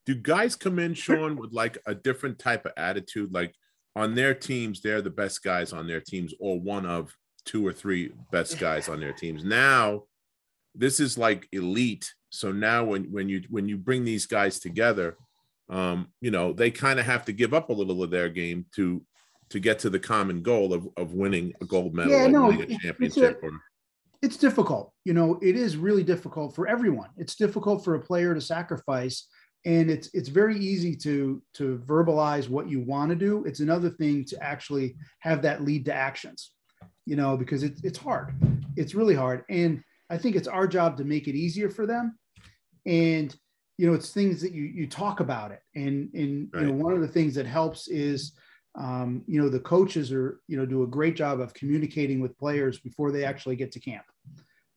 Do 0.05 0.15
guys 0.15 0.55
come 0.55 0.79
in, 0.79 0.93
Sean, 0.93 1.35
with 1.35 1.51
like 1.53 1.77
a 1.85 1.93
different 1.93 2.39
type 2.39 2.65
of 2.65 2.71
attitude? 2.77 3.33
Like 3.33 3.53
on 3.95 4.15
their 4.15 4.33
teams, 4.33 4.81
they're 4.81 5.01
the 5.01 5.09
best 5.09 5.43
guys 5.43 5.73
on 5.73 5.87
their 5.87 6.01
teams, 6.01 6.33
or 6.39 6.59
one 6.59 6.85
of 6.85 7.13
two 7.45 7.65
or 7.65 7.73
three 7.73 8.11
best 8.31 8.59
guys 8.59 8.89
on 8.89 8.99
their 8.99 9.13
teams. 9.13 9.43
Now, 9.43 10.03
this 10.73 10.99
is 10.99 11.17
like 11.17 11.47
elite 11.51 12.11
so 12.29 12.51
now 12.51 12.83
when 12.85 13.05
when 13.11 13.27
you 13.27 13.43
when 13.49 13.67
you 13.67 13.77
bring 13.77 14.05
these 14.05 14.25
guys 14.25 14.59
together, 14.59 15.17
um, 15.69 16.07
you 16.21 16.31
know, 16.31 16.53
they 16.53 16.71
kind 16.71 16.99
of 16.99 17.05
have 17.05 17.25
to 17.25 17.33
give 17.33 17.53
up 17.53 17.69
a 17.69 17.73
little 17.73 18.03
of 18.03 18.11
their 18.11 18.29
game 18.29 18.65
to 18.75 19.03
to 19.49 19.59
get 19.59 19.79
to 19.79 19.89
the 19.89 19.99
common 19.99 20.43
goal 20.43 20.73
of, 20.73 20.87
of 20.95 21.13
winning 21.13 21.53
a 21.59 21.65
gold 21.65 21.95
medal 21.95 22.11
yeah, 22.11 22.27
no, 22.27 22.47
winning 22.47 22.71
a 22.71 22.77
championship. 22.79 23.41
A, 23.41 23.47
or... 23.47 23.51
it's 24.21 24.37
difficult. 24.37 24.91
You 25.05 25.13
know, 25.13 25.39
it 25.41 25.55
is 25.55 25.77
really 25.77 26.03
difficult 26.03 26.55
for 26.55 26.67
everyone. 26.67 27.09
It's 27.17 27.35
difficult 27.35 27.83
for 27.83 27.95
a 27.95 28.01
player 28.01 28.33
to 28.33 28.41
sacrifice 28.41 29.27
and 29.65 29.89
it's 29.89 30.09
it's 30.13 30.29
very 30.29 30.57
easy 30.57 30.95
to 30.95 31.41
to 31.53 31.81
verbalize 31.85 32.49
what 32.49 32.69
you 32.69 32.79
want 32.79 33.09
to 33.09 33.15
do 33.15 33.43
it's 33.45 33.59
another 33.59 33.89
thing 33.89 34.23
to 34.23 34.41
actually 34.41 34.95
have 35.19 35.41
that 35.41 35.63
lead 35.63 35.85
to 35.85 35.93
actions 35.93 36.51
you 37.05 37.15
know 37.15 37.35
because 37.35 37.63
it's 37.63 37.83
it's 37.83 37.97
hard 37.97 38.33
it's 38.77 38.95
really 38.95 39.15
hard 39.15 39.43
and 39.49 39.83
i 40.09 40.17
think 40.17 40.35
it's 40.35 40.47
our 40.47 40.67
job 40.67 40.95
to 40.95 41.03
make 41.03 41.27
it 41.27 41.35
easier 41.35 41.69
for 41.69 41.85
them 41.85 42.17
and 42.85 43.35
you 43.77 43.87
know 43.87 43.93
it's 43.93 44.11
things 44.11 44.41
that 44.41 44.53
you 44.53 44.63
you 44.63 44.87
talk 44.87 45.19
about 45.19 45.51
it 45.51 45.61
and 45.75 46.09
and 46.13 46.49
right. 46.53 46.61
you 46.61 46.67
know 46.67 46.83
one 46.83 46.93
of 46.93 47.01
the 47.01 47.07
things 47.07 47.35
that 47.35 47.45
helps 47.45 47.89
is 47.89 48.33
um, 48.79 49.23
you 49.27 49.41
know 49.41 49.49
the 49.49 49.59
coaches 49.59 50.11
are 50.11 50.39
you 50.47 50.57
know 50.57 50.65
do 50.65 50.83
a 50.83 50.87
great 50.87 51.15
job 51.15 51.39
of 51.39 51.53
communicating 51.53 52.19
with 52.19 52.37
players 52.37 52.79
before 52.79 53.11
they 53.11 53.23
actually 53.23 53.55
get 53.55 53.71
to 53.73 53.79
camp 53.79 54.05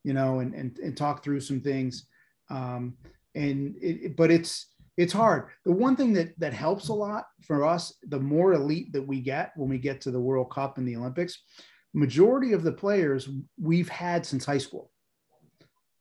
you 0.05 0.13
know 0.13 0.41
and 0.41 0.55
and, 0.55 0.79
and 0.79 0.97
talk 0.97 1.23
through 1.25 1.41
some 1.41 1.61
things 1.61 2.07
um, 2.51 2.95
and 3.35 3.77
it, 3.81 4.17
but 4.17 4.31
it's 4.31 4.67
it's 4.99 5.13
hard 5.13 5.47
the 5.65 5.73
one 5.73 5.97
thing 5.97 6.13
that 6.13 6.39
that 6.39 6.53
helps 6.53 6.89
a 6.89 6.95
lot 6.95 7.25
for 7.47 7.65
us 7.65 7.95
the 8.09 8.21
more 8.21 8.53
elite 8.53 8.93
that 8.93 9.07
we 9.07 9.21
get 9.21 9.53
when 9.57 9.71
we 9.71 9.79
get 9.79 10.01
to 10.01 10.11
the 10.11 10.21
world 10.21 10.51
cup 10.51 10.77
and 10.77 10.87
the 10.87 10.97
olympics 10.97 11.39
majority 11.95 12.53
of 12.53 12.63
the 12.63 12.73
players 12.73 13.29
we've 13.61 13.89
had 13.89 14.27
since 14.27 14.45
high 14.45 14.59
school 14.59 14.93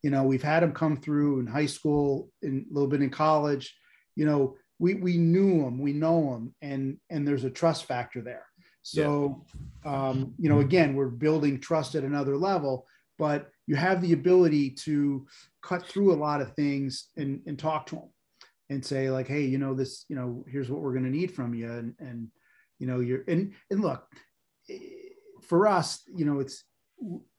you 0.01 0.09
know, 0.09 0.23
we've 0.23 0.43
had 0.43 0.63
them 0.63 0.73
come 0.73 0.97
through 0.97 1.39
in 1.39 1.47
high 1.47 1.67
school, 1.67 2.31
in 2.41 2.65
a 2.69 2.73
little 2.73 2.89
bit 2.89 3.01
in 3.01 3.09
college. 3.09 3.75
You 4.15 4.25
know, 4.25 4.57
we 4.82 4.95
we 4.95 5.15
knew 5.15 5.61
them, 5.61 5.77
we 5.77 5.93
know 5.93 6.32
them, 6.32 6.55
and 6.63 6.97
and 7.11 7.25
there's 7.25 7.43
a 7.43 7.51
trust 7.51 7.86
factor 7.86 8.19
there. 8.19 8.45
So, 8.82 9.45
yeah. 9.86 10.09
um, 10.09 10.34
you 10.39 10.49
know, 10.49 10.59
again, 10.59 10.95
we're 10.95 11.09
building 11.09 11.59
trust 11.59 11.93
at 11.93 12.03
another 12.03 12.36
level, 12.36 12.88
but 13.19 13.51
you 13.67 13.75
have 13.75 14.01
the 14.01 14.13
ability 14.13 14.71
to 14.71 15.27
cut 15.61 15.86
through 15.86 16.11
a 16.11 16.17
lot 16.17 16.41
of 16.41 16.55
things 16.55 17.09
and, 17.15 17.41
and 17.45 17.59
talk 17.59 17.86
to 17.86 17.95
them 17.97 18.09
and 18.71 18.84
say 18.84 19.11
like, 19.11 19.27
hey, 19.27 19.43
you 19.43 19.59
know, 19.59 19.75
this, 19.75 20.05
you 20.09 20.15
know, 20.15 20.43
here's 20.49 20.71
what 20.71 20.82
we're 20.82 20.93
going 20.93 21.05
to 21.05 21.11
need 21.11 21.32
from 21.32 21.53
you, 21.53 21.71
and 21.71 21.93
and 21.99 22.29
you 22.79 22.88
know, 22.88 23.01
you're 23.01 23.23
and 23.27 23.53
and 23.69 23.82
look, 23.82 24.03
eh, 24.67 24.79
for 25.43 25.67
us, 25.67 26.01
you 26.15 26.25
know, 26.25 26.39
it's 26.39 26.63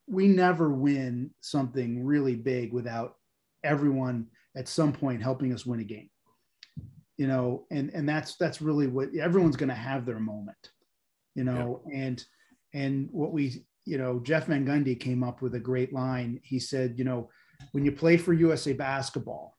we 0.06 0.28
never 0.28 0.72
win 0.72 1.30
something 1.40 2.04
really 2.04 2.36
big 2.36 2.72
without 2.72 3.16
everyone 3.64 4.28
at 4.54 4.68
some 4.68 4.92
point 4.92 5.20
helping 5.20 5.52
us 5.52 5.66
win 5.66 5.80
a 5.80 5.84
game 5.84 6.10
you 7.16 7.26
know 7.26 7.64
and 7.70 7.90
and 7.90 8.08
that's 8.08 8.36
that's 8.36 8.62
really 8.62 8.86
what 8.86 9.14
everyone's 9.14 9.56
going 9.56 9.68
to 9.68 9.74
have 9.74 10.06
their 10.06 10.18
moment 10.18 10.70
you 11.34 11.44
know 11.44 11.82
yeah. 11.88 11.98
and 11.98 12.24
and 12.74 13.08
what 13.12 13.32
we 13.32 13.64
you 13.84 13.98
know 13.98 14.20
jeff 14.20 14.46
van 14.46 14.66
gundy 14.66 14.98
came 14.98 15.22
up 15.22 15.42
with 15.42 15.54
a 15.54 15.60
great 15.60 15.92
line 15.92 16.40
he 16.42 16.58
said 16.58 16.94
you 16.96 17.04
know 17.04 17.28
when 17.72 17.84
you 17.84 17.92
play 17.92 18.16
for 18.16 18.32
usa 18.32 18.72
basketball 18.72 19.56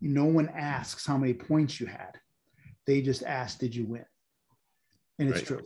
no 0.00 0.24
one 0.24 0.48
asks 0.48 1.06
how 1.06 1.18
many 1.18 1.34
points 1.34 1.80
you 1.80 1.86
had. 1.86 2.18
They 2.86 3.02
just 3.02 3.22
ask, 3.22 3.58
did 3.58 3.74
you 3.74 3.84
win? 3.84 4.04
And 5.18 5.28
it's 5.28 5.38
right. 5.38 5.46
true. 5.46 5.62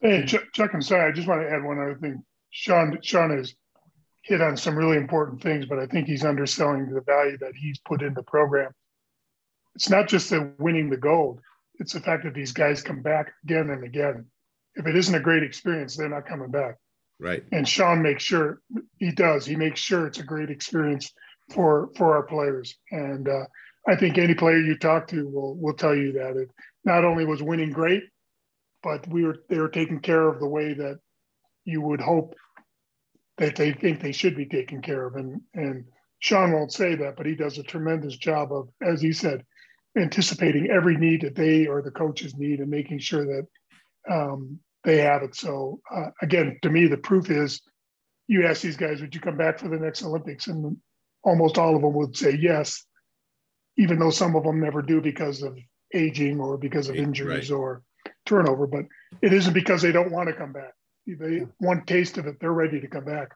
Hey, 0.00 0.24
Chuck, 0.26 0.70
I'm 0.74 0.82
sorry. 0.82 1.10
I 1.10 1.12
just 1.12 1.26
want 1.26 1.42
to 1.42 1.50
add 1.50 1.64
one 1.64 1.80
other 1.80 1.96
thing. 2.00 2.22
Sean, 2.50 2.98
Sean 3.02 3.36
has 3.36 3.54
hit 4.22 4.40
on 4.40 4.56
some 4.56 4.76
really 4.76 4.96
important 4.96 5.42
things, 5.42 5.66
but 5.66 5.78
I 5.78 5.86
think 5.86 6.06
he's 6.06 6.24
underselling 6.24 6.86
the 6.86 7.00
value 7.00 7.38
that 7.38 7.54
he's 7.56 7.78
put 7.80 8.02
in 8.02 8.14
the 8.14 8.22
program. 8.22 8.70
It's 9.78 9.88
not 9.88 10.08
just 10.08 10.30
the 10.30 10.52
winning 10.58 10.90
the 10.90 10.96
gold; 10.96 11.40
it's 11.78 11.92
the 11.92 12.00
fact 12.00 12.24
that 12.24 12.34
these 12.34 12.50
guys 12.50 12.82
come 12.82 13.00
back 13.00 13.32
again 13.44 13.70
and 13.70 13.84
again. 13.84 14.26
If 14.74 14.88
it 14.88 14.96
isn't 14.96 15.14
a 15.14 15.20
great 15.20 15.44
experience, 15.44 15.96
they're 15.96 16.08
not 16.08 16.26
coming 16.26 16.50
back. 16.50 16.78
Right. 17.20 17.44
And 17.52 17.66
Sean 17.66 18.02
makes 18.02 18.24
sure 18.24 18.60
he 18.96 19.12
does. 19.12 19.46
He 19.46 19.54
makes 19.54 19.78
sure 19.78 20.08
it's 20.08 20.18
a 20.18 20.24
great 20.24 20.50
experience 20.50 21.12
for 21.54 21.90
for 21.96 22.16
our 22.16 22.24
players. 22.24 22.76
And 22.90 23.28
uh, 23.28 23.44
I 23.86 23.94
think 23.94 24.18
any 24.18 24.34
player 24.34 24.58
you 24.58 24.76
talk 24.76 25.06
to 25.08 25.28
will 25.28 25.54
will 25.56 25.74
tell 25.74 25.94
you 25.94 26.10
that 26.14 26.36
it 26.36 26.50
not 26.84 27.04
only 27.04 27.24
was 27.24 27.40
winning 27.40 27.70
great, 27.70 28.02
but 28.82 29.06
we 29.06 29.24
were 29.24 29.44
they 29.48 29.60
were 29.60 29.68
taken 29.68 30.00
care 30.00 30.26
of 30.26 30.40
the 30.40 30.48
way 30.48 30.74
that 30.74 30.98
you 31.64 31.82
would 31.82 32.00
hope 32.00 32.34
that 33.36 33.54
they 33.54 33.70
think 33.70 34.00
they 34.00 34.10
should 34.10 34.34
be 34.34 34.46
taken 34.46 34.82
care 34.82 35.06
of. 35.06 35.14
And 35.14 35.40
and 35.54 35.84
Sean 36.18 36.50
won't 36.50 36.72
say 36.72 36.96
that, 36.96 37.14
but 37.16 37.26
he 37.26 37.36
does 37.36 37.58
a 37.58 37.62
tremendous 37.62 38.16
job 38.16 38.52
of, 38.52 38.70
as 38.82 39.00
he 39.00 39.12
said, 39.12 39.44
anticipating 39.98 40.70
every 40.70 40.96
need 40.96 41.22
that 41.22 41.34
they 41.34 41.66
or 41.66 41.82
the 41.82 41.90
coaches 41.90 42.36
need 42.36 42.60
and 42.60 42.70
making 42.70 42.98
sure 42.98 43.26
that 43.26 43.46
um, 44.10 44.58
they 44.84 44.98
have 44.98 45.22
it. 45.22 45.34
So 45.34 45.80
uh, 45.94 46.10
again, 46.22 46.58
to 46.62 46.70
me, 46.70 46.86
the 46.86 46.96
proof 46.96 47.30
is 47.30 47.60
you 48.26 48.46
ask 48.46 48.62
these 48.62 48.76
guys, 48.76 49.00
would 49.00 49.14
you 49.14 49.20
come 49.20 49.36
back 49.36 49.58
for 49.58 49.68
the 49.68 49.78
next 49.78 50.02
Olympics? 50.02 50.46
And 50.46 50.76
almost 51.22 51.58
all 51.58 51.74
of 51.74 51.82
them 51.82 51.94
would 51.94 52.16
say 52.16 52.36
yes, 52.40 52.84
even 53.76 53.98
though 53.98 54.10
some 54.10 54.36
of 54.36 54.44
them 54.44 54.60
never 54.60 54.82
do 54.82 55.00
because 55.00 55.42
of 55.42 55.58
aging 55.94 56.40
or 56.40 56.56
because 56.58 56.88
of 56.88 56.96
injuries 56.96 57.50
right. 57.50 57.56
or 57.56 57.82
turnover. 58.26 58.66
But 58.66 58.84
it 59.22 59.32
isn't 59.32 59.54
because 59.54 59.82
they 59.82 59.92
don't 59.92 60.12
want 60.12 60.28
to 60.28 60.34
come 60.34 60.52
back. 60.52 60.72
They 61.06 61.46
one 61.58 61.86
taste 61.86 62.18
of 62.18 62.26
it, 62.26 62.36
they're 62.38 62.52
ready 62.52 62.80
to 62.80 62.88
come 62.88 63.04
back. 63.04 63.34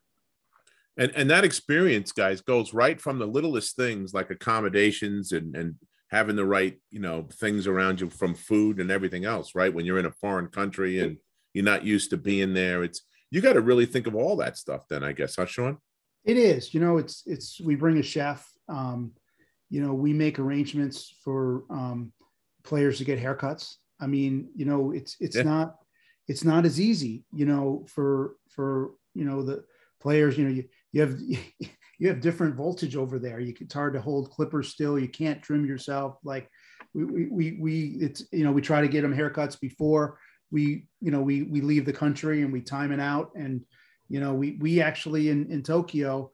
And 0.99 1.11
and 1.17 1.31
that 1.31 1.45
experience, 1.45 2.13
guys, 2.13 2.43
goes 2.43 2.75
right 2.75 3.01
from 3.01 3.19
the 3.19 3.27
littlest 3.27 3.77
things 3.77 4.13
like 4.13 4.31
accommodations 4.31 5.33
and 5.33 5.57
and 5.57 5.77
having 6.13 6.37
the 6.37 6.45
right 6.45 6.79
you 6.91 7.01
know 7.01 7.27
things 7.33 7.67
around 7.67 8.01
you 8.01 8.11
from 8.11 8.35
food 8.35 8.79
and 8.79 8.91
everything 8.91 9.25
else 9.25 9.55
right? 9.55 9.75
When 9.75 9.85
you're 9.87 9.99
in 9.99 10.07
a 10.07 10.13
foreign 10.13 10.49
country 10.49 11.01
and 11.01 11.17
you're 11.55 11.65
not 11.65 11.85
used 11.85 12.11
to 12.11 12.17
being 12.17 12.55
there 12.55 12.85
it's 12.85 13.03
you 13.31 13.41
got 13.41 13.55
to 13.55 13.63
really 13.63 13.87
think 13.87 14.07
of 14.07 14.15
all 14.15 14.37
that 14.37 14.59
stuff 14.59 14.83
then 14.89 15.03
i 15.03 15.13
guess 15.13 15.37
huh 15.37 15.47
sean? 15.47 15.79
It 16.25 16.37
is 16.37 16.73
you 16.73 16.81
know 16.81 16.99
it's 16.99 17.25
it's 17.27 17.61
we 17.61 17.75
bring 17.75 17.99
a 17.99 18.03
chef 18.03 18.47
um 18.69 19.13
you 19.71 19.83
know 19.83 19.95
we 19.95 20.13
make 20.13 20.39
arrangements 20.39 21.15
for 21.25 21.65
um 21.71 22.13
players 22.63 22.99
to 22.99 23.05
get 23.05 23.19
haircuts. 23.21 23.77
I 23.99 24.07
mean 24.07 24.51
you 24.55 24.67
know 24.67 24.93
it's 24.93 25.17
it's 25.19 25.37
yeah. 25.37 25.43
not 25.43 25.77
it's 26.29 26.45
not 26.45 26.65
as 26.65 26.79
easy 26.79 27.25
you 27.33 27.47
know 27.47 27.85
for 27.89 28.37
for 28.51 28.93
you 29.15 29.25
know 29.25 29.43
the 29.43 29.65
players 30.01 30.37
you 30.39 30.45
know 30.45 30.51
you 30.51 30.65
you 30.93 31.01
have 31.01 31.19
you 32.03 32.09
have 32.09 32.21
different 32.21 32.57
voltage 32.57 32.97
over 32.97 33.21
there. 33.21 33.39
You, 33.39 33.55
it's 33.61 33.75
hard 33.75 33.95
to 33.95 34.01
hold 34.01 34.33
clippers 34.33 34.71
still. 34.71 34.99
You 34.99 35.07
can't 35.07 35.41
trim 35.41 35.65
yourself. 35.65 36.17
Like 36.25 36.51
we, 36.95 37.29
we, 37.29 37.57
we, 37.61 37.97
it's, 38.01 38.25
you 38.33 38.43
know, 38.43 38.51
we 38.51 38.61
try 38.61 38.81
to 38.81 38.89
get 38.89 39.03
them 39.03 39.17
haircuts 39.17 39.61
before 39.61 40.19
we, 40.51 40.89
you 41.01 41.13
know, 41.13 41.21
we, 41.21 41.45
we 41.45 41.61
leave 41.61 41.85
the 41.87 41.93
country 41.93 42.43
and 42.43 42.53
we 42.53 42.61
time 42.61 42.91
it 42.91 42.99
out. 42.99 43.31
And, 43.37 43.65
you 44.09 44.19
know, 44.19 44.35
we, 44.35 44.57
we 44.61 44.81
actually 44.81 45.31
in, 45.31 45.49
in 45.53 45.63
Tokyo, 45.63 46.33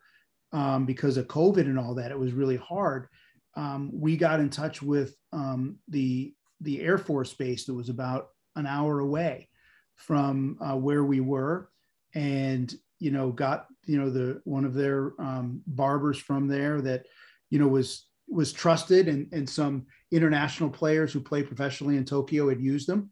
um, 0.54 0.86
because 0.86 1.18
of 1.18 1.28
COVID 1.28 1.66
and 1.66 1.78
all 1.78 1.96
that, 1.96 2.12
it 2.12 2.18
was 2.18 2.32
really 2.32 2.56
hard. 2.56 3.06
Um, 3.54 3.90
we 3.92 4.16
got 4.16 4.40
in 4.40 4.48
touch 4.48 4.80
with 4.80 5.14
um, 5.34 5.76
the, 5.86 6.32
the 6.62 6.80
Air 6.80 6.96
Force 6.96 7.34
base 7.34 7.66
that 7.66 7.74
was 7.74 7.90
about 7.90 8.28
an 8.56 8.64
hour 8.66 9.00
away 9.00 9.50
from 9.96 10.56
uh, 10.62 10.76
where 10.76 11.04
we 11.04 11.20
were. 11.20 11.68
And 12.14 12.74
you 12.98 13.10
know, 13.10 13.30
got 13.30 13.66
you 13.86 13.98
know 13.98 14.10
the 14.10 14.40
one 14.44 14.64
of 14.64 14.74
their 14.74 15.12
um, 15.18 15.62
barbers 15.66 16.18
from 16.18 16.48
there 16.48 16.80
that 16.80 17.06
you 17.50 17.58
know 17.58 17.68
was 17.68 18.06
was 18.28 18.52
trusted, 18.52 19.08
and 19.08 19.28
and 19.32 19.48
some 19.48 19.86
international 20.10 20.70
players 20.70 21.12
who 21.12 21.20
play 21.20 21.42
professionally 21.42 21.96
in 21.96 22.04
Tokyo 22.04 22.48
had 22.48 22.60
used 22.60 22.88
them, 22.88 23.10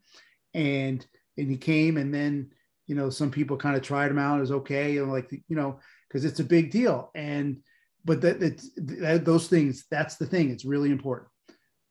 and 0.54 1.06
and 1.38 1.50
he 1.50 1.56
came, 1.56 1.96
and 1.96 2.12
then 2.12 2.50
you 2.86 2.94
know 2.94 3.10
some 3.10 3.30
people 3.30 3.56
kind 3.56 3.76
of 3.76 3.82
tried 3.82 4.10
him 4.10 4.18
out 4.18 4.40
as 4.40 4.50
okay, 4.50 4.98
and 4.98 5.10
like 5.10 5.30
you 5.30 5.56
know 5.56 5.78
because 6.08 6.24
it's 6.24 6.40
a 6.40 6.44
big 6.44 6.70
deal, 6.70 7.10
and 7.14 7.58
but 8.04 8.20
that 8.20 8.42
it's 8.42 8.70
that, 8.76 9.24
those 9.24 9.48
things 9.48 9.84
that's 9.90 10.16
the 10.16 10.26
thing, 10.26 10.50
it's 10.50 10.64
really 10.64 10.90
important. 10.90 11.30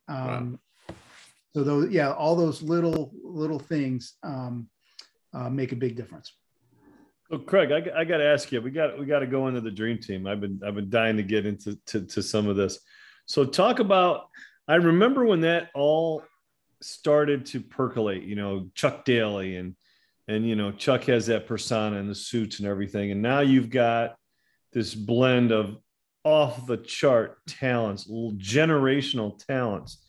Um, 0.08 0.60
wow. 0.88 0.96
So 1.56 1.64
those 1.64 1.92
yeah, 1.92 2.12
all 2.12 2.36
those 2.36 2.62
little 2.62 3.14
little 3.24 3.60
things 3.60 4.16
um, 4.24 4.70
uh, 5.34 5.50
make 5.50 5.72
a 5.72 5.78
big 5.78 5.96
difference. 5.96 6.34
So 7.30 7.40
Craig, 7.40 7.72
I, 7.72 8.02
I 8.02 8.04
got 8.06 8.18
to 8.18 8.26
ask 8.26 8.52
you. 8.52 8.62
We 8.62 8.72
got 8.72 9.00
we 9.00 9.06
got 9.06 9.20
to 9.20 9.28
go 9.28 9.48
into 9.48 9.62
the 9.62 9.72
dream 9.72 9.98
team. 9.98 10.28
I've 10.28 10.42
been 10.42 10.62
I've 10.66 10.76
been 10.76 10.90
dying 10.90 11.18
to 11.18 11.24
get 11.24 11.46
into 11.46 11.76
to, 11.88 12.02
to 12.02 12.22
some 12.22 12.48
of 12.48 12.56
this. 12.56 12.80
So 13.26 13.46
talk 13.46 13.80
about. 13.80 14.28
I 14.68 14.76
remember 14.76 15.26
when 15.26 15.42
that 15.42 15.70
all 15.76 16.24
started 16.82 17.46
to 17.48 17.62
percolate. 17.62 18.24
You 18.24 18.36
know, 18.36 18.70
Chuck 18.76 19.06
Daly 19.06 19.56
and 19.56 19.76
and 20.28 20.48
you 20.48 20.56
know 20.56 20.72
Chuck 20.72 21.06
has 21.06 21.28
that 21.28 21.48
persona 21.48 21.98
and 21.98 22.10
the 22.10 22.16
suits 22.16 22.60
and 22.60 22.68
everything. 22.68 23.12
And 23.12 23.22
now 23.22 23.40
you've 23.40 23.70
got 23.70 24.16
this 24.72 24.94
blend 24.94 25.52
of 25.52 25.78
off 26.24 26.66
the 26.68 26.78
chart 26.78 27.38
talents, 27.48 28.08
generational 28.08 29.38
talents. 29.46 30.04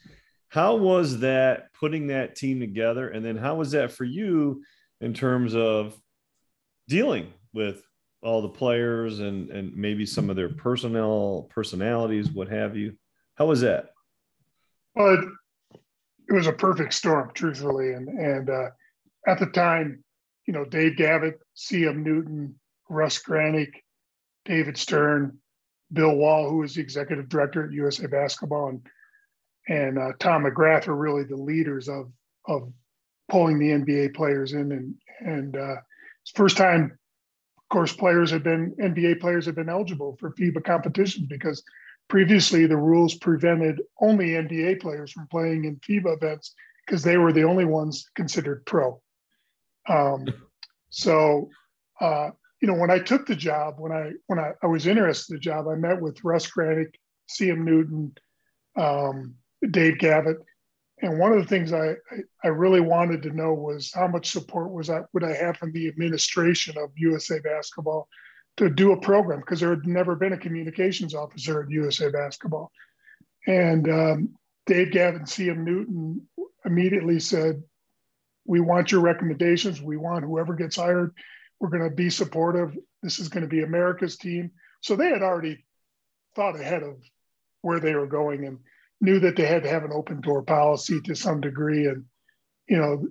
How 0.49 0.77
was 0.77 1.21
that 1.21 1.73
putting 1.75 2.09
that 2.09 2.37
team 2.37 2.61
together? 2.61 3.09
And 3.09 3.25
then 3.25 3.37
how 3.37 3.57
was 3.57 3.73
that 3.73 3.93
for 3.93 4.05
you 4.05 4.63
in 5.01 5.13
terms 5.13 5.55
of 5.55 5.99
dealing 6.89 7.33
with 7.53 7.83
all 8.23 8.43
the 8.43 8.49
players 8.49 9.21
and 9.21 9.51
and 9.51 9.75
maybe 9.77 10.07
some 10.07 10.31
of 10.31 10.37
their 10.37 10.49
personnel 10.49 11.49
personalities 11.51 12.31
what 12.31 12.49
have 12.49 12.77
you. 12.77 12.97
How 13.35 13.47
was 13.47 13.61
that? 13.61 13.91
Well 14.95 15.15
it, 15.15 16.33
was 16.33 16.47
a 16.47 16.53
perfect 16.53 16.93
storm 16.93 17.31
truthfully. 17.35 17.93
And 17.93 18.09
and 18.09 18.51
uh, 18.51 18.71
at 19.27 19.39
the 19.39 19.47
time 19.47 20.03
you 20.47 20.53
know 20.53 20.65
dave 20.65 20.97
gavitt 20.97 21.41
cm 21.57 21.97
newton 21.97 22.55
russ 22.89 23.21
granik 23.23 23.73
david 24.45 24.77
stern 24.77 25.37
bill 25.93 26.15
wall 26.17 26.49
who 26.49 26.59
was 26.59 26.75
the 26.75 26.81
executive 26.81 27.29
director 27.29 27.65
at 27.65 27.73
usa 27.73 28.07
basketball 28.07 28.69
and 28.69 28.87
and 29.69 29.99
uh, 29.99 30.13
tom 30.19 30.45
mcgrath 30.45 30.87
were 30.87 30.97
really 30.97 31.25
the 31.25 31.37
leaders 31.37 31.89
of 31.89 32.11
of 32.47 32.73
pulling 33.29 33.59
the 33.59 33.71
nba 33.71 34.15
players 34.15 34.53
in 34.53 34.73
and 34.73 34.95
and 35.21 35.57
uh, 35.57 35.77
first 36.35 36.57
time, 36.57 36.99
of 37.59 37.69
course, 37.69 37.93
players 37.93 38.31
have 38.31 38.43
been 38.43 38.75
NBA 38.81 39.21
players 39.21 39.47
have 39.47 39.55
been 39.55 39.69
eligible 39.69 40.17
for 40.19 40.33
FIBA 40.33 40.65
competitions 40.65 41.27
because 41.27 41.63
previously 42.09 42.67
the 42.67 42.77
rules 42.77 43.15
prevented 43.15 43.83
only 44.01 44.31
NBA 44.31 44.81
players 44.81 45.13
from 45.13 45.27
playing 45.29 45.65
in 45.65 45.77
FIBA 45.77 46.17
events 46.17 46.55
because 46.87 47.03
they 47.03 47.17
were 47.17 47.33
the 47.33 47.45
only 47.45 47.65
ones 47.65 48.09
considered 48.15 48.65
pro. 48.67 49.01
Um, 49.89 50.27
so, 50.91 51.51
uh, 52.01 52.31
you 52.61 52.69
know, 52.69 52.75
when 52.75 52.91
I 52.91 52.99
took 52.99 53.27
the 53.27 53.37
job, 53.37 53.75
when 53.79 53.93
I 53.93 54.13
when 54.27 54.39
I, 54.39 54.53
I 54.63 54.67
was 54.67 54.87
interested 54.87 55.33
in 55.33 55.37
the 55.37 55.41
job, 55.41 55.69
I 55.69 55.75
met 55.75 56.01
with 56.01 56.25
Russ 56.25 56.51
Granik, 56.51 56.95
CM 57.29 57.65
Newton, 57.65 58.15
um, 58.77 59.35
Dave 59.71 59.99
Gavitt, 59.99 60.39
and 61.03 61.19
one 61.19 61.33
of 61.33 61.39
the 61.39 61.47
things 61.47 61.73
I, 61.73 61.97
I 62.43 62.49
really 62.49 62.81
wanted 62.81 63.23
to 63.23 63.37
know 63.37 63.53
was 63.53 63.93
how 63.93 64.07
much 64.07 64.31
support 64.31 64.71
was 64.71 64.89
I 64.89 65.03
would 65.13 65.25
I 65.25 65.35
have 65.35 65.59
from 65.59 65.73
the 65.73 65.89
administration 65.89 66.79
of 66.79 66.91
USA 66.97 67.39
Basketball 67.41 68.09
to 68.57 68.71
do 68.71 68.93
a 68.93 69.01
program 69.01 69.41
because 69.41 69.61
there 69.61 69.71
had 69.71 69.87
never 69.87 70.17
been 70.17 70.33
a 70.33 70.39
communications 70.39 71.15
officer 71.15 71.63
at 71.63 71.71
USA 71.71 72.11
Basketball. 72.11 72.73
And 73.47 73.91
um, 73.91 74.35
Dave 74.65 74.91
Gavitt, 74.91 75.23
CM 75.25 75.59
Newton 75.59 76.27
immediately 76.65 77.21
said, 77.21 77.63
"We 78.47 78.61
want 78.61 78.91
your 78.91 79.03
recommendations. 79.03 79.83
We 79.83 79.99
want 79.99 80.25
whoever 80.25 80.55
gets 80.55 80.77
hired. 80.77 81.13
We're 81.61 81.69
going 81.69 81.89
to 81.89 81.95
be 81.95 82.09
supportive. 82.09 82.75
This 83.03 83.19
is 83.19 83.29
going 83.29 83.43
to 83.43 83.49
be 83.49 83.63
America's 83.63 84.17
team." 84.17 84.53
So 84.81 84.97
they 84.97 85.11
had 85.11 85.23
already 85.23 85.67
thought 86.35 86.59
ahead 86.59 86.83
of 86.83 86.97
where 87.61 87.81
they 87.81 87.95
were 87.95 88.07
going 88.07 88.47
and 88.47 88.61
knew 89.01 89.21
that 89.21 89.37
they 89.37 89.47
had 89.47 89.63
to 89.63 89.69
have 89.69 89.85
an 89.85 89.93
open 89.93 90.21
door 90.21 90.43
policy 90.43 91.01
to 91.03 91.15
some 91.15 91.41
degree. 91.41 91.87
And 91.87 92.05
you 92.69 92.79
know 92.79 93.07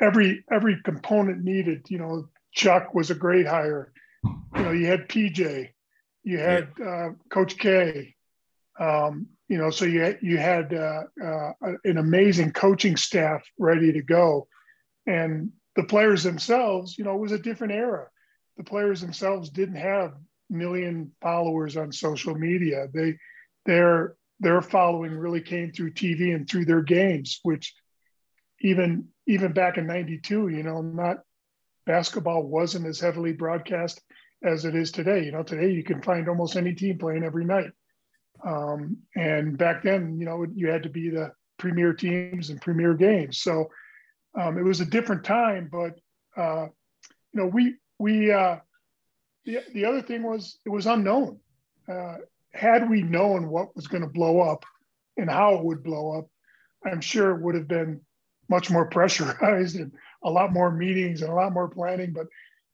every 0.00 0.44
every 0.50 0.80
component 0.82 1.44
needed 1.44 1.86
you 1.88 1.98
know 1.98 2.28
chuck 2.52 2.94
was 2.94 3.10
a 3.10 3.14
great 3.14 3.46
hire. 3.46 3.92
You 4.24 4.62
know 4.62 4.72
you 4.72 4.86
had 4.86 5.08
pj 5.08 5.70
you 6.22 6.38
had 6.38 6.68
uh, 6.84 7.10
coach 7.30 7.58
k 7.58 8.14
um, 8.80 9.26
you 9.48 9.58
know 9.58 9.70
so 9.70 9.84
you 9.84 10.00
had, 10.00 10.18
you 10.22 10.38
had 10.38 10.72
uh, 10.72 11.02
uh, 11.22 11.52
an 11.84 11.98
amazing 11.98 12.52
coaching 12.52 12.96
staff 12.96 13.42
ready 13.58 13.92
to 13.92 14.02
go. 14.02 14.48
And 15.06 15.50
the 15.76 15.84
players 15.84 16.22
themselves 16.22 16.96
you 16.98 17.04
know 17.04 17.14
it 17.14 17.20
was 17.20 17.32
a 17.32 17.38
different 17.38 17.72
era. 17.72 18.08
The 18.56 18.64
players 18.64 19.00
themselves 19.00 19.50
didn't 19.50 19.76
have 19.76 20.14
million 20.48 21.12
followers 21.20 21.76
on 21.76 21.92
social 21.92 22.34
media. 22.34 22.88
They 22.92 23.18
they're 23.66 24.16
their 24.40 24.60
following 24.62 25.16
really 25.16 25.40
came 25.40 25.72
through 25.72 25.92
TV 25.92 26.34
and 26.34 26.48
through 26.48 26.64
their 26.64 26.82
games, 26.82 27.40
which 27.42 27.74
even 28.60 29.08
even 29.26 29.52
back 29.52 29.78
in 29.78 29.86
92, 29.86 30.48
you 30.48 30.62
know, 30.62 30.82
not 30.82 31.18
basketball 31.86 32.42
wasn't 32.42 32.86
as 32.86 33.00
heavily 33.00 33.32
broadcast 33.32 34.00
as 34.42 34.64
it 34.64 34.74
is 34.74 34.90
today. 34.90 35.24
You 35.24 35.32
know, 35.32 35.42
today 35.42 35.70
you 35.70 35.82
can 35.82 36.02
find 36.02 36.28
almost 36.28 36.56
any 36.56 36.74
team 36.74 36.98
playing 36.98 37.24
every 37.24 37.44
night. 37.44 37.70
Um, 38.44 38.98
and 39.16 39.56
back 39.56 39.82
then, 39.82 40.18
you 40.18 40.26
know, 40.26 40.44
you 40.54 40.68
had 40.68 40.82
to 40.82 40.90
be 40.90 41.08
the 41.08 41.32
premier 41.58 41.92
teams 41.94 42.50
and 42.50 42.60
premier 42.60 42.94
games. 42.94 43.38
So 43.38 43.70
um, 44.38 44.58
it 44.58 44.62
was 44.62 44.80
a 44.80 44.86
different 44.86 45.24
time, 45.24 45.68
but 45.70 45.98
uh, 46.36 46.66
you 47.32 47.40
know, 47.40 47.46
we 47.46 47.76
we 47.98 48.32
uh, 48.32 48.56
the 49.44 49.60
the 49.72 49.84
other 49.84 50.02
thing 50.02 50.22
was 50.22 50.58
it 50.66 50.70
was 50.70 50.86
unknown. 50.86 51.38
Uh, 51.88 52.16
had 52.54 52.88
we 52.88 53.02
known 53.02 53.48
what 53.48 53.74
was 53.74 53.88
going 53.88 54.02
to 54.02 54.08
blow 54.08 54.40
up 54.40 54.64
and 55.16 55.28
how 55.28 55.56
it 55.56 55.64
would 55.64 55.82
blow 55.82 56.18
up, 56.18 56.28
I'm 56.86 57.00
sure 57.00 57.30
it 57.30 57.42
would 57.42 57.56
have 57.56 57.68
been 57.68 58.00
much 58.48 58.70
more 58.70 58.86
pressurized 58.86 59.76
and 59.80 59.92
a 60.22 60.30
lot 60.30 60.52
more 60.52 60.70
meetings 60.70 61.22
and 61.22 61.30
a 61.30 61.34
lot 61.34 61.52
more 61.52 61.68
planning. 61.68 62.12
But 62.12 62.26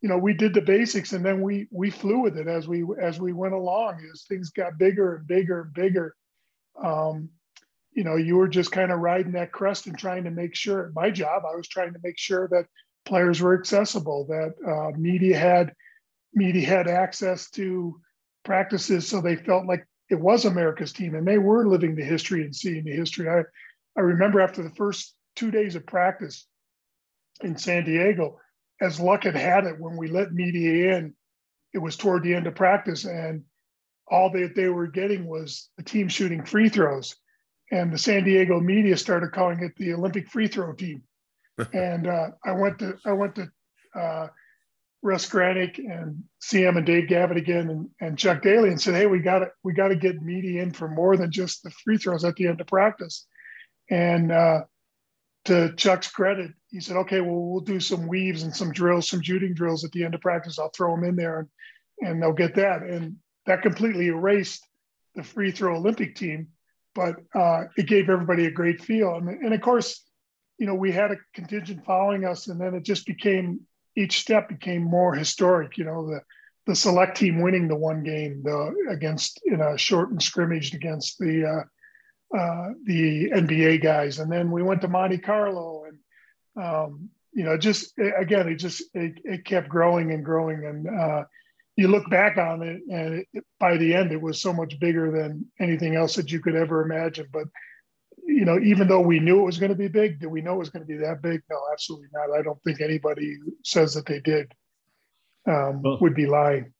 you 0.02 0.08
know, 0.08 0.18
we 0.18 0.32
did 0.32 0.54
the 0.54 0.62
basics 0.62 1.12
and 1.12 1.24
then 1.24 1.42
we 1.42 1.66
we 1.70 1.90
flew 1.90 2.20
with 2.20 2.38
it 2.38 2.48
as 2.48 2.66
we 2.68 2.84
as 3.00 3.18
we 3.20 3.32
went 3.32 3.54
along. 3.54 4.00
As 4.12 4.24
things 4.24 4.50
got 4.50 4.78
bigger 4.78 5.16
and 5.16 5.26
bigger 5.26 5.62
and 5.62 5.74
bigger, 5.74 6.14
um, 6.82 7.28
you 7.92 8.04
know, 8.04 8.16
you 8.16 8.36
were 8.36 8.48
just 8.48 8.72
kind 8.72 8.92
of 8.92 9.00
riding 9.00 9.32
that 9.32 9.52
crest 9.52 9.86
and 9.86 9.98
trying 9.98 10.24
to 10.24 10.30
make 10.30 10.54
sure. 10.54 10.92
My 10.94 11.10
job, 11.10 11.42
I 11.44 11.54
was 11.54 11.68
trying 11.68 11.92
to 11.92 12.00
make 12.02 12.18
sure 12.18 12.48
that 12.48 12.66
players 13.04 13.40
were 13.40 13.58
accessible, 13.58 14.26
that 14.28 14.54
uh, 14.66 14.96
media 14.98 15.36
had 15.36 15.74
media 16.32 16.66
had 16.66 16.88
access 16.88 17.50
to 17.50 18.00
practices, 18.44 19.08
so 19.08 19.20
they 19.20 19.36
felt 19.36 19.66
like 19.66 19.86
it 20.08 20.20
was 20.20 20.44
America's 20.44 20.92
team, 20.92 21.14
and 21.14 21.26
they 21.26 21.38
were 21.38 21.66
living 21.66 21.94
the 21.94 22.04
history 22.04 22.42
and 22.42 22.54
seeing 22.54 22.84
the 22.84 22.92
history. 22.92 23.28
I 23.28 23.42
I 23.96 24.02
remember 24.02 24.40
after 24.40 24.62
the 24.62 24.70
first 24.70 25.14
two 25.36 25.50
days 25.50 25.74
of 25.74 25.86
practice 25.86 26.46
in 27.42 27.56
San 27.56 27.84
Diego, 27.84 28.38
as 28.80 29.00
luck 29.00 29.24
had 29.24 29.36
had 29.36 29.64
it, 29.64 29.78
when 29.78 29.96
we 29.96 30.08
let 30.08 30.32
media 30.32 30.96
in, 30.96 31.14
it 31.72 31.78
was 31.78 31.96
toward 31.96 32.22
the 32.22 32.34
end 32.34 32.46
of 32.46 32.54
practice, 32.54 33.04
and 33.04 33.44
all 34.08 34.30
that 34.30 34.54
they 34.54 34.68
were 34.68 34.86
getting 34.86 35.26
was 35.26 35.70
the 35.76 35.84
team 35.84 36.08
shooting 36.08 36.44
free 36.44 36.68
throws. 36.68 37.16
And 37.72 37.92
the 37.92 37.98
San 37.98 38.24
Diego 38.24 38.58
media 38.58 38.96
started 38.96 39.30
calling 39.30 39.62
it 39.62 39.76
the 39.76 39.94
Olympic 39.94 40.28
free 40.28 40.48
throw 40.48 40.72
team. 40.72 41.02
and 41.72 42.08
uh, 42.08 42.30
I 42.44 42.52
went 42.52 42.78
to 42.80 42.96
I 43.06 43.12
went 43.12 43.36
to 43.36 43.50
uh, 43.94 44.28
Russ 45.02 45.28
Granik 45.28 45.78
and 45.78 46.24
CM 46.42 46.76
and 46.76 46.84
Dave 46.84 47.08
Gavitt 47.08 47.38
again 47.38 47.70
and, 47.70 47.88
and 48.00 48.18
Chuck 48.18 48.42
Daly 48.42 48.68
and 48.68 48.80
said, 48.80 48.94
"Hey, 48.94 49.06
we 49.06 49.20
got 49.20 49.38
to 49.40 49.50
we 49.64 49.72
got 49.72 49.88
to 49.88 49.96
get 49.96 50.20
media 50.20 50.62
in 50.62 50.72
for 50.72 50.88
more 50.88 51.16
than 51.16 51.30
just 51.30 51.62
the 51.62 51.70
free 51.70 51.96
throws 51.96 52.24
at 52.24 52.36
the 52.36 52.48
end 52.48 52.60
of 52.60 52.66
practice." 52.66 53.26
And 53.90 54.30
uh, 54.30 54.60
to 55.46 55.72
Chuck's 55.74 56.10
credit, 56.10 56.52
he 56.68 56.80
said, 56.80 56.96
okay, 56.96 57.20
well, 57.20 57.40
we'll 57.40 57.60
do 57.60 57.80
some 57.80 58.06
weaves 58.06 58.42
and 58.42 58.54
some 58.54 58.72
drills, 58.72 59.08
some 59.08 59.22
shooting 59.22 59.54
drills 59.54 59.84
at 59.84 59.92
the 59.92 60.04
end 60.04 60.14
of 60.14 60.20
practice. 60.20 60.58
I'll 60.58 60.70
throw 60.70 60.94
them 60.94 61.04
in 61.04 61.16
there 61.16 61.40
and, 61.40 61.48
and 62.08 62.22
they'll 62.22 62.32
get 62.32 62.54
that. 62.56 62.82
And 62.82 63.16
that 63.46 63.62
completely 63.62 64.08
erased 64.08 64.66
the 65.14 65.22
free 65.22 65.50
throw 65.50 65.76
Olympic 65.76 66.14
team, 66.14 66.48
but 66.94 67.16
uh, 67.34 67.64
it 67.76 67.88
gave 67.88 68.08
everybody 68.08 68.46
a 68.46 68.50
great 68.50 68.82
feel. 68.82 69.16
And, 69.16 69.28
and 69.28 69.54
of 69.54 69.60
course, 69.60 70.04
you 70.58 70.66
know, 70.66 70.74
we 70.74 70.92
had 70.92 71.10
a 71.10 71.16
contingent 71.34 71.84
following 71.84 72.24
us, 72.24 72.46
and 72.46 72.60
then 72.60 72.74
it 72.74 72.84
just 72.84 73.06
became 73.06 73.60
each 73.96 74.20
step 74.20 74.48
became 74.48 74.82
more 74.82 75.14
historic. 75.14 75.76
You 75.76 75.84
know, 75.84 76.06
the 76.06 76.20
the 76.66 76.74
select 76.74 77.16
team 77.16 77.40
winning 77.40 77.68
the 77.68 77.76
one 77.76 78.02
game 78.02 78.42
the, 78.44 78.74
against 78.90 79.40
in 79.44 79.60
a 79.60 79.76
shortened 79.78 80.22
scrimmage 80.22 80.74
against 80.74 81.18
the 81.18 81.46
uh, 81.46 82.36
uh, 82.36 82.68
the 82.84 83.30
NBA 83.30 83.82
guys, 83.82 84.18
and 84.18 84.30
then 84.30 84.50
we 84.50 84.62
went 84.62 84.80
to 84.82 84.88
Monte 84.88 85.18
Carlo, 85.18 85.84
and 85.86 86.64
um, 86.64 87.10
you 87.32 87.44
know, 87.44 87.56
just 87.56 87.98
again, 87.98 88.48
it 88.48 88.56
just 88.56 88.82
it, 88.94 89.14
it 89.24 89.44
kept 89.44 89.68
growing 89.68 90.12
and 90.12 90.24
growing, 90.24 90.64
and 90.64 90.88
uh, 90.88 91.24
you 91.76 91.88
look 91.88 92.08
back 92.10 92.36
on 92.36 92.62
it, 92.62 92.82
and 92.88 93.24
it, 93.32 93.44
by 93.58 93.76
the 93.76 93.94
end, 93.94 94.12
it 94.12 94.20
was 94.20 94.40
so 94.40 94.52
much 94.52 94.78
bigger 94.78 95.10
than 95.10 95.46
anything 95.58 95.96
else 95.96 96.14
that 96.16 96.30
you 96.30 96.40
could 96.40 96.54
ever 96.54 96.82
imagine. 96.82 97.26
But 97.32 97.44
you 98.30 98.44
know, 98.44 98.58
even 98.58 98.88
though 98.88 99.00
we 99.00 99.20
knew 99.20 99.40
it 99.40 99.46
was 99.46 99.58
going 99.58 99.70
to 99.72 99.78
be 99.78 99.88
big, 99.88 100.20
did 100.20 100.28
we 100.28 100.40
know 100.40 100.54
it 100.54 100.58
was 100.58 100.70
going 100.70 100.82
to 100.82 100.86
be 100.86 100.96
that 100.98 101.22
big? 101.22 101.42
No, 101.50 101.58
absolutely 101.72 102.08
not. 102.12 102.36
I 102.38 102.42
don't 102.42 102.62
think 102.62 102.80
anybody 102.80 103.36
says 103.64 103.94
that 103.94 104.06
they 104.06 104.20
did 104.20 104.52
um, 105.46 105.82
well, 105.82 105.98
would 106.00 106.14
be 106.14 106.26
lying. 106.26 106.72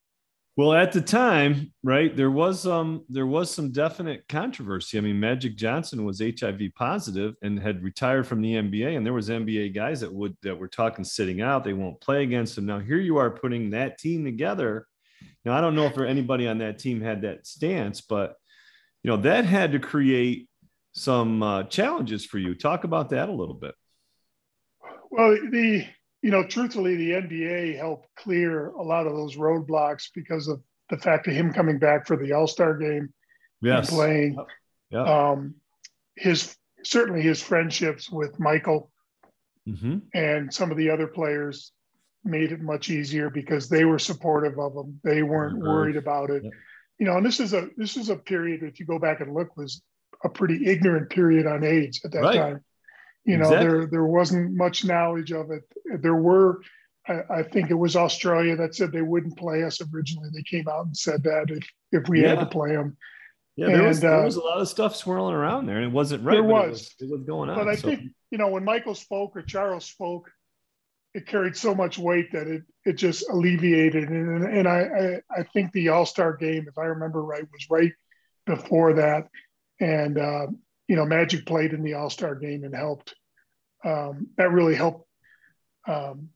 Well, 0.57 0.73
at 0.73 0.91
the 0.91 1.01
time, 1.01 1.71
right, 1.81 2.15
there 2.15 2.29
was 2.29 2.67
um 2.67 3.05
there 3.09 3.25
was 3.25 3.49
some 3.49 3.71
definite 3.71 4.27
controversy. 4.27 4.97
I 4.97 5.01
mean, 5.01 5.19
Magic 5.19 5.55
Johnson 5.55 6.03
was 6.05 6.21
HIV 6.21 6.61
positive 6.75 7.35
and 7.41 7.57
had 7.57 7.83
retired 7.83 8.27
from 8.27 8.41
the 8.41 8.53
NBA, 8.53 8.97
and 8.97 9.05
there 9.05 9.13
was 9.13 9.29
NBA 9.29 9.73
guys 9.73 10.01
that 10.01 10.13
would 10.13 10.35
that 10.43 10.57
were 10.57 10.67
talking 10.67 11.05
sitting 11.05 11.41
out. 11.41 11.63
They 11.63 11.73
won't 11.73 12.01
play 12.01 12.23
against 12.23 12.57
him. 12.57 12.65
Now 12.65 12.79
here 12.79 12.97
you 12.97 13.17
are 13.17 13.31
putting 13.31 13.69
that 13.71 13.97
team 13.97 14.25
together. 14.25 14.87
Now 15.45 15.57
I 15.57 15.61
don't 15.61 15.75
know 15.75 15.85
if 15.85 15.97
anybody 15.97 16.47
on 16.47 16.57
that 16.59 16.79
team 16.79 17.01
had 17.01 17.21
that 17.21 17.47
stance, 17.47 18.01
but 18.01 18.35
you 19.03 19.09
know 19.09 19.17
that 19.17 19.45
had 19.45 19.71
to 19.71 19.79
create 19.79 20.49
some 20.93 21.41
uh, 21.43 21.63
challenges 21.63 22.25
for 22.25 22.37
you. 22.37 22.55
Talk 22.55 22.83
about 22.83 23.09
that 23.09 23.29
a 23.29 23.33
little 23.33 23.55
bit. 23.55 23.75
Well, 25.09 25.31
the 25.49 25.85
you 26.21 26.29
know, 26.29 26.45
truthfully, 26.45 26.95
the 26.95 27.11
NBA 27.11 27.77
helped 27.77 28.07
clear 28.15 28.67
a 28.67 28.83
lot 28.83 29.07
of 29.07 29.13
those 29.13 29.35
roadblocks 29.35 30.09
because 30.13 30.47
of 30.47 30.61
the 30.89 30.97
fact 30.97 31.27
of 31.27 31.33
him 31.33 31.51
coming 31.51 31.79
back 31.79 32.05
for 32.05 32.15
the 32.15 32.33
All 32.33 32.47
Star 32.47 32.77
game 32.77 33.11
yes. 33.61 33.89
and 33.89 33.97
playing. 33.97 34.45
Yeah. 34.91 35.03
Um, 35.03 35.55
his 36.15 36.55
certainly 36.83 37.21
his 37.21 37.41
friendships 37.41 38.09
with 38.09 38.39
Michael 38.39 38.91
mm-hmm. 39.67 39.99
and 40.13 40.53
some 40.53 40.71
of 40.71 40.77
the 40.77 40.89
other 40.89 41.07
players 41.07 41.71
made 42.23 42.51
it 42.51 42.61
much 42.61 42.89
easier 42.89 43.29
because 43.29 43.67
they 43.67 43.85
were 43.85 43.99
supportive 43.99 44.59
of 44.59 44.75
him. 44.75 44.99
They 45.03 45.23
weren't 45.23 45.57
worried 45.57 45.95
about 45.95 46.29
it. 46.29 46.43
You 46.99 47.07
know, 47.07 47.17
and 47.17 47.25
this 47.25 47.39
is 47.39 47.53
a 47.53 47.69
this 47.77 47.97
is 47.97 48.09
a 48.09 48.15
period. 48.15 48.61
If 48.61 48.79
you 48.79 48.85
go 48.85 48.99
back 48.99 49.21
and 49.21 49.33
look, 49.33 49.57
was 49.57 49.81
a 50.23 50.29
pretty 50.29 50.65
ignorant 50.65 51.09
period 51.09 51.45
on 51.45 51.63
AIDS 51.63 52.01
at 52.05 52.11
that 52.11 52.21
right. 52.21 52.37
time. 52.37 52.63
You 53.25 53.37
know, 53.37 53.45
exactly. 53.45 53.67
there 53.67 53.85
there 53.87 54.05
wasn't 54.05 54.55
much 54.55 54.83
knowledge 54.83 55.31
of 55.31 55.51
it. 55.51 55.63
There 56.01 56.15
were, 56.15 56.61
I, 57.07 57.21
I, 57.29 57.43
think 57.43 57.69
it 57.69 57.75
was 57.75 57.95
Australia 57.95 58.55
that 58.55 58.73
said 58.73 58.91
they 58.91 59.03
wouldn't 59.03 59.37
play 59.37 59.63
us 59.63 59.79
originally. 59.93 60.29
They 60.33 60.41
came 60.41 60.67
out 60.67 60.87
and 60.87 60.97
said 60.97 61.23
that 61.23 61.51
if 61.51 61.67
if 61.91 62.09
we 62.09 62.23
yeah. 62.23 62.29
had 62.29 62.39
to 62.39 62.45
play 62.47 62.71
them. 62.71 62.97
Yeah, 63.55 63.67
there, 63.67 63.75
and, 63.75 63.87
was, 63.87 63.99
there 63.99 64.21
uh, 64.21 64.25
was 64.25 64.37
a 64.37 64.41
lot 64.41 64.59
of 64.59 64.69
stuff 64.69 64.95
swirling 64.95 65.35
around 65.35 65.67
there, 65.67 65.75
and 65.75 65.85
it 65.85 65.91
wasn't 65.91 66.23
right. 66.23 66.33
There 66.33 66.43
was. 66.43 66.65
It 66.65 66.71
was, 66.71 66.95
it 67.01 67.09
was 67.11 67.23
going 67.23 67.49
on. 67.49 67.57
But 67.57 67.67
I 67.67 67.75
so. 67.75 67.89
think 67.89 68.11
you 68.31 68.39
know 68.39 68.47
when 68.47 68.63
Michael 68.63 68.95
spoke 68.95 69.35
or 69.35 69.43
Charles 69.43 69.85
spoke, 69.85 70.31
it 71.13 71.27
carried 71.27 71.55
so 71.55 71.75
much 71.75 71.99
weight 71.99 72.31
that 72.31 72.47
it 72.47 72.63
it 72.85 72.93
just 72.93 73.29
alleviated. 73.29 74.09
And 74.09 74.43
and 74.45 74.67
I 74.67 75.21
I, 75.35 75.39
I 75.41 75.43
think 75.43 75.73
the 75.73 75.89
All 75.89 76.07
Star 76.07 76.35
game, 76.35 76.65
if 76.67 76.77
I 76.77 76.85
remember 76.85 77.21
right, 77.23 77.43
was 77.51 77.67
right 77.69 77.91
before 78.47 78.93
that, 78.93 79.27
and 79.81 80.17
uh, 80.17 80.47
you 80.87 80.95
know, 80.95 81.05
Magic 81.05 81.45
played 81.45 81.73
in 81.73 81.83
the 81.83 81.95
All 81.95 82.09
Star 82.09 82.35
game 82.35 82.63
and 82.63 82.75
helped. 82.75 83.15
Um, 83.83 84.27
that 84.37 84.51
really 84.51 84.75
helped 84.75 85.07
um, 85.87 86.29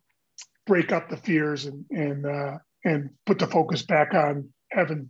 break 0.66 0.92
up 0.92 1.10
the 1.10 1.18
fears 1.18 1.66
and 1.66 1.86
and 1.92 2.26
uh, 2.26 2.58
and 2.84 3.12
put 3.26 3.40
the 3.40 3.48
focus 3.48 3.84
back 3.84 4.14
on 4.14 4.50
having 4.72 5.10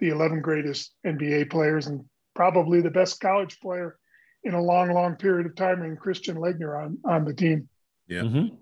the 0.00 0.08
11 0.08 0.40
greatest 0.40 0.92
NBA 1.06 1.50
players 1.50 1.86
and 1.86 2.04
probably 2.34 2.80
the 2.80 2.90
best 2.90 3.20
college 3.20 3.60
player 3.60 3.98
in 4.42 4.54
a 4.54 4.62
long, 4.62 4.92
long 4.92 5.16
period 5.16 5.46
of 5.46 5.54
time, 5.54 5.82
and 5.82 5.98
Christian 5.98 6.36
Laettner 6.36 6.82
on 6.84 6.98
on 7.04 7.24
the 7.24 7.34
team. 7.34 7.68
Yeah. 8.08 8.22
Mm-hmm. 8.22 8.54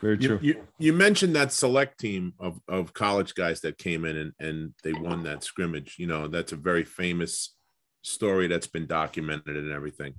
Very 0.00 0.18
true. 0.18 0.38
You, 0.42 0.54
you, 0.54 0.66
you, 0.78 0.92
mentioned 0.92 1.34
that 1.34 1.52
select 1.52 1.98
team 1.98 2.34
of, 2.38 2.60
of 2.68 2.92
college 2.92 3.34
guys 3.34 3.60
that 3.62 3.76
came 3.76 4.04
in 4.04 4.16
and, 4.16 4.32
and 4.38 4.74
they 4.84 4.92
won 4.92 5.24
that 5.24 5.42
scrimmage. 5.42 5.96
You 5.98 6.06
know, 6.06 6.28
that's 6.28 6.52
a 6.52 6.56
very 6.56 6.84
famous 6.84 7.54
story 8.04 8.46
that's 8.46 8.66
been 8.66 8.86
documented 8.86 9.56
and 9.56 9.72
everything. 9.72 10.14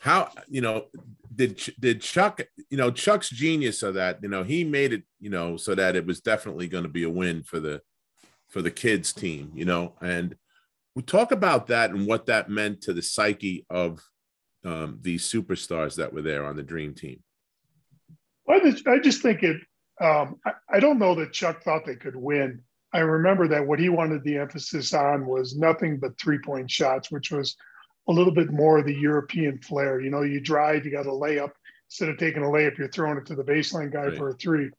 How 0.00 0.30
you 0.48 0.60
know 0.60 0.86
did 1.34 1.60
did 1.80 2.00
Chuck 2.00 2.40
you 2.68 2.76
know 2.76 2.90
Chuck's 2.90 3.30
genius 3.30 3.82
of 3.82 3.94
that 3.94 4.18
you 4.22 4.28
know 4.28 4.42
he 4.42 4.64
made 4.64 4.92
it 4.92 5.04
you 5.20 5.30
know 5.30 5.56
so 5.56 5.74
that 5.74 5.96
it 5.96 6.06
was 6.06 6.20
definitely 6.20 6.68
going 6.68 6.84
to 6.84 6.90
be 6.90 7.04
a 7.04 7.10
win 7.10 7.42
for 7.42 7.60
the 7.60 7.80
for 8.48 8.60
the 8.60 8.70
kids 8.70 9.12
team 9.12 9.52
you 9.54 9.64
know 9.64 9.94
and 10.02 10.36
we 10.94 11.02
talk 11.02 11.32
about 11.32 11.66
that 11.68 11.90
and 11.90 12.06
what 12.06 12.26
that 12.26 12.50
meant 12.50 12.82
to 12.82 12.92
the 12.92 13.02
psyche 13.02 13.66
of 13.70 14.00
um, 14.64 14.98
these 15.02 15.30
superstars 15.30 15.96
that 15.96 16.12
were 16.12 16.22
there 16.22 16.44
on 16.44 16.56
the 16.56 16.62
dream 16.62 16.94
team. 16.94 17.22
Well, 18.46 18.60
I 18.86 18.98
just 18.98 19.22
think 19.22 19.42
it. 19.42 19.60
Um, 20.00 20.36
I, 20.44 20.52
I 20.70 20.80
don't 20.80 20.98
know 20.98 21.14
that 21.16 21.32
Chuck 21.32 21.62
thought 21.62 21.84
they 21.84 21.96
could 21.96 22.16
win. 22.16 22.62
I 22.92 23.00
remember 23.00 23.48
that 23.48 23.66
what 23.66 23.78
he 23.78 23.88
wanted 23.88 24.22
the 24.24 24.38
emphasis 24.38 24.94
on 24.94 25.26
was 25.26 25.56
nothing 25.56 25.98
but 25.98 26.18
three 26.18 26.38
point 26.38 26.70
shots, 26.70 27.10
which 27.10 27.30
was 27.30 27.56
a 28.08 28.12
little 28.12 28.32
bit 28.32 28.52
more 28.52 28.78
of 28.78 28.86
the 28.86 28.94
European 28.94 29.58
flair. 29.58 30.00
You 30.00 30.10
know, 30.10 30.22
you 30.22 30.40
drive, 30.40 30.84
you 30.84 30.92
got 30.92 31.06
a 31.06 31.10
layup. 31.10 31.50
Instead 31.88 32.08
of 32.08 32.18
taking 32.18 32.42
a 32.42 32.46
layup, 32.46 32.78
you're 32.78 32.88
throwing 32.88 33.18
it 33.18 33.26
to 33.26 33.34
the 33.34 33.44
baseline 33.44 33.92
guy 33.92 34.06
right. 34.06 34.16
for 34.16 34.30
a 34.30 34.34
three. 34.34 34.70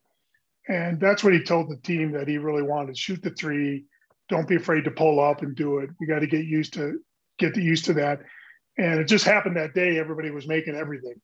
And 0.68 1.00
that's 1.00 1.24
what 1.24 1.32
he 1.32 1.42
told 1.42 1.70
the 1.70 1.76
team 1.76 2.12
that 2.12 2.28
he 2.28 2.36
really 2.36 2.62
wanted 2.62 2.96
shoot 2.96 3.22
the 3.22 3.30
three. 3.30 3.84
Don't 4.28 4.48
be 4.48 4.56
afraid 4.56 4.84
to 4.84 4.90
pull 4.90 5.18
up 5.20 5.42
and 5.42 5.56
do 5.56 5.78
it. 5.78 5.90
We 5.98 6.06
got 6.06 6.18
to 6.18 6.26
get 6.26 6.44
used 6.44 6.74
to 6.74 6.98
get 7.38 7.56
used 7.56 7.86
to 7.86 7.94
that. 7.94 8.20
And 8.76 9.00
it 9.00 9.04
just 9.04 9.24
happened 9.24 9.56
that 9.56 9.74
day, 9.74 9.98
everybody 9.98 10.30
was 10.30 10.46
making 10.46 10.74
everything. 10.74 11.14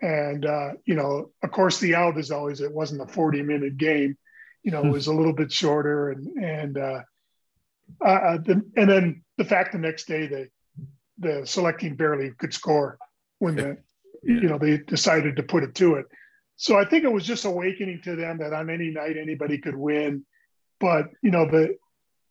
And, 0.00 0.44
uh, 0.44 0.70
you 0.84 0.94
know, 0.94 1.30
of 1.42 1.50
course, 1.52 1.78
the 1.78 1.94
out 1.94 2.18
is 2.18 2.30
always, 2.30 2.60
it 2.60 2.72
wasn't 2.72 3.02
a 3.02 3.06
40 3.06 3.42
minute 3.42 3.76
game, 3.76 4.16
you 4.62 4.70
know, 4.70 4.84
it 4.84 4.90
was 4.90 5.06
a 5.06 5.14
little 5.14 5.32
bit 5.32 5.52
shorter. 5.52 6.10
And, 6.10 6.26
and, 6.42 6.78
uh, 6.78 7.00
uh, 8.00 8.38
the, 8.38 8.62
and 8.76 8.88
then 8.88 9.24
the 9.38 9.44
fact 9.44 9.72
the 9.72 9.78
next 9.78 10.06
day, 10.06 10.26
they, 10.26 10.48
the 11.18 11.46
select 11.46 11.80
team 11.80 11.96
barely 11.96 12.30
could 12.38 12.54
score 12.54 12.98
when 13.38 13.56
the, 13.56 13.62
yeah. 14.22 14.40
you 14.40 14.48
know, 14.48 14.58
they 14.58 14.78
decided 14.78 15.36
to 15.36 15.42
put 15.42 15.62
it 15.62 15.74
to 15.76 15.96
it. 15.96 16.06
So 16.56 16.78
I 16.78 16.84
think 16.84 17.04
it 17.04 17.12
was 17.12 17.26
just 17.26 17.44
awakening 17.44 18.02
to 18.02 18.14
them 18.14 18.38
that 18.38 18.52
on 18.52 18.70
any 18.70 18.90
night 18.90 19.16
anybody 19.16 19.58
could 19.58 19.76
win. 19.76 20.24
But 20.78 21.10
you 21.22 21.30
know, 21.30 21.48
the 21.48 21.76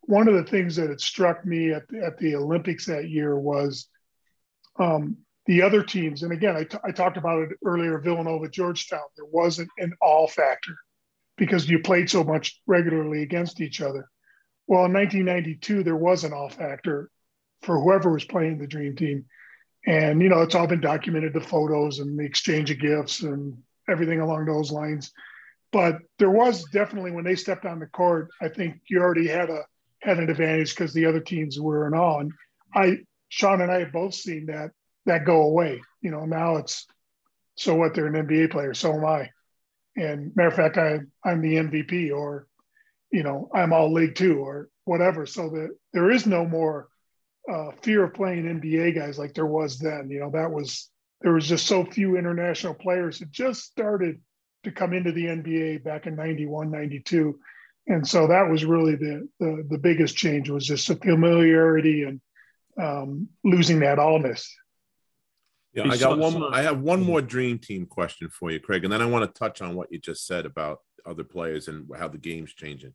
one 0.02 0.28
of 0.28 0.36
the 0.36 0.44
things 0.44 0.76
that 0.76 0.90
had 0.90 1.02
struck 1.02 1.46
me 1.46 1.72
at 1.72 1.88
the, 1.90 2.04
at 2.04 2.18
the 2.18 2.36
Olympics 2.36 2.86
that 2.86 3.10
year 3.10 3.38
was 3.38 3.88
um, 4.80 5.18
the 5.46 5.62
other 5.62 5.84
teams. 5.84 6.24
And 6.24 6.32
again, 6.32 6.56
I, 6.56 6.64
t- 6.64 6.78
I 6.84 6.92
talked 6.92 7.18
about 7.18 7.44
it 7.44 7.58
earlier. 7.66 8.00
Villanova, 8.00 8.50
Georgetown. 8.50 9.02
There 9.16 9.26
wasn't 9.26 9.70
an 9.78 9.94
all 10.02 10.28
factor 10.28 10.76
because 11.38 11.70
you 11.70 11.80
played 11.80 12.10
so 12.10 12.24
much 12.24 12.60
regularly 12.68 13.24
against 13.24 13.62
each 13.62 13.82
other. 13.82 14.08
Well, 14.68 14.86
in 14.86 14.94
1992, 14.94 15.84
there 15.84 15.96
was 15.96 16.24
an 16.24 16.34
off 16.34 16.56
factor 16.56 17.10
for 17.62 17.80
whoever 17.80 18.12
was 18.12 18.26
playing 18.26 18.58
the 18.58 18.68
dream 18.68 18.96
team. 18.96 19.26
And, 19.86 20.22
you 20.22 20.30
know, 20.30 20.42
it's 20.42 20.56
all 20.56 20.68
been 20.68 20.82
documented 20.82 21.34
the 21.34 21.42
photos 21.42 22.00
and 22.00 22.18
the 22.18 22.24
exchange 22.24 22.70
of 22.70 22.80
gifts 22.80 23.22
and 23.22 23.58
everything 23.90 24.20
along 24.20 24.46
those 24.46 24.72
lines. 24.72 25.12
But 25.72 25.98
there 26.20 26.30
was 26.30 26.66
definitely 26.72 27.12
when 27.12 27.24
they 27.24 27.36
stepped 27.36 27.66
on 27.66 27.80
the 27.80 27.88
court, 27.88 28.30
I 28.42 28.50
think 28.50 28.82
you 28.90 29.00
already 29.00 29.28
had 29.28 29.50
a 29.50 29.64
had 30.02 30.18
an 30.18 30.30
advantage 30.30 30.76
because 30.76 30.94
the 30.94 31.06
other 31.06 31.20
teams 31.20 31.60
were 31.60 31.88
in 31.88 31.94
awe. 31.94 32.20
And 32.20 32.32
I 32.74 32.98
Sean 33.30 33.62
and 33.62 33.72
I 33.72 33.80
have 33.80 33.92
both 33.92 34.14
seen 34.14 34.48
that 34.48 34.72
that 35.06 35.26
go 35.26 35.44
away. 35.44 35.82
You 36.02 36.12
know, 36.12 36.26
now 36.26 36.58
it's 36.58 36.86
so 37.56 37.76
what 37.76 37.94
they're 37.94 38.08
an 38.08 38.28
NBA 38.28 38.52
player, 38.52 38.74
so 38.74 38.94
am 38.94 39.06
I. 39.06 39.30
And 39.96 40.36
matter 40.36 40.50
of 40.50 40.56
fact, 40.56 40.78
I 40.78 41.00
I'm 41.24 41.42
the 41.42 41.56
MVP 41.56 42.14
or 42.14 42.48
you 43.12 43.24
know, 43.24 43.50
I'm 43.54 43.74
all 43.74 43.92
league 43.92 44.16
two 44.16 44.38
or 44.38 44.70
whatever. 44.86 45.26
So 45.26 45.50
that 45.50 45.76
there 45.94 46.12
is 46.12 46.26
no 46.26 46.46
more 46.46 46.88
uh, 47.52 47.72
fear 47.82 48.06
of 48.06 48.14
playing 48.14 48.46
NBA 48.46 48.96
guys 48.96 49.20
like 49.20 49.34
there 49.34 49.46
was 49.46 49.80
then. 49.80 50.10
You 50.10 50.22
know, 50.22 50.32
that 50.32 50.52
was 50.52 50.90
there 51.22 51.34
was 51.34 51.48
just 51.48 51.68
so 51.68 51.86
few 51.86 52.18
international 52.18 52.74
players 52.74 53.20
that 53.20 53.32
just 53.32 53.64
started 53.64 54.22
to 54.64 54.72
come 54.72 54.94
into 54.94 55.12
the 55.12 55.26
NBA 55.26 55.84
back 55.84 56.08
in 56.08 56.16
91, 56.16 56.72
92. 56.72 57.40
And 57.88 58.08
so 58.08 58.28
that 58.28 58.50
was 58.50 58.64
really 58.64 58.96
the, 58.96 59.28
the, 59.40 59.66
the 59.70 59.78
biggest 59.78 60.16
change 60.16 60.50
was 60.50 60.66
just 60.66 60.88
the 60.88 60.96
familiarity 60.96 62.04
and 62.04 62.22
um, 62.80 63.28
losing 63.44 63.80
that 63.80 63.98
allness. 63.98 64.48
Yeah, 65.74 65.90
I 65.90 65.98
got 65.98 66.18
one. 66.18 66.54
I 66.54 66.62
have 66.62 66.82
one 66.82 67.02
more 67.02 67.22
dream 67.22 67.58
team 67.58 67.86
question 67.86 68.30
for 68.30 68.52
you, 68.52 68.60
Craig, 68.60 68.84
and 68.84 68.92
then 68.92 69.02
I 69.02 69.06
want 69.06 69.24
to 69.24 69.40
touch 69.40 69.62
on 69.62 69.76
what 69.76 69.92
you 69.92 70.00
just 70.00 70.26
said 70.28 70.46
about 70.46 70.80
other 71.06 71.24
players 71.24 71.68
and 71.68 71.90
how 71.98 72.08
the 72.08 72.18
game's 72.18 72.54
changing. 72.54 72.94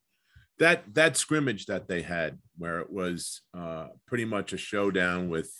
That 0.59 0.95
that 0.95 1.16
scrimmage 1.16 1.66
that 1.66 1.89
they 1.89 2.03
had, 2.03 2.39
where 2.59 2.81
it 2.81 2.91
was 2.91 3.43
uh, 3.57 3.89
pretty 4.07 4.24
much 4.24 4.53
a 4.53 4.59
showdown 4.59 5.31
with 5.31 5.51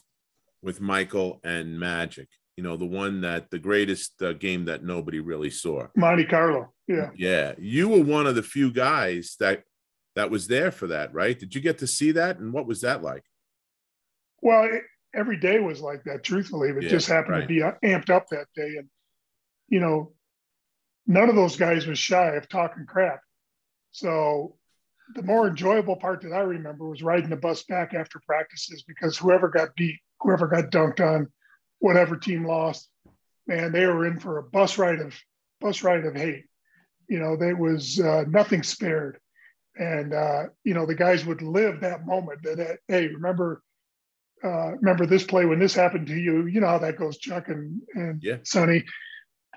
with 0.63 0.81
Michael 0.81 1.41
and 1.43 1.79
Magic 1.79 2.29
you 2.57 2.63
know, 2.63 2.77
the 2.77 2.87
one 2.87 3.21
that 3.21 3.51
the 3.51 3.59
greatest 3.59 4.21
uh, 4.23 4.33
game 4.33 4.65
that 4.65 4.83
nobody 4.83 5.21
really 5.21 5.51
saw. 5.51 5.87
Monte 5.95 6.25
Carlo. 6.25 6.73
Yeah. 6.89 7.11
Yeah. 7.15 7.53
You 7.59 7.89
were 7.89 8.03
one 8.03 8.27
of 8.27 8.35
the 8.35 8.43
few 8.43 8.73
guys 8.73 9.37
that 9.41 9.63
that 10.15 10.31
was 10.31 10.49
there 10.49 10.71
for 10.71 10.87
that, 10.87 11.13
right? 11.13 11.39
Did 11.39 11.55
you 11.55 11.61
get 11.61 11.79
to 11.79 11.87
see 11.87 12.13
that? 12.13 12.39
And 12.39 12.53
what 12.55 12.67
was 12.67 12.81
that 12.81 13.03
like? 13.03 13.23
Well, 14.41 14.65
it, 14.65 14.83
every 15.15 15.39
day 15.39 15.59
was 15.59 15.81
like 15.81 16.05
that, 16.05 16.25
truthfully. 16.25 16.71
It 16.71 16.83
yeah, 16.83 16.89
just 16.89 17.09
happened 17.09 17.37
right. 17.37 17.49
to 17.49 17.81
be 17.83 17.89
amped 17.89 18.11
up 18.11 18.29
that 18.31 18.47
day. 18.55 18.75
And, 18.79 18.89
you 19.69 19.81
know, 19.81 20.13
none 21.07 21.29
of 21.29 21.37
those 21.37 21.57
guys 21.57 21.87
was 21.87 21.99
shy 21.99 22.35
of 22.35 22.49
talking 22.49 22.87
crap. 22.87 23.21
So 23.91 24.57
the 25.15 25.23
more 25.23 25.49
enjoyable 25.49 25.97
part 25.97 26.23
that 26.23 26.33
I 26.33 26.41
remember 26.41 26.89
was 26.89 27.03
riding 27.03 27.31
the 27.31 27.37
bus 27.37 27.63
back 27.65 27.95
after 27.95 28.21
practices 28.27 28.83
because 28.87 29.17
whoever 29.17 29.49
got 29.49 29.75
beat, 29.77 29.99
whoever 30.21 30.49
got 30.49 30.71
dunked 30.71 31.01
on, 31.01 31.29
whatever 31.79 32.17
team 32.17 32.45
lost, 32.45 32.89
man, 33.47 33.73
they 33.73 33.87
were 33.87 34.07
in 34.07 34.19
for 34.19 34.39
a 34.39 34.43
bus 34.43 34.79
ride 34.79 35.01
of 35.01 35.15
bus 35.61 35.83
ride 35.83 36.05
of 36.05 36.17
hate. 36.17 36.45
You 37.09 37.21
know, 37.21 37.37
there 37.37 37.57
was 37.57 38.01
uh, 38.01 38.25
nothing 38.27 38.63
spared, 38.65 39.19
and 39.79 40.13
uh, 40.13 40.45
you 40.65 40.75
know 40.75 40.87
the 40.87 40.95
guys 40.95 41.25
would 41.25 41.41
live 41.41 41.81
that 41.81 42.05
moment. 42.05 42.43
That, 42.43 42.57
that 42.57 42.79
hey, 42.89 43.07
remember, 43.07 43.63
uh, 44.45 44.73
remember 44.77 45.07
this 45.07 45.25
play 45.25 45.45
when 45.47 45.59
this 45.59 45.75
happened 45.75 46.07
to 46.09 46.17
you. 46.17 46.47
You 46.47 46.61
know 46.61 46.69
how 46.69 46.79
that 46.79 46.97
goes, 46.97 47.19
Chuck 47.19 47.49
and 47.49 47.81
and 47.95 48.23
yeah. 48.23 48.39
Sonny. 48.45 48.85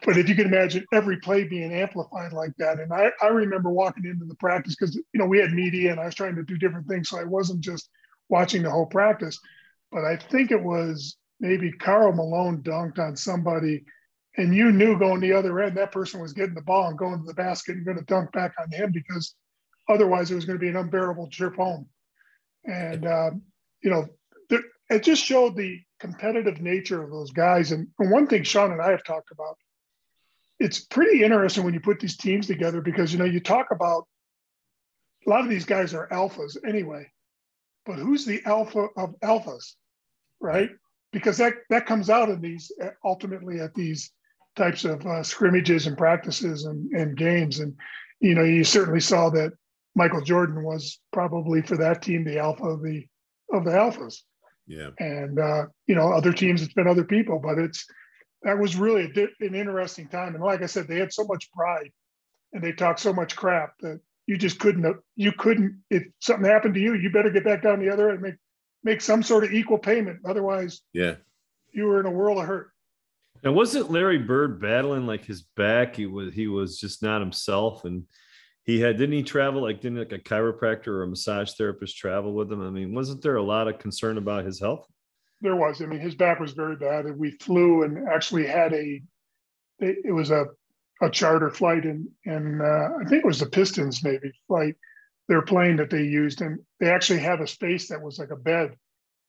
But 0.05 0.17
if 0.17 0.29
you 0.29 0.35
can 0.35 0.47
imagine 0.47 0.85
every 0.93 1.17
play 1.17 1.43
being 1.43 1.73
amplified 1.73 2.31
like 2.31 2.53
that, 2.57 2.79
and 2.79 2.93
I, 2.93 3.11
I 3.21 3.27
remember 3.27 3.69
walking 3.69 4.05
into 4.05 4.25
the 4.25 4.35
practice 4.35 4.75
because 4.75 4.95
you 4.95 5.03
know 5.19 5.25
we 5.25 5.39
had 5.39 5.51
media 5.51 5.91
and 5.91 5.99
I 5.99 6.05
was 6.05 6.15
trying 6.15 6.35
to 6.35 6.43
do 6.43 6.57
different 6.57 6.87
things, 6.87 7.09
so 7.09 7.19
I 7.19 7.25
wasn't 7.25 7.61
just 7.61 7.89
watching 8.29 8.63
the 8.63 8.71
whole 8.71 8.85
practice. 8.85 9.37
But 9.91 10.05
I 10.05 10.15
think 10.15 10.51
it 10.51 10.63
was 10.63 11.17
maybe 11.39 11.71
Karl 11.71 12.13
Malone 12.13 12.61
dunked 12.63 12.99
on 12.99 13.15
somebody 13.15 13.83
and 14.37 14.55
you 14.55 14.71
knew 14.71 14.97
going 14.97 15.19
the 15.19 15.33
other 15.33 15.59
end 15.59 15.75
that 15.77 15.91
person 15.91 16.21
was 16.21 16.33
getting 16.33 16.55
the 16.55 16.61
ball 16.61 16.87
and 16.87 16.97
going 16.97 17.19
to 17.19 17.25
the 17.25 17.33
basket 17.33 17.75
and 17.75 17.85
going 17.85 17.97
to 17.97 18.05
dunk 18.05 18.31
back 18.31 18.53
on 18.59 18.71
him 18.71 18.91
because 18.91 19.35
otherwise 19.89 20.31
it 20.31 20.35
was 20.35 20.45
going 20.45 20.57
to 20.57 20.63
be 20.63 20.69
an 20.69 20.77
unbearable 20.77 21.29
trip 21.29 21.55
home. 21.55 21.87
And, 22.65 23.05
um, 23.07 23.41
you 23.83 23.89
know, 23.89 24.07
it 24.89 25.03
just 25.03 25.23
showed 25.23 25.55
the 25.55 25.79
competitive 25.99 26.61
nature 26.61 27.03
of 27.03 27.11
those 27.11 27.31
guys. 27.31 27.71
And, 27.71 27.87
one 27.97 28.27
thing 28.27 28.43
Sean 28.43 28.71
and 28.71 28.81
I 28.81 28.91
have 28.91 29.03
talked 29.03 29.31
about, 29.31 29.57
it's 30.59 30.79
pretty 30.79 31.23
interesting 31.23 31.63
when 31.63 31.73
you 31.73 31.79
put 31.79 31.99
these 31.99 32.17
teams 32.17 32.47
together 32.47 32.81
because, 32.81 33.13
you 33.13 33.19
know, 33.19 33.25
you 33.25 33.39
talk 33.39 33.67
about 33.71 34.07
a 35.25 35.29
lot 35.29 35.43
of 35.43 35.49
these 35.49 35.65
guys 35.65 35.93
are 35.93 36.07
alphas 36.09 36.57
anyway, 36.67 37.09
but 37.85 37.95
who's 37.97 38.25
the 38.25 38.41
alpha 38.45 38.87
of 38.97 39.15
alphas, 39.21 39.73
right? 40.39 40.71
because 41.11 41.37
that 41.37 41.53
that 41.69 41.85
comes 41.85 42.09
out 42.09 42.29
in 42.29 42.41
these 42.41 42.71
ultimately 43.03 43.59
at 43.59 43.73
these 43.73 44.11
types 44.55 44.85
of 44.85 45.05
uh, 45.05 45.23
scrimmages 45.23 45.87
and 45.87 45.97
practices 45.97 46.65
and, 46.65 46.91
and 46.91 47.17
games 47.17 47.59
and 47.59 47.75
you 48.19 48.35
know 48.35 48.43
you 48.43 48.63
certainly 48.63 48.99
saw 48.99 49.29
that 49.29 49.51
michael 49.95 50.21
jordan 50.21 50.63
was 50.63 50.99
probably 51.11 51.61
for 51.61 51.77
that 51.77 52.01
team 52.01 52.23
the 52.23 52.39
alpha 52.39 52.65
of 52.65 52.81
the 52.81 53.05
of 53.53 53.63
the 53.63 53.71
alphas 53.71 54.21
yeah 54.69 54.89
and 54.99 55.37
uh, 55.39 55.65
you 55.87 55.95
know 55.95 56.13
other 56.13 56.31
teams 56.31 56.61
it's 56.61 56.73
been 56.73 56.87
other 56.87 57.03
people 57.03 57.39
but 57.39 57.57
it's 57.57 57.85
that 58.43 58.57
was 58.57 58.77
really 58.77 59.11
a, 59.15 59.45
an 59.45 59.55
interesting 59.55 60.07
time 60.07 60.35
and 60.35 60.43
like 60.43 60.61
i 60.61 60.65
said 60.65 60.87
they 60.87 60.99
had 60.99 61.11
so 61.11 61.25
much 61.25 61.51
pride 61.51 61.91
and 62.53 62.63
they 62.63 62.71
talked 62.71 63.01
so 63.01 63.11
much 63.11 63.35
crap 63.35 63.73
that 63.81 63.99
you 64.27 64.37
just 64.37 64.59
couldn't 64.59 64.95
you 65.17 65.33
couldn't 65.33 65.81
if 65.89 66.03
something 66.19 66.49
happened 66.49 66.75
to 66.75 66.79
you 66.79 66.93
you 66.93 67.11
better 67.11 67.29
get 67.29 67.43
back 67.43 67.61
down 67.61 67.79
the 67.79 67.91
other 67.91 68.09
and 68.09 68.21
make 68.21 68.35
make 68.83 69.01
some 69.01 69.23
sort 69.23 69.43
of 69.43 69.51
equal 69.51 69.77
payment. 69.77 70.19
Otherwise, 70.25 70.81
yeah, 70.93 71.15
you 71.71 71.85
were 71.85 71.99
in 71.99 72.05
a 72.05 72.11
world 72.11 72.37
of 72.37 72.45
hurt. 72.45 72.71
And 73.43 73.55
wasn't 73.55 73.91
Larry 73.91 74.17
Bird 74.17 74.61
battling 74.61 75.05
like 75.05 75.25
his 75.25 75.43
back? 75.55 75.95
He 75.95 76.05
was 76.05 76.33
he 76.33 76.47
was 76.47 76.79
just 76.79 77.01
not 77.03 77.21
himself, 77.21 77.85
and 77.85 78.03
he 78.69 78.79
had 78.79 78.97
didn't 78.97 79.15
he 79.15 79.23
travel 79.23 79.63
like 79.63 79.81
didn't 79.81 79.97
like 79.97 80.11
a 80.11 80.19
chiropractor 80.19 80.89
or 80.89 81.03
a 81.03 81.07
massage 81.07 81.53
therapist 81.53 81.97
travel 81.97 82.33
with 82.33 82.51
him? 82.51 82.61
I 82.61 82.69
mean, 82.69 82.93
wasn't 82.93 83.23
there 83.23 83.37
a 83.37 83.43
lot 83.43 83.67
of 83.67 83.79
concern 83.79 84.19
about 84.19 84.45
his 84.45 84.59
health? 84.59 84.85
There 85.41 85.55
was. 85.55 85.81
I 85.81 85.87
mean, 85.87 85.99
his 85.99 86.13
back 86.13 86.39
was 86.39 86.51
very 86.51 86.75
bad, 86.75 87.05
and 87.05 87.17
we 87.17 87.31
flew 87.31 87.81
and 87.83 88.07
actually 88.07 88.45
had 88.45 88.73
a 88.73 89.01
it 89.79 90.13
was 90.13 90.29
a 90.29 90.45
a 91.01 91.09
charter 91.09 91.49
flight, 91.49 91.85
and 91.85 92.07
and 92.25 92.61
uh, 92.61 92.89
I 93.01 93.05
think 93.05 93.23
it 93.23 93.27
was 93.27 93.39
the 93.39 93.47
Pistons 93.47 94.03
maybe 94.03 94.31
flight 94.47 94.75
their 95.27 95.41
plane 95.41 95.77
that 95.77 95.89
they 95.89 96.03
used, 96.03 96.41
and 96.41 96.59
they 96.79 96.91
actually 96.91 97.19
have 97.19 97.41
a 97.41 97.47
space 97.47 97.87
that 97.87 98.01
was 98.01 98.19
like 98.19 98.31
a 98.31 98.35
bed 98.35 98.75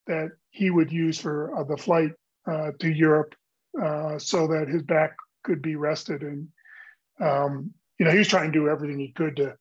that 0.05 0.29
he 0.51 0.69
would 0.69 0.91
use 0.91 1.19
for 1.19 1.57
uh, 1.57 1.63
the 1.63 1.77
flight 1.77 2.11
uh, 2.47 2.71
to 2.79 2.89
Europe, 2.91 3.33
uh, 3.81 4.19
so 4.19 4.47
that 4.47 4.67
his 4.67 4.83
back 4.83 5.15
could 5.43 5.63
be 5.63 5.75
rested. 5.75 6.21
And 6.21 6.47
um, 7.19 7.73
you 8.01 8.05
know, 8.05 8.13
he 8.13 8.17
was 8.17 8.27
trying 8.27 8.51
to 8.51 8.59
do 8.59 8.67
everything 8.67 8.97
he 8.97 9.11
could 9.11 9.35
to 9.35 9.55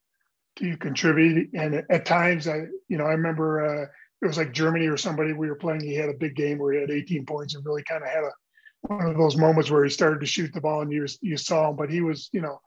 to 0.57 0.77
contribute. 0.79 1.51
And 1.53 1.85
at 1.91 2.07
times, 2.07 2.49
I 2.49 2.69
you 2.89 2.97
know, 2.97 3.05
I 3.05 3.13
remember 3.13 3.67
uh, 3.67 3.87
it 4.23 4.27
was 4.27 4.39
like 4.39 4.55
Germany 4.55 4.87
or 4.87 4.97
somebody 4.97 5.35
we 5.35 5.51
were 5.51 5.57
playing. 5.57 5.83
He 5.83 5.95
had 5.95 6.09
a 6.09 6.15
big 6.15 6.37
game 6.37 6.59
where 6.59 6.73
he 6.73 6.81
had 6.81 6.91
18 6.91 7.27
points 7.27 7.55
and 7.55 7.67
really 7.67 7.83
kind 7.83 8.03
of 8.03 8.09
had 8.09 8.25
a 8.25 8.31
one 8.81 9.05
of 9.05 9.19
those 9.19 9.37
moments 9.37 9.71
where 9.71 9.85
he 9.85 9.91
started 9.91 10.21
to 10.21 10.27
shoot 10.27 10.55
the 10.55 10.61
ball 10.63 10.81
and 10.81 10.91
you 10.91 11.07
you 11.21 11.37
saw 11.37 11.69
him, 11.69 11.77
but 11.77 11.91
he 11.91 12.01
was 12.01 12.31
you 12.33 12.41
know 12.41 12.63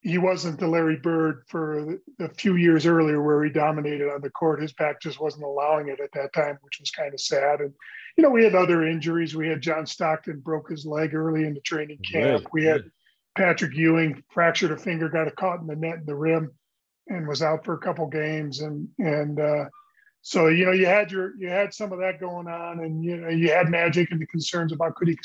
he 0.00 0.18
wasn't 0.18 0.58
the 0.58 0.66
Larry 0.66 0.96
Bird 0.96 1.44
for 1.46 2.00
a 2.18 2.28
few 2.34 2.56
years 2.56 2.84
earlier 2.84 3.22
where 3.22 3.44
he 3.44 3.50
dominated 3.50 4.10
on 4.10 4.22
the 4.22 4.30
court. 4.30 4.60
His 4.60 4.72
back 4.72 5.00
just 5.00 5.20
wasn't 5.20 5.44
allowing 5.44 5.86
it 5.86 6.00
at 6.00 6.10
that 6.14 6.32
time, 6.32 6.58
which 6.62 6.80
was 6.80 6.90
kind 6.90 7.14
of 7.14 7.20
sad. 7.20 7.60
And 7.60 7.72
you 8.16 8.24
know, 8.24 8.30
we 8.30 8.42
had 8.42 8.56
other 8.56 8.84
injuries. 8.88 9.36
We 9.36 9.46
had 9.46 9.62
John 9.62 9.86
Stockton 9.86 10.40
broke 10.40 10.68
his 10.68 10.84
leg 10.84 11.14
early 11.14 11.44
in 11.44 11.54
the 11.54 11.60
training 11.60 12.00
camp. 12.10 12.42
Right. 12.42 12.52
We 12.52 12.64
had 12.64 12.90
Patrick 13.36 13.74
Ewing 13.74 14.22
fractured 14.30 14.72
a 14.72 14.76
finger, 14.76 15.08
got 15.08 15.28
a 15.28 15.30
caught 15.30 15.60
in 15.60 15.66
the 15.66 15.76
net 15.76 15.98
in 15.98 16.06
the 16.06 16.14
rim, 16.14 16.50
and 17.08 17.28
was 17.28 17.42
out 17.42 17.64
for 17.64 17.74
a 17.74 17.78
couple 17.78 18.06
games. 18.06 18.60
And 18.60 18.88
and 18.98 19.38
uh, 19.38 19.66
so 20.22 20.48
you 20.48 20.64
know 20.64 20.72
you 20.72 20.86
had 20.86 21.12
your 21.12 21.36
you 21.38 21.48
had 21.48 21.74
some 21.74 21.92
of 21.92 22.00
that 22.00 22.20
going 22.20 22.48
on, 22.48 22.80
and 22.80 23.04
you 23.04 23.16
know 23.16 23.28
you 23.28 23.50
had 23.50 23.68
Magic 23.68 24.10
and 24.10 24.20
the 24.20 24.26
concerns 24.26 24.72
about 24.72 24.96
could 24.96 25.08
he 25.08 25.18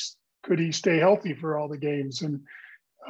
could 0.43 0.59
he 0.59 0.71
stay 0.71 0.97
healthy 0.97 1.33
for 1.33 1.57
all 1.57 1.67
the 1.67 1.77
games, 1.77 2.21
and 2.21 2.41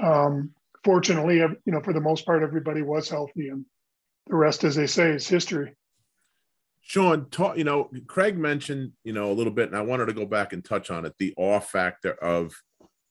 um, 0.02 0.52
fortunately, 0.84 1.38
you 1.38 1.58
know 1.66 1.82
for 1.82 1.94
the 1.94 2.02
most 2.02 2.26
part 2.26 2.44
everybody 2.44 2.82
was 2.82 3.10
healthy, 3.10 3.50
and 3.50 3.66
the 4.28 4.36
rest, 4.36 4.64
as 4.64 4.76
they 4.76 4.88
say, 4.88 5.10
is 5.12 5.28
history. 5.28 5.76
Sean, 6.84 7.30
talk, 7.30 7.58
you 7.58 7.64
know, 7.64 7.90
Craig 8.08 8.38
mentioned, 8.38 8.92
you 9.04 9.14
know, 9.14 9.32
a 9.32 9.34
little 9.34 9.54
bit, 9.54 9.68
and 9.68 9.78
I 9.78 9.82
wanted 9.82 10.08
to 10.08 10.14
go 10.14 10.26
back 10.26 10.52
and 10.52 10.66
touch 10.66 10.90
on 10.90 11.06
it 11.06 11.14
the 11.20 11.34
awe 11.38 11.60
factor 11.60 12.14
of 12.14 12.54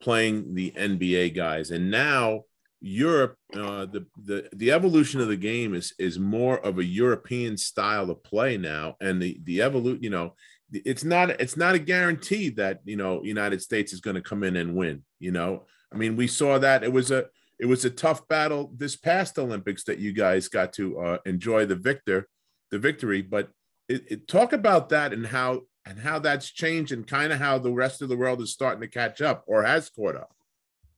playing 0.01 0.55
the 0.55 0.73
NBA 0.73 1.35
guys. 1.35 1.71
And 1.71 1.91
now 1.91 2.45
Europe, 2.81 3.37
uh, 3.55 3.87
the 3.87 4.07
the 4.25 4.49
the 4.53 4.73
evolution 4.73 5.21
of 5.21 5.29
the 5.29 5.37
game 5.37 5.75
is 5.75 5.93
is 5.99 6.19
more 6.19 6.59
of 6.61 6.79
a 6.79 6.85
European 6.85 7.57
style 7.57 8.11
of 8.11 8.23
play 8.23 8.57
now, 8.57 8.97
and 9.01 9.21
the 9.21 9.39
the 9.45 9.61
evolution, 9.61 10.03
you 10.03 10.11
know, 10.11 10.35
it's 10.73 11.05
not 11.05 11.31
it's 11.31 11.59
not 11.59 11.75
a 11.75 11.79
guarantee 11.79 12.49
that 12.51 12.81
you 12.85 12.97
know 12.97 13.23
United 13.23 13.61
States 13.61 13.93
is 13.93 14.01
going 14.01 14.17
to 14.17 14.23
come 14.23 14.43
in 14.43 14.57
and 14.57 14.75
win. 14.75 15.05
You 15.19 15.33
know, 15.33 15.67
I 15.93 15.97
mean, 15.97 16.17
we 16.17 16.27
saw 16.27 16.59
that 16.59 16.83
it 16.83 16.93
was 16.93 17.11
a 17.11 17.27
it 17.59 17.67
was 17.67 17.85
a 17.85 17.91
tough 17.91 18.27
battle 18.29 18.73
this 18.75 18.97
past 18.97 19.39
Olympics 19.39 19.85
that 19.85 19.99
you 19.99 20.13
guys 20.13 20.49
got 20.49 20.73
to 20.75 20.99
uh, 20.99 21.19
enjoy 21.27 21.67
the 21.67 21.77
victor, 21.77 22.29
the 22.71 22.79
victory. 22.79 23.21
But 23.21 23.51
it, 23.89 24.05
it, 24.09 24.29
talk 24.29 24.55
about 24.55 24.89
that 24.91 25.13
and 25.13 25.27
how 25.27 25.63
and 25.87 25.99
how 25.99 26.19
that's 26.19 26.51
changed 26.51 26.93
and 26.93 27.07
kind 27.07 27.33
of 27.33 27.39
how 27.39 27.59
the 27.59 27.73
rest 27.73 28.03
of 28.03 28.09
the 28.09 28.17
world 28.17 28.41
is 28.41 28.53
starting 28.53 28.81
to 28.81 28.89
catch 28.89 29.21
up 29.23 29.45
or 29.47 29.63
has 29.63 29.89
caught 29.89 30.17
up. 30.17 30.33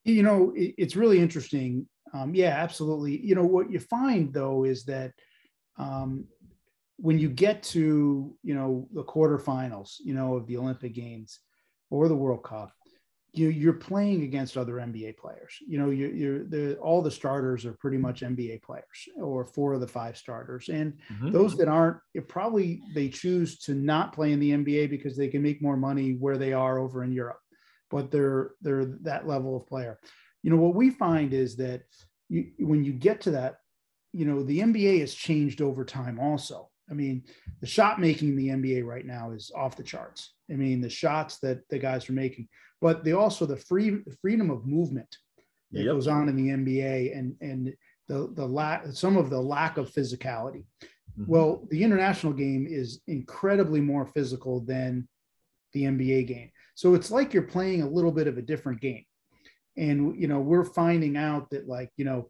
You 0.05 0.23
know, 0.23 0.53
it's 0.57 0.97
really 0.97 1.21
interesting. 1.21 1.87
Um, 2.13 2.35
yeah, 2.35 2.51
absolutely. 2.51 3.25
You 3.25 3.35
know, 3.35 3.45
what 3.45 3.71
you 3.71 3.79
find 3.79 4.33
though 4.33 4.65
is 4.65 4.85
that 4.85 5.13
um, 5.79 6.27
when 6.97 7.19
you 7.19 7.29
get 7.29 7.63
to, 7.65 8.37
you 8.43 8.55
know, 8.55 8.89
the 8.93 9.05
quarterfinals, 9.05 9.97
you 10.05 10.15
know, 10.15 10.37
of 10.37 10.47
the 10.47 10.57
Olympic 10.57 10.95
Games 10.95 11.39
or 11.91 12.09
the 12.09 12.17
World 12.17 12.43
Cup, 12.43 12.73
you 13.33 13.49
you're 13.49 13.73
playing 13.73 14.25
against 14.25 14.57
other 14.57 14.75
NBA 14.75 15.17
players. 15.17 15.57
You 15.67 15.79
know, 15.79 15.91
you, 15.91 16.09
you're 16.09 16.45
the 16.45 16.77
all 16.77 17.03
the 17.03 17.11
starters 17.11 17.65
are 17.65 17.73
pretty 17.73 17.99
much 17.99 18.21
NBA 18.21 18.63
players, 18.63 19.09
or 19.17 19.45
four 19.45 19.73
of 19.73 19.81
the 19.81 19.89
five 19.89 20.17
starters, 20.17 20.69
and 20.69 20.95
mm-hmm. 21.13 21.31
those 21.31 21.57
that 21.57 21.69
aren't, 21.69 21.97
it 22.15 22.29
probably 22.29 22.83
they 22.95 23.09
choose 23.09 23.59
to 23.61 23.75
not 23.75 24.13
play 24.13 24.33
in 24.33 24.41
the 24.41 24.51
NBA 24.51 24.91
because 24.91 25.17
they 25.17 25.29
can 25.29 25.43
make 25.43 25.63
more 25.63 25.77
money 25.77 26.13
where 26.13 26.37
they 26.37 26.53
are 26.53 26.79
over 26.79 27.03
in 27.05 27.13
Europe 27.13 27.39
but 27.93 28.11
they're 28.11 28.53
they're 28.63 28.87
that 29.03 29.29
level 29.29 29.55
of 29.57 29.69
player. 29.69 30.01
You 30.43 30.51
know 30.51 30.57
what 30.57 30.75
we 30.75 30.91
find 30.91 31.33
is 31.33 31.55
that 31.57 31.83
you, 32.29 32.51
when 32.59 32.83
you 32.83 32.93
get 32.93 33.21
to 33.21 33.33
that, 33.33 33.59
you 34.13 34.25
know 34.25 34.43
the 34.43 34.59
NBA 34.59 34.99
has 35.01 35.15
changed 35.15 35.61
over 35.61 35.85
time. 35.85 36.19
Also, 36.19 36.71
I 36.91 36.95
mean, 36.95 37.23
the 37.61 37.67
shot 37.67 38.01
making 38.01 38.31
in 38.31 38.37
the 38.37 38.49
NBA 38.49 38.85
right 38.85 39.07
now 39.07 39.31
is 39.31 39.53
off 39.55 39.77
the 39.77 39.85
charts. 39.85 40.33
I 40.51 40.55
mean, 40.55 40.81
the 40.81 40.91
shots 40.91 41.39
that 41.41 41.69
the 41.69 41.79
guys 41.79 42.09
are 42.09 42.15
making, 42.15 42.49
but 42.83 43.05
they 43.05 43.13
also 43.13 43.47
the 43.47 43.57
free 43.57 44.01
freedom 44.21 44.51
of 44.51 44.67
movement 44.67 45.17
that 45.71 45.85
yep. 45.85 45.95
goes 45.95 46.09
on 46.09 46.29
in 46.29 46.37
the 46.37 46.51
NBA 46.51 47.17
and 47.17 47.35
and 47.41 47.73
the 48.09 48.31
the 48.35 48.45
lack 48.45 48.87
some 48.89 49.17
of 49.17 49.31
the 49.31 49.41
lack 49.41 49.79
of 49.79 49.91
physicality. 49.91 50.65
Mm-hmm. 51.19 51.25
Well, 51.27 51.67
the 51.71 51.83
international 51.83 52.33
game 52.33 52.67
is 52.69 53.01
incredibly 53.07 53.81
more 53.81 54.05
physical 54.05 54.61
than 54.61 55.09
the 55.73 55.85
NBA 55.85 56.27
game. 56.27 56.51
So 56.75 56.95
it's 56.95 57.11
like 57.11 57.33
you're 57.33 57.43
playing 57.45 57.83
a 57.83 57.89
little 57.89 58.13
bit 58.13 58.27
of 58.27 58.39
a 58.39 58.43
different 58.43 58.81
game. 58.81 59.05
And, 59.77 60.21
you 60.21 60.27
know, 60.27 60.41
we're 60.41 60.65
finding 60.65 61.17
out 61.17 61.51
that, 61.51 61.69
like, 61.69 61.91
you 61.97 62.05
know, 62.05 62.29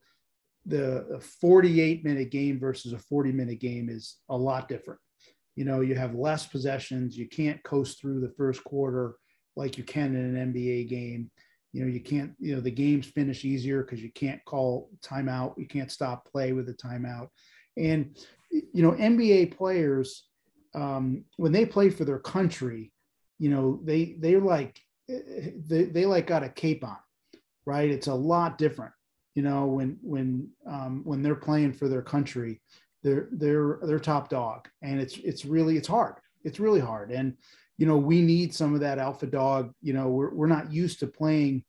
the 0.66 1.20
48 1.40 2.04
minute 2.04 2.30
game 2.30 2.58
versus 2.58 2.92
a 2.92 2.98
40 2.98 3.32
minute 3.32 3.60
game 3.60 3.88
is 3.88 4.18
a 4.28 4.36
lot 4.36 4.68
different. 4.68 5.00
You 5.56 5.64
know, 5.64 5.80
you 5.80 5.94
have 5.94 6.14
less 6.14 6.46
possessions. 6.46 7.16
You 7.16 7.28
can't 7.28 7.62
coast 7.62 8.00
through 8.00 8.20
the 8.20 8.32
first 8.36 8.62
quarter 8.64 9.14
like 9.56 9.78
you 9.78 9.84
can 9.84 10.14
in 10.14 10.36
an 10.36 10.52
NBA 10.52 10.88
game. 10.88 11.30
You 11.72 11.82
know, 11.82 11.88
you 11.88 12.00
can't, 12.00 12.32
you 12.38 12.54
know, 12.54 12.60
the 12.60 12.70
games 12.70 13.06
finish 13.06 13.44
easier 13.44 13.82
because 13.82 14.02
you 14.02 14.12
can't 14.12 14.44
call 14.44 14.90
timeout. 15.02 15.54
You 15.56 15.66
can't 15.66 15.90
stop 15.90 16.30
play 16.30 16.52
with 16.52 16.68
a 16.68 16.74
timeout. 16.74 17.28
And, 17.78 18.16
you 18.50 18.82
know, 18.82 18.92
NBA 18.92 19.56
players, 19.56 20.26
um, 20.74 21.24
when 21.38 21.52
they 21.52 21.64
play 21.64 21.88
for 21.88 22.04
their 22.04 22.18
country, 22.18 22.92
you 23.42 23.50
know 23.50 23.80
they 23.82 24.14
they're 24.20 24.40
like 24.40 24.78
they, 25.08 25.84
they 25.86 26.06
like 26.06 26.28
got 26.28 26.44
a 26.44 26.48
cape 26.48 26.84
on 26.84 26.96
right 27.66 27.90
it's 27.90 28.06
a 28.06 28.14
lot 28.14 28.56
different 28.56 28.92
you 29.34 29.42
know 29.42 29.66
when 29.66 29.98
when 30.00 30.48
um, 30.68 31.02
when 31.02 31.22
they're 31.22 31.34
playing 31.34 31.72
for 31.72 31.88
their 31.88 32.02
country 32.02 32.62
they're 33.02 33.28
they're 33.32 33.80
they're 33.82 33.98
top 33.98 34.28
dog 34.28 34.68
and 34.82 35.00
it's 35.00 35.16
it's 35.18 35.44
really 35.44 35.76
it's 35.76 35.88
hard 35.88 36.14
it's 36.44 36.60
really 36.60 36.78
hard 36.78 37.10
and 37.10 37.34
you 37.78 37.86
know 37.86 37.96
we 37.96 38.22
need 38.22 38.54
some 38.54 38.74
of 38.74 38.80
that 38.80 38.98
alpha 38.98 39.26
dog 39.26 39.72
you 39.80 39.92
know 39.92 40.08
we're, 40.08 40.32
we're 40.34 40.46
not 40.46 40.72
used 40.72 41.00
to 41.00 41.06
playing 41.06 41.64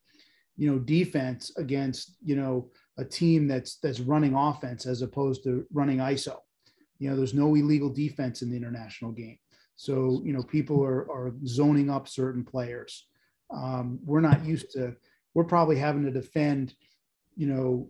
you 0.58 0.72
know 0.72 0.80
defense 0.80 1.52
against 1.58 2.16
you 2.24 2.36
know 2.36 2.70
a 2.98 3.06
team 3.06 3.48
that's 3.48 3.78
that's 3.78 4.00
running 4.00 4.36
offense 4.36 4.86
as 4.86 5.02
opposed 5.02 5.44
to 5.44 5.66
running 5.72 5.98
iso 5.98 6.38
you 7.00 7.10
know 7.10 7.16
there's 7.16 7.34
no 7.34 7.56
illegal 7.56 7.90
defense 7.90 8.42
in 8.42 8.50
the 8.52 8.58
international 8.58 9.12
game 9.12 9.38
so, 9.76 10.22
you 10.24 10.34
know, 10.34 10.44
people 10.44 10.84
are, 10.84 11.10
are 11.12 11.34
zoning 11.46 11.90
up 11.90 12.08
certain 12.08 12.44
players. 12.44 13.08
Um, 13.54 14.00
we're 14.06 14.22
not 14.22 14.46
used 14.46 14.72
to, 14.72 14.96
we're 15.34 15.44
probably 15.44 15.78
having 15.78 16.04
to 16.04 16.12
defend, 16.12 16.74
you 17.36 17.48
know, 17.48 17.90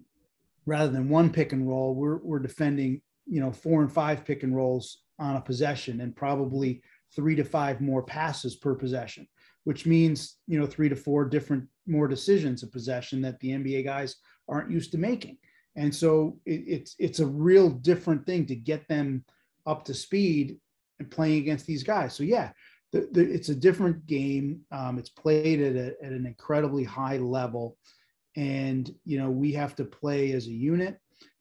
rather 0.66 0.92
than 0.92 1.10
one 1.10 1.30
pick 1.30 1.52
and 1.52 1.68
roll, 1.68 1.94
we're, 1.94 2.18
we're 2.18 2.40
defending, 2.40 3.02
you 3.26 3.42
know, 3.42 3.52
four 3.52 3.82
and 3.82 3.92
five 3.92 4.26
pick 4.26 4.44
and 4.44 4.56
rolls 4.56 5.04
on 5.20 5.36
a 5.36 5.42
possession 5.42 6.02
and 6.02 6.16
probably 6.16 6.82
three 7.16 7.36
to 7.36 7.44
five 7.44 7.82
more 7.82 8.04
passes 8.04 8.56
per 8.56 8.76
possession, 8.76 9.28
which 9.64 9.86
means, 9.86 10.38
you 10.48 10.60
know, 10.60 10.66
three 10.66 10.90
to 10.90 10.96
four 10.96 11.26
different 11.26 11.66
more 11.88 12.08
decisions 12.08 12.64
of 12.64 12.72
possession 12.72 13.22
that 13.22 13.40
the 13.40 13.50
NBA 13.50 13.84
guys 13.84 14.16
aren't 14.48 14.72
used 14.72 14.92
to 14.92 14.98
making. 14.98 15.38
And 15.76 15.94
so 15.94 16.38
it, 16.46 16.64
it's, 16.68 16.96
it's 17.00 17.20
a 17.20 17.26
real 17.26 17.70
different 17.70 18.26
thing 18.26 18.46
to 18.48 18.56
get 18.56 18.88
them 18.88 19.26
up 19.66 19.86
to 19.86 19.94
speed 19.94 20.60
and 21.00 21.10
playing 21.10 21.40
against 21.40 21.66
these 21.66 21.84
guys. 21.84 22.14
So 22.14 22.24
yeah, 22.24 22.52
the, 22.92 23.10
the, 23.12 23.22
it's 23.22 23.50
a 23.50 23.56
different 23.56 24.06
game. 24.06 24.62
Um, 24.72 25.00
it's 25.00 25.10
played 25.10 25.62
at, 25.62 25.76
a, 25.76 25.96
at 26.04 26.12
an 26.12 26.26
incredibly 26.26 26.84
high 26.84 27.18
level, 27.18 27.78
and 28.36 28.94
you 29.04 29.18
know 29.20 29.30
we 29.30 29.52
have 29.54 29.76
to 29.78 29.86
play 29.86 30.32
as 30.32 30.48
a 30.48 30.52
unit, 30.52 31.00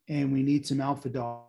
and 0.08 0.32
we 0.32 0.42
need 0.42 0.66
some 0.66 0.80
alpha 0.80 1.10
dog. 1.10 1.44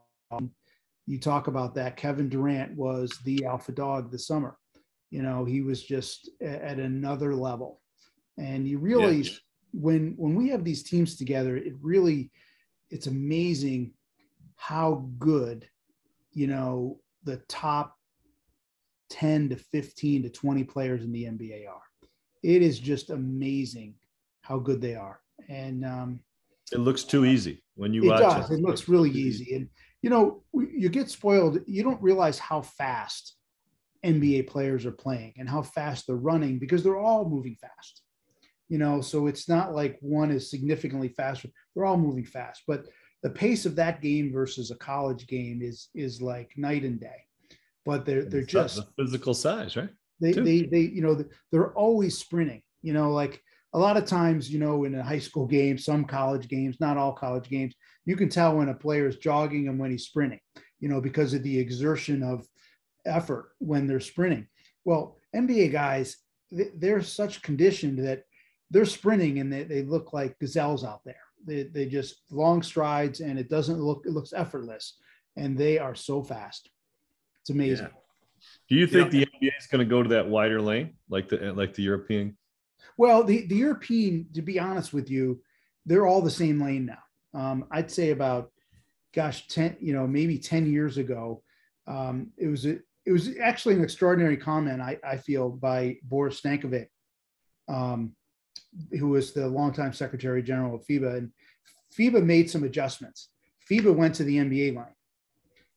You 1.05 1.19
talk 1.19 1.47
about 1.47 1.75
that. 1.75 1.97
Kevin 1.97 2.29
Durant 2.29 2.75
was 2.75 3.11
the 3.25 3.45
alpha 3.45 3.71
dog 3.71 4.11
this 4.11 4.27
summer. 4.27 4.57
You 5.09 5.21
know 5.21 5.45
he 5.45 5.61
was 5.61 5.83
just 5.83 6.29
at 6.41 6.79
another 6.79 7.35
level, 7.35 7.81
and 8.37 8.67
you 8.67 8.79
realize 8.79 9.29
yes. 9.29 9.39
when 9.71 10.15
when 10.17 10.35
we 10.35 10.49
have 10.49 10.63
these 10.63 10.83
teams 10.83 11.15
together, 11.15 11.55
it 11.55 11.73
really 11.81 12.31
it's 12.89 13.07
amazing 13.07 13.93
how 14.55 15.09
good 15.19 15.67
you 16.31 16.47
know 16.47 16.99
the 17.25 17.37
top 17.47 17.95
10 19.13 19.49
to 19.49 19.55
15 19.55 20.23
to 20.23 20.29
20 20.29 20.63
players 20.63 21.03
in 21.03 21.11
the 21.11 21.25
NBA 21.25 21.69
are. 21.69 21.81
It 22.41 22.61
is 22.63 22.79
just 22.79 23.11
amazing 23.11 23.93
how 24.41 24.57
good 24.57 24.81
they 24.81 24.95
are. 24.95 25.19
And 25.49 25.85
um, 25.85 26.19
it 26.71 26.79
looks 26.79 27.03
too 27.03 27.23
easy 27.23 27.63
when 27.75 27.93
you 27.93 28.05
it 28.05 28.07
watch 28.07 28.21
does. 28.21 28.51
it. 28.51 28.55
It 28.55 28.61
looks 28.61 28.89
really 28.89 29.11
easy. 29.11 29.55
And, 29.55 29.69
you 30.03 30.11
know, 30.11 30.43
you 30.53 30.89
get 30.89 31.09
spoiled. 31.09 31.59
You 31.65 31.81
don't 31.81 32.01
realize 32.01 32.37
how 32.37 32.61
fast 32.61 33.35
NBA 34.05 34.45
players 34.47 34.85
are 34.85 34.91
playing 34.91 35.33
and 35.37 35.49
how 35.49 35.63
fast 35.63 36.05
they're 36.05 36.15
running 36.15 36.59
because 36.59 36.83
they're 36.83 36.97
all 36.97 37.27
moving 37.27 37.55
fast. 37.55 38.01
You 38.69 38.77
know, 38.77 39.01
so 39.01 39.27
it's 39.27 39.49
not 39.49 39.73
like 39.73 39.97
one 40.01 40.29
is 40.29 40.51
significantly 40.51 41.09
faster. 41.09 41.49
They're 41.73 41.85
all 41.85 41.97
moving 41.97 42.25
fast. 42.25 42.63
But 42.67 42.85
the 43.23 43.29
pace 43.29 43.65
of 43.65 43.75
that 43.77 44.01
game 44.01 44.31
versus 44.31 44.69
a 44.69 44.75
college 44.75 45.25
game 45.25 45.61
is 45.63 45.89
is 45.95 46.21
like 46.21 46.51
night 46.57 46.83
and 46.83 46.99
day 46.99 47.23
but 47.85 48.05
they're 48.05 48.25
they're 48.25 48.43
just 48.43 48.75
the 48.75 48.87
physical 48.97 49.33
size 49.33 49.75
right 49.75 49.89
they, 50.21 50.31
they 50.31 50.61
they 50.63 50.81
you 50.81 51.01
know 51.01 51.23
they're 51.51 51.73
always 51.73 52.17
sprinting 52.17 52.61
you 52.81 52.93
know 52.93 53.11
like 53.11 53.41
a 53.73 53.79
lot 53.79 53.97
of 53.97 54.05
times 54.05 54.49
you 54.49 54.59
know 54.59 54.83
in 54.83 54.95
a 54.95 55.03
high 55.03 55.19
school 55.19 55.47
game 55.47 55.77
some 55.77 56.05
college 56.05 56.47
games 56.47 56.77
not 56.79 56.97
all 56.97 57.13
college 57.13 57.49
games 57.49 57.73
you 58.05 58.15
can 58.15 58.29
tell 58.29 58.57
when 58.57 58.69
a 58.69 58.73
player 58.73 59.07
is 59.07 59.17
jogging 59.17 59.67
and 59.67 59.79
when 59.79 59.91
he's 59.91 60.05
sprinting 60.05 60.39
you 60.83 60.89
know 60.89 60.99
because 60.99 61.33
of 61.33 61.41
the 61.43 61.57
exertion 61.57 62.21
of 62.21 62.45
effort 63.05 63.51
when 63.59 63.87
they're 63.87 64.01
sprinting. 64.01 64.47
Well 64.83 65.17
nba 65.33 65.71
guys 65.71 66.17
they're 66.51 67.01
such 67.01 67.41
conditioned 67.41 67.99
that 67.99 68.23
they're 68.69 68.85
sprinting 68.85 69.39
and 69.39 69.51
they, 69.51 69.63
they 69.63 69.81
look 69.81 70.13
like 70.13 70.37
gazelles 70.39 70.83
out 70.83 71.03
there. 71.03 71.15
They, 71.45 71.63
they 71.63 71.85
just 71.87 72.21
long 72.29 72.61
strides 72.61 73.21
and 73.21 73.39
it 73.39 73.49
doesn't 73.49 73.79
look 73.79 74.03
it 74.05 74.11
looks 74.11 74.33
effortless 74.33 74.97
and 75.37 75.57
they 75.57 75.79
are 75.79 75.95
so 75.95 76.21
fast. 76.21 76.69
It's 77.41 77.49
amazing. 77.49 77.87
Yeah. 77.87 78.47
do 78.69 78.75
you 78.75 78.87
think 78.87 79.09
the 79.09 79.25
nba 79.25 79.51
is 79.57 79.67
going 79.67 79.79
to 79.79 79.89
go 79.89 80.03
to 80.03 80.09
that 80.09 80.27
wider 80.27 80.61
lane 80.61 80.95
like 81.09 81.29
the 81.29 81.53
like 81.53 81.73
the 81.73 81.83
european? 81.83 82.37
Well 82.97 83.23
the 83.23 83.47
the 83.47 83.55
european 83.55 84.27
to 84.33 84.41
be 84.41 84.59
honest 84.59 84.91
with 84.91 85.09
you 85.09 85.41
they're 85.85 86.05
all 86.05 86.21
the 86.21 86.29
same 86.29 86.61
lane 86.61 86.85
now 86.85 87.03
um, 87.34 87.65
i'd 87.71 87.91
say 87.91 88.11
about 88.11 88.51
gosh 89.13 89.47
10 89.47 89.77
you 89.79 89.93
know 89.93 90.07
maybe 90.07 90.38
10 90.38 90.71
years 90.71 90.97
ago 90.97 91.41
um, 91.86 92.31
it 92.38 92.47
was 92.47 92.65
a 92.65 92.79
it 93.05 93.11
was 93.11 93.38
actually 93.41 93.75
an 93.75 93.84
extraordinary 93.84 94.38
comment, 94.38 94.81
I, 94.81 94.97
I 95.03 95.17
feel, 95.17 95.49
by 95.49 95.97
Boris 96.03 96.39
Stankovic, 96.39 96.88
um, 97.67 98.15
who 98.91 99.09
was 99.09 99.34
the 99.34 99.47
longtime 99.47 99.93
Secretary 99.93 100.41
General 100.41 100.75
of 100.75 100.86
FIBA. 100.86 101.17
And 101.17 101.31
FIBA 101.97 102.23
made 102.23 102.49
some 102.49 102.63
adjustments. 102.63 103.29
FIBA 103.69 103.93
went 103.93 104.15
to 104.15 104.23
the 104.23 104.38
NBA 104.38 104.75
line, 104.75 104.95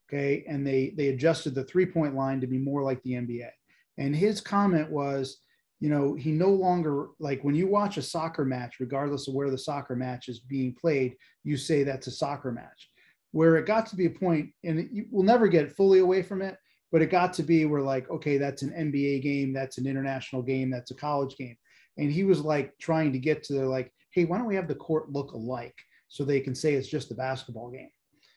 okay, 0.09 0.45
and 0.49 0.67
they 0.67 0.93
they 0.97 1.09
adjusted 1.09 1.55
the 1.55 1.65
three 1.65 1.87
point 1.87 2.15
line 2.15 2.41
to 2.41 2.47
be 2.47 2.59
more 2.59 2.83
like 2.83 3.03
the 3.03 3.13
NBA. 3.13 3.51
And 3.99 4.15
his 4.15 4.41
comment 4.41 4.91
was, 4.91 5.39
you 5.81 5.91
know, 5.91 6.15
he 6.15 6.33
no 6.33 6.49
longer 6.49 7.09
like 7.19 7.43
when 7.45 7.55
you 7.55 7.67
watch 7.67 7.99
a 7.99 8.03
soccer 8.03 8.45
match, 8.45 8.77
regardless 8.81 9.29
of 9.29 9.35
where 9.35 9.51
the 9.51 9.59
soccer 9.59 9.95
match 9.95 10.29
is 10.29 10.41
being 10.41 10.75
played, 10.75 11.17
you 11.45 11.57
say 11.57 11.83
that's 11.83 12.07
a 12.07 12.13
soccer 12.13 12.51
match. 12.51 12.91
Where 13.33 13.57
it 13.57 13.67
got 13.67 13.87
to 13.87 13.97
be 13.97 14.07
a 14.07 14.11
point, 14.11 14.51
and 14.65 14.89
you 14.91 15.07
will 15.11 15.23
never 15.23 15.49
get 15.49 15.77
fully 15.77 15.99
away 15.99 16.23
from 16.23 16.41
it, 16.41 16.57
but 16.91 17.03
it 17.03 17.11
got 17.11 17.35
to 17.35 17.43
be 17.43 17.67
where 17.67 17.83
like, 17.83 18.09
okay, 18.09 18.39
that's 18.39 18.63
an 18.63 18.71
NBA 18.71 19.23
game, 19.23 19.53
that's 19.53 19.77
an 19.77 19.87
international 19.87 20.43
game, 20.43 20.71
that's 20.71 20.93
a 20.93 20.95
college 20.95 21.37
game. 21.37 21.57
And 21.99 22.11
he 22.11 22.25
was 22.25 22.41
like 22.41 22.73
trying 22.79 23.13
to 23.13 23.19
get 23.19 23.43
to 23.45 23.55
the 23.55 23.67
like, 23.67 23.93
hey, 24.13 24.25
why 24.25 24.39
don't 24.39 24.47
we 24.47 24.57
have 24.57 24.69
the 24.69 24.75
court 24.75 25.13
look 25.13 25.33
alike 25.33 25.77
so 26.09 26.25
they 26.25 26.41
can 26.41 26.55
say 26.55 26.75
it's 26.75 26.89
just 26.89 27.11
a 27.11 27.15
basketball 27.15 27.71
game? 27.71 27.91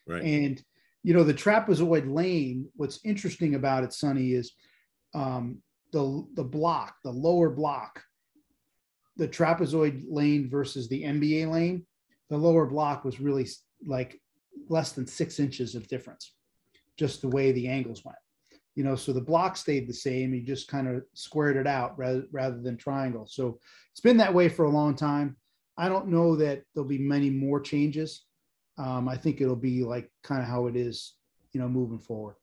Right. 0.05 0.23
And 0.23 0.61
you 1.03 1.13
know, 1.13 1.23
the 1.23 1.33
trapezoid 1.33 2.13
lane, 2.13 2.67
what's 2.75 2.99
interesting 3.05 3.55
about 3.55 3.85
it, 3.85 3.93
Sonny, 3.93 4.33
is 4.33 4.51
um, 5.13 5.61
the 5.91 6.25
the 6.35 6.43
block, 6.43 6.95
the 7.03 7.11
lower 7.11 7.49
block, 7.49 8.03
the 9.17 9.27
trapezoid 9.27 10.03
lane 10.07 10.49
versus 10.49 10.87
the 10.87 11.03
NBA 11.03 11.51
lane, 11.51 11.85
the 12.29 12.37
lower 12.37 12.65
block 12.65 13.03
was 13.03 13.19
really 13.19 13.47
like 13.85 14.19
less 14.69 14.91
than 14.91 15.07
six 15.07 15.39
inches 15.39 15.75
of 15.75 15.87
difference, 15.87 16.33
just 16.97 17.21
the 17.21 17.29
way 17.29 17.51
the 17.51 17.67
angles 17.67 18.03
went. 18.05 18.17
You 18.75 18.83
know, 18.83 18.95
so 18.95 19.11
the 19.11 19.21
block 19.21 19.57
stayed 19.57 19.87
the 19.87 19.93
same. 19.93 20.33
You 20.33 20.41
just 20.41 20.67
kind 20.67 20.87
of 20.87 21.03
squared 21.13 21.57
it 21.57 21.67
out 21.67 21.97
rather 21.97 22.23
rather 22.31 22.61
than 22.61 22.77
triangle. 22.77 23.27
So 23.27 23.59
it's 23.91 24.01
been 24.01 24.17
that 24.17 24.33
way 24.33 24.47
for 24.47 24.65
a 24.65 24.69
long 24.69 24.95
time. 24.95 25.35
I 25.77 25.89
don't 25.89 26.07
know 26.07 26.35
that 26.35 26.63
there'll 26.73 26.87
be 26.87 26.97
many 26.97 27.29
more 27.29 27.59
changes. 27.59 28.25
Um, 28.77 29.09
I 29.09 29.17
think 29.17 29.41
it'll 29.41 29.55
be 29.55 29.83
like 29.83 30.09
kind 30.23 30.41
of 30.41 30.47
how 30.47 30.67
it 30.67 30.75
is, 30.75 31.15
you 31.51 31.59
know, 31.59 31.67
moving 31.67 31.99
forward. 31.99 32.35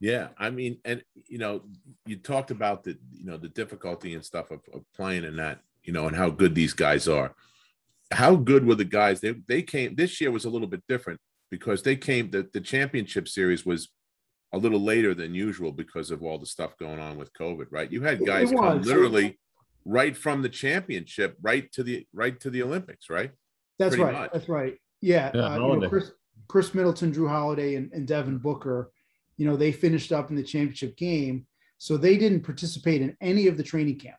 Yeah, 0.00 0.28
I 0.38 0.50
mean, 0.50 0.78
and 0.84 1.02
you 1.26 1.38
know, 1.38 1.62
you 2.06 2.16
talked 2.16 2.50
about 2.50 2.84
the 2.84 2.96
you 3.12 3.26
know 3.26 3.36
the 3.36 3.48
difficulty 3.48 4.14
and 4.14 4.24
stuff 4.24 4.50
of, 4.50 4.60
of 4.72 4.84
playing 4.94 5.24
in 5.24 5.36
that, 5.36 5.60
you 5.82 5.92
know, 5.92 6.06
and 6.06 6.16
how 6.16 6.30
good 6.30 6.54
these 6.54 6.72
guys 6.72 7.08
are. 7.08 7.34
How 8.12 8.36
good 8.36 8.64
were 8.64 8.76
the 8.76 8.84
guys? 8.84 9.20
They 9.20 9.34
they 9.48 9.62
came 9.62 9.96
this 9.96 10.20
year 10.20 10.30
was 10.30 10.44
a 10.44 10.50
little 10.50 10.68
bit 10.68 10.84
different 10.88 11.20
because 11.50 11.82
they 11.82 11.96
came 11.96 12.30
the, 12.30 12.48
the 12.52 12.60
championship 12.60 13.28
series 13.28 13.66
was 13.66 13.88
a 14.52 14.58
little 14.58 14.80
later 14.80 15.14
than 15.14 15.34
usual 15.34 15.72
because 15.72 16.10
of 16.10 16.22
all 16.22 16.38
the 16.38 16.46
stuff 16.46 16.76
going 16.78 17.00
on 17.00 17.18
with 17.18 17.32
COVID, 17.34 17.66
right? 17.70 17.90
You 17.90 18.02
had 18.02 18.24
guys 18.24 18.50
come 18.50 18.82
literally 18.82 19.38
right 19.84 20.16
from 20.16 20.42
the 20.42 20.48
championship 20.48 21.36
right 21.42 21.70
to 21.72 21.82
the 21.82 22.06
right 22.12 22.38
to 22.40 22.50
the 22.50 22.62
Olympics, 22.62 23.10
right? 23.10 23.32
That's 23.78 23.96
Pretty 23.96 24.04
right. 24.04 24.20
Much. 24.22 24.32
That's 24.32 24.48
right. 24.48 24.76
Yeah, 25.00 25.30
yeah 25.34 25.40
uh, 25.40 25.54
you 25.54 25.80
know, 25.80 25.88
Khris, 25.88 26.12
Khris 26.48 26.74
Middleton, 26.74 27.12
Jrue 27.12 27.28
Holiday, 27.28 27.74
and, 27.76 27.92
and 27.92 28.06
Devin 28.06 28.38
Booker 28.38 28.90
you 29.38 29.46
know, 29.46 29.56
they 29.56 29.72
finished 29.72 30.12
up 30.12 30.28
in 30.28 30.36
the 30.36 30.42
championship 30.42 30.96
game. 30.96 31.46
So 31.78 31.96
they 31.96 32.18
didn't 32.18 32.42
participate 32.42 33.00
in 33.00 33.16
any 33.20 33.46
of 33.46 33.56
the 33.56 33.62
training 33.62 33.98
camp. 33.98 34.18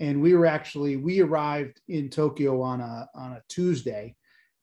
And 0.00 0.22
we 0.22 0.34
were 0.34 0.46
actually, 0.46 0.96
we 0.96 1.20
arrived 1.20 1.80
in 1.88 2.08
Tokyo 2.08 2.62
on 2.62 2.80
a, 2.80 3.08
on 3.14 3.32
a 3.32 3.42
Tuesday. 3.48 4.16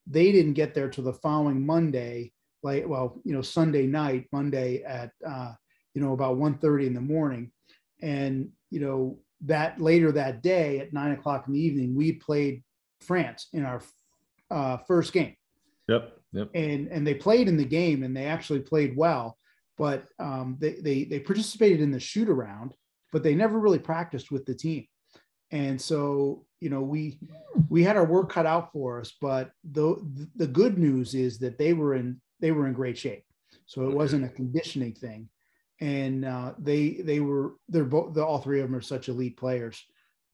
They 0.06 0.32
didn't 0.32 0.54
get 0.54 0.74
there 0.74 0.88
till 0.88 1.04
the 1.04 1.12
following 1.12 1.64
Monday, 1.64 2.32
like, 2.62 2.86
well, 2.86 3.20
you 3.24 3.32
know, 3.32 3.42
Sunday 3.42 3.86
night, 3.86 4.26
Monday 4.32 4.82
at, 4.82 5.12
uh, 5.26 5.52
you 5.94 6.00
know, 6.00 6.12
about 6.12 6.36
1.30 6.36 6.86
in 6.86 6.94
the 6.94 7.00
morning. 7.00 7.52
And, 8.02 8.50
you 8.70 8.80
know, 8.80 9.18
that 9.42 9.80
later 9.80 10.10
that 10.12 10.42
day 10.42 10.80
at 10.80 10.92
nine 10.92 11.12
o'clock 11.12 11.46
in 11.46 11.52
the 11.52 11.60
evening, 11.60 11.94
we 11.94 12.12
played 12.12 12.64
France 13.02 13.48
in 13.52 13.64
our 13.64 13.82
uh, 14.50 14.78
first 14.78 15.12
game. 15.12 15.36
Yep. 15.88 16.12
Yep. 16.32 16.50
And 16.54 16.88
and 16.88 17.06
they 17.06 17.14
played 17.14 17.48
in 17.48 17.56
the 17.56 17.64
game 17.64 18.02
and 18.02 18.16
they 18.16 18.26
actually 18.26 18.60
played 18.60 18.96
well 18.96 19.38
but 19.76 20.04
um, 20.18 20.56
they, 20.58 20.74
they, 20.80 21.04
they 21.04 21.20
participated 21.20 21.80
in 21.80 21.90
the 21.90 22.00
shoot 22.00 22.28
around, 22.28 22.74
but 23.12 23.22
they 23.22 23.34
never 23.34 23.58
really 23.58 23.78
practiced 23.78 24.30
with 24.30 24.46
the 24.46 24.54
team. 24.54 24.86
And 25.50 25.80
so, 25.80 26.44
you 26.60 26.70
know, 26.70 26.80
we 26.80 27.20
we 27.68 27.84
had 27.84 27.96
our 27.96 28.04
work 28.04 28.30
cut 28.30 28.46
out 28.46 28.72
for 28.72 29.00
us, 29.00 29.12
but 29.20 29.50
the 29.70 29.96
the 30.34 30.46
good 30.46 30.76
news 30.76 31.14
is 31.14 31.38
that 31.38 31.58
they 31.58 31.72
were 31.72 31.94
in 31.94 32.20
they 32.40 32.50
were 32.50 32.66
in 32.66 32.72
great 32.72 32.98
shape. 32.98 33.24
So 33.66 33.88
it 33.88 33.94
wasn't 33.94 34.24
a 34.24 34.28
conditioning 34.28 34.94
thing, 34.94 35.28
and 35.80 36.24
uh, 36.24 36.54
they 36.58 37.00
they 37.04 37.20
were 37.20 37.54
they're 37.68 37.84
both 37.84 38.14
the, 38.14 38.24
all 38.24 38.38
three 38.38 38.60
of 38.60 38.66
them 38.66 38.76
are 38.76 38.80
such 38.80 39.08
elite 39.08 39.36
players 39.36 39.84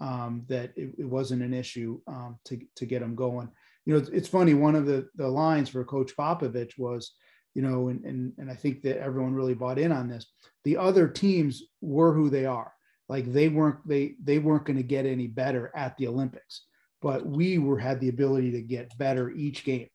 um, 0.00 0.44
that 0.48 0.72
it, 0.76 0.94
it, 0.98 1.04
wasn't 1.04 1.42
an 1.42 1.54
issue 1.54 2.00
um, 2.06 2.38
to 2.46 2.58
to 2.76 2.86
get 2.86 3.00
them 3.00 3.14
going. 3.14 3.48
You 3.84 3.94
know, 3.94 3.98
it's, 4.00 4.08
it's 4.10 4.28
funny. 4.28 4.54
One 4.54 4.74
of 4.74 4.86
the 4.86 5.08
the 5.14 5.28
lines 5.28 5.68
for 5.68 5.84
Coach 5.84 6.16
Popovich 6.16 6.78
was, 6.78 7.12
you 7.54 7.62
know, 7.62 7.88
and, 7.88 8.04
and, 8.04 8.32
and 8.38 8.50
I 8.50 8.54
think 8.54 8.82
that 8.82 9.00
everyone 9.00 9.34
really 9.34 9.54
bought 9.54 9.78
in 9.78 9.92
on 9.92 10.08
this. 10.08 10.26
The 10.64 10.76
other 10.76 11.08
teams 11.08 11.62
were 11.80 12.12
who 12.12 12.30
they 12.30 12.46
are. 12.46 12.72
Like 13.08 13.30
they 13.30 13.48
weren't 13.48 13.86
they 13.86 14.14
they 14.22 14.38
weren't 14.38 14.64
going 14.64 14.78
to 14.78 14.82
get 14.82 15.04
any 15.04 15.26
better 15.26 15.70
at 15.74 15.96
the 15.98 16.06
Olympics, 16.06 16.62
but 17.02 17.26
we 17.26 17.58
were 17.58 17.78
had 17.78 18.00
the 18.00 18.08
ability 18.08 18.52
to 18.52 18.62
get 18.62 18.96
better 18.96 19.30
each 19.30 19.64
game, 19.64 19.88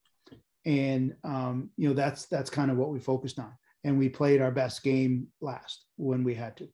and 0.65 1.15
um, 1.23 1.71
you 1.77 1.87
know 1.87 1.95
that's 1.95 2.25
that's 2.27 2.51
kind 2.51 2.69
of 2.69 2.77
what 2.77 2.89
we 2.89 2.99
focused 2.99 3.39
on, 3.39 3.51
and 3.83 3.97
we 3.97 4.07
played 4.07 4.39
our 4.39 4.51
best 4.51 4.83
game 4.83 5.27
last 5.41 5.85
when 5.95 6.23
we 6.23 6.35
had 6.35 6.57
to. 6.57 6.67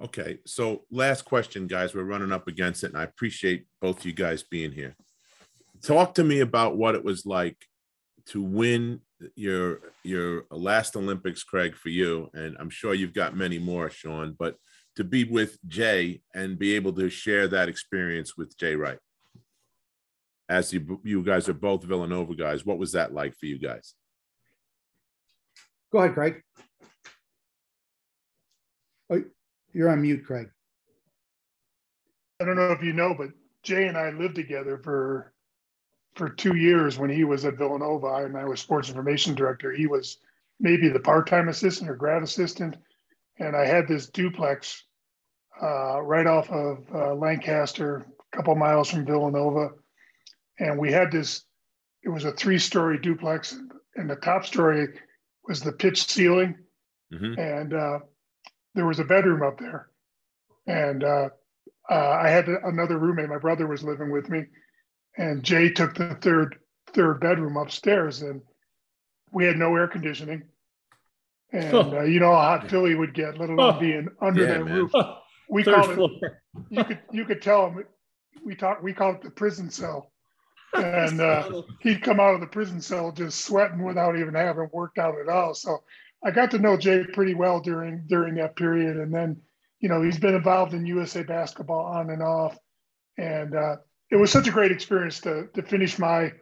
Okay, 0.00 0.38
so 0.46 0.84
last 0.92 1.22
question, 1.22 1.66
guys. 1.66 1.92
We're 1.92 2.04
running 2.04 2.30
up 2.30 2.46
against 2.46 2.84
it, 2.84 2.92
and 2.92 2.96
I 2.96 3.02
appreciate 3.02 3.66
both 3.80 4.04
you 4.06 4.12
guys 4.12 4.44
being 4.44 4.70
here. 4.70 4.94
Talk 5.82 6.14
to 6.14 6.24
me 6.24 6.38
about 6.38 6.76
what 6.76 6.94
it 6.94 7.02
was 7.02 7.26
like 7.26 7.56
to 8.26 8.40
win 8.40 9.00
your 9.34 9.80
your 10.02 10.44
last 10.50 10.96
Olympics, 10.96 11.42
Craig, 11.42 11.76
for 11.76 11.88
you, 11.88 12.30
and 12.34 12.56
I'm 12.58 12.70
sure 12.70 12.94
you've 12.94 13.14
got 13.14 13.36
many 13.36 13.58
more, 13.58 13.90
Sean. 13.90 14.34
But 14.38 14.56
to 14.96 15.04
be 15.04 15.24
with 15.24 15.58
Jay 15.66 16.22
and 16.34 16.58
be 16.58 16.74
able 16.74 16.92
to 16.94 17.08
share 17.08 17.48
that 17.48 17.68
experience 17.68 18.36
with 18.36 18.56
Jay 18.58 18.76
Wright, 18.76 18.98
as 20.48 20.72
you 20.72 21.00
you 21.04 21.22
guys 21.22 21.48
are 21.48 21.54
both 21.54 21.84
Villanova 21.84 22.34
guys, 22.34 22.64
what 22.64 22.78
was 22.78 22.92
that 22.92 23.12
like 23.14 23.34
for 23.36 23.46
you 23.46 23.58
guys? 23.58 23.94
Go 25.92 25.98
ahead, 25.98 26.14
Craig. 26.14 26.42
Oh, 29.10 29.22
you're 29.72 29.90
on 29.90 30.02
mute, 30.02 30.24
Craig. 30.24 30.48
I 32.40 32.44
don't 32.44 32.56
know 32.56 32.72
if 32.72 32.82
you 32.82 32.92
know, 32.92 33.14
but 33.16 33.30
Jay 33.62 33.86
and 33.86 33.96
I 33.96 34.10
lived 34.10 34.36
together 34.36 34.78
for 34.78 35.32
for 36.14 36.28
two 36.28 36.56
years 36.56 36.98
when 36.98 37.10
he 37.10 37.24
was 37.24 37.44
at 37.44 37.56
Villanova 37.56 38.24
and 38.24 38.36
I 38.36 38.44
was 38.44 38.60
sports 38.60 38.88
information 38.88 39.34
director. 39.34 39.72
He 39.72 39.86
was 39.86 40.18
maybe 40.58 40.88
the 40.88 41.00
part-time 41.00 41.48
assistant 41.48 41.90
or 41.90 41.96
grad 41.96 42.22
assistant, 42.22 42.76
and 43.38 43.56
I 43.56 43.64
had 43.64 43.88
this 43.88 44.08
duplex 44.08 44.84
uh, 45.62 46.00
right 46.02 46.26
off 46.26 46.50
of 46.50 46.84
uh, 46.94 47.14
Lancaster, 47.14 48.06
a 48.32 48.36
couple 48.36 48.54
miles 48.54 48.90
from 48.90 49.06
Villanova, 49.06 49.70
and 50.58 50.78
we 50.78 50.92
had 50.92 51.10
this. 51.10 51.44
It 52.02 52.08
was 52.08 52.24
a 52.24 52.32
three-story 52.32 52.98
duplex, 52.98 53.58
and 53.96 54.08
the 54.08 54.16
top 54.16 54.46
story 54.46 54.88
was 55.46 55.60
the 55.60 55.72
pitch 55.72 56.06
ceiling, 56.06 56.56
mm-hmm. 57.12 57.38
and 57.38 57.74
uh, 57.74 57.98
there 58.74 58.86
was 58.86 59.00
a 59.00 59.04
bedroom 59.04 59.42
up 59.42 59.58
there, 59.58 59.88
and 60.66 61.04
uh, 61.04 61.28
uh, 61.90 62.18
I 62.22 62.28
had 62.28 62.48
another 62.48 62.98
roommate. 62.98 63.28
My 63.28 63.38
brother 63.38 63.66
was 63.66 63.82
living 63.82 64.10
with 64.10 64.28
me 64.28 64.44
and 65.16 65.42
Jay 65.42 65.70
took 65.70 65.94
the 65.94 66.14
third 66.16 66.56
third 66.92 67.20
bedroom 67.20 67.56
upstairs, 67.56 68.22
and 68.22 68.42
we 69.32 69.44
had 69.44 69.56
no 69.56 69.74
air 69.76 69.88
conditioning. 69.88 70.44
And 71.52 71.74
oh. 71.74 71.98
uh, 71.98 72.02
you 72.02 72.20
know 72.20 72.32
how 72.32 72.58
hot 72.58 72.70
Philly 72.70 72.94
would 72.94 73.14
get, 73.14 73.38
let 73.38 73.50
alone 73.50 73.74
oh. 73.76 73.80
being 73.80 74.08
under 74.20 74.42
yeah, 74.42 74.52
that 74.54 74.64
man. 74.64 74.74
roof. 74.74 74.92
We 75.48 75.64
call 75.64 75.90
it. 75.90 76.32
You 76.70 76.84
could 76.84 76.98
you 77.12 77.24
could 77.24 77.42
tell 77.42 77.70
him. 77.70 77.84
We 78.44 78.54
talk. 78.54 78.82
We 78.82 78.92
call 78.92 79.14
it 79.14 79.22
the 79.22 79.30
prison 79.30 79.70
cell. 79.70 80.12
And 80.72 81.20
uh, 81.20 81.62
he'd 81.80 82.00
come 82.00 82.20
out 82.20 82.34
of 82.34 82.40
the 82.40 82.46
prison 82.46 82.80
cell 82.80 83.10
just 83.10 83.44
sweating 83.44 83.82
without 83.82 84.16
even 84.16 84.34
having 84.34 84.68
worked 84.72 84.98
out 84.98 85.16
at 85.20 85.28
all. 85.28 85.52
So 85.52 85.82
I 86.24 86.30
got 86.30 86.52
to 86.52 86.60
know 86.60 86.76
Jay 86.76 87.02
pretty 87.12 87.34
well 87.34 87.58
during 87.60 88.04
during 88.06 88.36
that 88.36 88.54
period. 88.54 88.96
And 88.96 89.12
then, 89.12 89.40
you 89.80 89.88
know, 89.88 90.00
he's 90.00 90.20
been 90.20 90.36
involved 90.36 90.72
in 90.72 90.86
USA 90.86 91.24
basketball 91.24 91.86
on 91.86 92.10
and 92.10 92.22
off. 92.22 92.56
And 93.18 93.56
uh, 93.56 93.76
it 94.10 94.16
was 94.16 94.30
such 94.30 94.48
a 94.48 94.52
great 94.52 94.72
experience 94.72 95.20
to 95.20 95.48
to 95.54 95.62
finish 95.62 95.98
my 95.98 96.32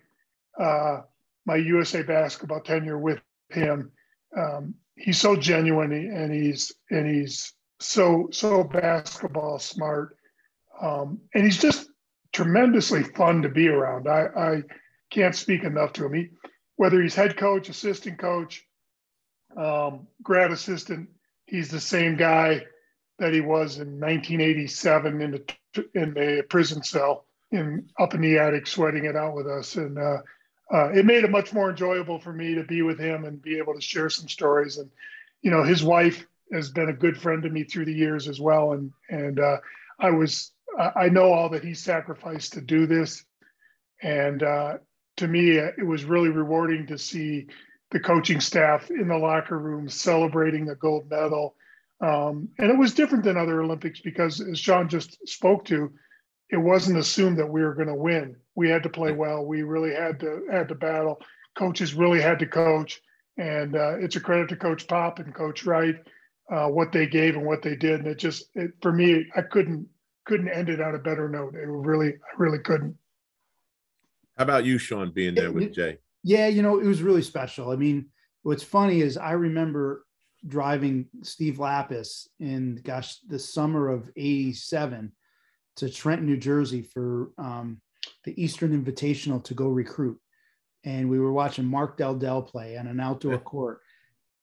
uh, 0.59 1.03
my 1.47 1.57
USA 1.57 2.03
basketball 2.03 2.61
tenure 2.61 2.99
with 2.99 3.21
him. 3.51 3.93
Um, 4.37 4.75
he's 4.97 5.21
so 5.21 5.37
genuine 5.37 5.93
and 5.93 6.33
he's 6.33 6.73
and 6.91 7.07
he's 7.07 7.53
so 7.81 8.29
so 8.33 8.65
basketball 8.65 9.59
smart, 9.59 10.17
um, 10.81 11.21
and 11.35 11.45
he's 11.45 11.59
just 11.59 11.89
tremendously 12.33 13.03
fun 13.03 13.43
to 13.43 13.49
be 13.49 13.69
around. 13.69 14.09
I, 14.09 14.27
I 14.37 14.63
can't 15.11 15.35
speak 15.35 15.65
enough 15.65 15.93
to 15.95 16.07
him. 16.07 16.15
He, 16.15 16.29
whether 16.77 17.01
he's 17.03 17.15
head 17.15 17.37
coach, 17.37 17.69
assistant 17.69 18.19
coach, 18.19 18.65
um, 19.57 20.07
grad 20.23 20.51
assistant. 20.53 21.09
He's 21.47 21.71
the 21.71 21.81
same 21.81 22.17
guy 22.17 22.67
that 23.19 23.33
he 23.33 23.41
was 23.41 23.79
in 23.79 23.99
1987 24.01 25.23
in 25.23 25.31
the 25.31 25.89
in 25.95 26.15
the 26.15 26.45
prison 26.49 26.83
cell 26.83 27.28
in 27.51 27.89
up 27.99 28.15
in 28.15 28.21
the 28.21 28.39
attic, 28.39 28.67
sweating 28.67 29.05
it 29.05 29.17
out 29.17 29.35
with 29.35 29.47
us, 29.47 29.77
and 29.77 29.99
uh, 29.99 30.19
uh, 30.73 30.93
it 30.93 31.07
made 31.07 31.25
it 31.25 31.31
much 31.31 31.53
more 31.53 31.71
enjoyable 31.71 32.19
for 32.19 32.33
me 32.33 32.55
to 32.55 32.65
be 32.65 32.83
with 32.83 32.99
him 32.99 33.25
and 33.25 33.41
be 33.41 33.59
able 33.59 33.75
to 33.75 33.81
share 33.81 34.11
some 34.11 34.29
stories. 34.29 34.79
And 34.79 34.91
you 35.43 35.51
know, 35.51 35.63
his 35.63 35.83
wife 35.83 36.27
has 36.53 36.71
been 36.71 36.89
a 36.89 36.95
good 36.95 37.21
friend 37.21 37.43
to 37.43 37.51
me 37.51 37.65
through 37.65 37.87
the 37.87 37.95
years 37.95 38.29
as 38.29 38.41
well, 38.41 38.73
and 38.73 38.93
and 39.09 39.41
uh, 39.41 39.59
I 39.99 40.11
was 40.11 40.53
I 40.79 41.09
know 41.09 41.33
all 41.33 41.49
that 41.51 41.65
he 41.65 41.75
sacrificed 41.75 42.53
to 42.55 42.61
do 42.61 42.87
this, 42.87 43.25
and 44.03 44.43
uh, 44.43 44.79
to 45.17 45.27
me, 45.29 45.57
it 45.57 45.87
was 45.87 46.05
really 46.05 46.29
rewarding 46.29 46.87
to 46.87 46.99
see 46.99 47.47
the 47.91 48.01
coaching 48.01 48.41
staff 48.41 48.91
in 48.91 49.09
the 49.09 49.17
locker 49.17 49.59
room 49.59 49.89
celebrating 49.89 50.67
the 50.67 50.75
gold 50.75 51.11
medal. 51.11 51.57
Um, 52.01 52.51
and 52.59 52.71
it 52.71 52.79
was 52.79 52.95
different 52.95 53.25
than 53.25 53.37
other 53.37 53.61
Olympics 53.61 54.01
because, 54.01 54.41
as 54.41 54.59
Sean 54.59 54.89
just 54.89 55.27
spoke 55.27 55.65
to, 55.67 55.93
it 56.51 56.57
wasn't 56.57 56.99
assumed 56.99 57.39
that 57.39 57.49
we 57.49 57.63
were 57.63 57.75
going 57.75 57.89
to 57.89 57.95
win. 57.95 58.37
We 58.55 58.69
had 58.69 58.83
to 58.85 58.89
play 58.89 59.13
well. 59.13 59.45
We 59.45 59.63
really 59.63 59.95
had 59.95 60.21
to 60.21 60.47
had 60.51 60.69
to 60.69 60.75
battle. 60.75 61.21
Coaches 61.57 61.95
really 61.95 62.21
had 62.21 62.39
to 62.39 62.47
coach, 62.47 63.01
and 63.37 63.77
uh, 63.77 63.99
it's 63.99 64.17
a 64.17 64.21
credit 64.21 64.49
to 64.51 64.57
Coach 64.57 64.87
Pop 64.87 65.19
and 65.19 65.35
Coach 65.35 65.65
Wright 65.65 65.97
uh, 66.51 66.69
what 66.69 66.93
they 66.93 67.07
gave 67.07 67.37
and 67.37 67.45
what 67.45 67.63
they 67.63 67.77
did. 67.77 68.01
And 68.01 68.09
it 68.09 68.19
just 68.19 68.45
it, 68.55 68.73
for 68.81 68.93
me, 68.93 69.27
I 69.37 69.43
couldn't 69.43 69.87
couldn't 70.25 70.49
end 70.49 70.69
it 70.69 70.81
on 70.81 70.95
a 70.95 70.99
better 70.99 71.29
note. 71.29 71.55
It 71.55 71.67
really, 71.67 72.09
I 72.09 72.37
really 72.37 72.59
couldn't. 72.59 72.97
How 74.37 74.45
about 74.45 74.65
you, 74.65 74.79
Sean, 74.79 75.11
being 75.11 75.35
there 75.35 75.51
with 75.51 75.73
Jay? 75.73 75.99
Yeah, 76.23 76.47
you 76.49 76.63
know, 76.63 76.79
it 76.79 76.85
was 76.85 77.03
really 77.03 77.23
special. 77.23 77.71
I 77.71 77.77
mean, 77.77 78.07
what's 78.43 78.63
funny 78.63 79.01
is 79.01 79.17
I 79.17 79.33
remember 79.33 80.05
driving 80.47 81.07
Steve 81.23 81.57
Lappas 81.57 82.29
in 82.39 82.81
gosh, 82.85 83.19
the 83.27 83.39
summer 83.39 83.89
of 83.89 84.11
87 84.17 85.11
to 85.79 85.89
Trenton, 85.89 86.27
New 86.27 86.37
Jersey 86.37 86.83
for 86.83 87.31
um, 87.39 87.81
the 88.25 88.41
Eastern 88.43 88.73
Invitational 88.73 89.43
to 89.45 89.55
go 89.55 89.69
recruit. 89.69 90.19
And 90.85 91.11
we 91.11 91.19
were 91.19 91.33
watching 91.33 91.65
Mark 91.65 91.97
Del 91.97 92.15
Del 92.15 92.43
play 92.43 92.77
on 92.77 92.87
an 92.87 93.01
outdoor 93.01 93.39
court. 93.39 93.81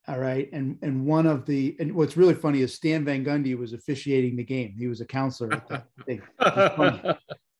All 0.08 0.20
right. 0.20 0.50
And 0.54 0.78
and 0.82 1.06
one 1.06 1.26
of 1.26 1.46
the 1.46 1.76
and 1.80 1.96
what's 1.96 2.18
really 2.18 2.36
funny 2.36 2.62
is 2.62 2.74
Stan 2.74 3.04
Van 3.06 3.26
Gundy 3.26 3.58
was 3.58 3.74
officiating 3.74 4.36
the 4.36 4.44
game. 4.44 4.76
He 4.78 4.88
was 4.88 5.02
a 5.02 5.06
counselor 5.06 5.54
at 5.54 5.88
thing. 6.06 6.22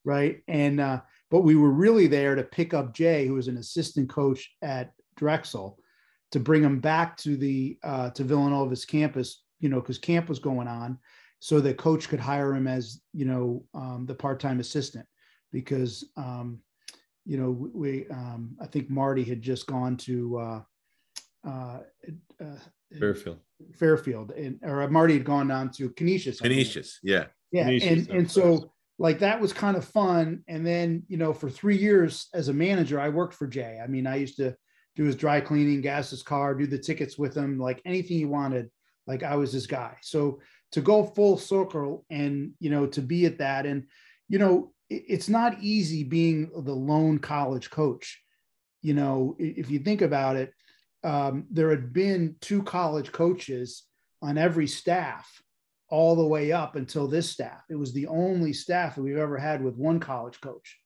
right. 0.04 0.42
And 0.46 0.80
uh, 0.80 1.00
but 1.30 1.40
we 1.40 1.56
were 1.56 1.72
really 1.72 2.06
there 2.06 2.34
to 2.34 2.44
pick 2.44 2.72
up 2.72 2.94
Jay, 2.94 3.26
who 3.26 3.34
was 3.34 3.48
an 3.48 3.56
assistant 3.56 4.08
coach 4.08 4.48
at 4.62 4.92
Drexel, 5.16 5.78
to 6.32 6.38
bring 6.38 6.62
him 6.62 6.78
back 6.78 7.16
to 7.18 7.36
the 7.36 7.78
uh, 7.82 8.10
to 8.10 8.22
Villanova's 8.22 8.84
campus, 8.84 9.42
you 9.58 9.68
know, 9.68 9.80
because 9.80 9.98
camp 9.98 10.28
was 10.28 10.38
going 10.38 10.68
on, 10.68 10.98
so 11.40 11.60
the 11.60 11.74
coach 11.74 12.08
could 12.08 12.20
hire 12.20 12.54
him 12.54 12.66
as 12.66 13.00
you 13.12 13.24
know 13.24 13.64
um, 13.74 14.04
the 14.06 14.14
part-time 14.14 14.60
assistant 14.60 15.06
because 15.52 16.04
um, 16.16 16.60
you 17.24 17.38
know 17.38 17.50
we 17.72 18.06
um, 18.08 18.56
I 18.60 18.66
think 18.66 18.90
Marty 18.90 19.24
had 19.24 19.42
just 19.42 19.66
gone 19.66 19.96
to 19.98 20.38
uh, 20.38 20.60
uh, 21.46 21.78
uh, 22.40 22.58
Fairfield. 22.98 23.38
Fairfield, 23.74 24.32
and 24.32 24.58
or 24.62 24.88
Marty 24.88 25.14
had 25.14 25.24
gone 25.24 25.48
down 25.48 25.70
to 25.72 25.90
Canisius. 25.90 26.40
Canisius, 26.40 26.98
yeah, 27.02 27.26
yeah, 27.52 27.64
Canisius, 27.64 28.06
and 28.08 28.16
and 28.18 28.30
so 28.30 28.72
like 28.98 29.18
that 29.18 29.40
was 29.40 29.52
kind 29.52 29.76
of 29.76 29.84
fun. 29.84 30.42
And 30.48 30.66
then 30.66 31.02
you 31.08 31.16
know, 31.16 31.32
for 31.32 31.50
three 31.50 31.76
years 31.76 32.28
as 32.34 32.48
a 32.48 32.52
manager, 32.52 33.00
I 33.00 33.08
worked 33.08 33.34
for 33.34 33.46
Jay. 33.46 33.80
I 33.82 33.86
mean, 33.86 34.06
I 34.06 34.16
used 34.16 34.36
to 34.36 34.56
do 34.94 35.04
his 35.04 35.16
dry 35.16 35.40
cleaning, 35.40 35.80
gas 35.80 36.10
his 36.10 36.22
car, 36.22 36.54
do 36.54 36.66
the 36.66 36.78
tickets 36.78 37.18
with 37.18 37.36
him, 37.36 37.58
like 37.58 37.82
anything 37.84 38.16
he 38.16 38.24
wanted. 38.24 38.70
Like 39.06 39.22
I 39.22 39.36
was 39.36 39.52
his 39.52 39.66
guy. 39.66 39.96
So 40.02 40.40
to 40.76 40.80
go 40.80 41.04
full 41.04 41.36
circle 41.36 42.04
and 42.10 42.52
you 42.60 42.70
know 42.70 42.86
to 42.86 43.02
be 43.02 43.26
at 43.26 43.38
that, 43.38 43.66
and 43.66 43.84
you 44.28 44.38
know, 44.38 44.72
it, 44.88 45.04
it's 45.08 45.28
not 45.28 45.60
easy 45.60 46.04
being 46.04 46.50
the 46.54 46.74
lone 46.74 47.18
college 47.18 47.70
coach. 47.70 48.22
You 48.82 48.94
know, 48.94 49.36
if 49.38 49.70
you 49.70 49.80
think 49.80 50.02
about 50.02 50.36
it 50.36 50.52
um, 51.06 51.46
there 51.50 51.70
had 51.70 51.92
been 51.92 52.34
two 52.40 52.64
college 52.64 53.12
coaches 53.12 53.84
on 54.22 54.36
every 54.36 54.66
staff 54.66 55.40
all 55.88 56.16
the 56.16 56.26
way 56.26 56.50
up 56.50 56.74
until 56.74 57.06
this 57.06 57.30
staff. 57.30 57.62
It 57.70 57.76
was 57.76 57.92
the 57.92 58.08
only 58.08 58.52
staff 58.52 58.96
that 58.96 59.02
we've 59.02 59.16
ever 59.16 59.38
had 59.38 59.62
with 59.62 59.76
one 59.76 60.00
college 60.00 60.40
coach, 60.40 60.76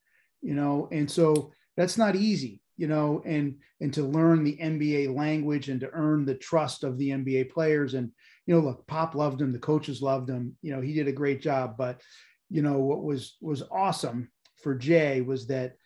you 0.42 0.54
know, 0.54 0.88
and 0.92 1.10
so 1.10 1.52
that's 1.74 1.96
not 1.96 2.16
easy, 2.16 2.60
you 2.76 2.86
know, 2.86 3.22
and 3.24 3.56
and 3.80 3.94
to 3.94 4.02
learn 4.02 4.44
the 4.44 4.58
NBA 4.58 5.16
language 5.16 5.70
and 5.70 5.80
to 5.80 5.90
earn 5.90 6.26
the 6.26 6.34
trust 6.34 6.84
of 6.84 6.98
the 6.98 7.08
NBA 7.10 7.50
players. 7.50 7.94
And 7.94 8.12
you 8.50 8.56
know, 8.56 8.60
look, 8.60 8.84
Pop 8.88 9.14
loved 9.14 9.40
him, 9.40 9.52
the 9.52 9.58
coaches 9.60 10.02
loved 10.02 10.28
him, 10.28 10.56
you 10.60 10.74
know, 10.74 10.80
he 10.80 10.92
did 10.92 11.06
a 11.06 11.12
great 11.12 11.40
job. 11.40 11.76
But 11.78 12.00
you 12.48 12.62
know, 12.62 12.78
what 12.80 13.04
was 13.04 13.36
was 13.40 13.62
awesome 13.70 14.30
for 14.62 14.74
Jay 14.74 15.20
was 15.20 15.46
that, 15.46 15.76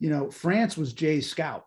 you 0.00 0.08
know, 0.08 0.30
France 0.30 0.76
was 0.76 0.94
Jay's 0.94 1.28
scout 1.28 1.64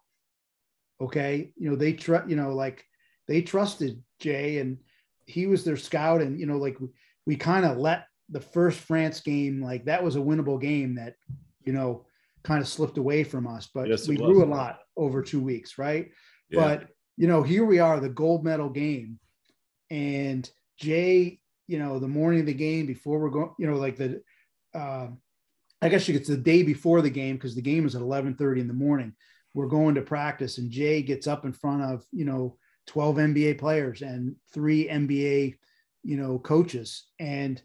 Okay. 1.02 1.52
You 1.58 1.70
know, 1.70 1.76
they 1.76 1.94
trust, 1.94 2.30
you 2.30 2.36
know, 2.36 2.54
like 2.54 2.84
they 3.28 3.42
trusted 3.42 4.02
Jay 4.20 4.60
and 4.60 4.78
he 5.26 5.46
was 5.46 5.64
their 5.64 5.78
scout. 5.78 6.22
And, 6.22 6.40
you 6.40 6.46
know, 6.46 6.58
like 6.58 6.80
we, 6.80 6.88
we 7.26 7.36
kind 7.36 7.66
of 7.66 7.78
let 7.78 8.06
the 8.30 8.42
first 8.42 8.80
France 8.80 9.20
game, 9.20 9.62
like 9.62 9.86
that 9.86 10.04
was 10.04 10.16
a 10.16 10.20
winnable 10.20 10.60
game 10.60 10.96
that, 10.96 11.16
you 11.64 11.74
know, 11.74 12.06
kind 12.44 12.62
of 12.62 12.68
slipped 12.68 12.98
away 12.98 13.24
from 13.24 13.46
us, 13.46 13.70
but 13.74 13.88
yes, 13.88 14.08
we 14.08 14.16
grew 14.16 14.44
a 14.44 14.46
lot 14.46 14.80
over 14.96 15.22
two 15.22 15.42
weeks. 15.42 15.78
Right. 15.78 16.10
Yeah. 16.50 16.62
But, 16.62 16.88
you 17.18 17.28
know, 17.28 17.44
here 17.44 17.66
we 17.66 17.80
are, 17.80 18.00
the 18.00 18.10
gold 18.10 18.44
medal 18.44 18.70
game. 18.70 19.20
And 19.90 20.50
Jay, 20.78 21.40
you 21.68 21.80
know, 21.80 22.00
the 22.00 22.08
morning 22.08 22.42
of 22.42 22.46
the 22.46 22.54
game 22.54 22.86
before 22.86 23.20
we're 23.20 23.30
going, 23.30 23.54
you 23.60 23.68
know, 23.68 23.78
like 23.78 23.98
the, 23.98 24.22
uh, 24.74 25.08
I 25.82 25.90
guess 25.90 26.10
it's 26.10 26.30
the 26.30 26.38
day 26.38 26.64
before 26.64 27.02
the 27.02 27.10
game 27.10 27.36
because 27.36 27.56
the 27.56 27.62
game 27.62 27.86
is 27.86 27.96
at 27.96 28.02
11:30 28.02 28.62
in 28.62 28.68
the 28.68 28.74
morning 28.74 29.14
we're 29.58 29.68
going 29.68 29.96
to 29.96 30.02
practice 30.04 30.60
and 30.60 30.70
Jay 30.70 31.02
gets 31.02 31.26
up 31.26 31.44
in 31.44 31.52
front 31.52 31.82
of, 31.82 32.06
you 32.12 32.26
know, 32.26 32.58
12 32.86 33.16
NBA 33.18 33.58
players 33.58 34.04
and 34.04 34.36
three 34.54 34.88
NBA, 34.88 35.56
you 36.04 36.16
know, 36.16 36.38
coaches 36.38 37.08
and, 37.20 37.60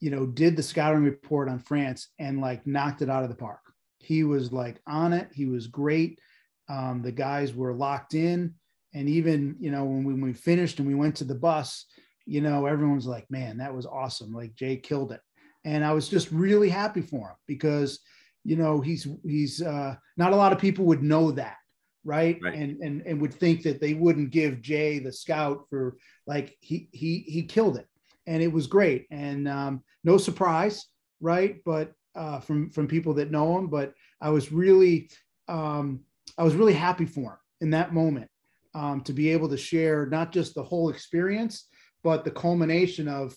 you 0.00 0.10
know, 0.10 0.26
did 0.26 0.54
the 0.54 0.62
scouting 0.62 1.02
report 1.02 1.48
on 1.48 1.58
France 1.58 2.08
and 2.18 2.42
like 2.42 2.66
knocked 2.66 3.00
it 3.00 3.08
out 3.08 3.22
of 3.22 3.30
the 3.30 3.36
park. 3.36 3.60
He 3.98 4.22
was 4.22 4.52
like 4.52 4.82
on 4.86 5.14
it. 5.14 5.30
He 5.32 5.46
was 5.46 5.66
great. 5.66 6.20
Um, 6.68 7.00
the 7.00 7.10
guys 7.10 7.54
were 7.54 7.72
locked 7.72 8.12
in. 8.12 8.54
And 8.92 9.08
even, 9.08 9.56
you 9.60 9.70
know, 9.70 9.84
when 9.84 10.04
we, 10.04 10.12
when 10.14 10.22
we 10.22 10.32
finished 10.32 10.78
and 10.78 10.88
we 10.88 10.94
went 10.94 11.16
to 11.16 11.24
the 11.24 11.34
bus, 11.34 11.86
you 12.26 12.40
know, 12.40 12.66
everyone's 12.66 13.06
like, 13.06 13.30
man, 13.30 13.58
that 13.58 13.74
was 13.74 13.86
awesome. 13.86 14.32
Like 14.32 14.54
Jay 14.54 14.76
killed 14.76 15.12
it. 15.12 15.20
And 15.64 15.84
I 15.84 15.92
was 15.92 16.08
just 16.08 16.30
really 16.32 16.68
happy 16.68 17.02
for 17.02 17.28
him 17.28 17.36
because 17.46 18.00
you 18.44 18.56
know 18.56 18.80
he's 18.80 19.06
he's 19.24 19.60
uh, 19.62 19.94
not 20.16 20.32
a 20.32 20.36
lot 20.36 20.52
of 20.52 20.58
people 20.58 20.86
would 20.86 21.02
know 21.02 21.30
that 21.32 21.56
right? 22.04 22.38
right, 22.42 22.54
and 22.54 22.80
and 22.80 23.02
and 23.02 23.20
would 23.20 23.34
think 23.34 23.62
that 23.62 23.80
they 23.80 23.94
wouldn't 23.94 24.30
give 24.30 24.62
Jay 24.62 24.98
the 24.98 25.12
scout 25.12 25.66
for 25.68 25.96
like 26.26 26.56
he 26.60 26.88
he 26.92 27.18
he 27.26 27.42
killed 27.42 27.76
it 27.76 27.86
and 28.26 28.42
it 28.42 28.52
was 28.52 28.66
great 28.66 29.06
and 29.10 29.48
um, 29.48 29.82
no 30.04 30.16
surprise 30.16 30.86
right 31.20 31.60
but 31.64 31.92
uh, 32.14 32.40
from 32.40 32.70
from 32.70 32.86
people 32.86 33.14
that 33.14 33.30
know 33.30 33.58
him 33.58 33.66
but 33.66 33.92
I 34.20 34.30
was 34.30 34.52
really 34.52 35.10
um, 35.48 36.00
I 36.38 36.42
was 36.42 36.54
really 36.54 36.72
happy 36.72 37.06
for 37.06 37.32
him 37.32 37.38
in 37.60 37.70
that 37.70 37.92
moment 37.92 38.29
um, 38.74 39.00
to 39.02 39.12
be 39.12 39.30
able 39.30 39.48
to 39.48 39.56
share 39.56 40.06
not 40.06 40.32
just 40.32 40.54
the 40.54 40.62
whole 40.62 40.90
experience 40.90 41.66
but 42.02 42.24
the 42.24 42.30
culmination 42.30 43.08
of 43.08 43.34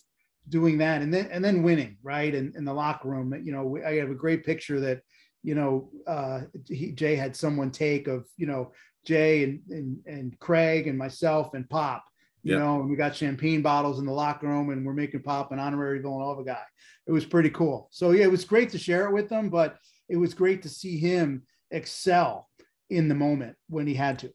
doing 0.49 0.77
that. 0.79 1.01
And 1.01 1.13
then 1.13 1.29
and 1.31 1.43
then 1.43 1.63
winning 1.63 1.97
right 2.03 2.33
and 2.33 2.55
in 2.55 2.65
the 2.65 2.73
locker 2.73 3.09
room. 3.09 3.33
You 3.43 3.51
know 3.51 3.77
i 3.85 3.93
have 3.95 4.09
a 4.09 4.15
great 4.15 4.45
picture 4.45 4.79
that 4.81 5.01
you 5.41 5.55
know 5.55 5.89
uh 6.07 6.41
he, 6.67 6.91
jay 6.91 7.15
had 7.15 7.35
someone 7.35 7.71
take 7.71 8.07
of 8.07 8.25
you 8.37 8.45
know 8.45 8.71
jay 9.05 9.43
and 9.43 9.59
and, 9.69 9.97
and 10.05 10.39
craig 10.39 10.87
and 10.87 10.97
myself 10.97 11.53
and 11.53 11.69
pop 11.69 12.05
you 12.43 12.57
know 12.57 12.79
and 12.79 12.89
we 12.89 12.95
got 12.95 13.15
champagne 13.15 13.61
bottles 13.61 13.99
in 13.99 14.05
the 14.05 14.11
locker 14.11 14.47
room 14.47 14.69
and 14.69 14.85
we're 14.85 14.93
making 14.93 15.21
pop 15.21 15.51
an 15.51 15.59
honorary 15.59 15.99
villanova 15.99 16.43
guy. 16.43 16.63
It 17.07 17.11
was 17.11 17.25
pretty 17.25 17.49
cool. 17.49 17.89
So 17.91 18.11
yeah 18.11 18.25
it 18.25 18.31
was 18.31 18.45
great 18.45 18.69
to 18.71 18.77
share 18.77 19.07
it 19.07 19.13
with 19.13 19.29
them 19.29 19.49
but 19.49 19.77
it 20.09 20.17
was 20.17 20.33
great 20.33 20.61
to 20.63 20.69
see 20.69 20.97
him 20.97 21.43
excel 21.71 22.49
in 22.89 23.07
the 23.07 23.15
moment 23.15 23.55
when 23.67 23.87
he 23.87 23.93
had 23.93 24.19
to 24.19 24.33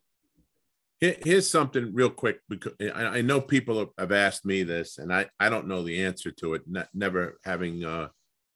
Here's 1.00 1.48
something 1.48 1.94
real 1.94 2.10
quick 2.10 2.40
because 2.48 2.72
I 2.92 3.20
know 3.20 3.40
people 3.40 3.92
have 3.98 4.10
asked 4.10 4.44
me 4.44 4.64
this, 4.64 4.98
and 4.98 5.14
I, 5.14 5.26
I 5.38 5.48
don't 5.48 5.68
know 5.68 5.84
the 5.84 6.04
answer 6.04 6.32
to 6.32 6.54
it, 6.54 6.62
never 6.92 7.38
having 7.44 7.84
uh, 7.84 8.08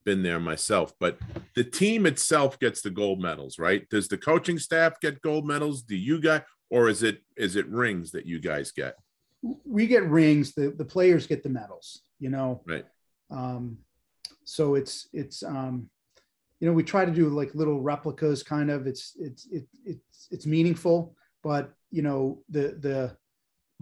been 0.05 0.25
there 0.25 0.41
myself. 0.41 0.93
But 0.99 1.19
the 1.55 1.63
team 1.63 2.05
itself 2.05 2.59
gets 2.59 2.83
the 2.83 2.91
gold 2.91 3.21
medals, 3.21 3.61
right? 3.61 3.89
Does 3.91 4.09
the 4.09 4.19
coaching 4.19 4.59
staff 4.59 4.99
get 5.01 5.23
gold 5.23 5.47
medals? 5.47 5.83
Do 5.83 5.95
you 5.95 6.21
guys, 6.21 6.43
or 6.69 6.89
is 6.89 7.05
it 7.05 7.23
is 7.37 7.55
it 7.55 7.69
rings 7.69 8.11
that 8.11 8.27
you 8.27 8.41
guys 8.41 8.73
get? 8.73 8.97
We 9.65 9.87
get 9.87 10.09
rings. 10.09 10.53
The 10.53 10.71
the 10.71 10.85
players 10.85 11.29
get 11.29 11.45
the 11.45 11.49
medals. 11.49 12.03
You 12.19 12.31
know, 12.31 12.63
right? 12.67 12.87
Um, 13.31 13.79
so 14.45 14.75
it's 14.75 15.09
it's 15.13 15.45
um, 15.45 15.89
you 16.59 16.67
know 16.67 16.75
we 16.75 16.83
try 16.83 17.05
to 17.05 17.13
do 17.13 17.29
like 17.29 17.55
little 17.55 17.81
replicas, 17.81 18.43
kind 18.43 18.69
of. 18.69 18.89
It's 18.89 19.13
it's 19.17 19.47
it, 19.47 19.69
it's 19.85 20.27
it's 20.33 20.47
meaningful 20.47 21.15
but 21.43 21.75
you 21.93 22.03
know 22.03 22.43
the 22.49 22.77
the 22.81 23.17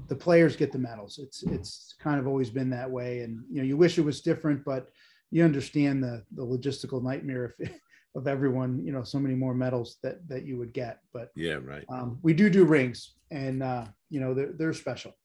the 0.08 0.16
players 0.16 0.56
get 0.56 0.72
the 0.72 0.78
medals. 0.78 1.18
It's 1.18 1.42
it's 1.44 1.94
kind 2.00 2.20
of 2.20 2.26
always 2.26 2.50
been 2.50 2.70
that 2.70 2.90
way, 2.90 3.20
and 3.20 3.42
you 3.50 3.62
know 3.62 3.66
you 3.66 3.76
wish 3.76 3.96
it 3.96 4.04
was 4.04 4.20
different, 4.20 4.64
but 4.64 4.88
you 5.30 5.44
understand 5.44 6.02
the 6.02 6.24
the 6.34 6.44
logistical 6.44 7.02
nightmare 7.02 7.54
if, 7.58 7.70
of 8.14 8.26
everyone. 8.26 8.84
You 8.84 8.92
know, 8.92 9.04
so 9.04 9.18
many 9.18 9.34
more 9.34 9.54
medals 9.54 9.96
that 10.02 10.26
that 10.28 10.44
you 10.44 10.58
would 10.58 10.72
get. 10.72 10.98
But 11.12 11.30
yeah, 11.34 11.58
right. 11.62 11.84
Um, 11.88 12.18
we 12.22 12.34
do 12.34 12.50
do 12.50 12.64
rings, 12.64 13.14
and 13.30 13.62
uh, 13.62 13.86
you 14.10 14.20
know 14.20 14.34
they're 14.34 14.52
they're 14.52 14.74
special. 14.74 15.16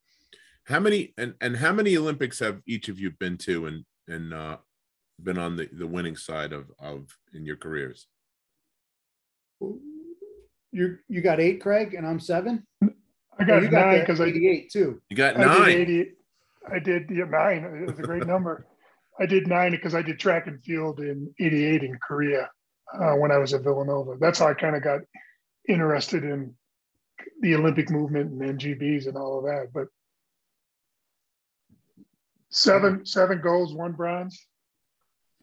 How 0.66 0.80
many 0.80 1.14
and 1.18 1.34
and 1.42 1.58
how 1.58 1.74
many 1.74 1.98
Olympics 1.98 2.40
have 2.40 2.62
each 2.68 2.88
of 2.90 3.00
you 3.00 3.12
been 3.12 3.38
to 3.40 3.66
and 3.66 3.86
and 4.08 4.34
uh, 4.34 4.58
been 5.22 5.38
on 5.38 5.56
the 5.56 5.70
the 5.72 5.88
winning 5.88 6.16
side 6.16 6.54
of 6.54 6.72
of 6.80 7.08
in 7.34 7.46
your 7.46 7.58
careers? 7.58 8.08
You 10.76 10.98
you 11.08 11.22
got 11.22 11.40
eight, 11.40 11.62
Craig, 11.62 11.94
and 11.94 12.06
I'm 12.06 12.20
seven. 12.20 12.68
I 13.40 13.46
got, 13.46 13.64
oh, 13.64 13.68
nine 13.68 14.02
because 14.02 14.20
I 14.20 14.26
did 14.26 14.44
eight 14.44 14.70
too. 14.70 15.02
You 15.10 15.16
got 15.16 15.38
nine. 15.38 15.62
I 15.62 15.66
did, 15.70 15.90
80, 15.90 16.12
I 16.70 16.80
did 16.80 17.10
yeah, 17.10 17.24
nine. 17.30 17.64
It 17.64 17.92
was 17.92 18.00
a 18.00 18.02
great 18.02 18.28
number. 18.28 18.68
I 19.18 19.26
did 19.26 19.48
nine 19.48 19.72
because 19.72 19.96
I 19.96 20.02
did 20.02 20.20
track 20.20 20.48
and 20.48 20.62
field 20.66 21.00
in 21.00 21.34
'88 21.40 21.84
in 21.84 21.98
Korea 22.06 22.50
uh, 22.94 23.14
when 23.14 23.32
I 23.32 23.38
was 23.38 23.54
at 23.54 23.64
Villanova. 23.64 24.18
That's 24.20 24.40
how 24.40 24.50
I 24.50 24.54
kind 24.54 24.76
of 24.76 24.84
got 24.84 25.00
interested 25.70 26.26
in 26.26 26.54
the 27.40 27.56
Olympic 27.56 27.90
movement 27.90 28.34
and 28.34 28.60
NGBs 28.60 29.08
and 29.08 29.16
all 29.16 29.40
of 29.40 29.46
that. 29.46 29.70
But 29.74 29.88
seven 32.50 33.06
seven 33.06 33.40
goals, 33.40 33.74
one 33.74 33.94
bronze. 33.94 34.46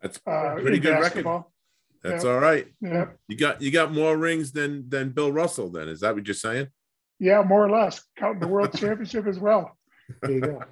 That's 0.02 0.20
uh, 0.26 0.56
pretty 0.60 0.78
good 0.78 1.00
basketball. 1.00 1.38
record. 1.38 1.51
That's 2.02 2.24
all 2.24 2.38
right. 2.38 2.66
Yeah. 2.80 3.06
You 3.28 3.36
got 3.36 3.62
you 3.62 3.70
got 3.70 3.92
more 3.92 4.16
rings 4.16 4.52
than 4.52 4.88
than 4.88 5.10
Bill 5.10 5.30
Russell. 5.30 5.70
Then 5.70 5.88
is 5.88 6.00
that 6.00 6.14
what 6.14 6.26
you're 6.26 6.34
saying? 6.34 6.68
Yeah, 7.20 7.42
more 7.42 7.64
or 7.64 7.70
less, 7.70 8.02
counting 8.18 8.40
the 8.40 8.48
World 8.48 8.72
Championship 8.76 9.26
as 9.26 9.38
well. 9.38 9.76
There 10.20 10.32
you 10.32 10.40
go. 10.40 10.62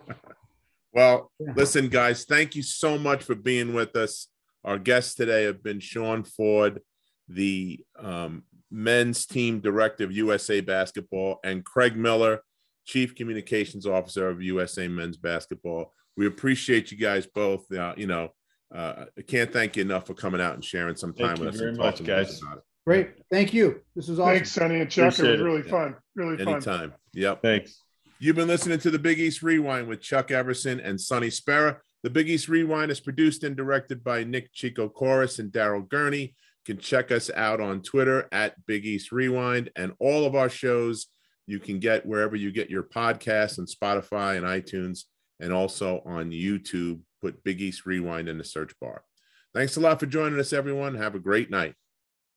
well, 0.93 1.31
yeah. 1.39 1.53
listen, 1.55 1.89
guys, 1.89 2.25
thank 2.25 2.57
you 2.57 2.63
so 2.63 2.99
much 2.99 3.23
for 3.23 3.37
being 3.37 3.73
with 3.73 3.95
us. 3.95 4.27
Our 4.65 4.79
guests 4.79 5.15
today 5.15 5.45
have 5.45 5.63
been 5.63 5.79
Sean 5.79 6.25
Ford, 6.25 6.81
the 7.29 7.85
um, 7.97 8.43
men's 8.71 9.27
team 9.27 9.61
director 9.61 10.03
of 10.03 10.13
USA 10.13 10.61
Basketball, 10.61 11.39
and 11.45 11.65
Craig 11.65 11.97
Miller, 11.97 12.41
chief 12.85 13.15
communications 13.15 13.87
officer 13.87 14.29
of 14.29 14.43
USA 14.43 14.89
Men's 14.89 15.17
Basketball. 15.17 15.93
We 16.17 16.27
appreciate 16.27 16.91
you 16.91 16.99
guys 16.99 17.27
both. 17.27 17.71
Uh, 17.73 17.95
you 17.97 18.09
know, 18.09 18.31
uh, 18.75 19.07
I 19.19 19.23
can't 19.23 19.53
thank 19.53 19.77
you 19.77 19.83
enough 19.83 20.07
for 20.07 20.15
coming 20.15 20.41
out 20.41 20.55
and 20.55 20.65
sharing 20.65 20.97
some 20.97 21.13
time 21.13 21.37
thank 21.37 21.41
with 21.41 21.55
us. 21.55 21.61
Very 21.61 21.75
much, 21.75 22.05
guys. 22.05 22.41
Great. 22.87 23.11
Thank 23.31 23.53
you. 23.53 23.81
This 23.95 24.09
was 24.09 24.19
awesome. 24.19 24.35
Thanks, 24.35 24.53
Sonny 24.53 24.81
and 24.81 24.91
Chuck. 24.91 25.13
Appreciate 25.13 25.29
it 25.29 25.33
was 25.33 25.41
really 25.43 25.61
it. 25.61 25.71
fun. 25.71 25.97
Really 26.15 26.35
Anytime. 26.35 26.61
fun. 26.61 26.75
Anytime. 26.81 26.95
Yep. 27.13 27.43
Thanks. 27.43 27.83
You've 28.19 28.37
been 28.37 28.49
listening 28.49 28.79
to 28.81 28.91
the 28.91 28.99
Big 28.99 29.19
East 29.19 29.43
Rewind 29.43 29.89
with 29.89 30.01
Chuck 30.01 30.31
Everson 30.31 30.81
and 30.81 31.01
Sonny 31.01 31.31
Spera. 31.31 31.79
The 32.03 32.11
Big 32.11 32.29
East 32.29 32.49
Rewind 32.49 32.91
is 32.91 33.01
produced 33.01 33.45
and 33.45 33.57
directed 33.57 34.03
by 34.05 34.25
Nick 34.25 34.53
Chico 34.53 34.89
Chorus 34.89 35.39
and 35.39 35.51
Daryl 35.53 35.89
Gurney. 35.89 36.35
You 36.67 36.75
can 36.75 36.79
check 36.79 37.11
us 37.11 37.31
out 37.35 37.61
on 37.61 37.83
Twitter 37.83 38.29
at 38.33 38.55
Big 38.67 38.87
East 38.87 39.13
Rewind 39.13 39.71
and 39.77 39.93
all 39.99 40.25
of 40.25 40.35
our 40.35 40.49
shows 40.49 41.07
you 41.47 41.59
can 41.59 41.79
get 41.81 42.07
wherever 42.07 42.37
you 42.37 42.53
get 42.53 42.71
your 42.71 42.83
podcasts 42.83 43.59
and 43.59 43.67
Spotify 43.67 44.37
and 44.37 44.47
iTunes 44.47 45.05
and 45.41 45.53
also 45.53 46.03
on 46.07 46.31
YouTube. 46.31 47.01
Put 47.21 47.45
Big 47.45 47.61
East 47.61 47.87
Rewind 47.87 48.29
in 48.29 48.39
the 48.39 48.45
search 48.45 48.73
bar. 48.81 49.05
Thanks 49.55 49.77
a 49.77 49.81
lot 49.81 50.01
for 50.01 50.07
joining 50.07 50.39
us, 50.39 50.53
everyone. 50.53 50.95
Have 50.95 51.15
a 51.15 51.21
great 51.21 51.51
night. 51.51 51.75